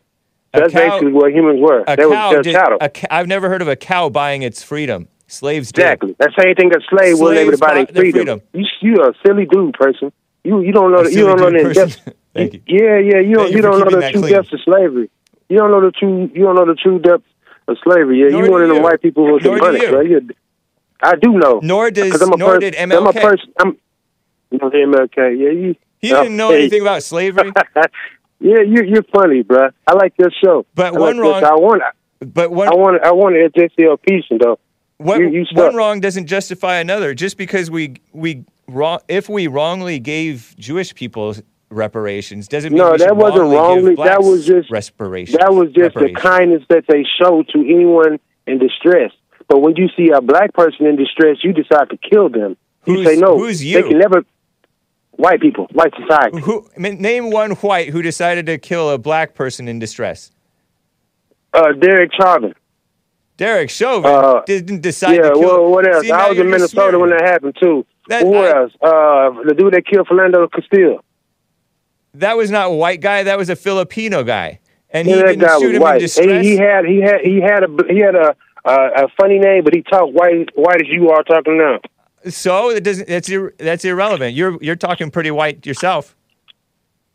That's 0.52 0.72
cow- 0.72 0.90
basically 0.90 1.12
what 1.12 1.32
humans 1.32 1.60
were. 1.60 1.85
They 1.97 2.05
were 2.06 2.43
just 2.43 2.56
cattle. 2.56 2.78
a 2.81 3.14
I've 3.14 3.27
never 3.28 3.48
heard 3.48 3.62
of 3.62 3.68
a 3.68 3.77
cow 3.77 4.09
buying 4.09 4.43
its 4.43 4.62
freedom. 4.62 5.09
Slaves 5.28 5.70
did. 5.70 5.82
exactly. 5.82 6.16
That 6.18 6.31
same 6.36 6.55
thing 6.56 6.70
that 6.70 6.82
slaves 6.90 7.20
weren't 7.20 7.39
able 7.39 7.52
to 7.52 7.59
buy 7.59 7.74
their 7.85 7.86
freedom. 7.86 8.12
freedom. 8.12 8.40
You 8.52 8.66
you 8.81 8.94
a 9.05 9.12
silly 9.24 9.47
dude, 9.47 9.74
person. 9.74 10.12
You 10.43 10.60
you 10.62 10.72
don't 10.72 10.90
know 10.90 11.05
the, 11.05 11.12
you 11.12 11.24
don't 11.24 11.39
know 11.39 11.51
the 11.68 11.72
depth. 11.72 12.01
Thank 12.35 12.55
you. 12.55 12.62
Yeah, 12.66 12.98
yeah. 12.98 13.20
You 13.20 13.35
don't 13.36 13.51
you 13.51 13.56
you 13.56 13.62
don't 13.62 13.78
know 13.78 14.01
the 14.01 14.10
true 14.10 14.20
clean. 14.22 14.32
depths 14.32 14.52
of 14.52 14.60
slavery. 14.64 15.09
You 15.48 15.59
don't 15.59 15.70
know 15.70 15.81
the 15.82 15.93
true 15.93 16.31
you 16.35 16.43
don't 16.44 16.56
know 16.56 16.66
the 16.66 16.74
true 16.74 16.98
depths 16.98 17.27
of 17.68 17.77
slavery. 17.85 18.20
Yeah, 18.22 18.28
Nor 18.31 18.44
you 18.47 18.51
one 18.51 18.62
of 18.62 18.68
them 18.70 18.82
white 18.82 19.01
people 19.01 19.24
who 19.27 19.36
are 19.36 19.40
Nor 19.40 19.70
do 19.70 19.78
you. 19.78 20.20
bro. 20.20 20.35
I 21.02 21.14
do 21.16 21.32
know. 21.32 21.60
Nor 21.62 21.90
does 21.93 22.20
I'm 22.20 22.32
a 22.32 22.36
nor 22.36 22.59
did 22.59 22.74
I'm 22.77 22.90
a 22.90 22.97
MLK. 22.97 23.20
person. 23.22 23.52
I'm. 23.60 23.78
You 24.51 24.59
know 24.59 24.70
MLK. 24.70 25.16
Yeah, 25.16 25.51
you. 25.51 25.77
He 26.01 26.09
didn't 26.09 26.36
know 26.36 26.51
Hey. 26.52 26.62
anything 26.62 26.82
about 26.82 27.05
slavery. 27.05 27.52
yeah, 28.41 28.61
you 28.67 28.83
you're 28.87 29.03
funny, 29.15 29.43
bro. 29.43 29.69
I 29.87 29.95
like 29.95 30.15
your 30.19 30.31
show. 30.43 30.67
But 30.75 30.95
I 30.95 30.99
one 30.99 31.01
like 31.01 31.11
this. 31.17 31.43
wrong- 31.43 31.45
I 31.45 31.55
want. 31.55 31.83
But 32.21 32.51
one 32.51 32.69
I 32.69 32.75
want. 32.75 33.03
I 33.05 33.12
want 33.12 33.35
to 33.37 33.45
address 33.45 33.71
your 33.79 33.97
piece, 33.97 34.25
though. 34.31 34.59
one, 34.99 35.21
you- 35.33 35.41
you 35.41 35.47
one 35.55 35.75
wrong 35.75 36.01
doesn't 36.01 36.27
justify 36.27 36.77
another. 36.77 37.15
Just 37.15 37.37
because 37.39 37.71
we 37.71 37.95
we 38.12 38.45
wrong 38.69 38.99
if 39.09 39.29
we 39.29 39.47
wrongly 39.47 39.99
gave 39.99 40.55
Jewish 40.59 40.95
people 40.95 41.35
reparations 41.71 42.49
doesn't 42.49 42.73
mean 42.73 42.83
No, 42.83 42.93
we 42.93 42.99
that 42.99 43.17
wasn't 43.17 43.43
wrongly. 43.43 43.57
wrongly. 43.57 43.97
Give 43.97 44.05
That 44.05 44.23
was 44.23 44.47
just- 44.47 44.71
reparations. 44.71 45.39
That 45.39 45.55
was 45.55 45.71
just 45.73 45.95
the 45.95 46.12
kindness 46.12 46.62
that 46.69 46.85
they 46.89 47.05
show 47.21 47.43
to 47.43 47.59
anyone 47.61 48.19
in 48.47 48.59
distress. 48.59 49.12
But 49.49 49.61
when 49.62 49.77
you 49.77 49.89
see 49.97 50.11
a 50.11 50.21
black 50.21 50.53
person 50.53 50.87
in 50.87 50.97
distress, 50.97 51.39
you 51.43 51.53
decide 51.53 51.91
to 51.91 51.97
kill 51.97 52.29
them. 52.29 52.57
You 52.87 52.95
Who's- 52.95 53.07
say 53.07 53.17
no. 53.17 53.39
who's 53.39 53.65
you? 53.65 53.81
They 53.83 53.89
can 53.89 53.99
never. 53.99 54.25
White 55.20 55.40
people, 55.40 55.68
white 55.72 55.92
society. 56.01 56.40
Who 56.40 56.66
name 56.78 57.30
one 57.30 57.51
white 57.52 57.90
who 57.90 58.01
decided 58.01 58.47
to 58.47 58.56
kill 58.56 58.88
a 58.88 58.97
black 58.97 59.34
person 59.34 59.68
in 59.68 59.78
distress? 59.78 60.30
Uh, 61.52 61.72
Derek 61.72 62.10
Chauvin. 62.18 62.55
Derek 63.36 63.68
Chauvin 63.68 64.10
Uh, 64.10 64.40
didn't 64.47 64.80
decide 64.80 65.16
yeah. 65.16 65.22
to 65.28 65.30
kill. 65.32 65.40
Well, 65.40 65.70
what 65.70 65.86
else? 65.92 66.05
See, 66.06 66.10
I 66.10 66.28
was 66.30 66.38
in 66.38 66.48
Minnesota 66.48 66.98
when 66.98 67.10
that 67.10 67.22
happened 67.22 67.55
too. 67.60 67.84
That- 68.09 68.22
Who 68.22 68.34
I- 68.34 68.48
else? 68.62 68.72
Uh, 68.80 69.42
the 69.47 69.55
dude 69.56 69.74
that 69.74 69.86
killed 69.86 70.09
Philando 70.09 70.51
Castile. 70.51 71.05
That 72.14 72.36
was 72.38 72.51
not 72.51 72.68
a 72.70 72.74
white 72.74 73.01
guy. 73.02 73.22
That 73.24 73.36
was 73.36 73.51
a 73.51 73.56
Filipino 73.56 74.22
guy, 74.24 74.60
and 74.90 75.06
he 75.06 75.12
Yeah, 75.14 75.20
that 75.20 75.26
didn't 75.28 75.40
guy 75.42 75.59
shoot 75.59 75.62
was 75.62 75.62
him 75.70 75.76
in 75.76 75.82
white. 75.82 75.98
distress. 76.01 76.44
He, 76.44 76.51
he 76.52 76.56
had 76.56 76.84
he 76.86 77.01
had 77.02 77.20
he 77.20 77.40
had 77.40 77.62
a 77.64 77.68
he 77.92 77.98
had 78.01 78.14
a 78.14 78.34
uh, 78.64 79.05
a 79.05 79.09
funny 79.20 79.38
name, 79.38 79.64
but 79.64 79.74
he 79.74 79.82
talked 79.82 80.12
white 80.12 80.48
white 80.55 80.80
as 80.80 80.88
you 80.88 81.10
are 81.10 81.22
talking 81.24 81.59
now. 81.59 81.78
So 82.28 82.70
it 82.70 82.84
doesn't. 82.84 83.09
That's 83.09 83.28
ir- 83.28 83.55
that's 83.59 83.84
irrelevant. 83.84 84.34
You're 84.34 84.59
you're 84.62 84.76
talking 84.76 85.10
pretty 85.10 85.30
white 85.30 85.64
yourself. 85.66 86.16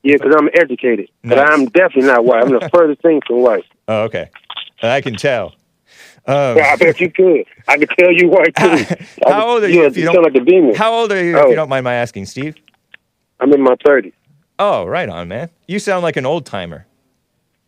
Yeah, 0.03 0.17
because 0.17 0.35
I'm 0.37 0.49
educated, 0.53 1.09
but 1.23 1.39
I'm 1.39 1.65
definitely 1.67 2.03
not 2.11 2.25
white. 2.25 2.43
I'm 2.43 2.49
the 2.51 2.69
furthest 2.71 3.01
thing 3.01 3.21
from 3.27 3.41
white. 3.41 3.63
Oh, 3.87 4.01
okay. 4.05 4.31
I 4.81 4.99
can 5.01 5.13
tell. 5.15 5.53
Um, 6.25 6.57
Yeah, 6.57 6.71
I 6.73 6.75
bet 6.75 6.99
you 6.99 7.11
could. 7.11 7.45
I 7.67 7.77
could 7.77 7.89
tell 7.99 8.11
you 8.11 8.29
white 8.29 8.55
too. 8.55 9.05
how 9.27 9.47
old 9.47 9.63
are 9.63 9.69
you? 9.69 9.81
Yeah, 9.81 9.87
if 9.87 9.95
you 9.95 10.05
you 10.05 10.11
don't, 10.11 10.23
like 10.23 10.33
a 10.33 10.43
demon. 10.43 10.73
How 10.73 10.91
old 10.91 11.11
are 11.11 11.23
you? 11.23 11.37
If 11.37 11.43
Oh. 11.45 11.49
you 11.49 11.55
don't 11.55 11.69
mind 11.69 11.83
my 11.83 11.93
asking, 11.93 12.25
Steve. 12.25 12.55
I'm 13.39 13.53
in 13.53 13.61
my 13.61 13.75
thirties. 13.85 14.13
Oh, 14.57 14.85
right 14.85 15.07
on, 15.07 15.27
man. 15.27 15.51
You 15.67 15.77
sound 15.77 16.01
like 16.01 16.17
an 16.17 16.25
old 16.25 16.47
timer. 16.47 16.87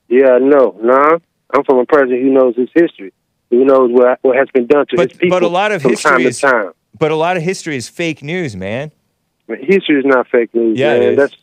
Yeah, 0.09 0.39
no, 0.41 0.75
nah. 0.81 1.19
I'm 1.53 1.63
from 1.65 1.77
a 1.77 1.85
person 1.85 2.09
who 2.19 2.31
knows 2.31 2.55
his 2.55 2.69
history, 2.73 3.13
who 3.51 3.63
knows 3.63 3.91
what 3.91 4.17
what 4.23 4.35
has 4.35 4.47
been 4.51 4.65
done 4.65 4.87
to 4.89 4.95
But- 4.95 5.11
his 5.11 5.19
people 5.19 5.39
but 5.39 5.43
a 5.43 5.47
lot 5.49 5.71
of 5.71 5.83
from 5.83 5.91
history 5.91 6.09
time 6.11 6.21
is- 6.21 6.39
to 6.41 6.47
time. 6.47 6.71
But 6.99 7.11
a 7.11 7.15
lot 7.15 7.37
of 7.37 7.43
history 7.43 7.75
is 7.75 7.89
fake 7.89 8.23
news, 8.23 8.55
man. 8.55 8.91
But 9.47 9.59
history 9.59 9.99
is 9.99 10.05
not 10.05 10.27
fake 10.27 10.53
news. 10.53 10.77
Yeah, 10.77 10.99
man. 10.99 11.15
That's 11.15 11.35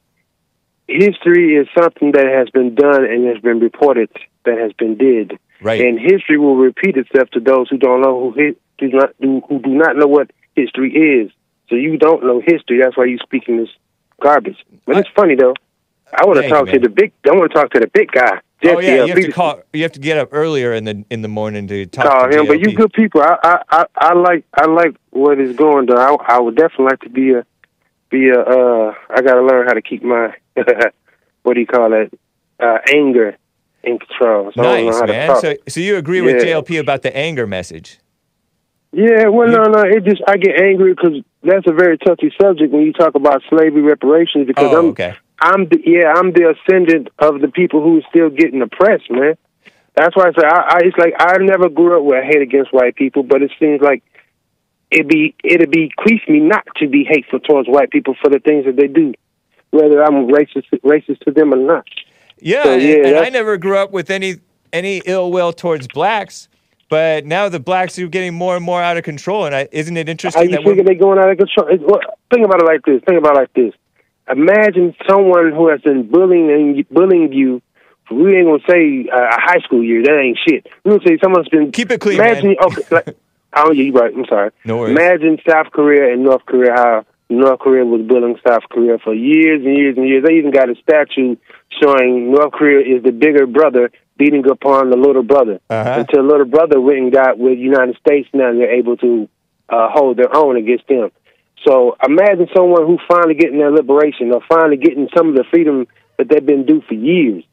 history 0.89 1.57
is 1.57 1.67
something 1.79 2.13
that 2.13 2.27
has 2.27 2.51
been 2.51 2.75
done 2.75 3.05
and 3.05 3.27
has 3.27 3.39
been 3.39 3.61
reported 3.61 4.11
that 4.45 4.59
has 4.59 4.73
been 4.73 4.97
did. 4.97 5.39
Right. 5.61 5.81
And 5.81 5.99
history 5.99 6.39
will 6.39 6.57
repeat 6.57 6.97
itself 6.97 7.31
to 7.31 7.41
those 7.41 7.69
who 7.71 7.79
don't 7.79 8.03
know 8.03 8.31
who 8.31 8.55
do 8.79 8.89
not 8.89 9.15
do, 9.21 9.41
who 9.49 9.61
do 9.61 9.71
not 9.71 9.97
know 9.97 10.07
what 10.07 10.31
history 10.55 10.93
is. 10.93 11.31
So 11.69 11.77
you 11.77 11.97
don't 11.97 12.23
know 12.23 12.41
history. 12.45 12.81
That's 12.83 12.97
why 12.97 13.07
you're 13.07 13.19
speaking 13.23 13.57
this 13.57 13.71
garbage. 14.21 14.59
But 14.87 14.99
it's 14.99 15.09
funny 15.17 15.35
though. 15.35 15.55
I 16.13 16.27
want 16.27 16.43
to 16.43 16.49
talk 16.49 16.69
to 16.69 16.79
the 16.79 16.89
big. 16.89 17.13
I 17.27 17.31
want 17.35 17.51
to 17.51 17.59
talk 17.59 17.71
to 17.73 17.81
the 17.81 17.89
big 17.89 18.13
guy. 18.13 18.41
Oh 18.65 18.81
yeah, 18.81 19.05
you 19.05 19.15
have 19.15 19.23
to 19.23 19.33
call. 19.33 19.63
You 19.73 19.83
have 19.83 19.93
to 19.93 20.01
get 20.01 20.19
up 20.19 20.29
earlier 20.33 20.73
in 20.73 20.85
the 20.85 21.05
in 21.11 21.23
the 21.23 21.29
morning 21.29 21.67
to 21.69 21.87
talk 21.87 22.07
call 22.07 22.29
to 22.31 22.39
him. 22.41 22.47
But 22.47 22.61
you 22.61 22.73
good 22.73 22.93
people. 22.93 23.23
I, 23.23 23.37
I 23.43 23.63
I 23.71 23.87
I 23.97 24.15
like 24.15 24.45
I 24.55 24.67
like 24.67 24.97
what 25.11 25.41
is 25.41 25.57
going 25.57 25.87
though. 25.87 25.97
I 25.97 26.37
I 26.37 26.41
would 26.41 26.57
definitely 26.57 26.87
like 26.87 27.01
to 27.01 27.11
be 27.11 27.33
a 27.33 27.47
be 28.11 28.29
a. 28.29 28.41
Uh, 28.41 28.95
I 29.11 29.23
got 29.23 29.35
to 29.35 29.43
learn 29.43 29.67
how 29.67 29.75
to 29.75 29.83
keep 29.83 30.03
my 30.03 30.35
what 31.43 31.55
do 31.55 31.61
you 31.61 31.67
call 31.67 31.93
it 31.93 32.19
uh, 32.61 32.79
anger 32.93 33.37
in 33.83 33.99
control. 33.99 34.53
So 34.55 34.63
I 34.63 34.65
don't 34.65 34.87
know 34.87 35.01
Nice, 35.01 35.09
man. 35.09 35.41
So 35.41 35.55
so 35.69 35.81
you 35.81 35.97
agree 35.97 36.21
with 36.21 36.43
JLP 36.43 36.81
about 36.81 37.03
the 37.03 37.15
anger 37.17 37.47
message? 37.47 37.99
Yeah, 38.93 39.27
well, 39.27 39.49
no, 39.49 39.65
no. 39.65 39.81
It 39.81 40.05
just 40.05 40.23
I 40.27 40.37
get 40.37 40.61
angry 40.61 40.95
because 40.95 41.21
that's 41.43 41.67
a 41.67 41.73
very 41.73 41.99
touchy 41.99 42.33
subject 42.41 42.73
when 42.73 42.83
you 42.83 42.93
talk 42.93 43.17
about 43.17 43.43
slavery 43.51 43.83
reparations. 43.83 44.47
Because 44.47 44.73
Oh, 44.73 44.79
I'm, 44.79 44.85
okay. 44.91 45.17
I'm, 45.41 45.69
the, 45.69 45.79
yeah, 45.85 46.15
I'm 46.17 46.33
the 46.33 46.55
ascendant 46.55 47.09
of 47.19 47.41
the 47.41 47.49
people 47.49 47.83
who 47.83 47.99
are 47.99 48.03
still 48.09 48.31
getting 48.31 48.63
oppressed, 48.63 49.11
man. 49.11 49.37
That's 49.95 50.17
why 50.17 50.29
I 50.29 50.33
say 50.33 50.47
I, 50.47 50.61
I 50.61 50.79
it's 50.83 50.97
like 50.99 51.15
I 51.19 51.37
never 51.39 51.69
grew 51.69 51.97
up 51.97 52.05
with 52.05 52.25
hate 52.25 52.43
against 52.43 52.73
white 52.73 52.97
people, 52.97 53.23
but 53.23 53.43
it 53.43 53.53
seems 53.61 53.81
like 53.81 54.03
it 54.91 55.09
be 55.09 55.35
it'd 55.45 55.71
bequeath 55.71 56.29
me 56.29 56.41
not 56.41 56.67
to 56.77 56.89
be 56.89 57.05
hateful 57.05 57.41
towards 57.41 57.69
white 57.69 57.91
people 57.91 58.17
for 58.21 58.29
the 58.29 58.41
things 58.41 58.65
that 58.65 58.77
they 58.77 58.89
do, 58.89 59.15
whether 59.71 60.03
I'm 60.03 60.29
racist 60.29 60.69
racist 60.85 61.21
to 61.21 61.31
them 61.31 61.55
or 61.55 61.59
not. 61.59 61.87
Yeah, 62.41 62.65
So, 62.65 62.73
and, 62.73 62.83
yeah, 62.83 63.07
and 63.07 63.17
I 63.19 63.29
never 63.29 63.57
grew 63.57 63.79
up 63.79 63.93
with 63.93 64.11
any 64.11 64.37
any 64.73 65.01
ill 65.07 65.31
will 65.31 65.53
towards 65.53 65.87
blacks, 65.87 66.49
but 66.89 67.25
now 67.25 67.49
the 67.49 67.61
blacks 67.61 67.97
are 67.99 68.07
getting 68.09 68.35
more 68.35 68.57
and 68.57 68.65
more 68.65 68.83
out 68.83 68.97
of 68.97 69.05
control. 69.05 69.47
And 69.47 69.55
I, 69.55 69.69
isn't 69.71 69.97
it 69.97 70.09
interesting 70.09 70.51
you 70.51 70.51
that 70.51 70.65
figure 70.65 70.83
we're, 70.83 70.85
they 70.85 70.95
going 70.97 71.21
out 71.21 71.31
of 71.31 71.39
control? 71.39 71.69
Well, 71.81 72.01
think 72.33 72.45
about 72.45 72.61
it 72.61 72.67
like 72.67 72.85
this. 72.85 73.01
Think 73.07 73.19
about 73.19 73.37
it 73.37 73.41
like 73.41 73.53
this. 73.55 73.73
Imagine 74.31 74.95
someone 75.09 75.53
who 75.53 75.69
has 75.69 75.81
been 75.83 76.09
bullying 76.11 76.85
bullying 76.91 77.33
you 77.33 77.63
we 78.11 78.37
ain't 78.37 78.47
gonna 78.47 78.63
say 78.69 79.09
uh, 79.11 79.17
a 79.17 79.41
high 79.41 79.61
school 79.65 79.83
year. 79.83 80.03
That 80.03 80.19
ain't 80.19 80.39
shit. 80.47 80.67
We 80.85 80.91
gonna 80.91 81.03
say 81.07 81.19
someone's 81.23 81.49
been 81.49 81.73
Keep 81.73 81.91
it 81.91 82.01
clean, 82.01 82.21
Imagine, 82.21 82.49
man. 82.49 82.57
okay, 82.65 82.83
like, 82.91 83.17
oh, 83.57 83.73
yeah, 83.73 83.83
you're 83.85 83.95
right. 83.95 84.15
I'm 84.15 84.27
sorry. 84.27 84.51
No 84.65 84.79
worries. 84.79 84.91
Imagine 84.91 85.39
South 85.49 85.71
Korea 85.73 86.13
and 86.13 86.23
North 86.25 86.45
Korea. 86.45 86.73
How 86.73 87.07
North 87.31 87.61
Korea 87.61 87.85
was 87.85 88.07
bullying 88.07 88.39
South 88.47 88.65
Korea 88.71 88.99
for 88.99 89.15
years 89.15 89.65
and 89.65 89.77
years 89.77 89.97
and 89.97 90.07
years. 90.07 90.25
They 90.25 90.35
even 90.35 90.51
got 90.51 90.69
a 90.69 90.75
statue 90.83 91.37
showing 91.83 92.31
North 92.33 92.53
Korea 92.53 92.97
is 92.97 93.03
the 93.03 93.11
bigger 93.11 93.47
brother 93.47 93.91
beating 94.19 94.45
upon 94.49 94.91
the 94.91 94.97
little 94.97 95.23
brother. 95.23 95.61
Uh-huh. 95.71 96.01
Until 96.01 96.25
little 96.25 96.47
brother 96.47 96.81
went 96.81 96.99
and 96.99 97.13
got 97.13 97.39
with 97.39 97.59
United 97.59 97.97
States. 97.97 98.29
Now 98.35 98.53
they're 98.53 98.75
able 98.75 98.97
to 98.99 99.29
uh, 99.71 99.89
hold 99.91 100.19
their 100.19 100.35
own 100.37 100.57
against 100.57 100.87
them. 100.89 101.11
So 101.67 101.97
imagine 102.07 102.49
someone 102.55 102.87
who 102.87 102.99
finally 103.09 103.35
getting 103.35 103.59
their 103.59 103.73
liberation 103.73 104.33
or 104.33 104.43
finally 104.49 104.77
getting 104.77 105.09
some 105.17 105.29
of 105.29 105.35
the 105.35 105.45
freedom 105.51 105.87
that 106.19 106.29
they've 106.29 106.45
been 106.45 106.67
due 106.67 106.83
for 106.87 106.95
years. 106.95 107.45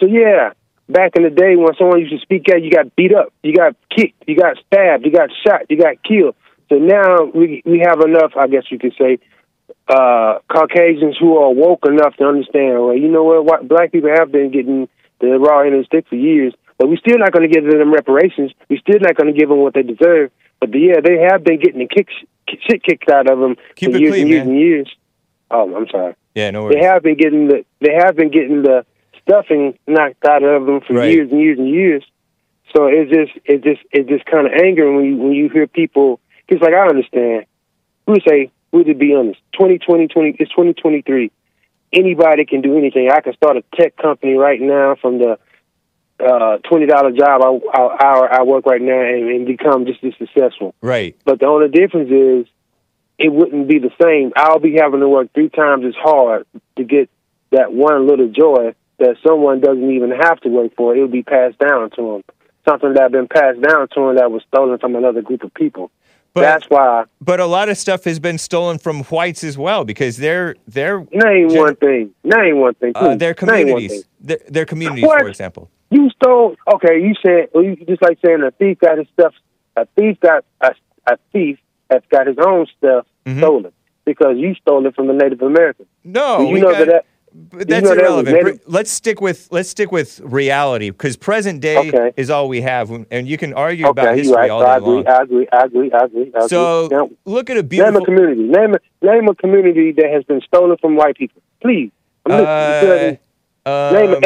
So 0.00 0.06
yeah, 0.06 0.52
back 0.88 1.12
in 1.16 1.22
the 1.22 1.30
day 1.30 1.54
when 1.56 1.74
someone 1.76 2.00
used 2.00 2.12
to 2.12 2.20
speak 2.20 2.46
out, 2.50 2.62
you 2.62 2.70
got 2.70 2.96
beat 2.96 3.14
up, 3.14 3.32
you 3.42 3.54
got 3.54 3.76
kicked, 3.94 4.24
you 4.26 4.36
got 4.36 4.56
stabbed, 4.66 5.04
you 5.04 5.12
got 5.12 5.30
shot, 5.46 5.66
you 5.68 5.76
got 5.76 6.02
killed. 6.02 6.34
So 6.68 6.76
now 6.76 7.24
we 7.34 7.62
we 7.64 7.84
have 7.86 8.00
enough, 8.00 8.32
I 8.36 8.46
guess 8.46 8.64
you 8.70 8.78
could 8.78 8.94
say, 8.98 9.18
uh, 9.88 10.38
Caucasians 10.48 11.16
who 11.18 11.36
are 11.38 11.50
woke 11.52 11.84
enough 11.86 12.16
to 12.16 12.24
understand. 12.24 12.80
Well, 12.80 12.96
you 12.96 13.08
know 13.08 13.24
what? 13.24 13.44
White, 13.44 13.68
black 13.68 13.92
people 13.92 14.10
have 14.14 14.32
been 14.32 14.50
getting 14.50 14.88
the 15.20 15.38
raw 15.38 15.60
end 15.60 15.74
of 15.74 15.80
the 15.80 15.86
stick 15.86 16.06
for 16.08 16.16
years, 16.16 16.54
but 16.78 16.88
we're 16.88 16.98
still 16.98 17.18
not 17.18 17.32
going 17.32 17.48
to 17.48 17.54
give 17.54 17.64
them 17.64 17.92
reparations. 17.92 18.52
We're 18.68 18.80
still 18.80 19.00
not 19.00 19.16
going 19.16 19.32
to 19.32 19.38
give 19.38 19.48
them 19.48 19.58
what 19.58 19.74
they 19.74 19.82
deserve. 19.82 20.30
But 20.60 20.70
yeah, 20.74 21.00
they 21.02 21.26
have 21.30 21.44
been 21.44 21.60
getting 21.60 21.80
the 21.80 21.88
kick, 21.88 22.08
shit 22.68 22.82
kicked 22.82 23.10
out 23.10 23.30
of 23.30 23.38
them 23.38 23.56
Keep 23.76 23.90
for 23.92 23.96
it 23.96 24.00
years 24.02 24.12
clean, 24.12 24.22
and 24.22 24.30
years 24.30 24.44
man. 24.46 24.48
and 24.54 24.60
years. 24.60 24.96
Oh, 25.50 25.74
I'm 25.76 25.88
sorry. 25.88 26.14
Yeah, 26.34 26.50
no 26.50 26.68
They 26.68 26.80
have 26.84 27.02
been 27.02 27.16
getting 27.16 27.48
the 27.48 27.64
they 27.80 27.94
have 27.94 28.16
been 28.16 28.30
getting 28.30 28.62
the 28.62 28.84
stuffing 29.22 29.78
knocked 29.86 30.24
out 30.26 30.42
of 30.42 30.66
them 30.66 30.80
for 30.80 30.94
Right. 30.94 31.12
years 31.12 31.30
and 31.30 31.40
years 31.40 31.58
and 31.58 31.68
years. 31.68 32.04
So 32.74 32.86
it's 32.86 33.10
just 33.10 33.32
it's 33.44 33.64
just 33.64 33.80
it's 33.92 34.08
just 34.08 34.24
kind 34.26 34.46
of 34.46 34.52
angering 34.52 34.96
when 34.96 35.04
you 35.06 35.16
when 35.16 35.32
you 35.32 35.48
hear 35.48 35.66
people. 35.66 36.20
Because 36.46 36.62
like 36.62 36.74
I 36.74 36.86
understand, 36.88 37.46
we 38.06 38.20
say 38.26 38.50
we 38.72 38.82
would 38.82 38.98
be 38.98 39.14
honest. 39.14 39.40
2020, 39.54 40.08
20, 40.08 40.36
it's 40.38 40.50
2023. 40.50 41.30
Anybody 41.92 42.44
can 42.44 42.60
do 42.60 42.76
anything. 42.76 43.10
I 43.10 43.20
can 43.20 43.32
start 43.34 43.56
a 43.56 43.64
tech 43.74 43.96
company 43.96 44.34
right 44.34 44.60
now 44.60 44.96
from 45.00 45.18
the 45.18 45.38
uh, 46.20 46.58
twenty 46.68 46.86
dollar 46.86 47.12
job 47.12 47.42
I, 47.42 47.78
I, 47.78 48.04
hour 48.04 48.32
I 48.32 48.42
work 48.42 48.66
right 48.66 48.80
now 48.82 49.00
and, 49.00 49.28
and 49.28 49.46
become 49.46 49.86
just 49.86 50.02
as 50.04 50.12
successful. 50.18 50.74
Right. 50.80 51.16
But 51.24 51.40
the 51.40 51.46
only 51.46 51.68
difference 51.68 52.10
is 52.10 52.52
it 53.18 53.32
wouldn't 53.32 53.68
be 53.68 53.78
the 53.78 53.90
same. 54.02 54.32
I'll 54.36 54.58
be 54.60 54.76
having 54.80 55.00
to 55.00 55.08
work 55.08 55.32
three 55.34 55.48
times 55.48 55.84
as 55.84 55.94
hard 55.96 56.46
to 56.76 56.84
get 56.84 57.08
that 57.50 57.72
one 57.72 58.06
little 58.06 58.28
joy 58.28 58.74
that 58.98 59.16
someone 59.26 59.60
doesn't 59.60 59.90
even 59.90 60.10
have 60.10 60.40
to 60.40 60.48
work 60.48 60.74
for. 60.76 60.94
It'll 60.94 61.08
be 61.08 61.22
passed 61.22 61.58
down 61.58 61.90
to 61.90 62.02
them. 62.02 62.24
Something 62.68 62.94
that 62.94 63.02
had 63.04 63.12
been 63.12 63.28
passed 63.28 63.60
down 63.62 63.88
to 63.88 64.00
them 64.00 64.16
that 64.16 64.30
was 64.30 64.42
stolen 64.48 64.78
from 64.78 64.94
another 64.96 65.22
group 65.22 65.42
of 65.42 65.54
people. 65.54 65.90
But 66.34 66.42
That's 66.42 66.66
why. 66.68 67.04
but 67.20 67.40
a 67.40 67.46
lot 67.46 67.68
of 67.70 67.78
stuff 67.78 68.04
has 68.04 68.20
been 68.20 68.36
stolen 68.38 68.78
from 68.78 69.02
whites 69.04 69.42
as 69.42 69.56
well 69.56 69.84
because 69.84 70.18
they're 70.18 70.54
they're 70.68 71.00
Name 71.10 71.48
Gen- 71.48 71.58
one 71.58 71.76
thing. 71.76 72.10
Name 72.22 72.58
one 72.58 72.74
thing. 72.74 72.92
uh, 72.94 73.16
their 73.16 73.34
communities. 73.34 73.90
thing. 73.92 74.02
Their, 74.20 74.38
their 74.48 74.64
communities, 74.66 75.04
What? 75.06 75.22
for 75.22 75.28
example. 75.28 75.70
You 75.90 76.10
stole. 76.10 76.56
Okay, 76.74 77.00
you 77.00 77.14
said. 77.24 77.48
Well, 77.54 77.64
you 77.64 77.76
just 77.76 78.02
like 78.02 78.18
saying 78.24 78.42
a 78.42 78.50
thief 78.50 78.78
got 78.78 78.98
his 78.98 79.06
stuff. 79.18 79.34
A 79.76 79.86
thief 79.96 80.18
got 80.20 80.44
a, 80.60 80.72
a 81.06 81.16
thief 81.32 81.58
that's 81.88 82.06
got 82.10 82.26
his 82.26 82.36
own 82.38 82.66
stuff 82.76 83.06
Mhm. 83.26 83.38
stolen 83.38 83.72
because 84.04 84.36
you 84.36 84.54
stole 84.56 84.84
it 84.86 84.94
from 84.94 85.06
the 85.06 85.12
Native 85.14 85.40
American. 85.42 85.86
No, 86.04 86.40
you 86.40 86.48
we 86.54 86.60
know 86.60 86.70
got, 86.72 86.86
that- 86.86 87.04
but 87.32 87.58
you 87.60 87.64
that's 87.66 87.84
know 87.84 87.94
that 87.94 87.98
irrelevant. 88.00 88.42
native- 88.44 88.60
let's 88.66 88.90
stick 88.90 89.20
with 89.20 89.48
let's 89.50 89.68
stick 89.68 89.92
with 89.92 90.20
reality 90.24 90.90
because 90.90 91.16
present 91.16 91.60
day 91.60 91.76
Okay. 91.88 92.12
is 92.16 92.28
all 92.30 92.48
we 92.48 92.60
have, 92.62 92.90
and 93.10 93.28
you 93.28 93.36
can 93.38 93.54
argue 93.54 93.86
Okay, 93.86 93.90
about 94.02 94.16
history 94.16 94.34
right. 94.36 94.50
all 94.50 94.60
day 94.60 94.66
I 94.66 94.76
agree. 94.78 94.88
long. 94.94 95.06
I 95.08 95.22
agree. 95.22 95.48
I 95.52 95.60
agree. 95.64 95.92
I 95.92 96.04
agree. 96.04 96.32
I 96.34 96.38
agree. 96.38 96.48
So 96.48 96.88
Now, 96.90 97.10
look 97.24 97.48
at 97.50 97.56
a 97.56 97.62
beautiful 97.62 97.92
name 97.92 98.02
a 98.02 98.04
community. 98.04 98.42
Name 98.42 98.74
a 98.74 99.06
name 99.06 99.28
a 99.28 99.34
community 99.34 99.92
that 99.92 100.10
has 100.10 100.24
been 100.24 100.40
stolen 100.42 100.76
from 100.78 100.96
white 100.96 101.16
people. 101.16 101.40
Please. 101.62 101.90
I'm 102.26 102.32
listening. 102.32 103.18
Uh, 103.64 103.90
name 103.92 104.10
um, 104.14 104.24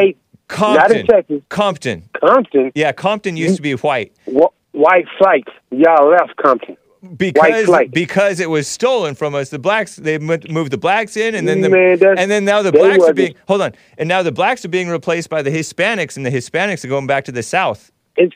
eight. 0.52 0.60
Not 0.60 0.76
Compton. 0.78 1.00
in 1.00 1.06
Texas. 1.06 1.42
Compton. 1.48 2.02
Compton. 2.20 2.72
Yeah, 2.74 2.92
Compton 2.92 3.36
used 3.36 3.56
to 3.56 3.62
be 3.62 3.72
white 3.74 4.12
Wh- 4.26 4.52
white 4.74 5.06
flight. 5.18 5.44
Y'all 5.70 6.08
left 6.10 6.36
Compton. 6.36 6.76
because 7.16 7.68
because 7.92 8.38
it 8.40 8.48
was 8.48 8.68
stolen 8.68 9.14
from 9.14 9.34
us. 9.34 9.50
The 9.50 9.58
blacks 9.58 9.96
they 9.96 10.18
moved 10.18 10.70
the 10.70 10.78
blacks 10.78 11.16
in, 11.16 11.34
and 11.34 11.48
then 11.48 11.60
the 11.60 11.68
Man, 11.70 11.98
and 12.18 12.30
then 12.30 12.44
now 12.44 12.62
the 12.62 12.70
blacks 12.72 13.02
are 13.04 13.12
being 13.14 13.34
hold 13.48 13.60
on, 13.62 13.72
and 13.98 14.08
now 14.08 14.22
the 14.22 14.32
blacks 14.32 14.64
are 14.64 14.68
being 14.68 14.88
replaced 14.88 15.28
by 15.28 15.42
the 15.42 15.50
Hispanics, 15.50 16.16
and 16.16 16.24
the 16.24 16.30
Hispanics 16.30 16.84
are 16.84 16.88
going 16.88 17.06
back 17.08 17.24
to 17.24 17.32
the 17.32 17.42
South. 17.42 17.90
It's 18.16 18.34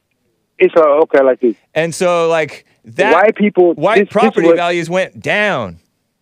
it's 0.58 0.74
uh, 0.76 0.80
okay 1.02 1.22
like 1.22 1.40
this. 1.40 1.54
And 1.74 1.94
so 1.94 2.28
like 2.28 2.66
that 2.86 3.12
white 3.12 3.36
people. 3.36 3.74
white 3.74 3.98
this, 3.98 4.06
this 4.08 4.12
property 4.12 4.46
what- 4.48 4.56
values 4.56 4.88
went 4.90 5.20
down. 5.20 5.78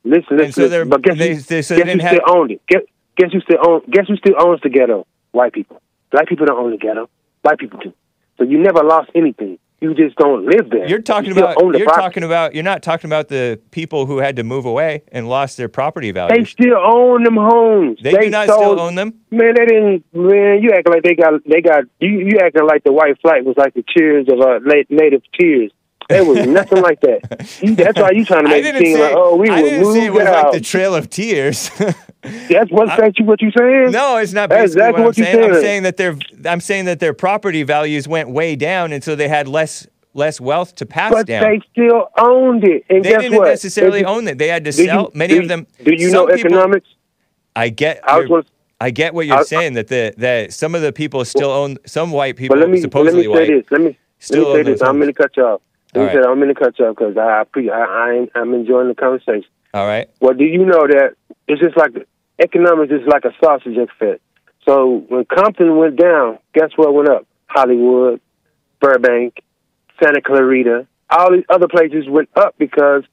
Listen, 0.06 0.36
listen. 0.36 0.44
And 0.44 0.54
so 0.54 0.68
they're- 0.68 0.84
but 0.84 1.00
guess, 1.02 1.16
they- 1.16 1.34
who, 1.36 1.40
they- 1.40 1.62
so 1.62 1.76
guess 1.76 1.84
they 1.86 1.90
didn't 1.94 2.06
still 2.06 2.20
have- 2.26 2.36
owned 2.36 2.50
it? 2.50 2.60
Guess, 2.68 2.82
guess 3.16 3.32
who 3.32 3.40
still 3.40 3.56
own? 3.66 3.80
Guess 3.90 4.06
who 4.08 4.16
still 4.16 4.34
owns 4.38 4.60
the 4.62 4.68
ghetto? 4.68 5.06
White 5.34 5.52
people. 5.52 5.80
Black 6.10 6.28
people 6.28 6.46
don't 6.46 6.58
own 6.58 6.70
the 6.70 6.76
ghetto. 6.78 7.08
White 7.42 7.58
people 7.58 7.80
do. 7.80 7.92
So 8.38 8.44
you 8.44 8.58
never 8.58 8.82
lost 8.84 9.10
anything. 9.14 9.58
You 9.80 9.92
just 9.94 10.16
don't 10.16 10.46
live 10.46 10.70
there. 10.70 10.88
You're 10.88 11.02
talking 11.02 11.34
You 11.34 11.42
about 11.42 11.58
you're 11.58 11.84
property. 11.84 12.02
talking 12.02 12.22
about 12.22 12.54
you're 12.54 12.64
not 12.64 12.82
talking 12.82 13.08
about 13.08 13.28
the 13.28 13.60
people 13.70 14.06
who 14.06 14.18
had 14.18 14.36
to 14.36 14.44
move 14.44 14.64
away 14.64 15.02
and 15.12 15.28
lost 15.28 15.56
their 15.58 15.68
property 15.68 16.10
value. 16.10 16.34
They 16.36 16.44
still 16.44 16.78
own 16.78 17.24
them 17.24 17.36
homes. 17.36 17.98
They, 18.02 18.12
do 18.12 18.30
not 18.30 18.46
sold, 18.46 18.60
still 18.60 18.80
own 18.80 18.94
them. 18.94 19.12
Man, 19.30 19.54
they 19.54 19.66
didn't. 19.66 20.04
Man, 20.14 20.62
you 20.62 20.70
acting 20.70 20.92
like 20.94 21.02
they 21.02 21.14
got. 21.14 21.44
They 21.44 21.60
got. 21.60 21.84
You 22.00 22.08
you 22.20 22.38
acting 22.40 22.66
like 22.66 22.84
the 22.84 22.92
white 22.92 23.20
flight 23.20 23.44
was 23.44 23.56
like 23.58 23.74
the 23.74 23.84
tears 23.94 24.26
of 24.32 24.40
uh, 24.40 24.60
na- 24.62 24.88
native 24.88 25.22
tears. 25.38 25.70
It 26.14 26.26
was 26.26 26.46
nothing 26.46 26.82
like 26.82 27.00
that. 27.00 27.20
You, 27.62 27.74
that's 27.74 27.98
why 28.00 28.10
you 28.12 28.24
trying 28.24 28.44
to 28.44 28.50
make 28.50 28.64
it 28.64 28.76
seem 28.76 28.96
say 28.96 29.02
like, 29.02 29.14
oh, 29.16 29.36
we 29.36 29.48
I 29.48 29.62
were 29.62 29.68
didn't 29.68 29.92
say 29.92 30.06
it 30.06 30.12
was 30.12 30.26
out. 30.26 30.44
like 30.44 30.52
the 30.54 30.60
Trail 30.60 30.94
of 30.94 31.08
Tears. 31.10 31.70
that's 32.48 32.70
what 32.70 32.86
that's 32.96 33.20
what 33.20 33.40
you 33.42 33.50
saying. 33.56 33.90
no, 33.90 34.16
it's 34.18 34.32
not 34.32 34.48
That's 34.48 34.74
basically 34.74 34.82
exactly 34.82 35.02
what, 35.02 35.08
what 35.08 35.18
I'm 35.18 35.24
you 35.24 35.32
saying. 35.32 35.54
I'm 35.54 35.60
saying 35.60 35.82
that 35.84 35.96
their 35.96 36.16
I'm 36.52 36.60
saying 36.60 36.84
that 36.86 37.00
their 37.00 37.14
property 37.14 37.62
values 37.62 38.06
went 38.08 38.30
way 38.30 38.56
down, 38.56 38.92
and 38.92 39.02
so 39.04 39.14
they 39.14 39.28
had 39.28 39.46
less 39.48 39.86
less 40.14 40.40
wealth 40.40 40.74
to 40.76 40.86
pass 40.86 41.12
but 41.12 41.26
down. 41.26 41.42
they 41.42 41.60
still 41.72 42.08
owned 42.18 42.64
it. 42.64 42.84
And 42.88 43.04
They 43.04 43.10
didn't 43.16 43.36
what? 43.38 43.48
necessarily 43.48 44.04
own 44.04 44.28
it. 44.28 44.38
They 44.38 44.48
had 44.48 44.64
to 44.64 44.72
do 44.72 44.82
you- 44.82 44.88
sell. 44.88 45.10
Many 45.14 45.34
do- 45.34 45.40
of 45.42 45.48
them. 45.48 45.66
Do 45.82 45.92
you 45.94 46.10
know 46.10 46.26
people- 46.26 46.38
economics? 46.46 46.88
I 47.56 47.68
get. 47.68 48.00
I 48.08 48.18
was 48.20 48.28
gonna- 48.28 48.44
I 48.80 48.90
get 48.90 49.14
what 49.14 49.26
you're 49.26 49.38
I- 49.38 49.42
saying 49.44 49.74
that 49.74 49.88
the 49.88 50.14
that 50.18 50.52
some 50.52 50.74
of 50.74 50.82
the 50.82 50.92
people 50.92 51.24
still 51.24 51.50
own 51.50 51.78
some 51.86 52.10
white 52.12 52.36
people 52.36 52.56
But 52.56 52.60
let 52.60 52.70
me 52.70 52.80
let 52.80 53.14
me 53.14 53.22
say 53.22 53.28
white. 53.28 53.46
this. 53.48 53.64
Let 53.70 53.80
me 53.80 53.98
let 54.30 54.38
me 54.40 54.52
say 54.54 54.62
this. 54.62 54.82
I'm 54.82 54.96
going 54.98 55.12
to 55.12 55.12
cut 55.12 55.36
you 55.36 55.44
off. 55.44 55.60
Let 55.94 56.00
All 56.00 56.06
me 56.06 56.12
say 56.12 56.18
right. 56.18 56.28
I'm 56.28 56.40
going 56.40 56.54
to 56.54 56.60
cut 56.60 56.78
you 56.78 56.86
off 56.86 56.96
because 56.96 57.16
I, 57.16 57.40
I, 57.40 57.44
pre- 57.44 57.70
I, 57.70 57.80
I 57.80 58.26
I'm 58.34 58.52
enjoying 58.54 58.88
the 58.88 58.94
conversation. 58.94 59.48
All 59.72 59.86
right. 59.86 60.08
Well, 60.20 60.34
do 60.34 60.44
you 60.44 60.64
know 60.64 60.86
that 60.86 61.14
it's 61.46 61.60
just 61.60 61.76
like 61.76 61.92
economics 62.38 62.92
is 62.92 63.06
like 63.06 63.24
a 63.24 63.32
sausage 63.42 63.76
effect. 63.76 64.20
So 64.66 65.04
when 65.08 65.24
Compton 65.24 65.76
went 65.76 65.96
down, 65.96 66.38
guess 66.54 66.70
what 66.76 66.94
went 66.94 67.08
up? 67.08 67.26
Hollywood, 67.46 68.20
Burbank, 68.80 69.42
Santa 70.02 70.20
Clarita, 70.20 70.86
all 71.10 71.32
these 71.32 71.44
other 71.48 71.68
places 71.68 72.08
went 72.08 72.28
up 72.34 72.54
because 72.58 73.04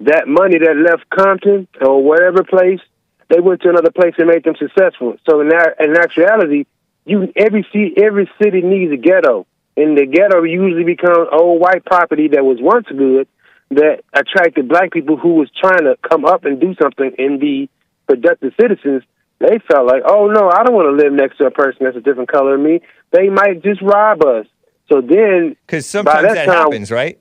that 0.00 0.28
money 0.28 0.58
that 0.58 0.76
left 0.76 1.08
Compton 1.10 1.66
or 1.80 2.02
whatever 2.02 2.44
place, 2.44 2.80
they 3.28 3.40
went 3.40 3.62
to 3.62 3.70
another 3.70 3.90
place 3.90 4.14
and 4.18 4.28
made 4.28 4.44
them 4.44 4.54
successful. 4.56 5.16
So 5.28 5.40
in 5.40 5.48
that, 5.48 5.76
in 5.80 5.96
actuality, 5.96 6.66
you 7.04 7.32
every 7.34 7.66
every 7.96 8.30
city 8.40 8.60
needs 8.60 8.92
a 8.92 8.96
ghetto, 8.96 9.46
and 9.78 9.96
the 9.96 10.06
ghetto 10.06 10.42
usually 10.42 10.84
becomes 10.84 11.28
old 11.32 11.60
white 11.60 11.84
property 11.84 12.28
that 12.28 12.44
was 12.44 12.58
once 12.60 12.86
good 12.88 13.28
that 13.70 14.00
attracted 14.12 14.68
black 14.68 14.90
people 14.92 15.16
who 15.16 15.34
was 15.34 15.48
trying 15.60 15.84
to 15.84 15.96
come 16.08 16.24
up 16.24 16.44
and 16.44 16.60
do 16.60 16.74
something 16.82 17.12
and 17.18 17.38
be 17.38 17.68
productive 18.06 18.52
citizens. 18.60 19.02
They 19.40 19.58
felt 19.70 19.86
like, 19.86 20.02
oh 20.06 20.26
no, 20.28 20.50
I 20.50 20.64
don't 20.64 20.74
want 20.74 20.88
to 20.98 21.04
live 21.04 21.12
next 21.12 21.38
to 21.38 21.46
a 21.46 21.50
person 21.50 21.84
that's 21.84 21.96
a 21.96 22.00
different 22.00 22.30
color 22.30 22.56
than 22.56 22.64
me. 22.64 22.80
They 23.12 23.28
might 23.28 23.62
just 23.62 23.80
rob 23.82 24.24
us. 24.24 24.46
So 24.90 25.00
then, 25.02 25.54
Because 25.66 25.86
sometimes 25.86 26.22
that 26.28 26.34
that 26.34 26.46
time- 26.46 26.54
happens, 26.56 26.90
right? 26.90 27.18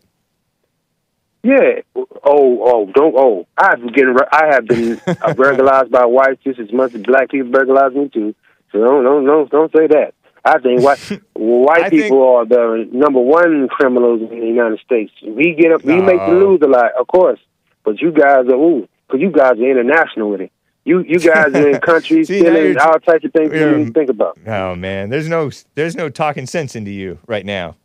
yeah. 1.43 1.81
Oh, 1.95 2.59
oh, 2.63 2.91
don't. 2.93 3.13
Oh, 3.17 3.47
I've 3.57 3.79
been 3.79 3.91
getting. 3.93 4.15
I 4.31 4.47
have 4.53 4.65
been 4.67 4.99
uh, 5.21 5.33
burglarized 5.33 5.91
by 5.91 6.05
whites 6.05 6.41
just 6.43 6.59
as 6.59 6.71
much 6.73 6.93
as 6.95 7.01
black 7.03 7.29
people 7.29 7.51
burglarize 7.51 7.93
me 7.93 8.09
too. 8.09 8.33
So 8.71 8.79
don't, 8.79 9.03
don't, 9.03 9.25
don't, 9.25 9.49
don't 9.49 9.71
say 9.71 9.87
that. 9.87 10.13
I 10.55 10.59
think 10.59 10.81
white 10.81 10.99
white 11.33 11.83
I 11.85 11.89
think- 11.89 12.03
people 12.03 12.23
are 12.35 12.45
the 12.45 12.87
number 12.91 13.19
one 13.19 13.67
criminals 13.69 14.21
in 14.21 14.29
the 14.39 14.45
United 14.47 14.79
States. 14.79 15.11
We 15.25 15.53
get 15.53 15.71
up. 15.71 15.83
We 15.83 16.01
make 16.01 16.19
the 16.19 16.33
news 16.33 16.59
a 16.63 16.67
lot, 16.67 16.91
of 16.99 17.07
course. 17.07 17.39
But 17.83 18.01
you 18.01 18.11
guys 18.11 18.45
are 18.47 18.55
ooh, 18.55 18.87
because 19.07 19.21
you 19.21 19.31
guys 19.31 19.53
are 19.59 19.69
international 19.69 20.29
with 20.29 20.41
it. 20.41 20.51
You 20.85 20.99
you 21.07 21.19
guys 21.19 21.53
are 21.53 21.69
in 21.69 21.79
countries 21.91 22.27
See, 22.27 22.39
stealing 22.39 22.77
all 22.77 22.99
types 22.99 23.25
of 23.25 23.33
things 23.33 23.51
you 23.51 23.59
didn't 23.59 23.81
even 23.81 23.93
think 23.93 24.09
about. 24.09 24.37
Oh 24.47 24.75
man, 24.75 25.09
there's 25.09 25.27
no 25.27 25.51
there's 25.75 25.95
no 25.95 26.09
talking 26.09 26.45
sense 26.45 26.75
into 26.75 26.91
you 26.91 27.19
right 27.27 27.45
now. 27.45 27.75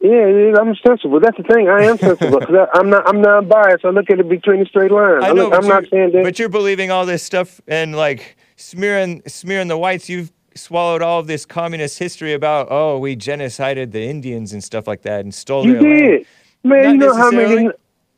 Yeah, 0.00 0.52
I'm 0.60 0.74
sensible. 0.86 1.20
That's 1.20 1.36
the 1.38 1.42
thing. 1.42 1.68
I 1.68 1.84
am 1.84 1.96
sensible 1.96 2.38
because 2.40 2.68
I'm 2.74 2.90
not. 2.90 3.08
I'm 3.08 3.22
not 3.22 3.48
biased. 3.48 3.84
I 3.84 3.88
look 3.90 4.10
at 4.10 4.20
it 4.20 4.28
between 4.28 4.60
the 4.60 4.66
straight 4.66 4.90
lines. 4.90 5.24
I 5.24 5.30
I 5.30 5.32
know, 5.32 5.48
but 5.50 5.62
I'm 5.62 5.68
not 5.68 5.84
you're- 5.84 5.88
saying 5.90 6.12
that. 6.12 6.22
But 6.22 6.38
you're 6.38 6.50
believing 6.50 6.90
all 6.90 7.06
this 7.06 7.22
stuff 7.22 7.60
and 7.66 7.96
like 7.96 8.36
smearing 8.56 9.22
smearing 9.26 9.68
the 9.68 9.78
whites. 9.78 10.08
You've 10.08 10.30
swallowed 10.56 11.02
all 11.02 11.20
of 11.20 11.26
this 11.26 11.46
communist 11.46 11.98
history 11.98 12.32
about 12.32 12.68
oh 12.70 12.98
we 12.98 13.16
genocided 13.16 13.92
the 13.92 14.02
Indians 14.02 14.52
and 14.52 14.62
stuff 14.64 14.86
like 14.86 15.02
that 15.02 15.20
and 15.20 15.34
stole 15.34 15.64
You 15.66 15.74
their 15.74 15.82
land. 15.82 15.98
did. 15.98 16.26
Man, 16.64 16.82
Not 16.82 16.92
you 16.92 16.98
know 16.98 17.14
how 17.16 17.30
many 17.30 17.70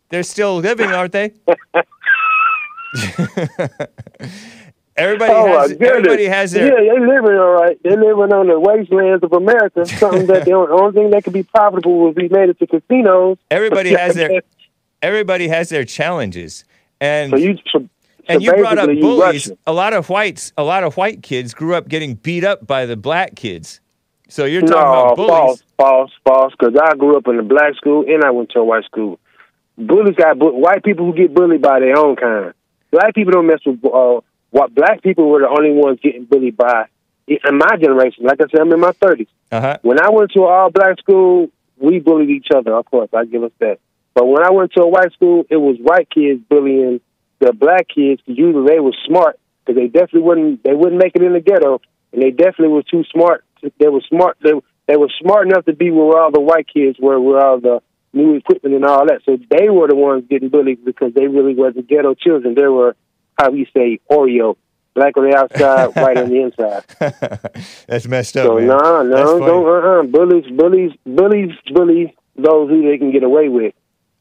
They're 0.08 0.22
still 0.22 0.56
living, 0.56 0.90
aren't 0.92 1.12
they? 1.12 1.32
everybody 4.96 5.32
Oh 5.32 5.46
has 5.58 5.72
everybody 5.72 6.24
has 6.26 6.52
their 6.52 6.66
yeah, 6.66 6.92
They're 6.94 7.06
living 7.06 7.38
all 7.38 7.52
right. 7.52 7.78
They're 7.82 7.92
living 7.96 8.32
on 8.32 8.46
the 8.48 8.58
wastelands 8.58 9.22
of 9.22 9.32
America. 9.32 9.84
Something 9.98 10.26
that 10.26 10.44
the 10.44 10.52
only, 10.52 10.92
thing 10.92 11.10
that 11.10 11.24
could 11.24 11.32
be 11.32 11.42
profitable 11.42 11.98
would 12.00 12.14
be 12.14 12.28
made 12.28 12.48
it 12.48 12.58
to 12.60 12.66
casinos. 12.66 13.38
everybody 13.50 13.92
has 13.92 14.14
their 14.14 14.40
everybody 15.02 15.48
has 15.48 15.68
their 15.68 15.84
challenges. 15.84 16.64
And 17.00 17.30
So 17.30 17.36
you, 17.36 17.58
and 18.28 18.42
so 18.42 18.54
you 18.56 18.62
brought 18.62 18.78
up 18.78 18.86
bullies. 19.00 19.50
A 19.66 19.72
lot 19.72 19.92
of 19.92 20.08
whites, 20.08 20.52
a 20.56 20.62
lot 20.62 20.84
of 20.84 20.96
white 20.96 21.22
kids 21.22 21.54
grew 21.54 21.74
up 21.74 21.88
getting 21.88 22.14
beat 22.14 22.44
up 22.44 22.66
by 22.66 22.86
the 22.86 22.96
black 22.96 23.34
kids. 23.36 23.80
So 24.28 24.44
you're 24.44 24.60
talking 24.60 24.76
No, 24.76 25.04
about 25.04 25.16
bullies. 25.16 25.30
false, 25.30 25.62
false, 25.78 26.10
false. 26.24 26.52
Because 26.58 26.76
I 26.82 26.94
grew 26.96 27.16
up 27.16 27.26
in 27.28 27.38
a 27.38 27.42
black 27.42 27.74
school 27.76 28.04
and 28.06 28.22
I 28.24 28.30
went 28.30 28.50
to 28.50 28.60
a 28.60 28.64
white 28.64 28.84
school. 28.84 29.18
Bullies 29.78 30.16
got 30.16 30.38
bu- 30.38 30.54
white 30.54 30.84
people 30.84 31.06
who 31.06 31.14
get 31.16 31.32
bullied 31.32 31.62
by 31.62 31.80
their 31.80 31.96
own 31.96 32.16
kind. 32.16 32.52
Black 32.90 33.14
people 33.14 33.32
don't 33.32 33.46
mess 33.46 33.60
with. 33.64 33.82
Uh, 33.84 34.20
what 34.50 34.74
black 34.74 35.02
people 35.02 35.28
were 35.28 35.40
the 35.40 35.48
only 35.48 35.72
ones 35.72 35.98
getting 36.02 36.24
bullied 36.24 36.56
by 36.56 36.86
in 37.26 37.38
my 37.58 37.76
generation. 37.78 38.24
Like 38.24 38.40
I 38.40 38.44
said, 38.50 38.60
I'm 38.60 38.72
in 38.72 38.80
my 38.80 38.92
thirties. 38.92 39.28
Uh-huh. 39.52 39.78
When 39.82 40.00
I 40.00 40.10
went 40.10 40.32
to 40.32 40.40
an 40.44 40.50
all 40.50 40.70
black 40.70 40.98
school, 40.98 41.48
we 41.76 41.98
bullied 41.98 42.30
each 42.30 42.48
other. 42.54 42.74
Of 42.74 42.86
course, 42.86 43.10
I 43.14 43.24
give 43.26 43.42
us 43.44 43.52
that. 43.60 43.78
But 44.14 44.26
when 44.26 44.42
I 44.42 44.50
went 44.50 44.72
to 44.72 44.82
a 44.82 44.88
white 44.88 45.12
school, 45.12 45.44
it 45.50 45.56
was 45.56 45.76
white 45.80 46.08
kids 46.10 46.40
bullying 46.48 47.00
the 47.40 47.52
black 47.52 47.86
kids. 47.88 48.20
usually 48.26 48.66
they 48.66 48.80
were 48.80 48.94
smart 49.06 49.38
because 49.64 49.80
they 49.80 49.88
definitely 49.88 50.22
wouldn't 50.22 50.62
they 50.64 50.74
wouldn't 50.74 51.00
make 51.00 51.14
it 51.14 51.22
in 51.22 51.32
the 51.32 51.40
ghetto, 51.40 51.80
and 52.12 52.22
they 52.22 52.30
definitely 52.30 52.68
were 52.68 52.82
too 52.82 53.04
smart. 53.12 53.44
They 53.62 53.88
were 53.88 54.02
smart. 54.08 54.38
They 54.42 54.52
they 54.86 54.96
were 54.96 55.10
smart 55.20 55.46
enough 55.46 55.64
to 55.66 55.74
be 55.74 55.90
where 55.90 56.18
all 56.18 56.30
the 56.30 56.40
white 56.40 56.66
kids 56.72 56.98
were, 56.98 57.20
where 57.20 57.44
all 57.44 57.60
the 57.60 57.80
new 58.12 58.34
equipment 58.34 58.74
and 58.74 58.84
all 58.84 59.06
that. 59.06 59.20
So 59.24 59.36
they 59.50 59.68
were 59.68 59.88
the 59.88 59.94
ones 59.94 60.24
getting 60.28 60.48
bullied 60.48 60.84
because 60.84 61.12
they 61.14 61.26
really 61.26 61.54
wasn't 61.54 61.88
ghetto 61.88 62.14
children. 62.14 62.54
They 62.54 62.66
were 62.66 62.96
how 63.38 63.50
we 63.50 63.68
say 63.74 64.00
Oreo, 64.10 64.56
black 64.94 65.16
on 65.16 65.30
the 65.30 65.36
outside, 65.36 65.86
white 65.94 66.16
on 66.16 66.28
the 66.28 66.40
inside. 66.42 66.84
That's 67.86 68.08
messed 68.08 68.36
up. 68.36 68.46
So 68.46 68.54
man. 68.56 68.66
no, 68.66 69.08
That's 69.08 69.20
no, 69.20 69.38
funny. 69.38 69.46
don't. 69.46 69.66
Uh, 69.66 70.00
uh 70.00 70.02
bullies, 70.04 70.46
bullies, 70.50 70.92
bullies, 71.04 71.52
bully 71.72 72.16
those 72.36 72.70
who 72.70 72.88
they 72.88 72.98
can 72.98 73.12
get 73.12 73.22
away 73.22 73.48
with. 73.48 73.74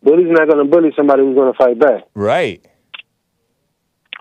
Bullies 0.04 0.28
not 0.30 0.48
going 0.48 0.64
to 0.64 0.72
bully 0.72 0.92
somebody 0.96 1.24
who's 1.24 1.36
going 1.36 1.52
to 1.54 1.58
fight 1.58 1.80
back. 1.80 2.04
Right. 2.14 2.66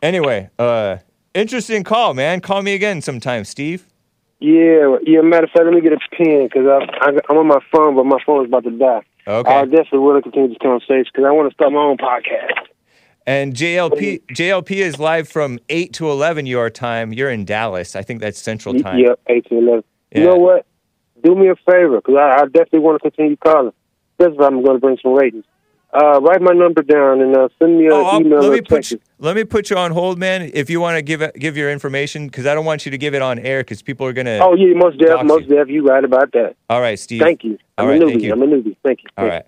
Anyway, 0.06 0.48
uh, 0.60 0.98
interesting 1.34 1.82
call, 1.82 2.14
man. 2.14 2.40
Call 2.40 2.62
me 2.62 2.74
again 2.74 3.02
sometime, 3.02 3.44
Steve. 3.44 3.88
Yeah, 4.38 4.98
yeah. 5.04 5.20
Matter 5.20 5.46
of 5.46 5.50
fact, 5.50 5.64
let 5.64 5.74
me 5.74 5.80
get 5.80 5.92
a 5.92 5.98
pen 6.16 6.44
because 6.44 6.64
I, 6.64 7.08
I, 7.08 7.18
I'm 7.28 7.38
on 7.38 7.48
my 7.48 7.58
phone, 7.72 7.96
but 7.96 8.06
my 8.06 8.18
phone 8.24 8.44
is 8.44 8.48
about 8.48 8.62
to 8.62 8.70
die. 8.70 9.00
Okay. 9.26 9.52
I 9.52 9.64
definitely 9.64 9.98
want 9.98 10.22
to 10.24 10.30
continue 10.30 10.50
this 10.50 10.58
conversation 10.62 11.10
because 11.12 11.24
I 11.26 11.32
want 11.32 11.50
to 11.50 11.54
start 11.54 11.72
my 11.72 11.80
own 11.80 11.96
podcast. 11.96 12.52
And 13.26 13.52
JLP 13.54 14.26
JLP 14.26 14.70
is 14.76 15.00
live 15.00 15.28
from 15.28 15.58
eight 15.70 15.92
to 15.94 16.08
eleven 16.08 16.46
your 16.46 16.70
time. 16.70 17.12
You're 17.12 17.30
in 17.30 17.44
Dallas. 17.44 17.96
I 17.96 18.02
think 18.02 18.20
that's 18.20 18.38
Central 18.38 18.78
Time. 18.78 19.00
Yep, 19.00 19.18
eight 19.26 19.46
to 19.46 19.58
eleven. 19.58 19.84
Yeah. 20.12 20.20
You 20.20 20.26
know 20.26 20.36
what? 20.36 20.66
Do 21.24 21.34
me 21.34 21.48
a 21.48 21.56
favor 21.68 21.96
because 21.96 22.14
I, 22.14 22.42
I 22.42 22.44
definitely 22.44 22.78
want 22.78 23.02
to 23.02 23.10
continue 23.10 23.36
calling. 23.38 23.72
That's 24.18 24.36
why 24.36 24.46
I'm 24.46 24.62
going 24.62 24.76
to 24.76 24.80
bring 24.80 24.98
some 25.02 25.14
ratings. 25.14 25.44
Uh, 25.92 26.20
write 26.20 26.42
my 26.42 26.52
number 26.52 26.82
down 26.82 27.22
and 27.22 27.34
uh, 27.36 27.48
send 27.58 27.78
me 27.78 27.86
an 27.86 27.92
Oh, 27.92 28.20
email 28.20 28.40
let 28.40 28.52
me 28.52 28.60
put 28.60 28.90
you, 28.90 29.00
let 29.18 29.36
me 29.36 29.44
put 29.44 29.70
you 29.70 29.76
on 29.76 29.92
hold, 29.92 30.18
man. 30.18 30.50
If 30.52 30.68
you 30.68 30.80
want 30.80 30.96
to 30.96 31.02
give 31.02 31.22
give 31.38 31.56
your 31.56 31.70
information, 31.70 32.26
because 32.26 32.44
I 32.44 32.54
don't 32.54 32.64
want 32.66 32.84
you 32.84 32.90
to 32.90 32.98
give 32.98 33.14
it 33.14 33.22
on 33.22 33.38
air, 33.38 33.60
because 33.60 33.82
people 33.82 34.06
are 34.06 34.12
gonna. 34.12 34.40
Oh 34.42 34.54
yeah, 34.54 34.74
most 34.74 35.00
you. 35.00 35.24
most 35.24 35.48
deaf. 35.48 35.68
You 35.68 35.84
right 35.86 36.04
about 36.04 36.32
that. 36.32 36.56
All 36.68 36.80
right, 36.80 36.98
Steve. 36.98 37.22
Thank 37.22 37.44
you. 37.44 37.56
I'm 37.78 37.84
All 37.84 37.90
right, 37.90 38.02
a 38.02 38.04
newbie. 38.04 38.10
thank 38.10 38.22
you. 38.24 38.32
I'm 38.32 38.42
a 38.42 38.46
newbie. 38.46 38.76
Thank 38.84 39.04
you. 39.04 39.08
All 39.16 39.26
right. 39.26 39.44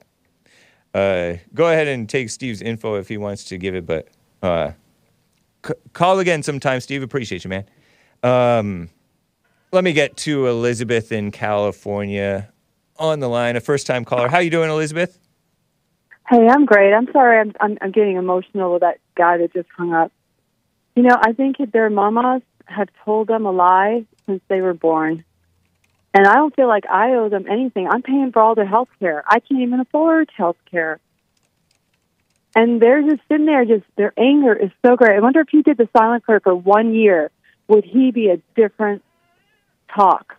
Uh, 0.95 1.37
go 1.55 1.67
ahead 1.71 1.87
and 1.87 2.09
take 2.09 2.31
Steve's 2.31 2.63
info 2.63 2.95
if 2.95 3.09
he 3.09 3.19
wants 3.19 3.45
to 3.45 3.59
give 3.59 3.75
it, 3.75 3.85
but 3.85 4.09
uh, 4.43 4.73
c- 5.67 5.75
call 5.93 6.19
again 6.19 6.43
sometime, 6.43 6.81
Steve. 6.81 7.03
Appreciate 7.03 7.45
you, 7.45 7.51
man. 7.51 7.65
Um, 8.23 8.89
let 9.71 9.85
me 9.85 9.93
get 9.93 10.17
to 10.19 10.47
Elizabeth 10.47 11.13
in 11.13 11.31
California 11.31 12.49
on 12.97 13.21
the 13.21 13.29
line, 13.29 13.55
a 13.57 13.61
first-time 13.61 14.05
caller. 14.05 14.29
How 14.29 14.39
you 14.39 14.51
doing, 14.51 14.71
Elizabeth? 14.71 15.19
Hey, 16.29 16.47
I'm 16.47 16.67
great. 16.67 16.93
I'm 16.93 17.11
sorry. 17.11 17.41
I'm, 17.41 17.55
I'm 17.59 17.79
I'm 17.81 17.91
getting 17.91 18.17
emotional 18.17 18.75
with 18.75 18.83
that 18.83 18.99
guy 19.17 19.39
that 19.39 19.55
just 19.55 19.69
hung 19.75 19.95
up. 19.95 20.13
You 20.95 21.03
know, 21.05 21.17
I 21.19 21.33
think 21.33 21.57
their 21.73 21.89
mamas 21.89 22.43
have 22.67 22.89
told 23.03 23.29
them 23.29 23.47
a 23.47 23.51
lie 23.51 24.05
since 24.27 24.43
they 24.49 24.61
were 24.61 24.75
born, 24.75 25.25
and 26.13 26.27
I 26.27 26.35
don't 26.35 26.55
feel 26.55 26.69
like 26.69 26.85
I 26.87 27.13
owe 27.15 27.31
them 27.31 27.47
anything. 27.51 27.89
I'm 27.89 28.03
paying 28.03 28.31
for 28.31 28.43
all 28.43 28.55
their 28.55 28.67
health 28.67 28.91
care. 28.99 29.25
I 29.27 29.41
can't 29.41 29.63
even 29.63 29.81
afford 29.81 30.31
health 30.37 30.59
care, 30.71 31.01
and 32.55 32.83
they're 32.83 33.01
just 33.01 33.23
sitting 33.31 33.47
there. 33.47 33.65
Just 33.65 33.85
their 33.97 34.13
anger 34.19 34.53
is 34.53 34.71
so 34.85 34.97
great. 34.97 35.17
I 35.17 35.21
wonder 35.21 35.41
if 35.41 35.49
he 35.51 35.63
did 35.63 35.79
the 35.79 35.89
silent 35.97 36.25
prayer 36.25 36.41
for 36.41 36.55
one 36.55 36.95
year, 36.95 37.31
would 37.69 37.85
he 37.85 38.11
be 38.11 38.29
a 38.29 38.37
different 38.55 39.03
talk? 39.97 40.37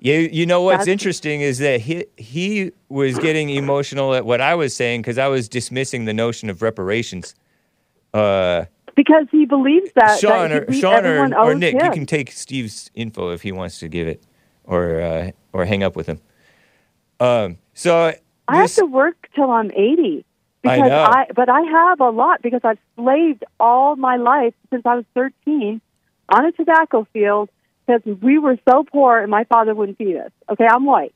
You, 0.00 0.14
you 0.14 0.46
know 0.46 0.62
what's 0.62 0.80
That's- 0.80 0.92
interesting 0.92 1.40
is 1.40 1.58
that 1.58 1.80
he 1.80 2.06
he 2.16 2.72
was 2.88 3.18
getting 3.18 3.50
emotional 3.50 4.14
at 4.14 4.24
what 4.24 4.40
I 4.40 4.54
was 4.54 4.74
saying 4.74 5.02
because 5.02 5.18
I 5.18 5.26
was 5.26 5.48
dismissing 5.48 6.04
the 6.04 6.14
notion 6.14 6.50
of 6.50 6.62
reparations. 6.62 7.34
Uh, 8.14 8.66
Because 8.94 9.26
he 9.30 9.44
believes 9.44 9.90
that. 9.94 10.20
Sean 10.20 10.50
that 10.50 10.68
or 10.68 10.72
Sean 10.72 11.04
or, 11.04 11.36
or 11.36 11.54
Nick, 11.54 11.74
you 11.82 11.90
can 11.90 12.06
take 12.06 12.30
Steve's 12.30 12.90
info 12.94 13.30
if 13.30 13.42
he 13.42 13.52
wants 13.52 13.80
to 13.80 13.88
give 13.88 14.06
it, 14.06 14.22
or 14.64 15.00
uh, 15.00 15.30
or 15.52 15.64
hang 15.64 15.82
up 15.82 15.96
with 15.96 16.06
him. 16.06 16.20
Um, 17.20 17.58
so 17.74 18.12
I 18.46 18.56
have 18.56 18.74
to 18.74 18.86
work 18.86 19.28
till 19.34 19.50
I'm 19.50 19.72
80 19.72 20.24
I 20.64 20.78
know. 20.78 21.02
I, 21.02 21.26
but 21.34 21.48
I 21.48 21.60
have 21.62 22.00
a 22.00 22.10
lot 22.10 22.42
because 22.42 22.60
I've 22.64 22.78
slaved 22.96 23.44
all 23.60 23.96
my 23.96 24.16
life 24.16 24.54
since 24.70 24.84
I 24.84 24.96
was 24.96 25.04
13 25.14 25.80
on 26.30 26.44
a 26.46 26.52
tobacco 26.52 27.06
field 27.12 27.48
because 27.88 28.18
we 28.22 28.38
were 28.38 28.56
so 28.68 28.84
poor 28.84 29.18
and 29.18 29.30
my 29.30 29.44
father 29.44 29.74
wouldn't 29.74 29.98
feed 29.98 30.16
us. 30.16 30.30
Okay, 30.50 30.66
I'm 30.70 30.84
white. 30.84 31.14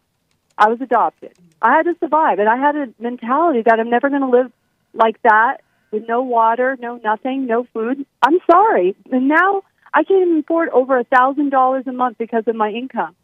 I 0.56 0.68
was 0.68 0.80
adopted. 0.80 1.32
I 1.60 1.76
had 1.76 1.82
to 1.84 1.94
survive 2.00 2.38
and 2.38 2.48
I 2.48 2.56
had 2.56 2.76
a 2.76 2.86
mentality 2.98 3.62
that 3.66 3.78
I'm 3.78 3.90
never 3.90 4.08
going 4.08 4.22
to 4.22 4.28
live 4.28 4.50
like 4.94 5.20
that 5.22 5.58
with 5.90 6.08
no 6.08 6.22
water, 6.22 6.76
no 6.80 6.96
nothing, 7.02 7.46
no 7.46 7.66
food. 7.72 8.06
I'm 8.22 8.38
sorry. 8.50 8.96
And 9.10 9.28
now 9.28 9.62
I 9.92 10.04
can't 10.04 10.26
even 10.26 10.38
afford 10.38 10.70
over 10.70 10.98
a 10.98 11.04
thousand 11.04 11.50
dollars 11.50 11.84
a 11.86 11.92
month 11.92 12.18
because 12.18 12.44
of 12.46 12.56
my 12.56 12.70
income 12.70 13.14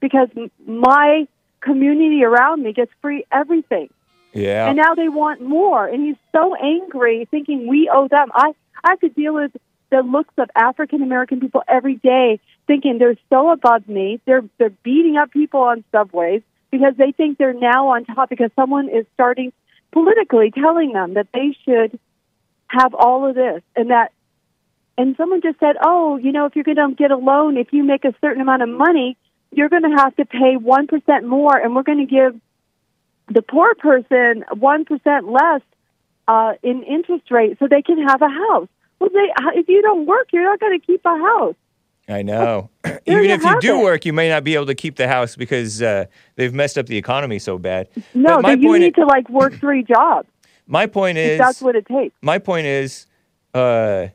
because 0.00 0.28
m- 0.36 0.50
my 0.66 1.26
community 1.60 2.24
around 2.24 2.62
me 2.62 2.72
gets 2.72 2.90
free 3.02 3.24
everything. 3.32 3.88
yeah, 4.32 4.68
And 4.68 4.76
now 4.76 4.94
they 4.94 5.08
want 5.08 5.40
more. 5.42 5.86
And 5.86 6.04
he's 6.04 6.16
so 6.32 6.54
angry, 6.54 7.26
thinking 7.30 7.66
we 7.68 7.90
owe 7.92 8.08
them. 8.08 8.28
I, 8.34 8.52
I 8.82 8.90
have 8.90 9.00
to 9.00 9.08
deal 9.08 9.34
with 9.34 9.52
the 9.94 10.02
looks 10.02 10.34
of 10.38 10.50
African 10.56 11.02
American 11.02 11.38
people 11.38 11.62
every 11.68 11.94
day, 11.94 12.40
thinking 12.66 12.98
they're 12.98 13.16
so 13.30 13.52
above 13.52 13.88
me. 13.88 14.20
They're 14.26 14.42
they're 14.58 14.70
beating 14.82 15.16
up 15.16 15.30
people 15.30 15.60
on 15.60 15.84
subways 15.92 16.42
because 16.72 16.94
they 16.96 17.12
think 17.12 17.38
they're 17.38 17.54
now 17.54 17.90
on 17.90 18.04
top 18.04 18.28
because 18.28 18.50
someone 18.56 18.88
is 18.88 19.06
starting 19.14 19.52
politically 19.92 20.50
telling 20.50 20.92
them 20.92 21.14
that 21.14 21.28
they 21.32 21.56
should 21.64 21.96
have 22.66 22.92
all 22.92 23.28
of 23.28 23.36
this 23.36 23.62
and 23.76 23.90
that 23.90 24.10
and 24.98 25.16
someone 25.16 25.40
just 25.42 25.60
said, 25.60 25.76
"Oh, 25.80 26.16
you 26.16 26.32
know, 26.32 26.46
if 26.46 26.56
you're 26.56 26.64
going 26.64 26.76
to 26.76 26.94
get 26.96 27.12
a 27.12 27.16
loan, 27.16 27.56
if 27.56 27.72
you 27.72 27.84
make 27.84 28.04
a 28.04 28.14
certain 28.20 28.42
amount 28.42 28.62
of 28.62 28.68
money, 28.68 29.16
you're 29.52 29.68
going 29.68 29.88
to 29.88 29.96
have 29.96 30.16
to 30.16 30.24
pay 30.24 30.56
1% 30.56 31.24
more 31.24 31.56
and 31.56 31.76
we're 31.76 31.84
going 31.84 32.04
to 32.04 32.12
give 32.12 32.40
the 33.32 33.42
poor 33.42 33.76
person 33.76 34.44
1% 34.50 35.40
less 35.40 35.62
uh, 36.26 36.54
in 36.64 36.82
interest 36.82 37.30
rate 37.30 37.58
so 37.60 37.68
they 37.68 37.82
can 37.82 38.02
have 38.08 38.22
a 38.22 38.28
house. 38.28 38.68
Well, 39.00 39.10
they, 39.12 39.28
if 39.58 39.68
you 39.68 39.82
don't 39.82 40.06
work, 40.06 40.28
you're 40.32 40.44
not 40.44 40.60
going 40.60 40.78
to 40.78 40.84
keep 40.86 41.02
a 41.04 41.08
house. 41.16 41.54
I 42.08 42.22
know. 42.22 42.70
Even 43.06 43.30
if 43.30 43.42
you 43.44 43.58
do 43.60 43.80
it. 43.80 43.82
work, 43.82 44.04
you 44.04 44.12
may 44.12 44.28
not 44.28 44.44
be 44.44 44.54
able 44.54 44.66
to 44.66 44.74
keep 44.74 44.96
the 44.96 45.08
house 45.08 45.36
because 45.36 45.80
uh, 45.82 46.04
they've 46.36 46.52
messed 46.52 46.76
up 46.78 46.86
the 46.86 46.96
economy 46.98 47.38
so 47.38 47.58
bad. 47.58 47.88
No, 48.14 48.36
But 48.36 48.42
my 48.42 48.52
you 48.52 48.78
need 48.78 48.96
i- 48.96 49.00
to 49.00 49.06
like 49.06 49.28
work 49.30 49.54
three 49.58 49.82
jobs. 49.82 50.28
My 50.66 50.86
point 50.86 51.18
is, 51.18 51.38
that's 51.38 51.60
what 51.60 51.76
it 51.76 51.84
takes. 51.86 52.14
my 52.22 52.38
point 52.38 52.66
is 52.66 53.06
uh, 53.52 54.06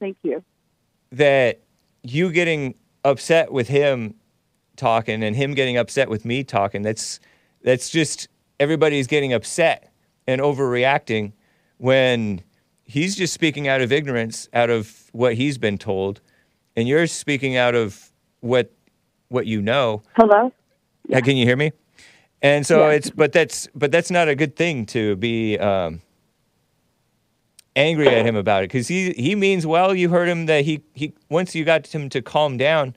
Thank 0.00 0.16
you. 0.22 0.42
that 1.12 1.60
you 2.02 2.32
getting 2.32 2.74
upset 3.04 3.52
with 3.52 3.68
him 3.68 4.14
talking 4.76 5.22
and 5.22 5.36
him 5.36 5.52
getting 5.52 5.76
upset 5.76 6.08
with 6.08 6.24
me 6.24 6.42
talking. 6.42 6.80
That's 6.80 7.20
that's 7.62 7.90
just 7.90 8.28
everybody's 8.58 9.06
getting 9.06 9.34
upset 9.34 9.92
and 10.26 10.40
overreacting 10.40 11.32
when 11.76 12.42
he's 12.90 13.16
just 13.16 13.32
speaking 13.32 13.68
out 13.68 13.80
of 13.80 13.92
ignorance, 13.92 14.48
out 14.52 14.68
of 14.70 15.08
what 15.12 15.34
he's 15.34 15.56
been 15.58 15.78
told, 15.78 16.20
and 16.76 16.88
you're 16.88 17.06
speaking 17.06 17.56
out 17.56 17.74
of 17.74 18.10
what 18.40 18.70
what 19.28 19.46
you 19.46 19.62
know. 19.62 20.02
Hello. 20.16 20.52
Uh, 21.12 21.20
Can 21.20 21.36
you 21.36 21.46
hear 21.46 21.56
me? 21.56 21.72
And 22.42 22.66
so 22.66 22.80
Yeah. 22.88 22.94
it's, 22.96 23.10
but 23.10 23.32
that's, 23.32 23.68
but 23.74 23.92
that's 23.92 24.10
not 24.10 24.28
a 24.28 24.34
good 24.34 24.56
thing 24.56 24.86
to 24.86 25.14
be 25.16 25.58
um, 25.58 26.00
angry 27.76 28.08
at 28.08 28.24
him 28.26 28.34
about 28.36 28.64
it 28.64 28.68
because 28.70 28.88
he 28.88 29.12
he 29.12 29.34
means 29.34 29.66
well. 29.66 29.94
You 29.94 30.08
heard 30.08 30.28
him 30.28 30.46
that 30.46 30.64
he 30.64 30.82
he 30.94 31.12
once 31.28 31.54
you 31.54 31.64
got 31.64 31.86
him 31.88 32.08
to 32.10 32.22
calm 32.22 32.56
down, 32.56 32.96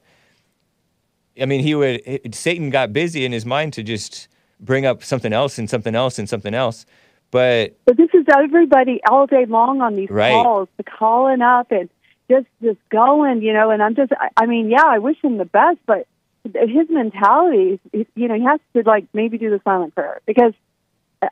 I 1.39 1.45
mean, 1.45 1.61
he 1.61 1.75
would. 1.75 2.01
it- 2.05 2.33
Satan 2.35 2.69
got 2.69 2.93
busy 2.93 3.25
in 3.25 3.31
his 3.31 3.45
mind 3.45 3.73
to 3.73 3.83
just 3.83 4.27
bring 4.59 4.85
up 4.85 5.03
something 5.03 5.33
else 5.33 5.57
and 5.59 5.69
something 5.69 5.93
else 5.95 6.17
and 6.17 6.27
something 6.27 6.53
else. 6.53 6.85
But 7.33 7.73
But 7.85 7.97
this 7.97 8.11
is 8.13 8.25
everybody 8.31 9.01
all 9.09 9.25
day 9.25 9.45
long 9.45 9.81
on 9.81 9.95
these 9.95 10.09
Right. 10.09 10.31
calls, 10.31 10.69
the 10.77 10.83
calling 10.83 11.41
up 11.41 11.71
and 11.71 11.89
just 12.29 12.45
just 12.61 12.77
going, 12.89 13.41
you 13.41 13.53
know. 13.53 13.71
And 13.71 13.81
I'm 13.81 13.95
just, 13.95 14.13
I, 14.13 14.29
I 14.37 14.45
mean, 14.45 14.69
yeah, 14.69 14.85
I 14.85 14.99
wish 14.99 15.17
him 15.21 15.37
the 15.37 15.45
best, 15.45 15.79
but 15.87 16.07
his 16.45 16.87
mentality, 16.89 17.79
is, 17.91 18.05
you 18.15 18.27
know, 18.27 18.35
he 18.35 18.43
has 18.43 18.59
to 18.75 18.83
like 18.87 19.07
maybe 19.13 19.39
do 19.39 19.49
the 19.49 19.59
silent 19.63 19.95
prayer 19.95 20.21
because 20.27 20.53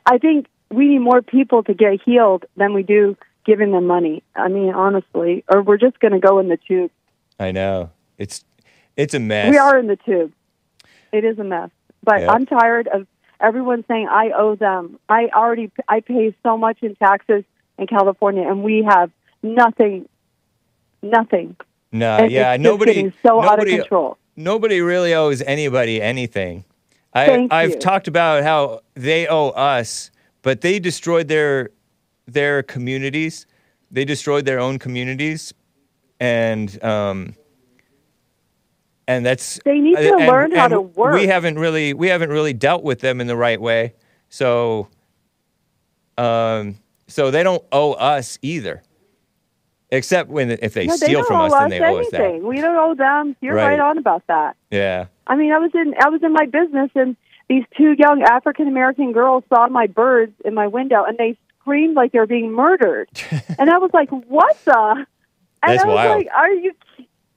I 0.04 0.18
think 0.18 0.48
we 0.70 0.88
need 0.88 0.98
more 0.98 1.22
people 1.22 1.62
to 1.62 1.74
get 1.74 2.02
healed 2.04 2.46
than 2.56 2.74
we 2.74 2.82
do 2.82 3.16
giving 3.46 3.70
them 3.70 3.86
money. 3.86 4.24
I 4.34 4.48
mean, 4.48 4.74
honestly, 4.74 5.44
or 5.48 5.62
we're 5.62 5.78
just 5.78 6.00
going 6.00 6.14
to 6.14 6.20
go 6.20 6.40
in 6.40 6.48
the 6.48 6.56
tube. 6.56 6.90
I 7.38 7.52
know 7.52 7.90
it's 8.18 8.44
it's 8.96 9.14
a 9.14 9.20
mess. 9.20 9.50
We 9.52 9.56
are 9.56 9.78
in 9.78 9.86
the 9.86 9.96
tube. 9.96 10.32
It 11.12 11.24
is 11.24 11.38
a 11.38 11.44
mess. 11.44 11.70
But 12.02 12.22
Yeah. 12.22 12.32
I'm 12.32 12.44
tired 12.44 12.88
of 12.88 13.06
everyone 13.42 13.84
saying 13.88 14.08
I 14.08 14.30
owe 14.36 14.54
them. 14.54 14.98
I 15.08 15.28
already 15.34 15.70
I 15.88 16.00
pay 16.00 16.34
so 16.42 16.56
much 16.56 16.78
in 16.82 16.94
taxes 16.96 17.44
in 17.78 17.86
California, 17.86 18.48
and 18.48 18.62
we 18.62 18.86
have 18.88 19.10
nothing, 19.42 20.08
nothing. 21.02 21.56
No, 21.90 22.16
And 22.16 22.30
yeah, 22.30 22.56
nobody. 22.56 23.12
so 23.24 23.42
out 23.42 23.58
of 23.60 23.66
control. 23.66 24.16
Nobody 24.36 24.80
really 24.80 25.12
owes 25.12 25.42
anybody 25.42 26.00
anything. 26.00 26.64
I, 27.12 27.26
Thank 27.26 27.52
I've 27.52 27.70
you. 27.72 27.78
talked 27.78 28.08
about 28.08 28.42
how 28.42 28.80
they 28.94 29.26
owe 29.26 29.48
us, 29.50 30.10
but 30.40 30.62
they 30.62 30.78
destroyed 30.78 31.28
their 31.28 31.68
their 32.26 32.62
communities. 32.62 33.46
They 33.90 34.06
destroyed 34.06 34.46
their 34.46 34.58
own 34.58 34.78
communities, 34.78 35.52
and 36.18 36.82
um, 36.82 37.34
and 39.08 39.24
that's 39.26 39.58
They 39.64 39.78
need 39.78 39.96
to 39.96 40.14
and- 40.16 40.26
learn 40.26 40.52
how 40.52 40.64
and 40.66 40.72
to 40.72 40.80
work. 40.80 41.14
We 41.14 41.26
haven't 41.26 41.58
really 41.58 41.92
we 41.94 42.08
haven't 42.08 42.30
really 42.30 42.52
dealt 42.52 42.82
with 42.84 43.00
them 43.00 43.20
in 43.20 43.26
the 43.26 43.36
right 43.36 43.60
way, 43.60 43.94
so 44.28 44.88
um, 46.18 46.76
so 47.08 47.30
they 47.30 47.42
don't 47.42 47.64
owe 47.72 47.92
us 47.92 48.38
either. 48.42 48.82
Except 49.90 50.30
when 50.30 50.50
if 50.50 50.72
they 50.72 50.86
no, 50.86 50.96
steal 50.96 51.20
don't 51.20 51.26
from 51.26 51.40
us, 51.42 51.52
then 51.52 51.68
they 51.70 51.80
owe 51.80 51.98
us 51.98 52.08
that. 52.12 52.20
anything. 52.22 52.46
We 52.46 52.60
don't 52.62 52.76
owe 52.76 52.94
them. 52.94 53.36
You're 53.42 53.54
Right. 53.54 53.72
right 53.72 53.80
on 53.80 53.98
about 53.98 54.26
that. 54.26 54.56
Yeah. 54.70 55.06
I 55.26 55.36
mean, 55.36 55.52
I 55.52 55.58
was 55.58 55.70
in 55.74 55.94
I 56.02 56.08
was 56.08 56.22
in 56.22 56.32
my 56.32 56.46
business, 56.46 56.90
and 56.94 57.14
these 57.48 57.64
two 57.76 57.94
young 57.98 58.22
African 58.22 58.68
American 58.68 59.12
girls 59.12 59.44
saw 59.50 59.68
my 59.68 59.86
birds 59.86 60.32
in 60.46 60.54
my 60.54 60.66
window, 60.66 61.04
and 61.04 61.18
they 61.18 61.36
screamed 61.60 61.94
like 61.94 62.12
they 62.12 62.18
were 62.20 62.26
being 62.26 62.52
murdered. 62.52 63.08
and 63.58 63.68
I 63.68 63.76
was 63.78 63.90
like, 63.92 64.08
"What 64.10 64.56
the?" 64.64 65.04
And 65.64 65.72
That's 65.74 65.84
I 65.84 65.86
was 65.86 65.94
wild. 65.94 66.16
like, 66.16 66.28
"Are 66.34 66.50
you?" 66.50 66.72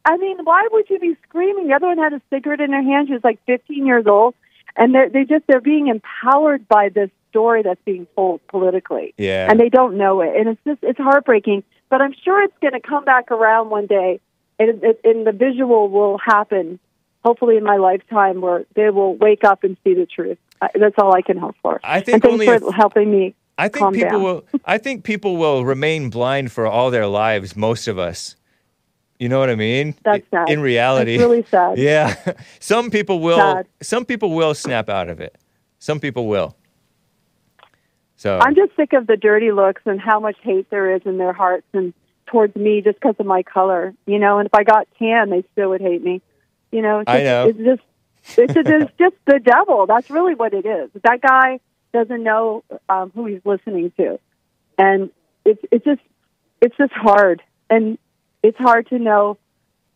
I 0.06 0.18
mean, 0.18 0.38
why 0.44 0.68
would 0.72 0.90
you 0.90 1.00
be 1.00 1.16
screaming? 1.28 1.68
The 1.68 1.74
other 1.74 1.88
one 1.88 1.98
had 1.98 2.14
a 2.14 2.22
cigarette 2.30 2.62
in 2.62 2.72
her 2.72 2.82
hand. 2.84 3.08
She 3.08 3.14
was 3.14 3.24
like 3.24 3.40
15 3.48 3.86
years 3.86 4.06
old, 4.08 4.36
and 4.76 4.94
they're 4.94 5.10
they 5.10 5.24
just 5.24 5.46
they're 5.48 5.62
being 5.62 5.88
empowered 5.88 6.68
by 6.68 6.90
this 6.90 7.10
story 7.32 7.64
that's 7.64 7.82
being 7.86 8.08
told 8.16 8.40
politically 8.48 9.14
Yeah. 9.18 9.48
and 9.50 9.60
they 9.60 9.68
don't 9.68 9.98
know 9.98 10.22
it, 10.22 10.36
and 10.38 10.48
it's 10.50 10.62
just 10.66 10.80
it's 10.84 11.00
heartbreaking. 11.00 11.64
But 11.90 12.02
I'm 12.02 12.14
sure 12.24 12.42
it's 12.44 12.58
going 12.62 12.74
to 12.74 12.80
come 12.80 13.04
back 13.06 13.30
around 13.32 13.70
one 13.70 13.86
day, 13.88 14.20
and, 14.60 14.84
it, 14.84 15.02
and 15.04 15.26
the 15.28 15.32
visual 15.32 15.90
will 15.90 16.18
happen. 16.18 16.80
Hopefully, 17.24 17.58
in 17.58 17.64
my 17.64 17.78
lifetime, 17.78 18.40
where 18.40 18.66
they 18.76 18.92
will 18.92 19.16
wake 19.16 19.44
up 19.44 19.64
and 19.64 19.76
see 19.84 19.96
the 19.96 20.06
truth. 20.06 20.38
I, 20.62 20.70
that's 20.80 20.94
all 21.00 21.14
I 21.16 21.24
can 21.24 21.38
hope 21.38 21.56
for. 21.64 21.80
I 21.84 22.00
think 22.02 22.14
and 22.16 22.22
thanks 22.24 22.34
only 22.34 22.46
for 22.46 22.56
if- 22.70 22.76
helping 22.76 23.12
me. 23.12 23.34
I 23.58 23.68
think 23.70 23.80
calm 23.84 23.94
people 23.94 24.10
down. 24.10 24.22
will. 24.24 24.46
I 24.66 24.78
think 24.78 25.04
people 25.04 25.38
will 25.38 25.66
remain 25.66 26.10
blind 26.12 26.52
for 26.52 26.68
all 26.68 26.92
their 26.92 27.08
lives. 27.08 27.56
Most 27.56 27.88
of 27.88 27.98
us. 27.98 28.36
You 29.20 29.30
know 29.30 29.40
what 29.40 29.50
I 29.50 29.56
mean? 29.56 29.96
That's 30.04 30.26
I- 30.32 30.38
sad. 30.46 30.50
In 30.50 30.62
reality, 30.62 31.16
It's 31.16 31.22
really 31.22 31.46
sad. 31.50 31.78
Yeah, 31.78 32.16
some 32.60 32.90
people 32.90 33.20
will. 33.20 33.38
Sad. 33.38 33.68
Some 33.82 34.06
people 34.06 34.32
will 34.32 34.54
snap 34.54 34.90
out 34.90 35.10
of 35.10 35.20
it. 35.20 35.38
Some 35.80 36.00
people 36.00 36.28
will. 36.28 36.56
So 38.18 38.40
I'm 38.40 38.56
just 38.56 38.76
sick 38.76 38.94
of 38.94 39.08
the 39.08 39.18
dirty 39.18 39.52
looks 39.52 39.82
and 39.86 40.00
how 40.00 40.20
much 40.20 40.38
hate 40.42 40.70
there 40.70 40.96
is 40.96 41.02
in 41.06 41.18
their 41.18 41.34
hearts 41.34 41.68
and 41.74 41.94
towards 42.28 42.56
me 42.56 42.82
just 42.82 43.00
because 43.00 43.16
of 43.20 43.26
my 43.26 43.44
color. 43.44 43.94
You 44.06 44.20
know, 44.20 44.40
and 44.40 44.48
if 44.48 44.54
I 44.54 44.64
got 44.64 44.88
tan, 44.98 45.30
they 45.30 45.44
still 45.54 45.70
would 45.70 45.82
hate 45.82 46.04
me. 46.04 46.22
You 46.72 46.82
know, 46.82 47.00
it's 47.00 47.10
I 47.10 47.20
just, 47.20 47.26
know. 47.26 47.48
It's 47.50 47.60
just 47.60 48.40
it's 48.40 48.54
just, 48.54 48.68
it's 48.68 48.92
just 49.00 49.16
the 49.26 49.40
devil. 49.40 49.86
That's 49.86 50.10
really 50.10 50.36
what 50.36 50.54
it 50.54 50.66
is. 50.66 50.90
That 51.04 51.22
guy 51.22 51.60
doesn't 51.94 52.24
know 52.24 52.64
um, 52.90 53.12
who 53.14 53.26
he's 53.28 53.42
listening 53.46 53.92
to, 53.98 54.20
and 54.78 55.10
it's 55.46 55.62
it's 55.72 55.86
just 55.86 56.02
it's 56.62 56.76
just 56.78 56.94
hard, 56.94 57.44
and 57.70 57.98
it's 58.48 58.58
hard 58.58 58.88
to 58.90 59.00
know 59.00 59.38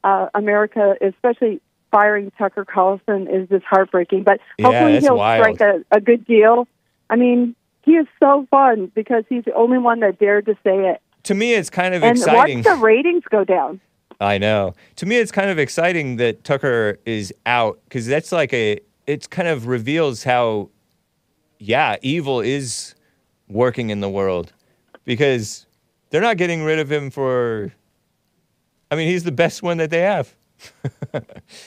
uh, 0.04 0.28
America, 0.34 0.96
especially 1.02 1.62
firing 1.92 2.32
Tucker 2.38 2.66
Carlson, 2.66 3.28
is 3.28 3.50
just 3.50 3.66
heartbreaking. 3.66 4.24
But 4.24 4.40
hopefully 4.62 4.94
it's 4.96 5.06
he'll 5.06 5.18
wild. 5.18 5.56
strike 5.56 5.62
a, 5.62 5.84
a 5.92 6.02
good 6.02 6.26
deal. 6.26 6.68
I 7.10 7.16
mean, 7.16 7.56
he 7.84 7.94
is 7.94 8.08
so 8.20 8.46
fun 8.52 8.92
because 8.94 9.24
he's 9.30 9.46
the 9.46 9.54
only 9.54 9.78
one 9.78 10.00
that 10.02 10.20
dared 10.20 10.46
to 10.48 10.56
say 10.64 10.90
it. 10.92 11.02
to 11.24 11.34
me, 11.36 11.54
it's 11.54 11.70
kind 11.70 11.94
of 11.96 12.04
And 12.04 12.18
exciting. 12.18 12.60
watch 12.60 12.66
the 12.66 12.76
ratings 12.76 13.24
go 13.30 13.44
down. 13.44 13.80
I 14.22 14.38
know. 14.38 14.74
To 14.98 15.06
me, 15.06 15.16
it's 15.18 15.32
kind 15.32 15.50
of 15.50 15.58
exciting 15.58 16.18
that 16.18 16.44
Tucker 16.44 17.00
is 17.06 17.34
out 17.46 17.80
because 17.86 18.06
that's 18.06 18.32
like 18.32 18.54
a. 18.54 18.80
It 19.08 19.30
kind 19.30 19.48
of 19.48 19.66
reveals 19.66 20.24
how, 20.24 20.70
yeah, 21.58 21.96
evil 22.02 22.42
is 22.42 22.94
working 23.48 23.90
in 23.90 24.02
the 24.02 24.10
world, 24.10 24.54
because 25.06 25.66
they're 26.10 26.22
not 26.22 26.38
getting 26.38 26.64
rid 26.64 26.80
of 26.80 26.92
him 26.92 27.10
for. 27.10 27.74
I 28.92 28.96
mean, 28.96 29.08
he's 29.08 29.24
the 29.24 29.32
best 29.32 29.62
one 29.64 29.78
that 29.78 29.90
they 29.90 30.02
have. 30.02 30.34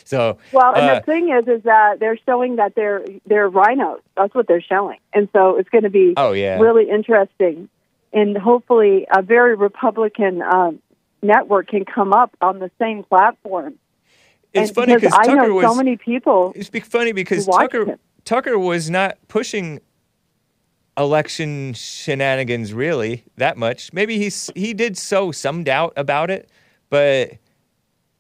so 0.05 0.37
Well, 0.53 0.75
and 0.75 0.91
uh, 0.91 0.95
the 0.97 1.01
thing 1.01 1.31
is, 1.31 1.49
is 1.49 1.63
that 1.65 1.99
they're 1.99 2.19
showing 2.27 2.57
that 2.57 2.75
they're 2.75 3.05
they're 3.27 3.51
RINOs. 3.51 4.01
That's 4.17 4.35
what 4.35 4.47
they're 4.47 4.61
showing, 4.61 4.99
and 5.15 5.29
so 5.33 5.57
it's 5.57 5.69
going 5.71 5.85
to 5.85 5.91
be 5.91 6.13
Oh, 6.17 6.33
yeah. 6.33 6.59
really 6.59 6.91
interesting, 6.91 7.69
and 8.13 8.37
hopefully 8.37 9.07
a 9.15 9.23
very 9.23 9.55
Republican 9.55 10.43
um, 10.43 10.81
network 11.23 11.69
can 11.69 11.85
come 11.87 12.13
up 12.13 12.37
on 12.43 12.59
the 12.59 12.71
same 12.79 13.03
platform. 13.05 13.75
it's 14.53 14.69
and 14.69 14.75
funny 14.75 14.95
because 14.97 15.15
I 15.15 15.25
Tucker 15.25 15.49
know 15.49 15.55
was. 15.55 15.65
so 15.65 15.75
many 15.75 15.97
people. 15.97 16.53
It's 16.55 16.69
be- 16.69 16.81
funny 16.81 17.13
because 17.13 17.47
Tucker 17.47 17.87
him. 17.93 17.99
Tucker 18.27 18.59
was 18.59 18.91
not 18.91 19.17
pushing 19.29 19.81
election 20.99 21.73
shenanigans 21.75 22.75
really 22.75 23.25
that 23.37 23.57
much. 23.57 23.93
Maybe 23.93 24.19
he's 24.19 24.51
he 24.55 24.75
did 24.75 24.99
sow 24.99 25.33
some 25.33 25.65
doubt 25.65 25.95
about 25.97 26.31
it, 26.31 26.51
but 26.93 27.33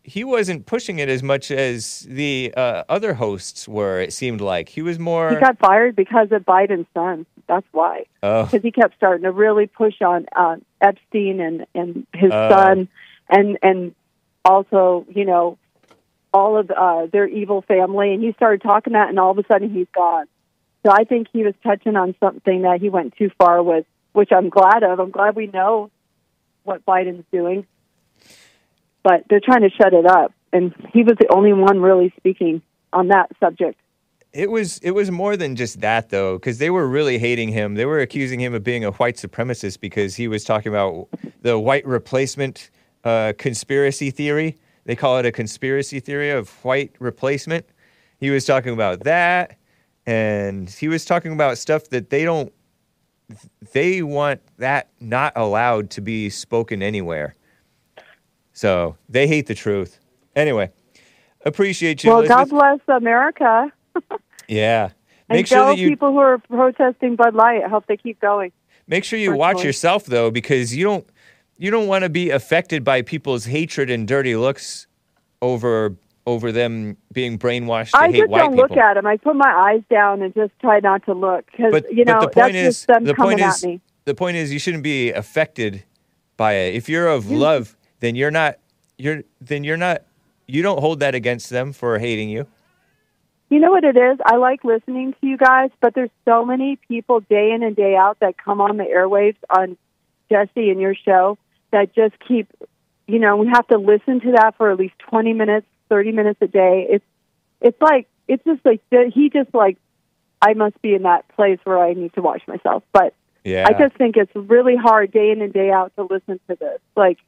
he 0.03 0.24
wasn't 0.24 0.65
pushing 0.66 0.99
it 0.99 1.09
as 1.09 1.23
much 1.23 1.51
as 1.51 2.01
the 2.09 2.53
uh, 2.57 2.82
other 2.89 3.15
hosts 3.15 3.69
were. 3.69 4.01
It 4.01 4.12
seemed 4.12 4.40
like 4.40 4.69
he 4.70 4.82
was 4.82 4.99
more. 4.99 5.28
He 5.31 5.36
got 5.36 5.59
fired 5.61 5.94
because 5.94 6.32
of 6.32 6.43
Biden's 6.44 6.89
son. 6.94 7.27
That's 7.47 7.66
why. 7.70 8.07
oh, 8.23 8.44
because 8.47 8.62
he 8.62 8.73
kept 8.73 8.97
starting 8.97 9.24
to 9.24 9.31
really 9.31 9.66
push 9.66 10.01
on 10.01 10.27
uh, 10.35 10.57
Epstein 10.81 11.40
and 11.40 11.66
and 11.74 12.07
his 12.15 12.32
Oh. 12.32 12.49
son, 12.51 12.89
and 13.28 13.59
and 13.62 13.94
also 14.44 15.07
you 15.15 15.24
know 15.27 15.59
all 16.35 16.57
of 16.59 16.70
uh, 16.70 17.07
their 17.12 17.28
evil 17.28 17.61
family, 17.62 18.15
and 18.15 18.23
he 18.23 18.32
started 18.32 18.62
talking 18.62 18.94
that, 18.94 19.11
and 19.11 19.19
all 19.20 19.31
of 19.32 19.39
a 19.39 19.44
sudden 19.47 19.69
he's 19.70 19.86
gone. 19.94 20.27
So 20.85 20.90
I 20.90 21.05
think 21.05 21.28
he 21.32 21.44
was 21.44 21.55
touching 21.62 21.94
on 21.94 22.15
something 22.19 22.62
that 22.62 22.81
he 22.81 22.89
went 22.89 23.15
too 23.16 23.31
far 23.39 23.62
with, 23.62 23.85
which 24.15 24.31
I'm 24.32 24.49
glad 24.49 24.82
of. 24.82 24.99
I'm 24.99 25.11
glad 25.11 25.36
we 25.36 25.47
know 25.47 25.90
what 26.65 26.85
Biden's 26.86 27.24
doing, 27.31 27.66
but 29.03 29.24
they're 29.29 29.41
trying 29.41 29.62
to 29.62 29.70
shut 29.70 29.93
it 29.93 30.07
up, 30.07 30.33
and 30.53 30.74
he 30.93 31.03
was 31.03 31.16
the 31.19 31.29
only 31.35 31.53
one 31.53 31.81
really 31.81 32.12
speaking 32.16 32.62
on 32.93 33.09
that 33.09 33.31
subject. 33.41 33.79
It 34.33 34.51
was 34.51 34.79
it 34.79 34.93
was 34.93 35.11
more 35.11 35.37
than 35.37 35.57
just 35.57 35.81
that 35.81 36.09
though, 36.09 36.39
because 36.39 36.59
they 36.59 36.70
were 36.70 36.89
really 36.89 37.19
hating 37.19 37.51
him. 37.51 37.74
They 37.74 37.85
were 37.85 38.01
accusing 38.01 38.41
him 38.41 38.55
of 38.55 38.65
being 38.65 38.85
a 38.85 38.91
white 38.93 39.16
supremacist 39.16 39.81
because 39.81 40.16
he 40.16 40.27
was 40.27 40.43
talking 40.45 40.73
about 40.73 41.09
the 41.43 41.59
white 41.59 41.87
replacement 41.87 42.70
uh, 43.05 43.35
conspiracy 43.37 44.11
theory. 44.11 44.59
They 44.85 44.97
call 44.97 45.19
it 45.19 45.27
a 45.27 45.33
conspiracy 45.33 46.01
theory 46.01 46.31
of 46.31 46.51
white 46.65 46.95
replacement. 46.99 47.66
He 48.19 48.31
was 48.31 48.47
talking 48.47 48.73
about 48.73 49.05
that, 49.05 49.59
and 50.07 50.70
he 50.70 50.89
was 50.89 51.05
talking 51.05 51.33
about 51.33 51.59
stuff 51.59 51.91
that 51.91 52.09
they 52.09 52.24
don't. 52.24 52.53
They 53.73 54.03
want 54.03 54.41
that 54.59 54.91
not 55.01 55.33
allowed 55.37 55.91
to 55.91 56.01
be 56.01 56.31
spoken 56.31 56.83
anywhere. 56.83 57.37
So 58.62 58.97
they 59.09 59.26
hate 59.26 59.48
the 59.48 59.56
truth. 59.56 59.98
Anyway, 60.36 60.70
appreciate 61.44 62.05
you. 62.05 62.10
well, 62.10 62.24
God 62.24 62.48
bless 62.48 62.78
America. 62.86 63.72
Yeah. 64.48 64.90
And 65.28 65.39
Make 65.39 65.47
sure 65.47 65.64
that 65.66 65.78
you 65.78 65.89
people 65.89 66.10
who 66.10 66.18
are 66.18 66.36
protesting 66.36 67.16
Bud 67.16 67.34
Light, 67.34 67.62
I 67.64 67.68
hope 67.68 67.86
they 67.86 67.97
keep 67.97 68.20
going. 68.20 68.52
make 68.86 69.02
sure 69.02 69.18
you 69.18 69.34
watch 69.34 69.64
yourself 69.64 70.05
though, 70.05 70.30
because 70.30 70.76
you 70.76 70.84
don't 70.84 71.09
you 71.56 71.70
don't 71.70 71.86
want 71.86 72.02
to 72.02 72.10
be 72.10 72.28
affected 72.28 72.84
by 72.84 73.01
people's 73.01 73.47
hatred 73.47 73.89
and 73.89 74.06
dirty 74.06 74.36
looks 74.36 74.89
over 75.40 75.97
over 76.26 76.52
them 76.52 76.98
being 77.12 77.39
brainwashed 77.39 77.93
to 77.93 77.98
I 77.98 78.10
hate 78.10 78.18
just 78.18 78.30
white 78.30 78.40
don't 78.40 78.52
people. 78.52 78.68
look 78.68 78.76
at 78.76 78.94
them. 78.94 79.06
I 79.06 79.16
put 79.16 79.36
my 79.36 79.51
eyes 79.51 79.82
down 79.89 80.20
and 80.20 80.34
just 80.34 80.52
try 80.60 80.80
not 80.80 81.05
to 81.06 81.14
look 81.14 81.47
because 81.47 81.82
you 81.90 82.05
know 82.05 82.20
but 82.20 82.32
the 82.32 82.34
that's 82.34 82.47
point 82.47 82.56
is 82.56 82.86
just 82.86 83.05
the 83.06 83.14
point 83.14 83.40
is 83.40 83.80
the 84.05 84.14
point 84.14 84.36
is 84.36 84.52
you 84.52 84.59
shouldn't 84.59 84.82
be 84.82 85.12
affected 85.12 85.84
by 86.36 86.55
it. 86.55 86.74
If 86.74 86.90
you're 86.90 87.06
of 87.09 87.30
love, 87.30 87.74
then 88.03 88.16
you're 88.16 88.31
not 88.31 88.59
you're 88.99 89.23
then 89.41 89.65
you're 89.65 89.77
not 89.79 90.03
you 90.47 90.61
don't 90.61 90.81
hold 90.81 91.01
that 91.01 91.15
against 91.15 91.49
them 91.49 91.73
for 91.73 91.99
hating 91.99 92.29
you. 92.29 92.47
You 93.49 93.61
know 93.61 93.70
what 93.70 93.85
it 93.85 93.97
is? 93.97 94.19
I 94.24 94.37
like 94.37 94.65
listening 94.65 95.12
to 95.20 95.27
you 95.27 95.37
guys, 95.37 95.70
but 95.81 95.95
there's 95.95 96.11
so 96.24 96.45
many 96.45 96.77
people 96.89 97.20
day 97.20 97.53
in 97.53 97.62
and 97.62 97.77
day 97.77 97.95
out 97.97 98.19
that 98.20 98.37
come 98.37 98.61
on 98.61 98.77
the 98.77 98.85
airwaves 98.85 99.37
on 99.49 99.77
Jesse 100.31 100.70
and 100.70 100.81
your 100.81 100.95
show 100.95 101.39
that 101.70 101.95
just 101.95 102.15
keep, 102.27 102.49
you 103.07 103.19
know, 103.19 103.37
we 103.37 103.47
have 103.49 103.66
to 103.69 103.79
listen 103.79 104.20
to 104.20 104.33
that 104.33 104.57
for 104.57 104.70
at 104.70 104.79
least 104.79 104.95
20 105.11 105.35
minutes, 105.35 105.66
30 105.91 106.12
minutes 106.12 106.39
a 106.41 106.47
day. 106.47 106.87
It's, 106.91 107.05
it's 107.61 107.81
like, 107.81 108.09
it's 108.27 108.43
just 108.45 108.65
like, 108.65 108.81
he 108.91 109.29
just 109.29 109.55
like, 109.55 109.77
I 110.41 110.55
must 110.55 110.81
be 110.81 110.95
in 110.95 111.03
that 111.03 111.29
place 111.37 111.59
where 111.65 111.79
I 111.79 111.93
need 111.93 112.15
to 112.15 112.23
watch 112.23 112.43
myself. 112.49 112.83
But 112.93 113.15
Yeah. 113.45 113.66
I 113.69 113.79
just 113.79 113.95
think 113.97 114.16
it's 114.16 114.35
really 114.35 114.77
hard 114.77 115.12
day 115.12 115.31
in 115.31 115.43
and 115.43 115.53
day 115.53 115.70
out 115.70 115.93
to 115.97 116.05
listen 116.05 116.41
to 116.49 116.57
this. 116.57 116.81
Like 116.97 117.19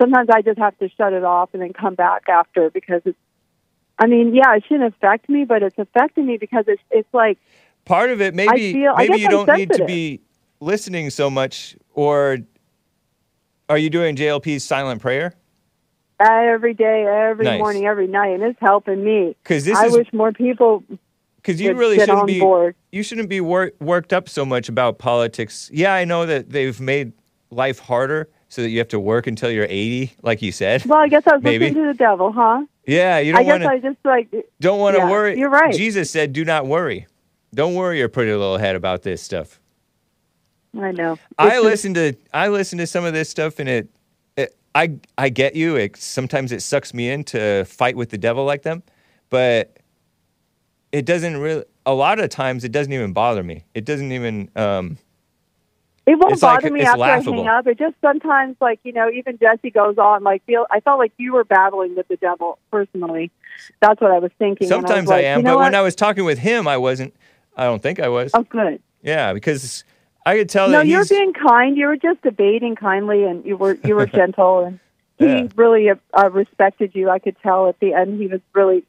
sometimes 0.00 0.28
I 0.32 0.42
just 0.42 0.58
have 0.58 0.76
to 0.78 0.88
shut 0.96 1.12
it 1.12 1.24
off 1.24 1.50
and 1.52 1.62
then 1.62 1.72
come 1.72 1.94
back 1.94 2.28
after 2.28 2.70
because 2.70 3.02
it's. 3.04 3.18
I 3.98 4.06
mean, 4.06 4.34
yeah, 4.34 4.54
it 4.56 4.64
shouldn't 4.66 4.94
affect 4.94 5.28
me, 5.28 5.44
but 5.44 5.62
it's 5.62 5.78
affecting 5.78 6.26
me 6.26 6.38
because 6.38 6.64
it's 6.68 6.82
it's 6.90 7.12
like 7.12 7.38
Part 7.84 8.10
of 8.10 8.20
it, 8.20 8.34
maybe 8.34 8.72
feel- 8.72 8.94
maybe 8.96 9.18
you 9.18 9.26
I'm 9.26 9.30
don't 9.46 9.56
need 9.58 9.72
to 9.72 9.84
be 9.84 10.20
listening 10.60 11.10
so 11.10 11.28
much, 11.30 11.76
or 11.94 12.38
are 13.68 13.78
you 13.78 13.90
doing 13.90 14.16
JLP's 14.16 14.64
silent 14.64 15.00
prayer? 15.02 15.34
every 16.22 16.74
day, 16.74 17.06
every 17.06 17.46
Nice. 17.46 17.58
morning, 17.58 17.86
every 17.86 18.06
night, 18.06 18.28
and 18.34 18.42
it's 18.42 18.60
helping 18.60 19.02
me. 19.02 19.34
'Cause 19.42 19.64
this 19.64 19.78
I 19.78 19.86
is- 19.86 19.94
wish 19.96 20.12
more 20.12 20.32
people. 20.32 20.84
Because 21.36 21.58
you 21.58 21.72
really 21.72 21.98
shouldn't 21.98 22.26
be 22.26 22.38
board. 22.40 22.74
you 22.92 23.02
shouldn't 23.02 23.30
be 23.30 23.40
wor- 23.40 23.72
worked 23.80 24.12
up 24.12 24.28
so 24.28 24.44
much 24.44 24.68
about 24.68 24.98
politics. 24.98 25.70
Yeah, 25.72 25.94
I 25.94 26.04
know 26.04 26.26
that 26.26 26.50
they've 26.50 26.78
made 26.78 27.12
life 27.50 27.78
harder 27.78 28.28
so 28.50 28.60
that 28.62 28.68
you 28.68 28.78
have 28.78 28.88
to 28.88 29.00
work 29.00 29.26
until 29.26 29.50
you're 29.50 29.66
80, 29.68 30.12
like 30.22 30.42
you 30.42 30.52
said. 30.52 30.84
Well, 30.84 30.98
I 30.98 31.08
guess 31.08 31.22
I 31.26 31.36
was 31.36 31.42
Maybe. 31.42 31.66
listening 31.66 31.84
to 31.84 31.92
the 31.92 31.96
devil, 31.96 32.32
huh? 32.32 32.66
Yeah, 32.86 33.18
you 33.20 33.32
don't 33.32 33.40
I 33.40 33.44
guess 33.44 33.60
want 33.64 33.84
I 33.84 33.88
just 33.88 33.98
like 34.04 34.28
don't 34.60 34.78
want 34.80 34.96
to 34.96 35.02
yeah, 35.02 35.10
worry. 35.10 35.38
You're 35.38 35.48
right. 35.50 35.72
Jesus 35.72 36.10
said, 36.10 36.32
"Do 36.34 36.44
not 36.44 36.66
worry. 36.66 37.06
Don't 37.54 37.74
worry 37.74 37.98
your 37.98 38.08
pretty 38.08 38.32
little 38.32 38.58
head 38.58 38.76
about 38.76 39.02
this 39.02 39.22
stuff." 39.22 39.58
I 40.78 40.92
know. 40.92 41.18
I 41.38 41.46
It's 41.46 41.54
just- 41.54 41.64
listen 41.64 41.94
to 41.94 42.12
I 42.34 42.48
listen 42.48 42.78
to 42.78 42.86
some 42.86 43.04
of 43.04 43.12
this 43.12 43.28
stuff 43.28 43.58
and 43.60 43.68
it, 43.68 43.88
it 44.36 44.56
I 44.74 44.94
I 45.16 45.28
get 45.28 45.54
you. 45.54 45.76
It 45.76 45.96
sometimes 45.96 46.50
it 46.52 46.62
sucks 46.62 46.92
me 46.92 47.10
in 47.10 47.22
to 47.24 47.64
fight 47.64 47.96
with 47.96 48.10
the 48.10 48.18
devil 48.18 48.44
like 48.44 48.62
them, 48.62 48.82
but 49.30 49.76
it 50.90 51.04
doesn't 51.04 51.36
really. 51.36 51.64
A 51.86 51.94
lot 51.94 52.18
of 52.20 52.28
times 52.30 52.64
it 52.64 52.72
doesn't 52.72 52.92
even 52.92 53.12
bother 53.12 53.42
me. 53.42 53.64
It 53.74 53.84
doesn't 53.84 54.10
even. 54.10 54.50
Um, 54.56 54.98
It 56.06 56.18
won't 56.18 56.32
It's 56.32 56.42
like- 56.42 56.62
bother 56.62 56.72
me 56.72 56.80
it's 56.80 56.88
after 56.88 57.02
I 57.02 57.08
laughable. 57.16 57.44
hang 57.44 57.48
up. 57.48 57.66
It 57.66 57.78
just 57.78 57.94
sometimes, 58.00 58.56
like 58.60 58.80
you 58.84 58.92
know, 58.92 59.10
even 59.10 59.38
Jesse 59.38 59.70
goes 59.70 59.98
on. 59.98 60.22
Like, 60.24 60.44
feel 60.46 60.66
I 60.70 60.80
felt 60.80 60.98
like 60.98 61.12
you 61.18 61.34
were 61.34 61.44
battling 61.44 61.94
with 61.94 62.08
the 62.08 62.16
devil 62.16 62.58
personally. 62.70 63.30
That's 63.80 64.00
what 64.00 64.10
I 64.10 64.18
was 64.18 64.30
thinking. 64.38 64.66
sometimes 64.68 65.10
I, 65.10 65.16
like, 65.16 65.24
am, 65.26 65.38
you 65.40 65.44
know 65.44 65.54
but 65.56 65.60
when? 65.64 65.74
I 65.74 65.82
was 65.82 65.94
talking 65.94 66.24
with 66.24 66.38
him, 66.38 66.66
I 66.66 66.78
wasn't. 66.78 67.14
I 67.56 67.64
don't 67.64 67.82
think 67.82 68.00
I 68.00 68.08
was. 68.08 68.30
oh, 68.34 68.42
good. 68.44 68.80
Yeah, 69.02 69.32
because 69.34 69.84
I 70.24 70.36
could 70.36 70.48
tell 70.48 70.68
No, 70.68 70.78
that 70.78 70.86
you're 70.86 71.04
being 71.04 71.32
kind. 71.34 71.76
You 71.76 71.86
were 71.88 71.96
just 71.96 72.22
debating 72.22 72.76
kindly, 72.76 73.24
and 73.24 73.44
you 73.44 73.56
were 73.56 73.76
you 73.84 73.94
were 73.94 74.06
gentle, 74.20 74.64
and 74.64 74.78
he 75.18 75.26
Yeah. 75.26 75.48
really 75.54 75.90
uh, 75.90 76.30
respected 76.30 76.94
you. 76.94 77.10
I 77.10 77.18
could 77.18 77.36
tell 77.42 77.68
at 77.68 77.78
the 77.80 77.92
end 77.92 78.20
he 78.20 78.26
was 78.26 78.40
really, 78.54 78.84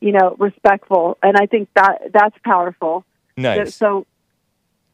you 0.00 0.12
know, 0.12 0.34
respectful, 0.38 1.16
and 1.22 1.36
I 1.36 1.46
think 1.46 1.68
that 1.74 2.10
that's 2.12 2.36
powerful. 2.44 3.04
nice. 3.36 3.74
So, 3.76 4.06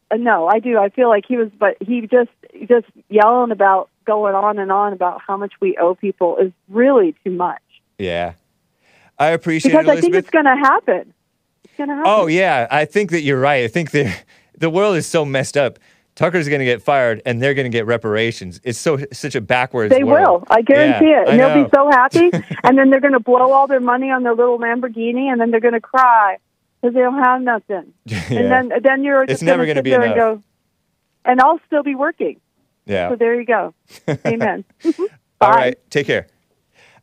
Uh, 0.09 0.15
no, 0.17 0.47
I 0.47 0.59
do. 0.59 0.77
I 0.77 0.89
feel 0.89 1.09
like 1.09 1.25
he 1.27 1.37
was, 1.37 1.49
but 1.57 1.77
he 1.81 2.01
just 2.01 2.29
just 2.67 2.87
yelling 3.09 3.51
about 3.51 3.89
going 4.05 4.35
on 4.35 4.57
and 4.57 4.71
on 4.71 4.93
about 4.93 5.21
how 5.25 5.37
much 5.37 5.53
we 5.59 5.77
owe 5.77 5.95
people 5.95 6.37
is 6.37 6.51
really 6.69 7.15
too 7.23 7.31
much. 7.31 7.61
Yeah, 7.97 8.33
I 9.19 9.27
appreciate 9.27 9.71
Because 9.71 9.87
it, 9.87 9.97
I 9.97 10.01
think 10.01 10.15
it's 10.15 10.29
going 10.29 10.45
to 10.45 10.55
happen. 10.55 11.13
It's 11.65 11.73
going 11.77 11.89
to 11.89 11.95
happen. 11.95 12.11
Oh 12.11 12.27
yeah, 12.27 12.67
I 12.71 12.85
think 12.85 13.11
that 13.11 13.21
you're 13.21 13.39
right. 13.39 13.63
I 13.63 13.67
think 13.67 13.91
the 13.91 14.13
the 14.57 14.69
world 14.69 14.95
is 14.95 15.05
so 15.05 15.25
messed 15.25 15.57
up. 15.57 15.77
Tucker's 16.15 16.49
going 16.49 16.59
to 16.59 16.65
get 16.65 16.81
fired, 16.81 17.21
and 17.27 17.39
they're 17.39 17.53
going 17.53 17.69
to 17.69 17.75
get 17.75 17.85
reparations. 17.85 18.59
It's 18.63 18.79
so 18.79 18.97
such 19.13 19.35
a 19.35 19.41
backwards. 19.41 19.93
They 19.93 20.03
world. 20.03 20.41
will. 20.41 20.47
I 20.49 20.63
guarantee 20.63 21.11
Yeah, 21.11 21.21
it. 21.21 21.29
And 21.29 21.39
they'll 21.39 21.63
be 21.63 21.69
so 21.71 21.91
happy. 21.91 22.31
and 22.63 22.75
then 22.75 22.89
they're 22.89 22.99
going 23.01 23.13
to 23.13 23.19
blow 23.19 23.51
all 23.51 23.67
their 23.67 23.79
money 23.79 24.09
on 24.09 24.23
their 24.23 24.33
little 24.33 24.57
Lamborghini, 24.57 25.31
and 25.31 25.39
then 25.39 25.51
they're 25.51 25.59
going 25.59 25.75
to 25.75 25.79
cry 25.79 26.37
because 26.81 26.93
they 26.93 27.01
don't 27.01 27.21
have 27.23 27.41
nothing. 27.41 27.93
Yeah. 28.05 28.23
And 28.31 28.51
then 28.51 28.71
then 28.83 29.03
you're 29.03 29.23
It's 29.23 29.33
just 29.33 29.43
never 29.43 29.65
going 29.65 29.75
gonna 29.75 29.83
be 29.83 29.91
sit 29.91 29.99
there 29.99 30.07
and 30.09 30.15
go, 30.15 30.43
and 31.25 31.41
I'll 31.41 31.59
still 31.67 31.83
be 31.83 31.95
working. 31.95 32.39
yeah. 32.85 33.09
So 33.09 33.15
there 33.15 33.39
you 33.39 33.45
go. 33.45 33.73
Amen. 34.25 34.63
All 35.41 35.51
right. 35.51 35.77
Take 35.89 36.07
care. 36.07 36.27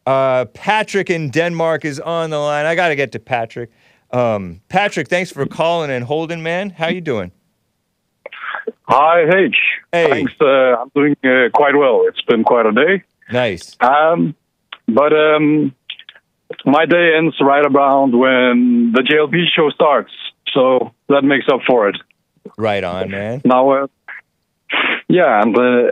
Uh, 0.07 0.45
Patrick 0.47 1.09
in 1.11 1.31
Denmark 1.31 1.85
is 1.85 1.99
on 2.01 2.31
the 2.31 2.39
line. 2.39 2.67
I 2.67 2.75
got 2.75 2.89
to 2.89 2.97
get 2.97 3.13
to 3.13 3.19
Patrick. 3.19 3.71
Um, 4.11 4.61
Patrick, 4.69 5.09
thanks 5.09 5.31
for 5.33 5.47
calling 5.47 5.91
and 5.91 6.05
holding, 6.05 6.43
man. 6.43 6.71
How 6.71 6.89
you 6.89 7.01
doing? 7.01 7.33
Hi, 8.89 9.23
H. 9.23 9.57
Hey. 9.93 10.11
Thanks. 10.11 10.33
Uh, 10.41 10.45
I'm 10.77 10.91
doing 10.95 11.17
uh, 11.25 11.49
quite 11.55 11.75
well. 11.77 12.05
It's 12.07 12.21
been 12.23 12.45
quite 12.45 12.67
a 12.67 12.73
day. 12.73 13.03
Nice. 13.33 13.77
Um, 13.81 14.35
but 14.89 15.13
um, 15.13 15.75
my 16.65 16.87
day 16.87 17.13
ends 17.17 17.37
right 17.41 17.65
around 17.65 18.19
when 18.19 18.93
the 18.95 19.03
JLP 19.03 19.45
show 19.55 19.71
starts. 19.71 20.13
So 20.53 20.93
that 21.09 21.23
makes 21.23 21.47
up 21.53 21.61
for 21.67 21.89
it. 21.89 21.97
Right 22.57 22.85
on, 22.85 23.11
man. 23.11 23.43
Now, 23.45 23.71
uh, 23.71 23.87
yeah, 25.09 25.41
and 25.43 25.57
uh, 25.57 25.91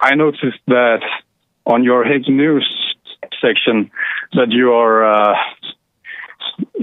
I 0.00 0.14
noticed 0.14 0.60
that 0.66 1.00
on 1.66 1.84
your 1.84 2.04
Hake 2.04 2.28
News 2.28 2.68
section 3.40 3.90
that 4.34 4.50
you 4.50 4.72
are 4.72 5.04
uh, 5.04 5.34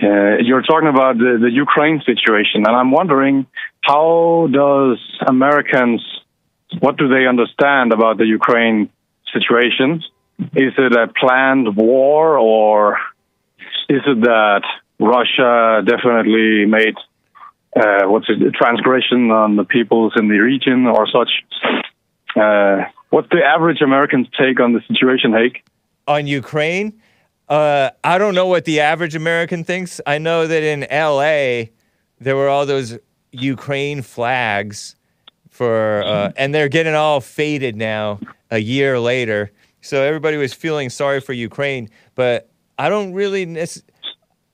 uh, 0.03 0.37
you're 0.41 0.63
talking 0.63 0.89
about 0.89 1.17
the, 1.17 1.37
the 1.41 1.51
Ukraine 1.51 2.01
situation, 2.05 2.65
and 2.65 2.75
I'm 2.75 2.91
wondering 2.91 3.45
how 3.81 4.47
does 4.51 4.99
Americans 5.27 6.01
what 6.79 6.97
do 6.97 7.07
they 7.09 7.27
understand 7.27 7.91
about 7.91 8.17
the 8.17 8.25
Ukraine 8.25 8.89
situation? 9.33 10.03
Is 10.55 10.73
it 10.77 10.93
a 10.95 11.07
planned 11.19 11.75
war, 11.75 12.37
or 12.37 12.97
is 13.91 14.01
it 14.07 14.21
that 14.21 14.63
Russia 14.99 15.81
definitely 15.85 16.65
made 16.65 16.95
uh, 17.75 18.03
what's 18.05 18.29
it, 18.29 18.41
a 18.41 18.51
transgression 18.51 19.31
on 19.31 19.55
the 19.55 19.65
peoples 19.65 20.13
in 20.15 20.27
the 20.27 20.37
region 20.37 20.87
or 20.87 21.07
such? 21.07 21.29
Uh, 22.35 22.85
what's 23.09 23.29
the 23.29 23.43
average 23.43 23.81
American's 23.81 24.27
take 24.39 24.59
on 24.59 24.73
the 24.73 24.81
situation, 24.87 25.33
Hake? 25.33 25.63
On 26.07 26.25
Ukraine, 26.27 27.01
uh, 27.49 27.91
I 28.03 28.17
don't 28.17 28.35
know 28.35 28.47
what 28.47 28.65
the 28.65 28.79
average 28.79 29.15
American 29.15 29.63
thinks. 29.63 29.99
I 30.05 30.17
know 30.17 30.47
that 30.47 30.63
in 30.63 30.85
L.A. 30.85 31.71
there 32.19 32.35
were 32.35 32.47
all 32.49 32.65
those 32.65 32.97
Ukraine 33.31 34.01
flags 34.01 34.95
for, 35.49 36.03
uh, 36.03 36.31
and 36.37 36.55
they're 36.55 36.69
getting 36.69 36.95
all 36.95 37.19
faded 37.19 37.75
now 37.75 38.19
a 38.49 38.59
year 38.59 38.99
later. 38.99 39.51
So 39.81 40.01
everybody 40.01 40.37
was 40.37 40.53
feeling 40.53 40.89
sorry 40.89 41.19
for 41.19 41.33
Ukraine, 41.33 41.89
but 42.15 42.50
I 42.81 42.89
don't 42.89 43.13
really, 43.13 43.45
nec- 43.45 43.83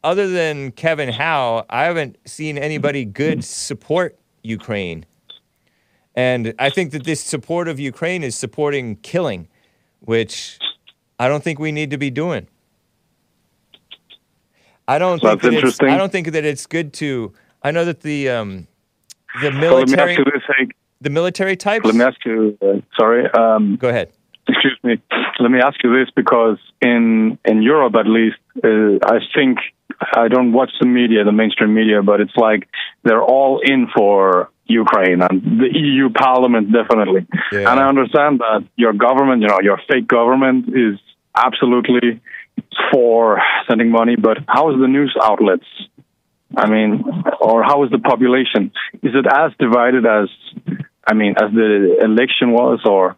other 0.04 0.28
than 0.28 0.74
Kevin 0.74 1.08
Howe, 1.08 1.66
I 1.70 1.86
haven't 1.86 2.18
seen 2.26 2.58
anybody 2.58 3.06
good 3.06 3.42
support 3.46 4.20
Ukraine. 4.44 5.06
And 6.14 6.54
I 6.60 6.70
think 6.70 6.92
that 6.92 7.06
this 7.06 7.22
support 7.22 7.70
of 7.70 7.80
Ukraine 7.80 8.24
is 8.24 8.36
supporting 8.36 8.98
killing, 8.98 9.48
which 10.02 10.60
I 11.18 11.30
don't 11.30 11.42
think 11.42 11.58
we 11.58 11.72
need 11.72 11.90
to 11.92 11.98
be 11.98 12.10
doing. 12.10 12.48
I 14.90 15.00
don't 15.00 15.22
That's 15.22 15.42
think 15.42 15.44
that 15.44 15.48
it's, 15.48 15.56
interesting. 15.56 15.90
I 15.90 15.98
don't 15.98 16.12
think 16.12 16.34
that 16.34 16.44
it's 16.44 16.66
good 16.66 16.92
to. 16.96 17.32
I 17.64 17.72
know 17.72 17.86
that 17.86 18.02
the 18.02 18.30
um, 18.30 18.68
the 19.42 19.52
So 19.52 19.58
military 19.58 20.12
ask 20.12 20.20
you 20.20 20.26
this, 20.26 20.44
Hake. 20.58 20.76
the 21.00 21.10
military 21.10 21.56
types. 21.56 21.86
Let 21.86 21.96
me 21.96 22.04
ask 22.04 22.26
you. 22.26 22.58
Uh, 22.62 22.82
sorry. 23.00 23.30
Um, 23.32 23.78
Go 23.78 23.88
ahead. 23.88 24.12
Excuse 24.48 24.80
me. 24.84 25.02
Let 25.40 25.52
me 25.52 25.60
ask 25.60 25.76
you 25.84 25.92
this 25.98 26.10
because 26.16 26.58
in 26.82 27.38
in 27.46 27.62
Europe, 27.62 27.96
at 27.96 28.08
least, 28.08 28.38
uh, 28.64 28.98
I 29.06 29.20
think 29.36 29.60
I 30.16 30.28
don't 30.28 30.54
watch 30.54 30.72
the 30.80 30.88
media, 30.88 31.24
the 31.24 31.32
mainstream 31.32 31.74
media, 31.74 32.02
but 32.02 32.22
it's 32.22 32.36
like 32.36 32.68
they're 33.04 33.24
all 33.24 33.62
in 33.64 33.88
for 33.96 34.50
Ukraine 34.66 35.22
and 35.22 35.42
the 35.62 35.70
EU 35.74 36.10
Parliament 36.10 36.72
definitely. 36.72 37.26
Yeah. 37.52 37.72
And 37.72 37.80
I 37.80 37.88
understand 37.88 38.40
that 38.40 38.66
your 38.76 38.94
government, 38.94 39.42
you 39.42 39.48
know, 39.48 39.60
your 39.62 39.80
fake 39.90 40.08
government 40.08 40.70
is 40.70 41.00
absolutely 41.36 42.22
for 42.92 43.40
sending 43.70 43.90
money, 43.92 44.16
but 44.16 44.38
how 44.48 44.72
is 44.72 44.80
the 44.80 44.88
news 44.88 45.16
outlets? 45.22 45.66
I 46.56 46.70
mean, 46.70 47.04
or 47.40 47.64
how 47.64 47.84
is 47.84 47.92
the 47.92 48.00
population? 48.00 48.72
Is 49.04 49.14
it 49.14 49.26
as 49.28 49.52
divided 49.60 50.06
as, 50.06 50.30
I 51.06 51.14
mean, 51.14 51.36
as 51.38 51.52
the 51.54 51.98
election 52.04 52.52
was, 52.52 52.80
or, 52.86 53.16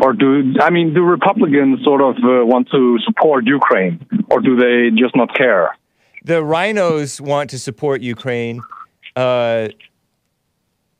or 0.00 0.12
do 0.12 0.54
I 0.60 0.70
mean, 0.70 0.94
do 0.94 1.02
Republicans 1.02 1.82
sort 1.84 2.00
of 2.00 2.16
uh, 2.16 2.44
want 2.46 2.68
to 2.70 2.98
support 3.04 3.46
Ukraine, 3.46 4.04
or 4.30 4.40
do 4.40 4.56
they 4.56 4.90
just 4.96 5.14
not 5.16 5.34
care? 5.36 5.76
the 6.26 6.40
RINOs 6.42 7.20
want 7.20 7.50
to 7.50 7.58
support 7.58 8.00
Ukraine. 8.00 8.62
Uh, 9.14 9.68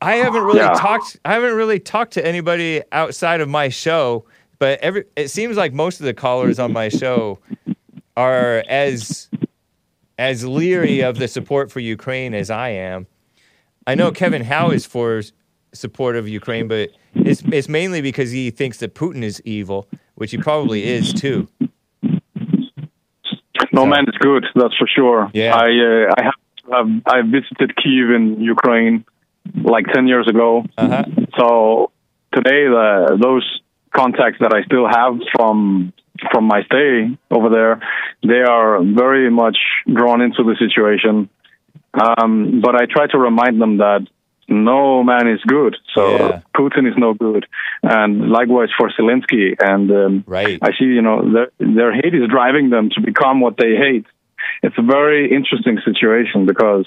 I 0.03 0.17
haven't 0.17 0.43
really 0.43 0.59
Yeah. 0.59 0.75
talked. 0.75 1.19
I 1.25 1.33
haven't 1.33 1.55
really 1.55 1.81
talked 1.81 2.13
to 2.15 2.27
anybody 2.27 2.83
outside 2.93 3.41
of 3.41 3.49
my 3.49 3.71
show, 3.71 4.27
but 4.59 4.79
every 4.81 5.05
it 5.17 5.29
seems 5.29 5.57
like 5.57 5.73
most 5.73 5.99
of 6.01 6.05
the 6.07 6.13
callers 6.13 6.59
on 6.59 6.73
my 6.75 6.89
show 6.91 7.39
are 8.17 8.63
as 8.69 9.31
as 10.19 10.45
leery 10.47 11.01
of 11.01 11.19
the 11.19 11.27
support 11.27 11.73
for 11.73 11.81
Ukraine 11.81 12.35
as 12.35 12.51
I 12.51 12.69
am. 12.71 13.07
I 13.87 13.95
know 13.95 14.11
Kevin 14.13 14.45
Howe 14.45 14.71
is 14.71 14.85
for 14.85 15.23
support 15.73 16.17
of 16.17 16.29
Ukraine, 16.29 16.69
but 16.69 16.91
it's 17.15 17.43
it's 17.47 17.69
mainly 17.69 18.01
because 18.01 18.31
he 18.31 18.51
thinks 18.51 18.79
that 18.79 18.95
Putin 18.95 19.23
is 19.23 19.41
evil, 19.45 19.89
which 20.15 20.31
he 20.31 20.39
probably 20.39 20.85
is 20.85 21.13
too. 21.13 21.49
No 23.73 23.87
man 23.87 24.05
is 24.07 24.15
good. 24.21 24.47
That's 24.55 24.77
for 24.77 24.87
sure. 24.87 25.31
Yeah. 25.35 25.55
I 25.55 25.67
uh, 25.67 26.15
I 26.19 26.25
have, 26.25 26.35
have 26.73 27.03
I 27.07 27.23
visited 27.23 27.75
Kiev 27.77 28.11
in 28.11 28.41
Ukraine 28.41 29.05
like 29.55 29.87
ten 29.93 30.07
years 30.07 30.29
ago. 30.29 30.65
Uh-huh. 30.79 31.05
So 31.39 31.91
today, 32.33 32.67
the 32.67 33.19
those 33.21 33.61
contacts 33.95 34.39
that 34.41 34.53
I 34.55 34.63
still 34.65 34.87
have 34.89 35.19
from 35.35 35.93
from 36.31 36.45
my 36.45 36.63
stay 36.65 37.17
over 37.31 37.49
there, 37.49 37.81
they 38.23 38.43
are 38.43 38.83
very 38.83 39.31
much 39.31 39.59
drawn 39.93 40.21
into 40.21 40.45
the 40.45 40.57
situation. 40.59 41.29
Um, 41.95 42.61
but 42.61 42.75
I 42.75 42.87
try 42.87 43.07
to 43.09 43.19
remind 43.19 43.61
them 43.61 43.79
that 43.79 44.07
no 44.49 45.03
man 45.03 45.29
is 45.29 45.41
good. 45.47 45.77
So 45.95 46.03
Yeah. 46.11 46.41
Putin 46.57 46.89
is 46.89 46.97
no 46.97 47.15
good, 47.15 47.47
and 47.83 48.31
likewise 48.31 48.71
for 48.77 48.91
Zelensky. 48.91 49.57
And 49.61 49.91
um, 49.91 50.25
Right. 50.27 50.59
I 50.63 50.71
see, 50.79 50.87
you 50.87 51.03
know, 51.03 51.19
their, 51.33 51.49
their 51.59 51.93
hate 51.93 52.15
is 52.15 52.29
driving 52.29 52.71
them 52.71 52.91
to 52.95 53.01
become 53.01 53.41
what 53.41 53.57
they 53.57 53.75
hate. 53.77 54.07
It's 54.63 54.77
a 54.79 54.83
very 54.83 55.33
interesting 55.35 55.79
situation 55.85 56.47
because 56.47 56.87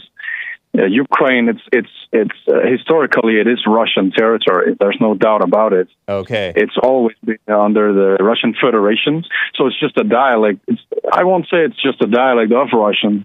uh, 0.78 0.86
Ukraine, 0.86 1.50
it's 1.50 1.62
it's 1.72 1.90
it's 2.12 2.40
uh, 2.48 2.60
historically 2.70 3.40
it 3.40 3.48
is 3.48 3.60
Russian 3.66 4.12
territory. 4.12 4.76
There's 4.80 4.98
no 5.00 5.16
doubt 5.16 5.44
about 5.44 5.74
it. 5.74 5.88
Okay. 6.08 6.54
It's 6.56 6.78
always 6.82 7.16
been 7.24 7.40
under 7.48 7.94
the 7.94 8.24
Russian 8.24 8.54
Federation, 8.60 9.24
so 9.56 9.68
it's 9.68 9.80
just 9.80 9.98
a 9.98 10.04
dialect. 10.04 10.60
It's, 10.68 10.82
I 11.12 11.24
won't 11.24 11.46
say 11.46 11.66
it's 11.66 11.82
just 11.82 12.02
a 12.02 12.08
dialect 12.08 12.52
of 12.52 12.68
Russian, 12.74 13.24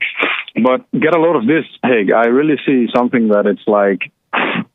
but 0.63 0.91
get 0.99 1.15
a 1.15 1.21
load 1.21 1.37
of 1.37 1.47
this, 1.47 1.67
Hake. 1.83 2.13
I 2.13 2.27
really 2.29 2.59
see 2.65 2.89
something 2.95 3.29
that 3.29 3.47
it's 3.47 3.67
like 3.67 4.11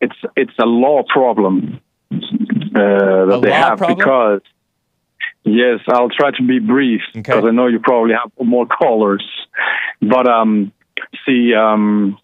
it's 0.02 0.16
it's 0.36 0.54
a 0.60 0.66
law 0.66 1.04
problem 1.08 1.80
uh, 2.12 2.20
that 2.74 3.38
A 3.38 3.42
they 3.42 3.52
have 3.52 3.78
problem? 3.80 3.98
because. 3.98 4.42
Yes, 5.44 5.80
I'll 5.88 6.10
try 6.10 6.32
to 6.32 6.44
be 6.46 6.60
brief 6.60 7.00
because 7.14 7.46
I 7.46 7.52
know 7.52 7.68
you 7.68 7.80
probably 7.80 8.14
have 8.14 8.32
more 8.46 8.66
callers. 8.66 9.26
But 10.02 10.28
um, 10.28 10.74
see, 11.26 11.54
um, 11.56 12.18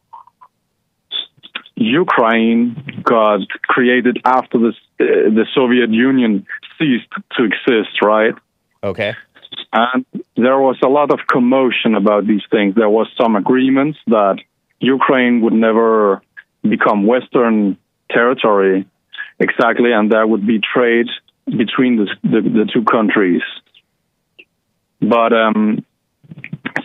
Ukraine 1.76 3.02
got 3.04 3.48
created 3.64 4.20
after 4.26 4.58
the 4.58 4.74
uh, 5.00 5.06
the 5.40 5.46
Soviet 5.56 5.90
Union 5.90 6.46
ceased 6.78 7.08
to 7.38 7.44
exist, 7.44 8.02
right? 8.02 8.34
Okay. 8.84 9.16
And 9.72 10.06
there 10.36 10.60
was 10.60 10.78
a 10.84 10.90
lot 10.90 11.12
of 11.12 11.20
commotion 11.28 11.96
about 11.96 12.28
these 12.28 12.44
things. 12.52 12.76
There 12.76 12.90
was 12.90 13.08
some 13.20 13.36
agreements 13.36 13.98
that 14.08 14.38
Ukraine 14.80 15.42
would 15.42 15.54
never 15.54 16.22
become 16.64 17.06
Western 17.06 17.78
territory 18.10 18.86
exactly, 19.40 19.92
and 19.92 20.12
there 20.12 20.26
would 20.26 20.46
be 20.46 20.60
trade 20.60 21.08
between 21.46 21.98
the 21.98 22.08
the, 22.24 22.42
the 22.42 22.70
two 22.74 22.84
countries. 22.84 23.42
But 25.02 25.34
um, 25.34 25.86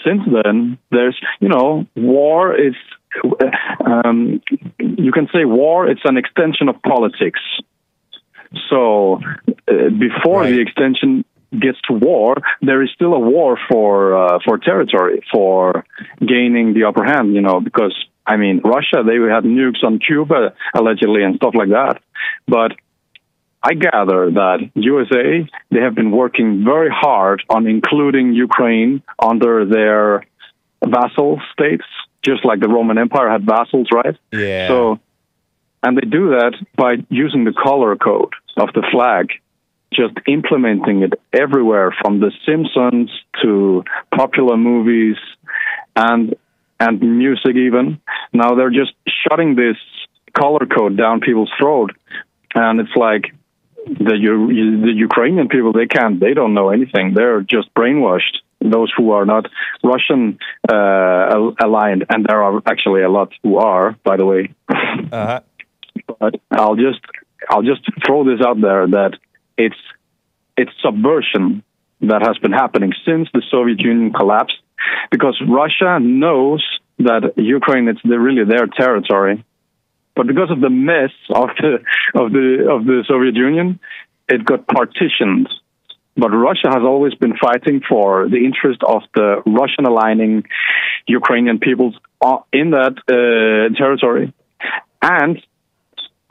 since 0.05 0.23
then, 0.27 0.79
there's 0.91 1.19
you 1.41 1.49
know 1.49 1.87
war 1.97 2.55
is 2.55 2.75
um, 3.85 4.41
you 4.79 5.13
can 5.13 5.29
say 5.33 5.45
war. 5.45 5.89
It's 5.89 6.03
an 6.05 6.17
extension 6.17 6.69
of 6.69 6.83
politics. 6.83 7.41
So 8.71 9.21
uh, 9.69 9.91
before 9.99 10.47
the 10.47 10.61
extension 10.61 11.25
gets 11.53 11.79
to 11.89 11.95
war, 11.95 12.37
there 12.63 12.83
is 12.83 12.91
still 12.95 13.15
a 13.15 13.19
war 13.19 13.59
for 13.71 14.17
uh, 14.17 14.39
for 14.45 14.59
territory, 14.59 15.23
for 15.33 15.85
gaining 16.21 16.75
the 16.75 16.85
upper 16.85 17.05
hand. 17.05 17.35
You 17.35 17.43
know, 17.43 17.61
because 17.61 17.95
I 18.29 18.37
mean, 18.37 18.61
Russia 18.65 19.03
they 19.05 19.15
had 19.15 19.45
nukes 19.45 19.83
on 19.83 19.99
Cuba 19.99 20.55
allegedly 20.75 21.23
and 21.25 21.37
stuff 21.37 21.55
like 21.55 21.71
that, 21.71 22.01
but. 22.47 22.73
I 23.61 23.75
gather 23.75 24.31
that 24.31 24.59
USA 24.75 25.51
they 25.73 25.81
have 25.81 25.97
been 25.97 26.13
working 26.13 26.63
very 26.65 26.89
hard 26.89 27.43
on 27.51 27.67
including 27.67 28.33
Ukraine 28.33 29.03
under 29.21 29.67
their 29.67 30.25
vassal 30.87 31.41
states, 31.53 31.85
just 32.23 32.45
like 32.45 32.61
the 32.61 32.69
Roman 32.69 32.99
Empire 32.99 33.29
had 33.29 33.45
vassals, 33.45 33.89
right? 33.93 34.17
Yeah. 34.33 34.69
So, 34.69 35.01
and 35.83 35.97
they 35.97 36.07
do 36.09 36.31
that 36.31 36.55
by 36.77 36.97
using 37.09 37.45
the 37.45 37.53
color 37.53 37.97
code 37.97 38.33
of 38.57 38.69
the 38.75 38.87
flag, 38.93 39.31
just 39.93 40.15
implementing 40.27 41.03
it 41.03 41.15
everywhere 41.33 41.95
from 42.01 42.21
The 42.21 42.33
Simpsons 42.47 43.11
to 43.43 43.85
popular 44.15 44.57
movies 44.57 45.17
and 45.97 46.37
and 46.81 47.01
music 47.01 47.57
even. 47.57 48.01
Now 48.33 48.55
they're 48.55 48.71
just 48.71 48.93
shutting 49.25 49.55
this 49.55 49.77
color 50.37 50.67
code 50.67 50.97
down 50.97 51.21
people's 51.21 51.51
throat, 51.59 51.91
and 52.55 52.81
it's 52.81 52.97
like 52.97 53.35
the 53.87 54.17
U- 54.17 54.81
the 54.83 54.93
Ukrainian 54.93 55.49
people 55.49 55.73
they 55.73 55.87
can't 55.87 56.21
they 56.21 56.35
don't 56.35 56.55
know 56.55 56.71
anything. 56.71 57.15
They're 57.15 57.41
just 57.41 57.73
brainwashed. 57.75 58.39
Those 58.61 58.93
who 58.97 59.13
are 59.13 59.25
not 59.25 59.47
Russian 59.85 60.39
uh, 60.69 61.53
aligned, 61.63 62.07
and 62.11 62.27
there 62.27 62.43
are 62.43 62.61
actually 62.67 63.03
a 63.03 63.09
lot 63.09 63.33
who 63.43 63.57
are, 63.57 63.97
by 64.05 64.17
the 64.17 64.27
way. 64.27 64.55
Uh-huh. 64.69 65.41
But 66.19 66.41
I'll 66.51 66.77
just 66.77 67.01
I'll 67.49 67.63
just 67.63 67.83
throw 68.05 68.25
this 68.25 68.45
out 68.45 68.61
there 68.61 68.87
that 68.89 69.13
it's 69.57 69.81
it's 70.57 70.73
subversion 70.85 71.63
that 72.01 72.23
has 72.23 72.37
been 72.39 72.53
happening 72.53 72.93
since 73.07 73.29
the 73.33 73.43
Soviet 73.51 73.81
Union 73.81 74.13
collapsed, 74.13 74.59
because 75.11 75.41
Russia 75.47 75.99
knows 76.01 76.65
that 76.99 77.33
Ukraine 77.37 77.89
it's 77.89 78.05
really 78.05 78.45
their 78.45 78.67
territory, 78.67 79.45
but 80.17 80.27
because 80.27 80.51
of 80.51 80.61
the 80.61 80.71
mess 80.71 81.13
of 81.31 81.51
the 81.61 81.79
of 82.15 82.33
the 82.33 82.67
of 82.71 82.85
the 82.85 83.05
Soviet 83.07 83.37
Union, 83.37 83.79
it 84.29 84.45
got 84.45 84.67
partitioned. 84.67 85.49
But 86.17 86.31
Russia 86.31 86.69
has 86.71 86.83
always 86.83 87.15
been 87.15 87.37
fighting 87.37 87.81
for 87.89 88.29
the 88.29 88.45
interest 88.45 88.83
of 88.83 89.03
the 89.15 89.43
Russian 89.47 89.85
aligning 89.87 90.43
Ukrainian 91.07 91.61
peoples 91.61 91.95
in 92.53 92.71
that 92.71 92.97
uh, 93.09 93.77
territory, 93.79 94.33
and 95.01 95.41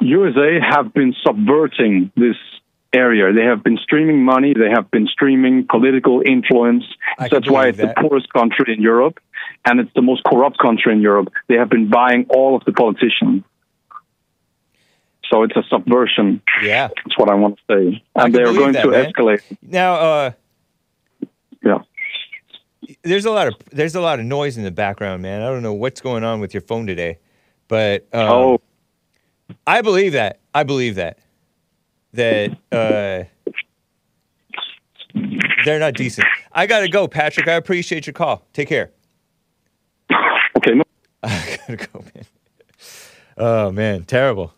USA 0.02 0.60
have 0.60 0.94
been 0.94 1.16
subverting 1.26 2.12
this 2.16 2.36
area. 2.98 3.32
They 3.34 3.44
have 3.52 3.64
been 3.64 3.78
streaming 3.78 4.24
money. 4.24 4.54
They 4.54 4.70
have 4.70 4.90
been 4.92 5.08
streaming 5.08 5.66
political 5.68 6.22
influence. 6.26 6.84
I 7.20 7.30
can 7.30 7.36
That's 7.40 7.50
why 7.50 7.68
it's 7.68 7.78
that. 7.78 7.96
the 7.96 8.02
poorest 8.02 8.32
country 8.34 8.74
in 8.76 8.82
Europe, 8.82 9.20
and 9.66 9.80
it's 9.80 9.94
the 9.96 10.02
most 10.02 10.24
corrupt 10.24 10.58
country 10.60 10.92
in 10.94 11.02
Europe. 11.02 11.30
They 11.48 11.56
have 11.56 11.70
been 11.70 11.90
buying 11.90 12.26
all 12.30 12.56
of 12.58 12.64
the 12.66 12.74
politicians. 12.74 13.44
So 15.30 15.44
it's 15.44 15.56
a 15.58 15.64
subversion. 15.70 16.42
Yeah. 16.64 16.88
That's 16.88 17.18
what 17.18 17.30
I 17.30 17.36
want 17.36 17.58
to 17.58 17.64
say. 17.70 18.04
And 18.16 18.34
they 18.34 18.44
are 18.44 18.54
going 18.54 18.74
that, 18.74 18.84
to 18.84 18.92
man. 18.92 19.12
escalate. 19.12 19.42
Now, 19.62 19.94
uh, 19.96 20.32
Yeah. 21.64 21.80
there's 23.04 23.26
a 23.26 23.32
lot 23.32 23.48
of 23.48 23.56
there's 23.72 23.96
a 23.96 24.02
lot 24.02 24.20
of 24.20 24.26
noise 24.26 24.58
in 24.58 24.64
the 24.64 24.72
background, 24.72 25.22
man. 25.22 25.42
I 25.42 25.48
don't 25.48 25.64
know 25.64 25.74
what's 25.74 26.00
going 26.00 26.24
on 26.24 26.40
with 26.40 26.54
your 26.54 26.62
phone 26.62 26.88
today, 26.88 27.20
but 27.68 28.08
um, 28.14 28.30
Oh. 28.32 28.62
I 29.66 29.82
believe 29.82 30.14
that. 30.14 30.40
I 30.54 30.64
believe 30.64 30.96
that 30.96 31.20
that 32.14 32.58
uh, 32.72 33.24
they're 35.66 35.80
not 35.80 35.94
decent. 35.94 36.28
I 36.52 36.66
gotta 36.66 36.88
go, 36.88 37.08
Patrick. 37.08 37.48
I 37.48 37.54
appreciate 37.54 38.08
your 38.08 38.14
call. 38.14 38.46
Take 38.54 38.70
care. 38.70 38.92
Okay. 40.58 40.74
No. 40.74 40.84
I 41.24 41.58
gotta 41.68 41.88
go, 41.88 42.04
man. 42.14 42.26
Oh 43.38 43.72
man, 43.72 44.04
terrible. 44.04 44.54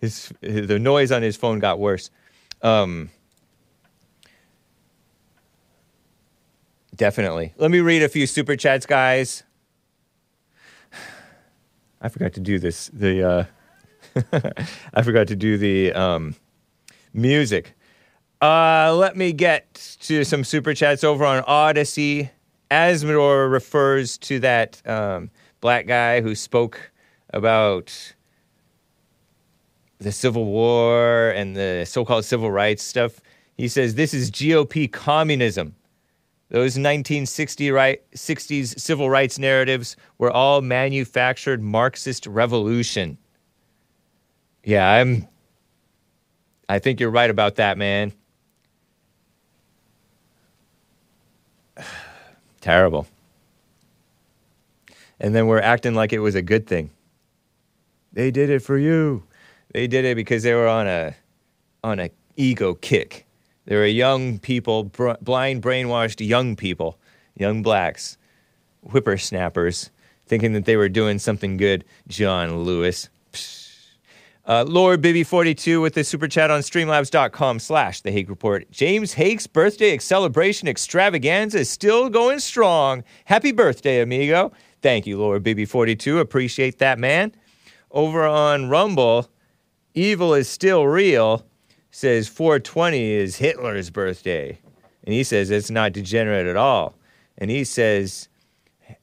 His, 0.00 0.32
his 0.40 0.66
the 0.66 0.78
noise 0.78 1.12
on 1.12 1.22
his 1.22 1.36
phone 1.36 1.58
got 1.58 1.78
worse. 1.78 2.10
Um, 2.62 3.10
definitely. 6.96 7.54
Let 7.56 7.70
me 7.70 7.80
read 7.80 8.02
a 8.02 8.08
few 8.08 8.26
super 8.26 8.56
chats, 8.56 8.86
guys. 8.86 9.44
I 12.00 12.08
forgot 12.08 12.32
to 12.34 12.40
do 12.40 12.58
this. 12.58 12.90
The 12.92 13.22
uh, 13.28 13.44
I 14.94 15.02
forgot 15.02 15.28
to 15.28 15.36
do 15.36 15.58
the 15.58 15.92
um, 15.92 16.34
music. 17.12 17.74
Uh, 18.40 18.94
let 18.94 19.16
me 19.16 19.32
get 19.32 19.96
to 20.00 20.24
some 20.24 20.44
super 20.44 20.74
chats 20.74 21.02
over 21.02 21.24
on 21.24 21.42
Odysee. 21.44 22.30
Asmodor 22.70 23.50
refers 23.50 24.18
to 24.18 24.38
that 24.40 24.80
um, 24.86 25.30
black 25.60 25.86
guy 25.86 26.20
who 26.20 26.34
spoke 26.34 26.92
about 27.32 28.14
the 29.98 30.12
Civil 30.12 30.44
War 30.44 31.30
and 31.30 31.56
the 31.56 31.84
so 31.86 32.04
called 32.04 32.24
civil 32.24 32.50
rights 32.50 32.82
stuff. 32.82 33.20
He 33.56 33.68
says 33.68 33.94
this 33.94 34.14
is 34.14 34.30
GOP 34.30 34.90
communism. 34.90 35.74
Those 36.50 36.78
1960 36.78 37.70
right, 37.72 38.00
60s 38.12 38.80
civil 38.80 39.10
rights 39.10 39.38
narratives 39.38 39.96
were 40.16 40.30
all 40.30 40.62
manufactured 40.62 41.60
Marxist 41.62 42.26
revolution. 42.26 43.18
Yeah, 44.64 44.88
I'm. 44.88 45.28
I 46.68 46.78
think 46.78 47.00
you're 47.00 47.10
right 47.10 47.30
about 47.30 47.56
that, 47.56 47.78
man. 47.78 48.12
Terrible. 52.60 53.06
and 55.20 55.34
then 55.34 55.46
we're 55.46 55.60
acting 55.60 55.94
like 55.94 56.12
it 56.12 56.18
was 56.20 56.34
a 56.34 56.42
good 56.42 56.66
thing. 56.66 56.90
They 58.12 58.30
did 58.30 58.50
it 58.50 58.60
for 58.60 58.78
you. 58.78 59.24
They 59.72 59.86
did 59.86 60.04
it 60.04 60.16
because 60.16 60.42
they 60.42 60.54
were 60.54 60.68
on 60.68 60.86
a 60.86 61.14
on 61.84 62.00
a 62.00 62.10
ego 62.36 62.74
kick. 62.74 63.26
They 63.66 63.76
were 63.76 63.86
young 63.86 64.38
people, 64.38 64.84
br- 64.84 65.12
blind, 65.20 65.62
brainwashed 65.62 66.26
young 66.26 66.56
people, 66.56 66.98
young 67.36 67.62
blacks, 67.62 68.16
whippersnappers, 68.82 69.90
thinking 70.26 70.52
that 70.54 70.64
they 70.64 70.76
were 70.76 70.88
doing 70.88 71.18
something 71.18 71.56
good. 71.56 71.84
John 72.08 72.62
Lewis. 72.64 73.08
Psh. 73.32 73.67
Uh, 74.48 74.64
Lord 74.66 75.02
Bibby42 75.02 75.82
with 75.82 75.92
the 75.92 76.02
super 76.02 76.26
chat 76.26 76.50
on 76.50 76.62
streamlabs.com 76.62 77.58
slash 77.58 78.00
the 78.00 78.10
Hake 78.10 78.30
Report. 78.30 78.68
James 78.70 79.12
Hake's 79.12 79.46
birthday 79.46 79.98
celebration 79.98 80.66
extravaganza 80.66 81.58
is 81.58 81.70
still 81.70 82.08
going 82.08 82.40
strong. 82.40 83.04
Happy 83.26 83.52
birthday, 83.52 84.00
amigo. 84.00 84.50
Thank 84.80 85.06
you, 85.06 85.18
Lord 85.18 85.44
Bibby42. 85.44 86.18
Appreciate 86.18 86.78
that, 86.78 86.98
man. 86.98 87.32
Over 87.90 88.26
on 88.26 88.70
Rumble, 88.70 89.28
Evil 89.94 90.32
is 90.32 90.48
still 90.48 90.86
real 90.86 91.44
says 91.90 92.28
420 92.28 93.12
is 93.12 93.36
Hitler's 93.36 93.90
birthday. 93.90 94.58
And 95.04 95.14
he 95.14 95.24
says 95.24 95.50
it's 95.50 95.70
not 95.70 95.92
degenerate 95.92 96.46
at 96.46 96.56
all. 96.56 96.94
And 97.38 97.50
he 97.50 97.64
says, 97.64 98.28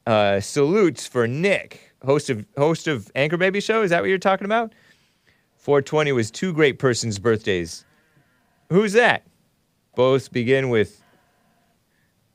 uh, 0.06 0.40
salutes 0.40 1.06
for 1.06 1.26
Nick, 1.26 1.94
host 2.04 2.30
of 2.30 2.46
host 2.56 2.86
of 2.86 3.10
Anchor 3.14 3.36
Baby 3.36 3.60
Show. 3.60 3.82
Is 3.82 3.90
that 3.90 4.00
what 4.00 4.08
you're 4.08 4.18
talking 4.18 4.44
about? 4.44 4.72
420 5.66 6.12
was 6.12 6.30
two 6.30 6.52
great 6.52 6.78
persons' 6.78 7.18
birthdays. 7.18 7.84
Who's 8.70 8.92
that? 8.92 9.26
Both 9.96 10.30
begin 10.30 10.68
with 10.68 11.02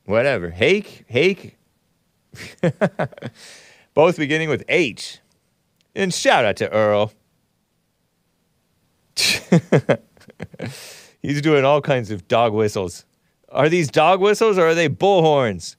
whatever. 0.04 0.50
Hake, 0.50 1.06
Hake. 1.08 1.56
Both 3.94 4.18
beginning 4.18 4.50
with 4.50 4.64
H. 4.68 5.20
And 5.94 6.12
shout 6.12 6.44
out 6.44 6.56
to 6.56 6.70
Earl. 6.70 7.14
He's 11.22 11.40
doing 11.40 11.64
all 11.64 11.80
kinds 11.80 12.10
of 12.10 12.28
dog 12.28 12.52
whistles. 12.52 13.06
Are 13.48 13.70
these 13.70 13.90
dog 13.90 14.20
whistles 14.20 14.58
or 14.58 14.66
are 14.66 14.74
they 14.74 14.90
bullhorns? 14.90 15.76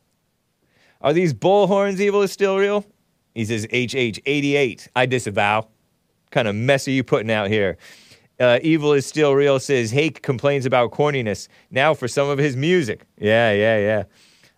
Are 1.02 1.14
these 1.14 1.36
bullhorns 1.36 2.00
evil 2.00 2.24
is 2.24 2.32
still 2.32 2.58
real? 2.58 2.84
He 3.36 3.46
says 3.46 3.68
HH88. 3.68 4.88
I 4.96 5.06
disavow. 5.06 5.68
Kind 6.34 6.48
of 6.48 6.56
mess 6.56 6.88
are 6.88 6.92
you 6.92 7.04
putting 7.04 7.32
out 7.32 7.50
here? 7.50 7.78
Uh, 8.40 8.60
evil 8.62 8.92
is 8.92 9.06
still 9.06 9.34
real 9.34 9.60
says 9.60 9.92
Hake 9.92 10.22
complains 10.22 10.66
about 10.66 10.92
corniness. 10.92 11.48
Now 11.72 11.94
for 11.94 12.08
some 12.08 12.28
of 12.28 12.40
his 12.40 12.58
music. 12.58 13.06
Yeah, 13.18 13.54
yeah, 13.54 13.78
yeah. 13.78 14.04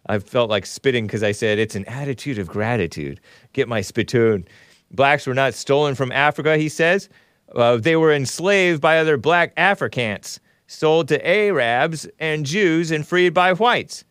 I 0.08 0.20
felt 0.20 0.50
like 0.50 0.66
spitting 0.66 1.06
because 1.06 1.24
I 1.24 1.32
said 1.34 1.60
it's 1.60 1.76
an 1.76 1.86
attitude 1.86 2.40
of 2.40 2.48
gratitude. 2.48 3.20
Get 3.54 3.68
my 3.68 3.82
spittoon. 3.82 4.48
Blacks 4.92 5.28
were 5.28 5.34
not 5.34 5.54
stolen 5.54 5.96
from 5.96 6.12
Africa, 6.12 6.58
he 6.58 6.70
says. 6.70 7.10
Uh, 7.54 7.78
they 7.78 7.96
were 7.96 8.14
enslaved 8.14 8.82
by 8.82 8.98
other 8.98 9.18
black 9.18 9.54
Africans, 9.58 10.40
sold 10.68 11.08
to 11.10 11.28
Arabs 11.28 12.08
and 12.20 12.46
Jews, 12.46 12.92
and 12.92 13.06
freed 13.06 13.34
by 13.34 13.54
whites. 13.54 14.04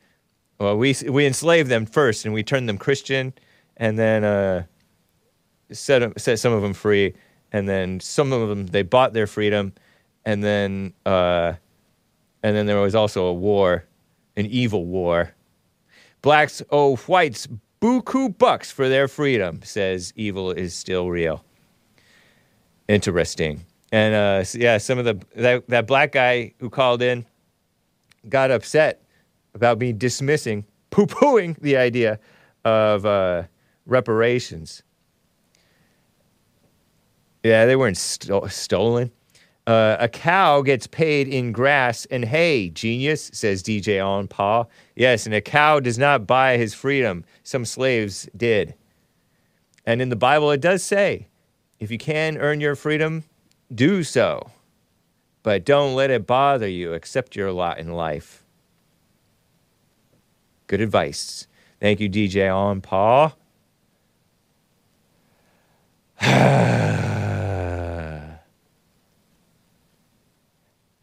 Well, 0.58 0.76
we, 0.76 0.94
we 1.08 1.26
enslaved 1.26 1.68
them 1.68 1.86
first, 1.86 2.24
and 2.24 2.34
we 2.34 2.42
turned 2.42 2.68
them 2.68 2.78
Christian, 2.78 3.32
and 3.76 3.98
then 3.98 4.24
uh, 4.24 4.64
set, 5.72 6.20
set 6.20 6.38
some 6.38 6.52
of 6.52 6.62
them 6.62 6.74
free, 6.74 7.14
and 7.54 7.66
then 7.66 8.00
some 8.00 8.32
of 8.34 8.50
them 8.50 8.66
they 8.66 8.82
bought 8.82 9.14
their 9.14 9.26
freedom, 9.26 9.72
and 10.26 10.44
then 10.44 10.92
uh, 11.06 11.54
and 12.42 12.54
then 12.54 12.66
there 12.66 12.80
was 12.80 12.94
also 12.94 13.24
a 13.24 13.32
war, 13.32 13.86
an 14.36 14.44
evil 14.46 14.84
war. 14.84 15.32
Blacks 16.20 16.62
owe 16.70 16.96
whites 16.96 17.48
buku 17.80 18.36
bucks 18.36 18.70
for 18.70 18.90
their 18.90 19.08
freedom. 19.08 19.62
Says 19.62 20.12
evil 20.16 20.50
is 20.50 20.74
still 20.74 21.10
real 21.10 21.44
interesting. 22.88 23.64
And 23.92 24.14
uh, 24.14 24.44
yeah, 24.54 24.78
some 24.78 24.98
of 24.98 25.04
the 25.04 25.20
that, 25.36 25.68
that 25.68 25.86
black 25.86 26.12
guy 26.12 26.54
who 26.58 26.70
called 26.70 27.02
in 27.02 27.26
got 28.28 28.50
upset 28.50 29.02
about 29.54 29.78
me 29.78 29.92
dismissing, 29.92 30.64
poo 30.90 31.06
pooing 31.06 31.58
the 31.60 31.76
idea 31.76 32.18
of 32.64 33.06
uh, 33.06 33.44
reparations. 33.86 34.82
Yeah, 37.44 37.66
they 37.66 37.76
weren't 37.76 37.98
sto- 37.98 38.46
stolen. 38.46 39.12
Uh, 39.66 39.96
a 40.00 40.08
cow 40.08 40.62
gets 40.62 40.86
paid 40.86 41.28
in 41.28 41.52
grass 41.52 42.06
and 42.06 42.24
hay. 42.24 42.70
Genius, 42.70 43.30
says 43.34 43.62
DJ 43.62 44.04
on 44.04 44.28
Paw. 44.28 44.64
Yes, 44.96 45.26
and 45.26 45.34
a 45.34 45.40
cow 45.40 45.78
does 45.78 45.98
not 45.98 46.26
buy 46.26 46.56
his 46.56 46.74
freedom. 46.74 47.24
Some 47.42 47.64
slaves 47.64 48.28
did. 48.36 48.74
And 49.86 50.00
in 50.02 50.08
the 50.08 50.16
Bible, 50.16 50.50
it 50.50 50.60
does 50.60 50.82
say 50.82 51.28
if 51.78 51.90
you 51.90 51.98
can 51.98 52.38
earn 52.38 52.60
your 52.60 52.74
freedom, 52.74 53.24
do 53.74 54.02
so. 54.02 54.50
But 55.42 55.66
don't 55.66 55.94
let 55.94 56.10
it 56.10 56.26
bother 56.26 56.68
you. 56.68 56.94
Accept 56.94 57.36
your 57.36 57.52
lot 57.52 57.78
in 57.78 57.92
life. 57.92 58.42
Good 60.66 60.80
advice. 60.80 61.46
Thank 61.80 62.00
you, 62.00 62.08
DJ 62.08 62.54
on 62.54 62.80
Paw. 62.80 63.34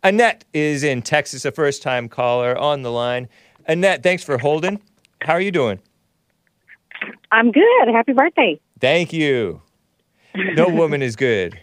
Annette 0.03 0.45
is 0.53 0.83
in 0.83 1.01
Texas, 1.01 1.45
a 1.45 1.51
first 1.51 1.81
time 1.81 2.09
caller 2.09 2.57
on 2.57 2.81
the 2.81 2.91
line. 2.91 3.29
Annette, 3.67 4.01
thanks 4.03 4.23
for 4.23 4.37
holding. 4.37 4.81
How 5.21 5.33
are 5.33 5.41
you 5.41 5.51
doing? 5.51 5.79
I'm 7.31 7.51
good. 7.51 7.87
Happy 7.93 8.13
birthday. 8.13 8.59
Thank 8.79 9.13
you. 9.13 9.61
No 10.35 10.67
woman 10.73 11.01
is 11.01 11.15
good. 11.15 11.59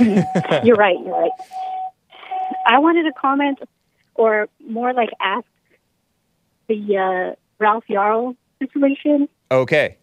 you're 0.00 0.76
right. 0.76 0.96
You're 0.98 1.10
right. 1.20 1.30
I 2.66 2.78
wanted 2.80 3.04
to 3.04 3.12
comment, 3.12 3.60
or 4.14 4.48
more 4.68 4.92
like 4.92 5.10
ask 5.20 5.46
the 6.68 6.96
uh, 6.96 7.34
Ralph 7.58 7.84
Yarl 7.88 8.36
situation. 8.58 9.28
Okay. 9.50 9.96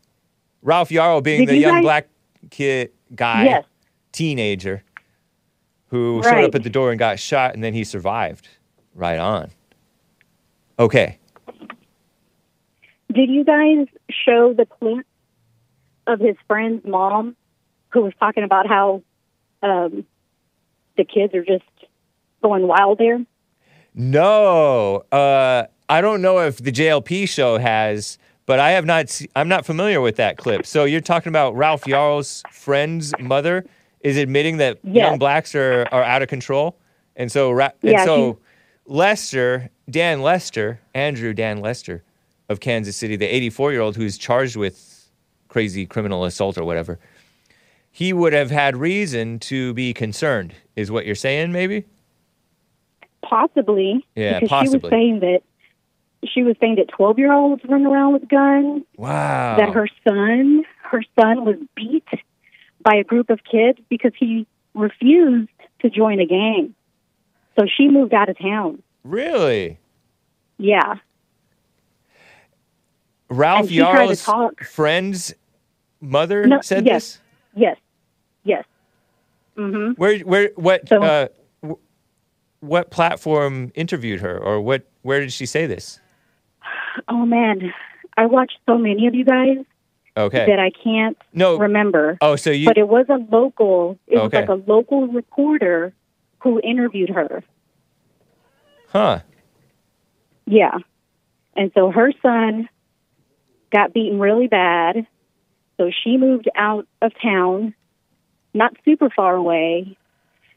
Ralph 0.61 0.89
Yarl 0.89 1.21
being 1.21 1.41
Did 1.41 1.49
the 1.49 1.55
you 1.55 1.61
young 1.61 1.73
guys- 1.75 1.83
black 1.83 2.07
kid 2.49 2.91
guy, 3.13 3.43
Yes. 3.45 3.65
teenager, 4.13 4.83
who 5.87 6.21
showed 6.23 6.43
up 6.43 6.55
at 6.55 6.63
the 6.63 6.69
door 6.69 6.91
and 6.91 6.99
got 6.99 7.19
shot, 7.19 7.53
and 7.53 7.63
then 7.63 7.73
he 7.73 7.83
survived. 7.83 8.47
Right 8.93 9.19
on. 9.19 9.51
Okay. 10.79 11.19
Did 13.11 13.29
you 13.29 13.43
guys 13.43 13.87
show 14.09 14.53
the 14.53 14.65
clip 14.65 15.05
of 16.07 16.19
his 16.19 16.35
friend's 16.47 16.85
mom, 16.85 17.35
who 17.89 18.01
was 18.01 18.13
talking 18.19 18.43
about 18.43 18.67
how 18.67 19.03
um, 19.63 20.05
the 20.97 21.05
kids 21.05 21.33
are 21.33 21.43
just 21.43 21.63
going 22.41 22.67
wild 22.67 22.97
there? 22.97 23.25
No, 23.93 25.05
uh, 25.11 25.65
I 25.87 26.01
don't 26.01 26.21
know 26.21 26.39
if 26.39 26.57
the 26.57 26.71
JLP 26.71 27.29
show 27.29 27.57
has, 27.57 28.17
but 28.45 28.59
I 28.59 28.71
have 28.71 28.85
not. 28.85 29.09
Se- 29.09 29.29
I'm 29.35 29.47
not 29.47 29.65
familiar 29.65 30.01
with 30.01 30.17
that 30.17 30.37
clip. 30.37 30.65
So 30.65 30.83
you're 30.83 30.99
talking 30.99 31.29
about 31.29 31.55
Ralph 31.55 31.87
Yarl's 31.87 32.43
friend's 32.51 33.13
mother 33.19 33.65
is 34.05 34.17
admitting 34.17 34.57
that 34.57 34.77
young 34.83 35.17
blacks 35.17 35.55
are, 35.55 35.87
are 35.91 36.03
out 36.03 36.21
of 36.21 36.27
control, 36.27 36.77
and 37.15 37.31
so 37.31 37.49
Ra- 37.51 37.71
and 37.81 37.91
Yeah, 37.93 38.05
so 38.05 38.37
Lester, 38.85 39.71
Dan 39.89 40.21
Lester, 40.21 40.79
Andrew 40.93 41.33
Dan 41.33 41.59
Lester 41.59 42.03
of 42.47 42.59
Kansas 42.59 42.95
City, 42.95 43.15
the 43.15 43.25
84 43.25 43.71
year 43.71 43.81
old 43.81 43.95
who's 43.95 44.17
charged 44.17 44.55
with 44.55 45.09
crazy 45.47 45.87
criminal 45.87 46.23
assault 46.23 46.55
or 46.57 46.63
whatever, 46.63 46.99
he 47.91 48.13
would 48.13 48.33
have 48.33 48.51
had 48.51 48.77
reason 48.77 49.39
to 49.39 49.73
be 49.73 49.91
concerned. 49.91 50.53
Is 50.75 50.91
what 50.91 51.07
you're 51.07 51.15
saying? 51.15 51.51
Maybe. 51.51 51.85
Possibly. 53.23 54.05
Yeah, 54.15 54.39
because 54.39 54.69
she 54.69 54.77
was 54.77 54.89
saying 54.91 55.21
that 55.21 55.41
she 56.31 56.43
was 56.43 56.55
saying 56.59 56.75
that 56.75 56.89
twelve 56.89 57.17
year 57.17 57.33
olds 57.33 57.63
run 57.67 57.87
around 57.87 58.13
with 58.13 58.27
guns. 58.27 58.83
Wow. 58.97 59.57
That 59.57 59.73
her 59.73 59.87
son, 60.07 60.63
her 60.83 61.03
son 61.19 61.43
was 61.43 61.55
beat 61.75 62.05
by 62.85 62.95
a 62.95 63.03
group 63.03 63.29
of 63.29 63.39
kids 63.43 63.79
because 63.89 64.13
he 64.17 64.47
refused 64.75 65.49
to 65.81 65.89
join 65.89 66.19
a 66.21 66.25
gang. 66.25 66.73
So 67.59 67.65
she 67.65 67.89
moved 67.89 68.13
out 68.13 68.29
of 68.29 68.37
town. 68.37 68.81
Really? 69.03 69.79
Yeah. 70.57 70.95
Ralph 73.29 73.61
And 73.61 73.69
she 73.69 73.75
to 73.75 73.81
Yarl's 73.81 74.25
friend's 74.69 75.33
mother 75.99 76.45
No, 76.45 76.61
said 76.61 76.85
yes. 76.85 77.13
this. 77.15 77.21
Yes. 77.55 77.77
Yes. 78.43 78.63
Mm-hmm. 79.57 79.93
Where, 79.93 80.19
where, 80.19 80.51
what, 80.55 80.87
So- 80.87 81.01
uh, 81.01 81.27
what 82.59 82.91
platform 82.91 83.71
interviewed 83.75 84.21
her, 84.21 84.37
or 84.39 84.59
what? 84.61 84.87
Where 85.03 85.19
did 85.19 85.31
she 85.33 85.45
say 85.45 85.65
this? 85.65 85.99
Oh 87.09 87.25
man, 87.25 87.73
I 88.15 88.25
watched 88.25 88.57
so 88.65 88.77
many 88.77 89.05
of 89.05 89.13
you 89.13 89.25
guys 89.25 89.57
Okay. 90.17 90.45
that 90.47 90.59
I 90.59 90.71
can't 90.83 91.17
No. 91.33 91.57
remember. 91.57 92.17
Oh, 92.21 92.35
so 92.35 92.49
you? 92.51 92.65
but 92.67 92.77
it 92.77 92.87
was 92.87 93.05
a 93.09 93.17
local. 93.35 93.99
It 94.07 94.17
Okay. 94.17 94.23
was 94.23 94.33
like 94.33 94.49
a 94.49 94.69
local 94.71 95.07
reporter 95.07 95.93
who 96.41 96.59
interviewed 96.63 97.09
her. 97.09 97.43
Huh. 98.89 99.19
Yeah. 100.45 100.77
And 101.55 101.71
so 101.73 101.91
her 101.91 102.11
son 102.21 102.69
got 103.71 103.93
beaten 103.93 104.19
really 104.19 104.47
bad 104.47 105.07
So 105.77 105.91
she 106.03 106.15
moved 106.15 106.47
out 106.55 106.87
of 107.01 107.11
town, 107.21 107.73
not 108.53 108.71
super 108.85 109.09
far 109.09 109.35
away. 109.35 109.97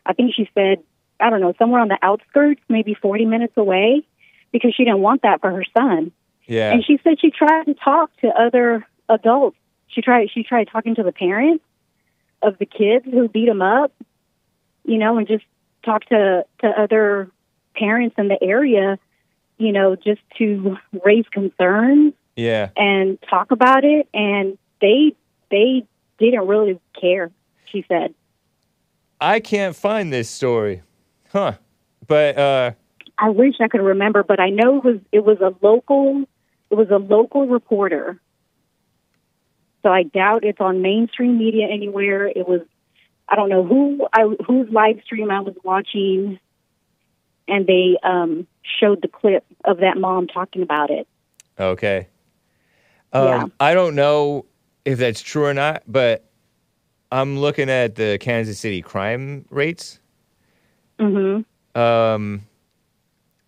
I 0.06 0.12
think 0.12 0.32
she 0.36 0.48
said, 0.54 0.78
I 1.18 1.28
don't 1.28 1.40
know, 1.40 1.54
somewhere 1.58 1.80
on 1.80 1.88
the 1.88 1.98
outskirts, 2.02 2.60
maybe 2.68 2.94
40 2.94 3.24
minutes 3.26 3.54
away, 3.56 4.06
because 4.52 4.74
she 4.76 4.84
didn't 4.84 5.00
want 5.00 5.22
that 5.22 5.40
for 5.40 5.50
her 5.50 5.64
son. 5.76 6.12
Yeah. 6.46 6.72
And 6.72 6.84
she 6.84 7.00
said 7.02 7.20
she 7.20 7.32
tried 7.32 7.64
to 7.64 7.74
talk 7.74 8.10
to 8.20 8.28
other 8.28 8.86
adults. 9.08 9.56
She 9.88 10.02
tried 10.02 10.28
she 10.32 10.42
tried 10.42 10.68
talking 10.70 10.94
to 10.96 11.02
the 11.02 11.12
parents 11.12 11.64
of 12.42 12.58
the 12.58 12.66
kids 12.66 13.04
who 13.04 13.28
beat 13.28 13.46
them 13.46 13.62
up, 13.62 13.92
you 14.84 14.98
know, 14.98 15.18
and 15.18 15.26
just 15.26 15.44
talk 15.84 16.04
to 16.06 16.44
to 16.60 16.66
other 16.66 17.30
parents 17.74 18.16
in 18.18 18.28
the 18.28 18.42
area, 18.42 18.98
you 19.56 19.72
know, 19.72 19.96
just 19.96 20.20
to 20.38 20.76
raise 21.04 21.26
concerns 21.30 22.14
yeah. 22.36 22.70
and 22.76 23.18
talk 23.28 23.50
about 23.50 23.84
it 23.84 24.08
and 24.14 24.58
they 24.80 25.14
they 25.50 25.84
didn't 26.18 26.46
really 26.46 26.80
care, 27.00 27.30
she 27.66 27.84
said. 27.88 28.14
I 29.20 29.40
can't 29.40 29.74
find 29.74 30.12
this 30.12 30.28
story. 30.28 30.82
Huh. 31.32 31.54
But 32.06 32.38
uh 32.38 32.72
I 33.18 33.30
wish 33.30 33.54
I 33.60 33.68
could 33.68 33.80
remember, 33.80 34.22
but 34.22 34.38
I 34.38 34.50
know 34.50 34.78
it 34.78 34.84
was 34.84 35.00
it 35.12 35.24
was 35.24 35.38
a 35.40 35.54
local 35.64 36.24
it 36.70 36.74
was 36.74 36.90
a 36.90 36.98
local 36.98 37.46
reporter. 37.46 38.20
So 39.88 39.92
I 39.94 40.02
doubt 40.02 40.44
it's 40.44 40.60
on 40.60 40.82
mainstream 40.82 41.38
media 41.38 41.66
anywhere. 41.66 42.26
It 42.26 42.46
was 42.46 42.60
I 43.26 43.36
don't 43.36 43.48
know 43.48 43.64
who 43.64 44.06
I 44.12 44.24
whose 44.46 44.68
live 44.70 45.00
stream 45.02 45.30
I 45.30 45.40
was 45.40 45.54
watching 45.64 46.38
and 47.48 47.66
they 47.66 47.96
um 48.02 48.46
showed 48.78 49.00
the 49.00 49.08
clip 49.08 49.46
of 49.64 49.78
that 49.78 49.96
mom 49.96 50.26
talking 50.26 50.60
about 50.60 50.90
it. 50.90 51.08
Okay. 51.58 52.06
Um, 53.14 53.24
Yeah. 53.24 53.44
I 53.60 53.72
don't 53.72 53.94
know 53.94 54.44
if 54.84 54.98
that's 54.98 55.22
true 55.22 55.46
or 55.46 55.54
not, 55.54 55.84
but 55.86 56.22
I'm 57.10 57.38
looking 57.38 57.70
at 57.70 57.94
the 57.94 58.18
Kansas 58.20 58.58
City 58.58 58.82
crime 58.82 59.46
rates. 59.48 60.00
Mhm. 60.98 61.46
Um, 61.74 62.42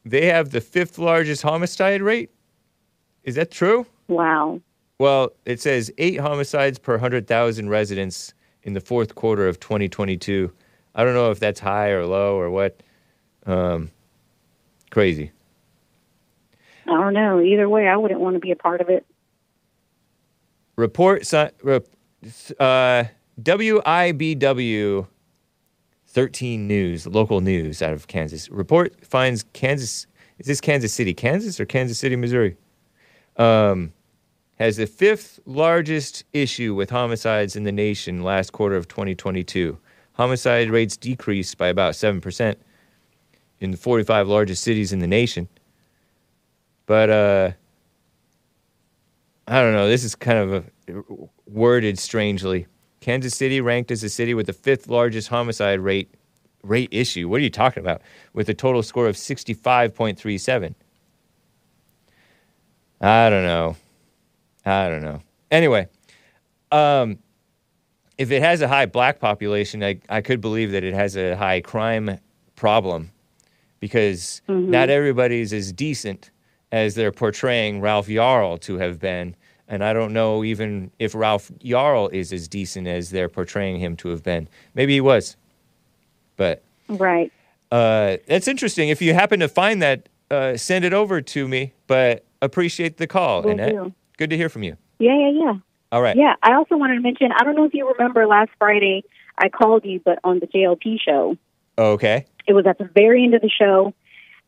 they 0.06 0.24
have 0.24 0.52
the 0.52 0.62
fifth 0.62 0.96
largest 0.96 1.42
homicide 1.42 2.00
rate. 2.00 2.30
Is 3.24 3.34
that 3.34 3.50
true? 3.50 3.84
Wow. 4.08 4.62
Well, 5.00 5.32
it 5.46 5.62
says 5.62 5.90
eight 5.96 6.20
homicides 6.20 6.78
per 6.78 6.92
100,000 6.92 7.70
residents 7.70 8.34
in 8.64 8.74
the 8.74 8.82
fourth 8.82 9.14
quarter 9.14 9.48
of 9.48 9.58
2022. 9.58 10.52
I 10.94 11.04
don't 11.04 11.14
know 11.14 11.30
if 11.30 11.40
that's 11.40 11.58
high 11.58 11.88
or 11.88 12.04
low 12.04 12.38
or 12.38 12.50
what. 12.50 12.82
Um, 13.46 13.90
crazy. 14.90 15.32
I 16.86 16.90
don't 16.90 17.14
know. 17.14 17.40
Either 17.40 17.66
way, 17.66 17.88
I 17.88 17.96
wouldn't 17.96 18.20
want 18.20 18.34
to 18.34 18.40
be 18.40 18.50
a 18.50 18.56
part 18.56 18.82
of 18.82 18.90
it. 18.90 19.06
Report 20.76 21.22
uh, 21.32 21.44
WIBW 23.42 25.06
13 26.08 26.68
News, 26.68 27.06
local 27.06 27.40
news 27.40 27.80
out 27.80 27.94
of 27.94 28.06
Kansas. 28.06 28.50
Report 28.50 28.94
finds 29.02 29.46
Kansas. 29.54 30.06
Is 30.38 30.46
this 30.46 30.60
Kansas 30.60 30.92
City, 30.92 31.14
Kansas, 31.14 31.58
or 31.58 31.64
Kansas 31.64 31.98
City, 31.98 32.16
Missouri? 32.16 32.58
Um, 33.38 33.94
has 34.60 34.76
the 34.76 34.86
fifth 34.86 35.40
largest 35.46 36.22
issue 36.34 36.74
with 36.74 36.90
homicides 36.90 37.56
in 37.56 37.64
the 37.64 37.72
nation 37.72 38.22
last 38.22 38.52
quarter 38.52 38.76
of 38.76 38.86
2022. 38.88 39.78
Homicide 40.12 40.70
rates 40.70 40.98
decreased 40.98 41.56
by 41.56 41.68
about 41.68 41.94
7% 41.94 42.56
in 43.60 43.70
the 43.70 43.78
45 43.78 44.28
largest 44.28 44.62
cities 44.62 44.92
in 44.92 44.98
the 44.98 45.06
nation. 45.06 45.48
But 46.84 47.08
uh, 47.08 47.52
I 49.48 49.62
don't 49.62 49.72
know. 49.72 49.88
This 49.88 50.04
is 50.04 50.14
kind 50.14 50.38
of 50.38 50.52
a, 50.52 51.02
worded 51.46 51.98
strangely. 51.98 52.66
Kansas 53.00 53.34
City 53.34 53.62
ranked 53.62 53.90
as 53.90 54.02
the 54.02 54.10
city 54.10 54.34
with 54.34 54.44
the 54.44 54.52
fifth 54.52 54.88
largest 54.88 55.28
homicide 55.28 55.80
rate 55.80 56.14
rate 56.62 56.90
issue. 56.92 57.30
What 57.30 57.40
are 57.40 57.44
you 57.44 57.48
talking 57.48 57.82
about? 57.82 58.02
With 58.34 58.50
a 58.50 58.54
total 58.54 58.82
score 58.82 59.06
of 59.06 59.16
65.37. 59.16 60.74
I 63.00 63.30
don't 63.30 63.44
know. 63.44 63.76
I 64.64 64.88
don't 64.88 65.02
know. 65.02 65.20
Anyway, 65.50 65.88
um, 66.72 67.18
if 68.18 68.30
it 68.30 68.42
has 68.42 68.60
a 68.60 68.68
high 68.68 68.86
black 68.86 69.18
population, 69.18 69.82
I, 69.82 70.00
I 70.08 70.20
could 70.20 70.40
believe 70.40 70.72
that 70.72 70.84
it 70.84 70.94
has 70.94 71.16
a 71.16 71.34
high 71.36 71.60
crime 71.60 72.18
problem 72.56 73.10
because 73.80 74.42
not 74.48 74.90
everybody's 74.90 75.52
as 75.54 75.72
decent 75.72 76.30
as 76.72 76.94
they're 76.94 77.12
portraying 77.12 77.80
Ralph 77.80 78.08
Yarl 78.08 78.60
to 78.60 78.76
have 78.78 79.00
been. 79.00 79.34
And 79.66 79.82
I 79.82 79.92
don't 79.92 80.12
know 80.12 80.44
even 80.44 80.90
if 80.98 81.14
Ralph 81.14 81.50
Yarl 81.60 82.12
is 82.12 82.32
as 82.32 82.46
decent 82.48 82.86
as 82.86 83.10
they're 83.10 83.28
portraying 83.28 83.80
him 83.80 83.96
to 83.96 84.08
have 84.10 84.22
been. 84.22 84.48
Maybe 84.74 84.92
he 84.94 85.00
was. 85.00 85.36
But 86.36 86.62
Right. 86.88 87.32
uh, 87.72 88.18
that's 88.26 88.48
interesting. 88.48 88.88
If 88.90 89.00
you 89.00 89.14
happen 89.14 89.40
to 89.40 89.48
find 89.48 89.80
that, 89.80 90.08
uh, 90.30 90.56
send 90.56 90.84
it 90.84 90.92
over 90.92 91.20
to 91.22 91.48
me. 91.48 91.72
But 91.86 92.24
appreciate 92.42 92.98
the 92.98 93.06
call, 93.06 93.42
Will 93.42 93.52
Annette. 93.52 93.72
do. 93.72 93.94
Good 94.20 94.28
to 94.28 94.36
hear 94.36 94.50
from 94.50 94.64
you. 94.64 94.76
Yeah, 94.98 95.16
yeah, 95.16 95.30
yeah. 95.30 95.54
All 95.90 96.02
right. 96.02 96.14
Yeah, 96.14 96.34
I 96.42 96.52
also 96.52 96.76
wanted 96.76 96.96
to 96.96 97.00
mention, 97.00 97.32
I 97.32 97.42
don't 97.42 97.56
know 97.56 97.64
if 97.64 97.72
you 97.72 97.90
remember 97.90 98.26
last 98.26 98.50
Friday, 98.58 99.02
I 99.38 99.48
called 99.48 99.86
you, 99.86 99.98
but 100.04 100.18
on 100.22 100.40
the 100.40 100.46
JLP 100.46 101.00
show, 101.00 101.38
Okay. 101.78 102.26
it 102.46 102.52
was 102.52 102.66
at 102.66 102.76
the 102.76 102.84
very 102.84 103.24
end 103.24 103.32
of 103.32 103.40
the 103.40 103.48
show, 103.48 103.94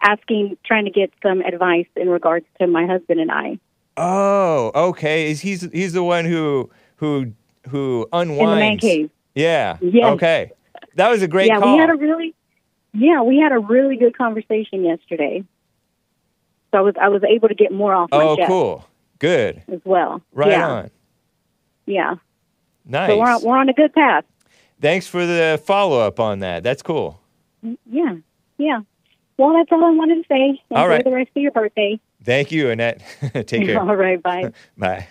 asking, 0.03 0.59
trying 0.63 0.85
to 0.85 0.91
get 0.91 1.11
some 1.23 1.41
advice 1.41 1.87
in 1.97 2.11
regards 2.11 2.45
to 2.61 2.67
my 2.67 2.85
husband 2.85 3.19
and 3.19 3.33
I. 3.33 3.59
Oh, 3.97 4.73
okay. 4.91 5.31
Is 5.31 5.41
he's 5.41 5.63
he's 5.73 5.95
the 5.95 6.05
one 6.05 6.27
who 6.27 6.71
who 6.97 7.33
who 7.71 8.07
unwinds 8.13 8.43
In 8.43 8.51
the 8.51 8.57
man 8.57 8.79
cave. 8.79 9.11
Yeah. 9.35 9.79
Yes. 9.81 10.05
Okay. 10.17 10.53
That 10.97 11.09
was 11.09 11.23
a 11.23 11.29
great 11.29 11.47
yeah, 11.47 11.61
call. 11.61 11.73
we 11.73 11.81
had 11.81 11.89
a 11.89 11.95
really, 11.95 12.35
yeah, 12.93 13.23
we 13.23 13.39
had 13.39 13.53
a 13.53 13.59
really 13.59 13.97
good 13.97 14.19
conversation 14.19 14.85
yesterday. 14.85 15.45
So 16.71 16.79
I 16.79 16.81
was 16.83 16.95
I 17.01 17.09
was 17.09 17.23
able 17.25 17.49
to 17.49 17.55
get 17.55 17.73
more 17.73 17.95
off 17.95 18.11
my 18.11 18.23
oh, 18.23 18.37
chest 18.37 18.49
cool. 18.49 18.87
Good. 19.23 19.63
as 19.73 19.81
well. 19.85 20.21
Right 20.33 20.51
yeah, 20.51 20.69
on. 20.69 20.91
Yeah. 21.87 22.15
Nice. 22.85 23.11
So 23.11 23.19
we're 23.19 23.31
on, 23.31 23.43
we're 23.45 23.57
on 23.57 23.69
a 23.69 23.73
good 23.73 23.95
path. 23.95 24.25
Thanks 24.81 25.07
for 25.07 25.25
the 25.25 25.63
follow 25.65 26.01
up 26.01 26.19
on 26.19 26.41
that. 26.41 26.65
That's 26.65 26.83
cool. 26.83 27.21
Yeah, 27.89 28.17
yeah. 28.59 28.81
Well, 29.39 29.53
that's 29.55 29.71
all 29.71 29.85
I 29.85 29.91
wanted 29.91 30.17
to 30.17 30.25
say. 30.29 30.61
Enjoy 30.71 30.81
All 30.81 30.89
right. 30.89 31.05
the 31.05 31.13
rest 31.13 31.31
of 31.37 31.41
your 31.41 31.53
birthday. 31.53 32.01
Thank 32.25 32.51
you, 32.51 32.69
Annette. 32.71 33.01
Take 33.47 33.67
care. 33.67 33.81
all 33.81 33.95
right, 33.95 34.21
bye. 34.21 34.53
Bye. 34.77 35.07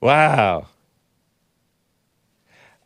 Wow. 0.00 0.68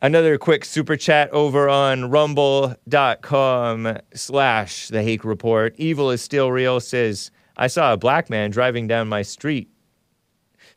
Another 0.01 0.37
quick 0.37 0.65
super 0.65 0.97
chat 0.97 1.29
over 1.29 1.69
on 1.69 2.09
rumble.com 2.09 3.97
slash 4.13 4.89
the 4.89 5.03
Hake 5.03 5.23
Report. 5.23 5.73
Evil 5.77 6.11
is 6.11 6.21
still 6.21 6.51
real 6.51 6.81
says, 6.81 7.31
I 7.55 7.67
saw 7.67 7.93
a 7.93 7.97
black 7.97 8.29
man 8.29 8.51
driving 8.51 8.87
down 8.87 9.07
my 9.07 9.21
street. 9.21 9.70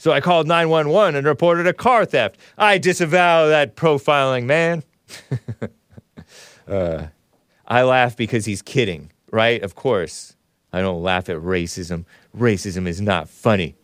So 0.05 0.13
I 0.13 0.21
called 0.21 0.47
911 0.47 1.15
and 1.15 1.27
reported 1.27 1.67
a 1.67 1.73
car 1.73 2.05
theft. 2.05 2.37
I 2.59 2.77
disavow 2.77 3.47
that 3.47 3.75
profiling, 3.75 4.45
man. 4.45 4.83
uh, 6.69 7.07
I 7.67 7.85
laugh 7.85 8.15
because 8.15 8.45
he's 8.45 8.61
kidding, 8.61 9.13
right? 9.33 9.63
Of 9.63 9.77
course. 9.77 10.37
I 10.75 10.83
don't 10.83 11.03
laugh 11.03 11.31
at 11.31 11.39
racism. 11.39 12.05
Racism 12.37 12.87
is 12.87 13.01
not 13.01 13.31
funny. 13.31 13.77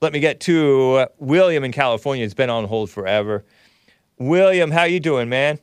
Let 0.00 0.14
me 0.14 0.20
get 0.20 0.40
to 0.40 0.94
uh, 0.94 1.06
William 1.18 1.62
in 1.62 1.72
California. 1.72 2.24
It's 2.24 2.32
been 2.32 2.48
on 2.48 2.64
hold 2.64 2.88
forever. 2.88 3.44
William, 4.18 4.70
how 4.70 4.84
you 4.84 4.98
doing, 4.98 5.28
man? 5.28 5.58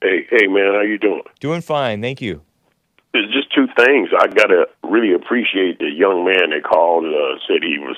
Hey, 0.00 0.28
hey, 0.30 0.46
man, 0.46 0.72
how 0.74 0.82
you 0.82 0.98
doing? 0.98 1.24
Doing 1.40 1.62
fine, 1.62 2.00
thank 2.00 2.22
you. 2.22 2.42
Just 3.12 3.39
things. 3.84 4.10
I 4.18 4.26
gotta 4.28 4.68
really 4.82 5.12
appreciate 5.14 5.78
the 5.78 5.90
young 5.90 6.24
man 6.24 6.50
that 6.50 6.62
called. 6.64 7.04
Uh, 7.04 7.38
said 7.46 7.62
he 7.62 7.78
was 7.78 7.96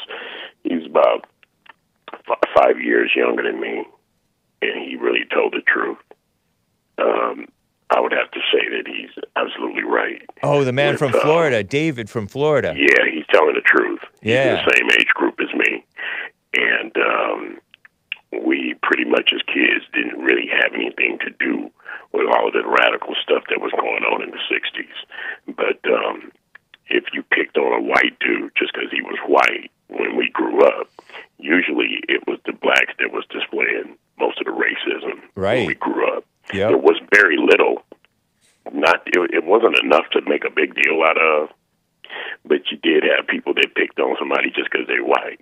he's 0.64 0.86
about 0.86 1.26
f- 2.12 2.38
five 2.56 2.80
years 2.80 3.12
younger 3.14 3.42
than 3.42 3.60
me, 3.60 3.84
and 4.62 4.88
he 4.88 4.96
really 4.96 5.24
told 5.32 5.52
the 5.52 5.62
truth. 5.66 5.98
Um, 6.98 7.46
I 7.94 8.00
would 8.00 8.12
have 8.12 8.30
to 8.30 8.40
say 8.52 8.68
that 8.70 8.86
he's 8.86 9.10
absolutely 9.36 9.82
right. 9.82 10.22
Oh, 10.42 10.64
the 10.64 10.72
man 10.72 10.92
With, 10.94 10.98
from 11.00 11.14
uh, 11.14 11.20
Florida, 11.20 11.62
David 11.62 12.08
from 12.08 12.26
Florida. 12.26 12.74
Yeah, 12.76 13.04
he's 13.12 13.26
telling 13.30 13.54
the 13.54 13.60
truth. 13.60 14.00
Yeah. 14.22 14.56
He's 14.56 14.64
the 14.64 14.76
same 14.76 14.90
age 14.98 15.08
group 15.14 15.38
as 15.40 15.52
me. 15.54 15.84
And 16.54 16.96
um 16.96 17.58
we 18.46 18.74
pretty 18.82 19.04
much 19.04 19.30
as 19.34 19.42
kids 19.46 19.84
didn't 19.92 20.18
really 20.20 20.48
have 20.48 20.72
anything 20.74 21.18
to 21.20 21.30
do 21.38 21.70
with 22.12 22.26
all 22.28 22.48
of 22.48 22.52
the 22.52 22.62
radical 22.66 23.14
stuff 23.22 23.44
that 23.48 23.60
was 23.60 23.72
going 23.72 24.04
on 24.04 24.22
in 24.22 24.30
the 24.30 24.42
sixties. 24.48 24.94
But 25.46 25.80
um 25.90 26.32
if 26.88 27.04
you 27.12 27.22
picked 27.22 27.56
on 27.56 27.72
a 27.72 27.82
white 27.82 28.18
dude 28.20 28.52
just 28.56 28.72
because 28.74 28.90
he 28.90 29.00
was 29.02 29.18
white 29.26 29.70
when 29.88 30.16
we 30.16 30.28
grew 30.32 30.62
up, 30.64 30.88
usually 31.38 32.00
it 32.08 32.26
was 32.26 32.38
the 32.44 32.52
blacks 32.52 32.92
that 32.98 33.12
was 33.12 33.24
displaying 33.30 33.96
most 34.18 34.38
of 34.40 34.46
the 34.46 34.52
racism 34.52 35.20
Right. 35.34 35.58
when 35.58 35.66
we 35.68 35.74
grew 35.74 36.06
up. 36.16 36.24
Yep. 36.52 36.68
There 36.68 36.78
was 36.78 37.00
very 37.14 37.36
little. 37.38 37.82
Not 38.72 39.02
it, 39.06 39.30
it 39.34 39.44
wasn't 39.44 39.76
enough 39.82 40.04
to 40.12 40.20
make 40.28 40.44
a 40.44 40.50
big 40.50 40.74
deal 40.74 41.02
out 41.02 41.18
of, 41.20 41.48
but 42.44 42.60
you 42.70 42.76
did 42.82 43.04
have 43.16 43.26
people 43.26 43.54
that 43.54 43.74
picked 43.74 43.98
on 43.98 44.16
somebody 44.18 44.50
just 44.50 44.70
because 44.70 44.86
they're 44.86 45.04
white. 45.04 45.40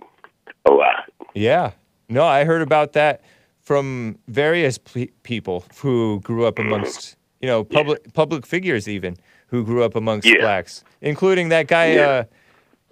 A 0.67 0.71
lot. 0.71 1.11
Yeah. 1.35 1.73
No, 2.09 2.25
I 2.25 2.45
heard 2.45 2.63
about 2.63 2.93
that 2.95 3.23
from 3.63 4.19
various 4.29 4.79
pe- 4.79 5.09
people 5.23 5.65
who 5.81 6.21
grew 6.21 6.47
up 6.47 6.59
amongst, 6.59 7.17
you 7.41 7.47
know, 7.49 7.65
public 7.65 8.13
public 8.15 8.47
figures 8.47 8.89
even 8.89 9.17
who 9.49 9.65
grew 9.65 9.83
up 9.85 9.95
amongst 9.97 10.27
Yeah. 10.29 10.41
blacks, 10.41 10.85
including 11.01 11.49
that 11.51 11.67
guy. 11.67 11.93
Yeah. 11.95 12.07
Uh, 12.09 12.25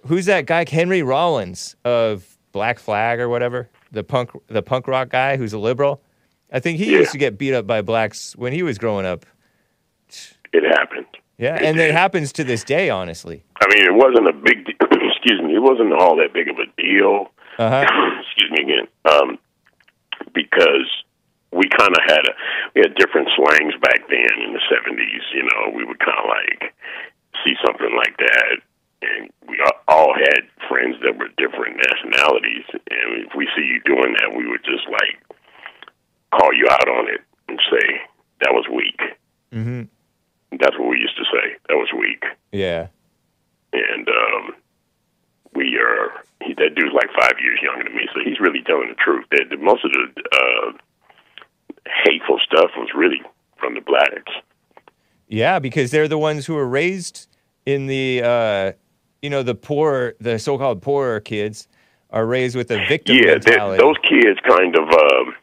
who's 0.07 0.25
that 0.25 0.45
guy? 0.45 0.65
Henry 0.69 1.01
Rollins 1.03 1.75
of 1.85 2.37
Black 2.51 2.79
Flag 2.79 3.19
or 3.19 3.29
whatever, 3.29 3.69
the 3.91 4.03
punk 4.03 4.31
the 4.47 4.61
punk 4.61 4.87
rock 4.87 5.09
guy 5.09 5.37
who's 5.37 5.53
a 5.53 5.59
liberal. 5.59 6.01
I 6.51 6.59
think 6.59 6.77
he 6.79 6.91
Yeah. 6.91 6.99
used 6.99 7.11
to 7.11 7.17
get 7.17 7.37
beat 7.37 7.53
up 7.53 7.67
by 7.67 7.81
blacks 7.81 8.35
when 8.35 8.53
he 8.53 8.63
was 8.63 8.77
growing 8.77 9.05
up. 9.05 9.25
It 10.51 10.63
happened. 10.77 11.05
Yeah, 11.37 11.55
and 11.61 11.79
it 11.79 11.91
happens 11.91 12.33
to 12.33 12.43
this 12.43 12.63
day, 12.63 12.89
honestly. 12.89 13.43
I 13.61 13.65
mean, 13.73 13.85
it 13.85 13.93
wasn't 13.93 14.27
a 14.27 14.33
big. 14.33 14.65
de- 14.65 14.71
excuse 15.11 15.41
me. 15.41 15.55
It 15.55 15.61
wasn't 15.61 15.93
all 15.93 16.15
that 16.17 16.33
big 16.33 16.49
of 16.49 16.57
a 16.57 16.65
deal. 16.81 17.31
Uh 17.57 17.69
huh. 17.85 18.19
excuse 18.21 18.51
me 18.51 18.63
again. 18.63 18.87
Um, 19.09 19.37
because 20.33 20.87
we 21.51 21.65
kind 21.69 21.93
of 21.93 22.03
had 22.05 22.23
a 22.25 22.33
we 22.75 22.81
had 22.81 22.95
different 22.95 23.29
slangs 23.35 23.73
back 23.81 24.05
then 24.09 24.35
in 24.45 24.53
the 24.53 24.61
seventies. 24.69 25.23
You 25.33 25.43
know, 25.43 25.73
we 25.75 25.83
would 25.83 25.99
kind 25.99 26.19
of 26.19 26.29
like 26.29 26.73
see 27.43 27.55
something 27.65 27.93
like 27.95 28.17
that, 28.17 28.61
and 29.01 29.29
we 29.47 29.57
all 29.87 30.13
had 30.13 30.45
friends 30.67 30.97
that 31.03 31.17
were 31.17 31.29
different 31.37 31.77
nationalities. 31.77 32.65
And 32.73 33.25
if 33.25 33.33
we 33.35 33.47
see 33.55 33.65
you 33.65 33.81
doing 33.85 34.13
that, 34.19 34.35
we 34.35 34.47
would 34.47 34.63
just 34.63 34.85
like 34.89 35.17
call 36.31 36.53
you 36.53 36.67
out 36.69 36.87
on 36.87 37.09
it 37.09 37.21
and 37.47 37.59
say 37.71 38.01
that 38.41 38.53
was 38.53 38.65
weak. 38.69 39.01
hmm 39.51 39.83
That's 40.59 40.77
what 40.77 40.89
we 40.89 40.99
used 40.99 41.17
to 41.17 41.25
say. 41.25 41.57
That 41.67 41.75
was 41.75 41.89
weak. 41.97 42.23
Yeah. 42.51 42.87
And 43.73 44.07
um, 44.07 44.55
we 45.53 45.77
are. 45.77 46.23
He, 46.41 46.53
that 46.53 46.75
dude's 46.75 46.93
like 46.93 47.09
five 47.19 47.33
years 47.41 47.59
younger 47.61 47.83
than 47.83 47.95
me, 47.95 48.07
so 48.13 48.21
he's 48.23 48.39
really 48.39 48.61
telling 48.63 48.89
the 48.89 48.95
truth. 48.95 49.25
That 49.31 49.49
the, 49.49 49.57
most 49.57 49.83
of 49.83 49.91
the 49.91 50.23
uh, 50.31 50.71
hateful 52.05 52.39
stuff 52.39 52.71
was 52.77 52.89
really 52.95 53.21
from 53.57 53.75
the 53.75 53.81
blacks. 53.81 54.31
Yeah, 55.27 55.59
because 55.59 55.91
they're 55.91 56.07
the 56.07 56.17
ones 56.17 56.45
who 56.45 56.55
were 56.55 56.67
raised 56.67 57.27
in 57.65 57.87
the, 57.87 58.21
uh, 58.23 58.71
you 59.21 59.29
know, 59.29 59.43
the 59.43 59.53
poor, 59.53 60.15
the 60.19 60.39
so-called 60.39 60.81
poorer 60.81 61.19
kids 61.19 61.67
are 62.09 62.25
raised 62.25 62.55
with 62.55 62.71
a 62.71 62.83
victim 62.87 63.17
yeah, 63.17 63.33
mentality. 63.33 63.81
those 63.81 63.97
kids 64.01 64.39
kind 64.47 64.75
of 64.75 64.89
um, 64.89 65.35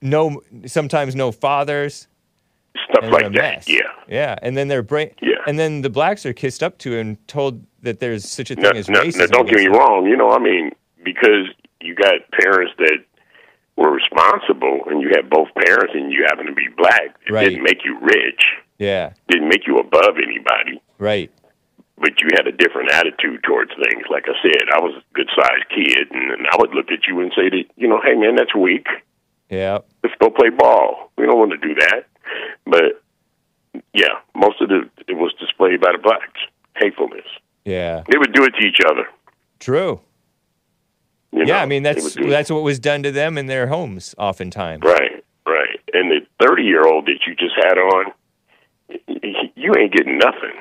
no, 0.00 0.42
sometimes 0.66 1.14
no 1.14 1.30
fathers. 1.30 2.08
Stuff 2.90 3.04
and 3.04 3.12
like 3.12 3.32
that. 3.34 3.68
Yeah. 3.68 3.80
Yeah, 4.08 4.36
and 4.42 4.56
then 4.56 4.68
their 4.68 4.82
brain. 4.82 5.10
Yeah. 5.20 5.36
And 5.46 5.58
then 5.58 5.82
the 5.82 5.90
blacks 5.90 6.24
are 6.26 6.32
kissed 6.32 6.62
up 6.62 6.78
to 6.78 6.98
and 6.98 7.16
told 7.28 7.64
that 7.82 8.00
there's 8.00 8.28
such 8.28 8.50
a 8.50 8.54
thing 8.54 8.64
Now, 8.64 8.70
as 8.70 8.88
now, 8.88 9.00
racism. 9.02 9.18
now, 9.18 9.26
don't 9.26 9.48
get 9.48 9.56
me 9.58 9.66
wrong. 9.68 10.06
You 10.06 10.16
know, 10.16 10.30
I 10.30 10.38
mean, 10.38 10.70
because 11.04 11.48
you 11.80 11.94
got 11.94 12.14
parents 12.40 12.72
that 12.78 12.98
were 13.76 13.90
responsible, 13.90 14.80
and 14.86 15.00
you 15.00 15.08
had 15.16 15.28
both 15.30 15.48
parents, 15.66 15.92
and 15.94 16.12
you 16.12 16.24
happen 16.26 16.46
to 16.46 16.52
be 16.52 16.68
black. 16.76 17.16
It 17.26 17.32
Right. 17.32 17.48
didn't 17.48 17.64
make 17.64 17.84
you 17.84 17.98
rich. 18.00 18.42
Yeah. 18.78 19.12
Didn't 19.28 19.48
make 19.48 19.66
you 19.66 19.78
above 19.78 20.16
anybody. 20.22 20.80
Right. 20.98 21.30
but 21.98 22.20
you 22.20 22.26
had 22.34 22.48
a 22.48 22.52
different 22.52 22.90
attitude 22.90 23.40
towards 23.44 23.70
things. 23.74 24.02
Like 24.10 24.24
I 24.26 24.32
said, 24.42 24.62
I 24.74 24.80
was 24.80 24.92
a 24.96 25.02
good 25.14 25.28
sized 25.36 25.68
kid, 25.68 26.10
and, 26.10 26.32
and 26.32 26.46
I 26.50 26.56
would 26.58 26.74
look 26.74 26.90
at 26.90 27.06
you 27.06 27.20
and 27.20 27.30
say 27.36 27.48
that, 27.48 27.64
you 27.76 27.86
know, 27.86 28.00
hey 28.04 28.14
man, 28.14 28.34
that's 28.34 28.54
weak. 28.56 28.86
Yeah. 29.50 29.78
Let's 30.02 30.16
go 30.20 30.28
play 30.28 30.48
ball. 30.50 31.12
We 31.16 31.26
don't 31.26 31.38
want 31.38 31.52
to 31.52 31.58
do 31.58 31.74
that. 31.76 32.06
But 32.66 33.00
yeah, 33.94 34.18
most 34.34 34.60
of 34.60 34.68
the 34.68 34.88
it 35.06 35.14
was 35.14 35.32
displayed 35.38 35.71
by 35.82 35.92
the 35.92 35.98
blacks. 35.98 36.40
Hatefulness. 36.76 37.26
Yeah. 37.64 38.02
They 38.10 38.18
would 38.18 38.32
do 38.32 38.44
it 38.44 38.54
to 38.58 38.66
each 38.66 38.78
other. 38.88 39.06
True. 39.58 40.00
You 41.32 41.40
yeah, 41.46 41.56
know, 41.56 41.58
I 41.60 41.66
mean 41.66 41.82
that's 41.82 42.14
that's 42.14 42.50
what 42.50 42.62
was 42.62 42.78
done 42.78 43.02
to 43.04 43.10
them 43.10 43.38
in 43.38 43.46
their 43.46 43.66
homes, 43.66 44.14
oftentimes. 44.18 44.82
right, 44.82 45.24
right. 45.46 45.80
And 45.94 46.10
the 46.10 46.20
thirty 46.38 46.64
year 46.64 46.86
old 46.86 47.06
that 47.06 47.20
you 47.26 47.34
just 47.34 47.54
had 47.56 47.78
on, 47.78 48.12
you 49.56 49.72
ain't 49.78 49.92
getting 49.94 50.18
nothing. 50.18 50.60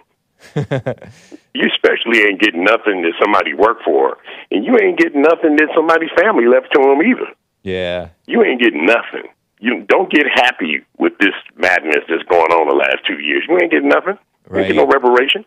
you 1.54 1.70
especially 1.70 2.22
ain't 2.26 2.40
getting 2.40 2.64
nothing 2.64 3.02
that 3.02 3.14
somebody 3.20 3.54
worked 3.54 3.84
for, 3.84 4.18
and 4.50 4.64
you 4.64 4.78
ain't 4.82 4.98
getting 4.98 5.22
nothing 5.22 5.58
that 5.58 5.68
somebody's 5.76 6.10
family 6.18 6.48
left 6.48 6.68
to 6.74 6.80
them 6.82 7.02
either. 7.02 7.36
Yeah. 7.64 8.10
you 8.26 8.44
ain't 8.44 8.62
getting 8.62 8.86
nothing. 8.86 9.30
You 9.60 9.86
don't 9.88 10.12
get 10.12 10.26
happy 10.34 10.82
with 10.98 11.14
this 11.20 11.36
madness 11.56 12.04
that's 12.10 12.24
going 12.24 12.52
on 12.52 12.68
the 12.68 12.76
last 12.76 13.06
two 13.06 13.22
years. 13.22 13.44
You 13.48 13.60
ain't 13.62 13.72
getting 13.72 13.90
nothing. 13.90 14.18
You 14.52 14.58
Right. 14.58 14.68
get 14.68 14.76
no 14.76 14.86
reparations. 14.86 15.46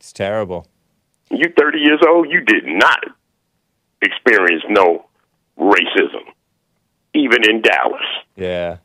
It's 0.00 0.12
terrible. 0.12 0.66
You 1.30 1.52
30 1.56 1.78
years 1.80 2.00
old, 2.08 2.30
you 2.30 2.40
did 2.40 2.64
not 2.66 3.00
experience 4.02 4.62
no 4.68 5.04
racism, 5.58 6.24
even 7.14 7.48
in 7.48 7.60
Dallas. 7.62 8.02
Yeah. 8.36 8.78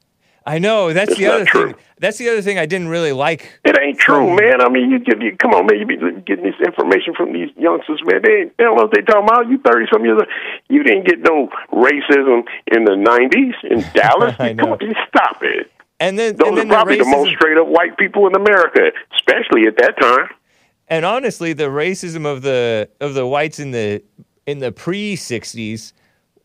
I 0.45 0.59
know. 0.59 0.91
That's 0.91 1.11
It's 1.11 1.19
the 1.19 1.27
other 1.27 1.45
true. 1.45 1.67
thing. 1.67 1.75
That's 1.99 2.17
the 2.17 2.27
other 2.27 2.41
thing 2.41 2.59
I 2.59 2.65
didn't 2.65 2.89
really 2.89 3.13
like. 3.13 3.61
It 3.63 3.79
ain't 3.81 3.97
true, 3.97 4.35
man. 4.35 4.59
I 4.59 4.67
mean, 4.67 4.89
you, 4.91 4.99
you, 5.07 5.13
you 5.29 5.37
come 5.37 5.53
on, 5.53 5.65
man. 5.67 5.79
You 5.79 5.85
be 5.85 5.95
getting 6.25 6.43
this 6.43 6.59
information 6.59 7.13
from 7.15 7.31
these 7.31 7.49
youngsters, 7.55 8.01
man. 8.03 8.19
They, 8.21 8.31
ain't, 8.41 8.57
they 8.57 8.65
don't 8.65 8.75
know 8.75 8.83
what 8.83 8.91
they 8.93 9.01
talking 9.03 9.23
about. 9.23 9.47
You 9.47 9.57
30 9.59 9.85
some 9.93 10.03
years 10.03 10.17
old. 10.19 10.27
You 10.67 10.83
didn't 10.83 11.05
get 11.07 11.19
no 11.21 11.47
racism 11.71 12.43
in 12.67 12.83
the 12.83 12.91
90s 12.99 13.55
in 13.71 13.85
Dallas. 13.93 14.35
I 14.37 14.49
You 14.49 14.55
come 14.57 14.73
on, 14.73 14.79
you 14.81 14.91
stop 15.07 15.37
it. 15.43 15.71
And 16.03 16.19
then 16.19 16.35
Those 16.35 16.47
and 16.49 16.57
are 16.57 16.61
then 16.61 16.67
the 16.67 16.73
probably 16.73 16.97
the 16.97 17.05
most 17.05 17.31
straight 17.31 17.57
up 17.57 17.67
white 17.67 17.97
people 17.97 18.27
in 18.27 18.35
America, 18.35 18.91
especially 19.15 19.67
at 19.67 19.77
that 19.77 19.97
time. 19.99 20.27
and 20.89 21.05
honestly, 21.05 21.53
the 21.53 21.69
racism 21.69 22.25
of 22.25 22.41
the 22.41 22.89
of 22.99 23.13
the 23.13 23.25
whites 23.25 23.57
in 23.59 23.71
the 23.71 24.03
in 24.45 24.59
the 24.59 24.71
pre 24.71 25.15
'60s 25.15 25.93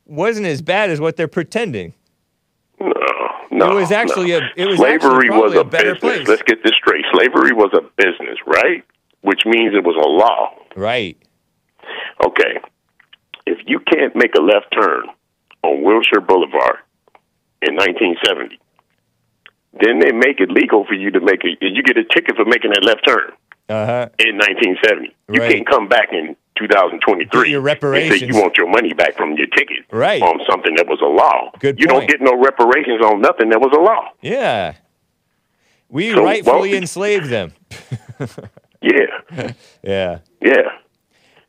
wasn't 0.07 0.47
as 0.47 0.63
bad 0.63 0.91
as 0.91 1.01
what 1.01 1.17
they're 1.17 1.27
pretending. 1.29 1.93
No, 2.81 2.93
no. 3.51 3.73
It 3.73 3.75
was 3.75 3.91
actually 3.91 4.31
no. 4.31 4.39
a- 4.39 4.51
it 4.57 4.67
was 4.67 4.77
slavery 4.79 5.31
was 5.31 5.55
a 5.55 5.61
a, 5.61 5.65
business. 5.65 5.99
place. 5.99 6.29
Let's 6.29 6.43
get 6.43 6.63
this 6.63 6.75
straight. 6.77 7.05
Slavery 7.13 7.53
was 7.53 7.71
a 7.75 7.83
business, 7.97 8.39
right? 8.47 8.85
Which 9.23 9.41
means 9.45 9.75
it 9.75 9.83
was 9.85 9.97
a 9.97 10.09
law. 10.09 10.55
Right. 10.77 11.17
Okay. 12.25 12.61
If 13.47 13.59
you 13.67 13.81
can't 13.81 14.15
make 14.15 14.35
a 14.37 14.41
left 14.41 14.67
turn 14.73 15.07
on 15.65 15.83
Wilshire 15.83 16.21
Boulevard 16.21 16.79
in 17.63 17.75
1970, 17.75 18.61
then 19.73 19.99
they 20.01 20.13
make 20.13 20.41
it 20.41 20.51
legal 20.51 20.85
for 20.87 20.95
you 20.95 21.11
to 21.11 21.21
make 21.21 21.45
a. 21.45 21.49
You 21.61 21.83
get 21.83 21.97
a 21.97 22.05
ticket 22.05 22.37
for 22.37 22.45
making 22.45 22.71
that 22.73 22.83
left 22.85 23.07
turn 23.07 23.33
Uh 23.69 23.87
huh. 23.87 24.09
in 24.19 24.37
1970. 24.39 25.15
You 25.33 25.41
Right. 25.41 25.53
can't 25.53 25.67
come 25.69 25.89
back 25.89 26.09
in 26.13 26.37
2023 26.59 27.27
Get 27.43 27.49
your 27.51 27.59
and 27.59 27.65
reparations. 27.65 28.21
say 28.21 28.27
you 28.27 28.35
want 28.35 28.57
your 28.57 28.69
money 28.69 28.93
back 28.95 29.17
from 29.17 29.35
your 29.37 29.47
ticket 29.49 29.85
Right. 29.93 30.21
on 30.23 30.41
something 30.51 30.75
that 30.77 30.87
was 30.89 31.01
a 31.01 31.07
law. 31.07 31.53
Good 31.61 31.79
you 31.79 31.87
point. 31.87 32.09
don't 32.09 32.11
get 32.11 32.21
no 32.21 32.37
reparations 32.43 33.01
on 33.05 33.21
nothing 33.21 33.51
that 33.51 33.61
was 33.61 33.73
a 33.77 33.81
law. 33.81 34.11
Yeah. 34.23 34.75
We 35.89 36.13
So, 36.13 36.25
rightfully 36.25 36.71
well- 36.71 36.79
enslaved 36.79 37.27
them. 37.29 37.53
Yeah, 38.81 39.51
Yeah. 39.83 40.19
yeah. 40.41 40.63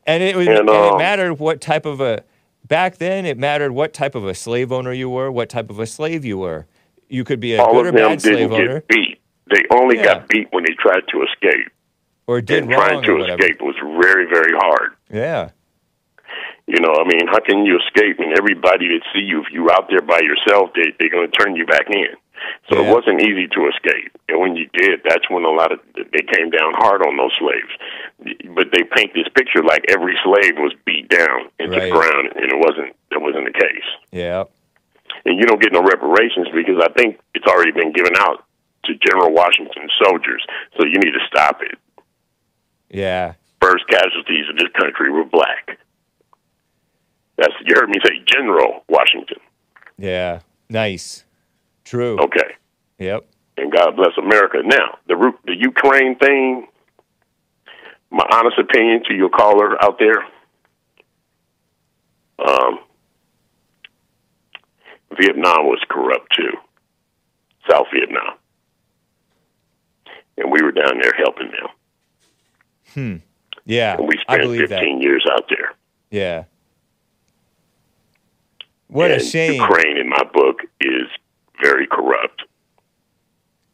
And 0.04 0.20
it 0.22 0.34
was 0.34 0.48
And, 0.48 0.58
and 0.58 0.68
it 0.68 0.74
um, 0.74 0.98
mattered 0.98 1.34
what 1.34 1.60
type 1.60 1.86
of 1.86 2.00
a 2.00 2.24
back 2.66 2.96
then 2.96 3.24
it 3.24 3.38
mattered 3.38 3.70
what 3.72 3.92
type 3.92 4.16
of 4.16 4.24
a 4.26 4.34
slave 4.34 4.72
owner 4.72 4.92
you 4.92 5.08
were, 5.08 5.30
what 5.30 5.48
type 5.48 5.70
of 5.70 5.78
a 5.78 5.86
slave 5.86 6.24
you 6.24 6.38
were. 6.38 6.66
You 7.10 7.24
could 7.24 7.40
be 7.40 7.54
a 7.54 7.62
All 7.62 7.72
good 7.74 7.86
or 7.86 7.88
of 7.90 7.94
them 7.94 8.08
bad 8.10 8.18
didn't 8.22 8.50
get 8.50 8.60
owner 8.60 8.82
beat. 8.88 9.18
They 9.50 9.62
only 9.70 9.96
Yeah. 9.96 10.04
got 10.04 10.28
beat 10.28 10.48
when 10.52 10.64
they 10.64 10.74
tried 10.78 11.02
to 11.08 11.22
escape. 11.24 11.68
or 12.26 12.40
did 12.40 12.62
and 12.62 12.72
trying 12.72 13.02
to 13.02 13.24
escape 13.24 13.60
was 13.60 13.74
very, 14.00 14.24
very 14.26 14.52
hard. 14.56 14.92
Yeah. 15.10 15.50
You 16.68 16.78
know, 16.80 16.94
I 16.94 17.02
mean, 17.04 17.26
how 17.26 17.40
can 17.40 17.66
you 17.66 17.76
escape 17.80 18.20
and 18.20 18.38
everybody 18.38 18.86
that 18.88 19.00
see 19.12 19.20
you, 19.26 19.40
if 19.42 19.50
you're 19.50 19.72
out 19.72 19.88
there 19.90 20.00
by 20.02 20.20
yourself, 20.20 20.70
they, 20.76 20.92
they're 21.00 21.10
going 21.10 21.28
to 21.28 21.36
turn 21.36 21.56
you 21.56 21.66
back 21.66 21.90
in. 21.90 22.14
So 22.70 22.78
Yeah. 22.80 22.88
it 22.88 22.94
wasn't 22.94 23.20
easy 23.20 23.48
to 23.48 23.66
escape. 23.74 24.12
And 24.28 24.38
when 24.40 24.54
you 24.54 24.68
did, 24.72 25.00
that's 25.02 25.28
when 25.28 25.44
a 25.44 25.50
lot 25.50 25.72
of, 25.72 25.80
they 25.96 26.22
came 26.22 26.50
down 26.50 26.72
hard 26.74 27.02
on 27.04 27.16
those 27.16 27.32
slaves. 27.40 28.46
But 28.54 28.68
they 28.72 28.84
paint 28.84 29.12
this 29.14 29.26
picture 29.34 29.64
like 29.64 29.84
every 29.88 30.16
slave 30.22 30.54
was 30.58 30.72
beat 30.86 31.08
down 31.08 31.50
into 31.58 31.72
Right. 31.76 31.82
the 31.86 31.90
ground, 31.90 32.28
and 32.36 32.44
it 32.52 32.58
wasn't, 32.58 32.94
that 33.10 33.20
wasn't 33.20 33.46
the 33.52 33.58
case. 33.58 33.88
Yeah. 34.12 34.44
And 35.24 35.38
you 35.38 35.46
don't 35.46 35.60
get 35.60 35.72
no 35.72 35.82
reparations 35.82 36.48
because 36.54 36.82
I 36.82 36.92
think 36.92 37.18
it's 37.34 37.46
already 37.46 37.72
been 37.72 37.92
given 37.92 38.12
out 38.16 38.44
to 38.84 38.94
General 39.06 39.32
Washington's 39.32 39.92
soldiers. 40.02 40.44
So 40.76 40.84
you 40.86 40.98
need 40.98 41.12
to 41.12 41.26
stop 41.26 41.60
it. 41.62 41.78
Yeah. 42.90 43.34
First 43.60 43.86
casualties 43.88 44.48
of 44.50 44.56
this 44.56 44.68
country 44.78 45.10
were 45.10 45.24
black. 45.24 45.78
That's 47.36 47.52
you 47.64 47.74
heard 47.74 47.88
me 47.88 47.98
say 48.04 48.22
General 48.26 48.84
Washington. 48.88 49.38
Yeah. 49.98 50.40
Nice. 50.68 51.24
True. 51.84 52.18
Okay. 52.20 52.54
Yep. 52.98 53.26
And 53.56 53.72
God 53.72 53.96
bless 53.96 54.12
America. 54.18 54.58
Now, 54.64 54.98
the 55.08 55.32
the 55.44 55.56
Ukraine 55.56 56.16
thing, 56.16 56.68
my 58.10 58.24
honest 58.32 58.58
opinion 58.58 59.02
to 59.08 59.14
your 59.14 59.28
caller 59.30 59.82
out 59.82 59.98
there, 59.98 60.24
um, 62.46 62.78
Vietnam 65.18 65.66
was 65.66 65.80
corrupt 65.88 66.28
too. 66.36 66.52
South 67.70 67.86
Vietnam. 67.92 68.34
And 70.36 70.50
we 70.50 70.62
were 70.62 70.72
down 70.72 70.98
there 71.00 71.12
helping 71.16 71.50
them. 71.50 71.68
Hmm. 72.94 73.16
Yeah. 73.66 73.96
And 73.98 74.08
we 74.08 74.14
I 74.28 74.34
spent 74.34 74.42
believe 74.42 74.68
15 74.68 74.98
that. 74.98 75.02
years 75.02 75.24
out 75.32 75.44
there. 75.48 75.72
Yeah. 76.10 76.44
What 78.88 79.10
a 79.10 79.14
And 79.14 79.22
shame. 79.24 79.60
Ukraine, 79.60 79.98
in 79.98 80.08
my 80.08 80.22
book, 80.32 80.62
is 80.80 81.06
very 81.62 81.86
corrupt, 81.86 82.42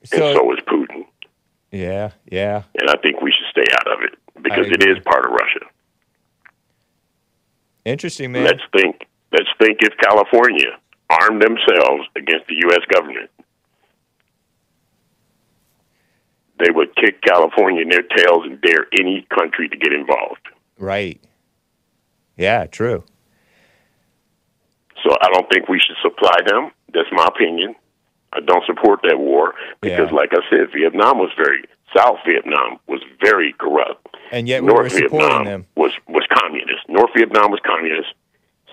So, 0.04 0.26
and 0.26 0.36
so 0.36 0.52
is 0.52 0.58
Putin. 0.66 1.06
yeah, 1.70 2.10
yeah. 2.30 2.64
And 2.78 2.90
I 2.90 2.96
think 3.00 3.22
we 3.22 3.30
should 3.32 3.46
stay 3.50 3.72
out 3.80 3.86
of 3.90 4.02
it 4.02 4.18
because 4.42 4.66
it 4.66 4.82
is 4.86 4.98
part 5.04 5.24
of 5.24 5.30
Russia. 5.32 5.66
Interesting, 7.84 8.32
man. 8.32 8.44
Let's 8.44 8.62
think. 8.76 9.06
Let's 9.32 9.48
think 9.58 9.78
if 9.80 9.96
California 9.98 10.72
armed 11.10 11.40
themselves 11.42 12.04
against 12.16 12.46
the 12.48 12.54
U.S. 12.68 12.80
government, 12.92 13.30
they 16.58 16.70
would 16.70 16.94
kick 16.96 17.20
California 17.22 17.82
in 17.82 17.88
their 17.90 18.02
tails 18.02 18.44
and 18.44 18.60
dare 18.60 18.86
any 18.98 19.26
country 19.36 19.68
to 19.68 19.76
get 19.76 19.92
involved. 19.92 20.40
Right. 20.78 21.20
Yeah, 22.36 22.66
true. 22.66 23.04
So 25.04 25.10
I 25.20 25.28
don't 25.32 25.48
think 25.50 25.68
we 25.68 25.78
should 25.80 25.96
supply 26.02 26.36
them. 26.46 26.70
That's 26.92 27.08
my 27.12 27.26
opinion. 27.26 27.74
I 28.32 28.40
don't 28.40 28.64
support 28.66 29.00
that 29.04 29.18
war 29.18 29.54
because, 29.80 30.10
Yeah. 30.10 30.16
like 30.16 30.30
I 30.32 30.40
said, 30.50 30.72
Vietnam 30.74 31.18
was 31.18 31.30
very 31.36 31.64
South 31.94 32.18
Vietnam 32.26 32.78
was 32.88 33.00
very 33.20 33.54
corrupt. 33.58 34.06
And 34.32 34.48
yet 34.48 34.62
we 34.62 34.72
were 34.72 34.80
North 34.82 34.92
Vietnam 34.92 35.44
them. 35.44 35.66
was 35.76 35.92
was 36.08 36.26
communist. 36.30 36.88
North 36.88 37.10
Vietnam 37.16 37.50
was 37.50 37.60
communist. 37.64 38.12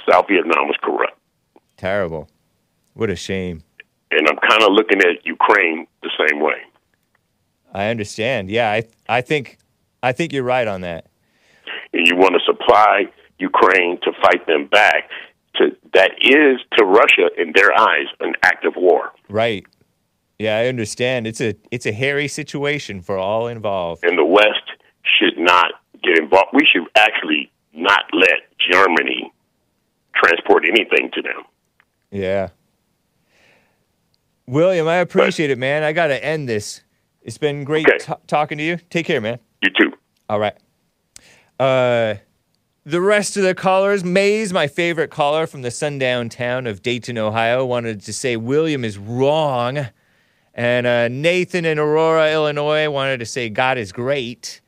South 0.10 0.28
Vietnam 0.28 0.68
was 0.68 0.76
corrupt. 0.82 1.18
Terrible. 1.84 2.30
What 2.94 3.10
a 3.10 3.16
shame. 3.18 3.62
And 4.10 4.26
I'm 4.30 4.38
kind 4.50 4.64
of 4.64 4.72
looking 4.72 5.02
at 5.02 5.26
Ukraine 5.26 5.86
the 6.02 6.10
same 6.18 6.40
way. 6.40 6.56
I 7.74 7.88
understand. 7.90 8.50
Yeah, 8.50 8.72
I 8.72 8.84
I 9.10 9.20
think 9.20 9.58
I 10.02 10.14
think 10.14 10.32
you're 10.32 10.44
right 10.44 10.66
on 10.66 10.80
that. 10.80 11.08
and 11.92 12.08
you 12.08 12.16
want 12.16 12.36
to 12.36 12.40
supply 12.46 13.08
Ukraine 13.38 14.00
to 14.04 14.14
fight 14.22 14.48
them 14.48 14.68
back, 14.68 15.10
to 15.56 15.76
that 15.94 16.12
is 16.22 16.62
to 16.78 16.86
Russia 16.86 17.28
in 17.38 17.52
their 17.54 17.78
eyes 17.78 18.08
an 18.22 18.34
act 18.44 18.64
of 18.64 18.76
war. 18.78 19.12
Right. 19.28 19.66
Yeah, 20.40 20.60
I 20.60 20.68
understand. 20.68 21.28
It's 21.28 21.42
a 21.42 21.54
it's 21.70 21.86
a 21.86 21.92
hairy 21.92 22.30
situation 22.30 23.02
for 23.02 23.18
all 23.18 23.50
involved. 23.50 24.06
And 24.06 24.18
the 24.18 24.24
West 24.24 24.68
should 25.18 25.38
not 25.38 25.74
get 26.02 26.18
involved. 26.18 26.52
We 26.54 26.66
should 26.72 26.88
actually 26.96 27.52
not 27.74 28.06
let 28.14 28.40
Germany 28.72 29.34
transport 30.16 30.64
anything 30.64 31.12
to 31.16 31.22
them. 31.22 31.44
Yeah. 32.14 32.50
William, 34.46 34.88
I 34.88 34.98
appreciate 34.98 35.50
it, 35.50 35.58
man. 35.58 35.84
I 35.84 35.94
got 35.94 36.08
to 36.08 36.24
end 36.24 36.48
this. 36.48 36.82
It's 37.24 37.38
been 37.40 37.64
great 37.64 37.88
Okay. 37.88 37.98
ta- 37.98 38.20
talking 38.28 38.58
to 38.60 38.64
you. 38.64 38.78
Take 38.90 39.06
care, 39.06 39.20
man. 39.20 39.40
You 39.64 39.72
too. 39.78 39.94
All 40.30 40.40
right. 40.40 40.56
Uh, 41.60 42.16
the 42.86 43.02
rest 43.02 43.36
of 43.38 43.44
the 43.44 43.56
callers, 43.56 44.04
Mays, 44.04 44.54
my 44.54 44.68
favorite 44.68 45.10
caller 45.10 45.48
from 45.48 45.62
the 45.64 45.72
sundown 45.72 46.30
town 46.30 46.68
of 46.68 46.82
Dayton, 46.84 47.18
Ohio, 47.18 47.66
wanted 47.66 48.02
to 48.02 48.14
say 48.14 48.36
William 48.36 48.84
is 48.84 48.98
wrong. 48.98 49.88
And 50.54 50.86
uh, 50.86 51.08
Nathan 51.08 51.66
in 51.66 51.80
Aurora, 51.80 52.32
Illinois, 52.32 52.90
wanted 52.90 53.20
to 53.22 53.26
say 53.26 53.50
God 53.50 53.78
is 53.78 53.92
great. 53.92 54.62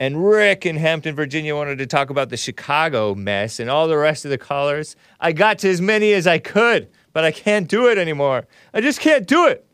And 0.00 0.26
Rick 0.26 0.64
in 0.64 0.76
Hampton, 0.76 1.14
Virginia, 1.14 1.54
wanted 1.54 1.76
to 1.76 1.86
talk 1.86 2.08
about 2.08 2.30
the 2.30 2.38
Chicago 2.38 3.14
mess. 3.14 3.60
And 3.60 3.68
all 3.68 3.86
the 3.86 3.98
rest 3.98 4.24
of 4.24 4.30
the 4.30 4.38
callers, 4.38 4.96
I 5.20 5.32
got 5.32 5.58
to 5.58 5.68
as 5.68 5.82
many 5.82 6.14
as 6.14 6.26
I 6.26 6.38
could, 6.38 6.88
but 7.12 7.22
I 7.22 7.30
can't 7.30 7.68
do 7.68 7.86
it 7.86 7.98
anymore. 7.98 8.46
I 8.72 8.80
just 8.80 9.00
can't 9.00 9.26
do 9.26 9.46
it. 9.46 9.66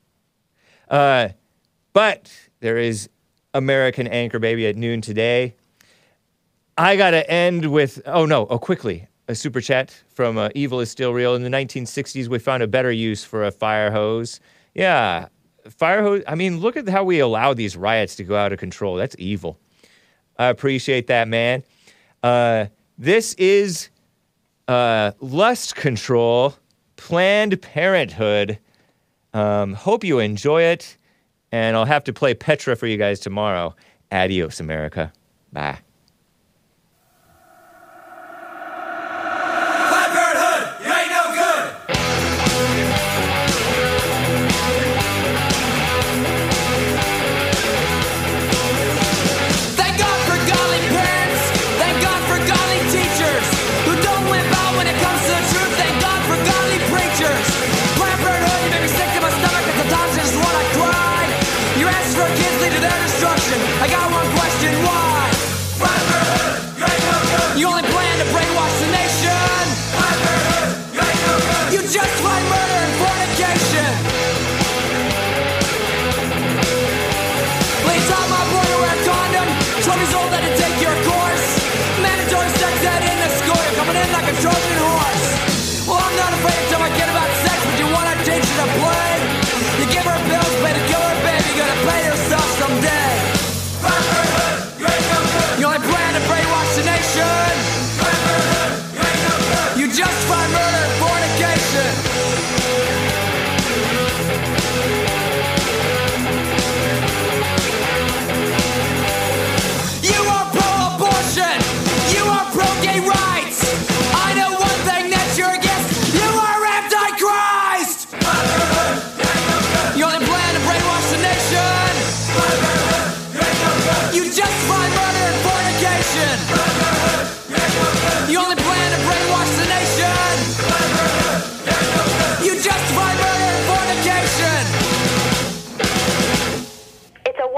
Uh, 0.89 1.29
but 1.93 2.33
there 2.59 2.77
is 2.77 3.09
American 3.55 4.09
Anchor 4.09 4.41
Baby 4.41 4.67
at 4.67 4.75
noon 4.75 5.01
today. 5.01 5.55
I 6.77 6.97
got 6.97 7.13
to 7.13 7.31
end 7.31 7.71
with, 7.71 8.03
oh 8.05 8.27
no, 8.27 8.49
oh, 8.51 8.59
quickly, 8.59 9.07
a 9.29 9.35
super 9.37 9.61
chat 9.61 10.03
from 10.09 10.39
uh, 10.39 10.49
Evil 10.57 10.81
is 10.81 10.91
Still 10.91 11.15
Real. 11.15 11.37
In 11.37 11.45
the 11.45 11.51
1960s, 11.51 12.27
we 12.27 12.41
found 12.41 12.65
a 12.65 12.69
better 12.69 12.91
use 12.91 13.23
for 13.23 13.45
a 13.45 13.53
fire 13.53 13.93
hose. 13.93 14.41
Yeah, 14.75 15.29
fire 15.71 16.03
hose. 16.03 16.25
I 16.27 16.35
mean, 16.35 16.59
look 16.59 16.77
at 16.77 16.89
how 16.89 17.05
we 17.05 17.21
allow 17.21 17.55
these 17.55 17.77
riots 17.77 18.17
to 18.17 18.25
go 18.25 18.35
out 18.37 18.53
of 18.53 18.59
control. 18.59 18.97
That's 18.97 19.15
evil. 19.21 19.61
I 20.39 20.47
appreciate 20.47 21.07
that, 21.07 21.29
man. 21.29 21.63
Uh, 22.23 22.67
this 22.99 23.35
is 23.35 23.89
uh, 24.69 25.13
lust 25.21 25.77
control, 25.77 26.55
Planned 26.97 27.61
Parenthood. 27.63 28.59
Um, 29.33 29.75
hope 29.75 30.05
you 30.05 30.19
enjoy 30.19 30.63
it. 30.63 30.97
And 31.53 31.77
I'll 31.77 31.85
have 31.85 32.05
to 32.05 32.13
play 32.13 32.35
Petra 32.35 32.77
for 32.77 32.87
you 32.87 32.97
guys 32.97 33.21
tomorrow. 33.21 33.75
Adios, 34.11 34.61
America. 34.61 35.13
Bye. 35.53 35.79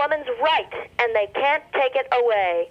Woman's 0.09 0.29
right, 0.43 0.89
and 1.01 1.15
they 1.15 1.27
can't 1.35 1.63
take 1.73 1.95
it 1.95 2.07
away. 2.13 2.71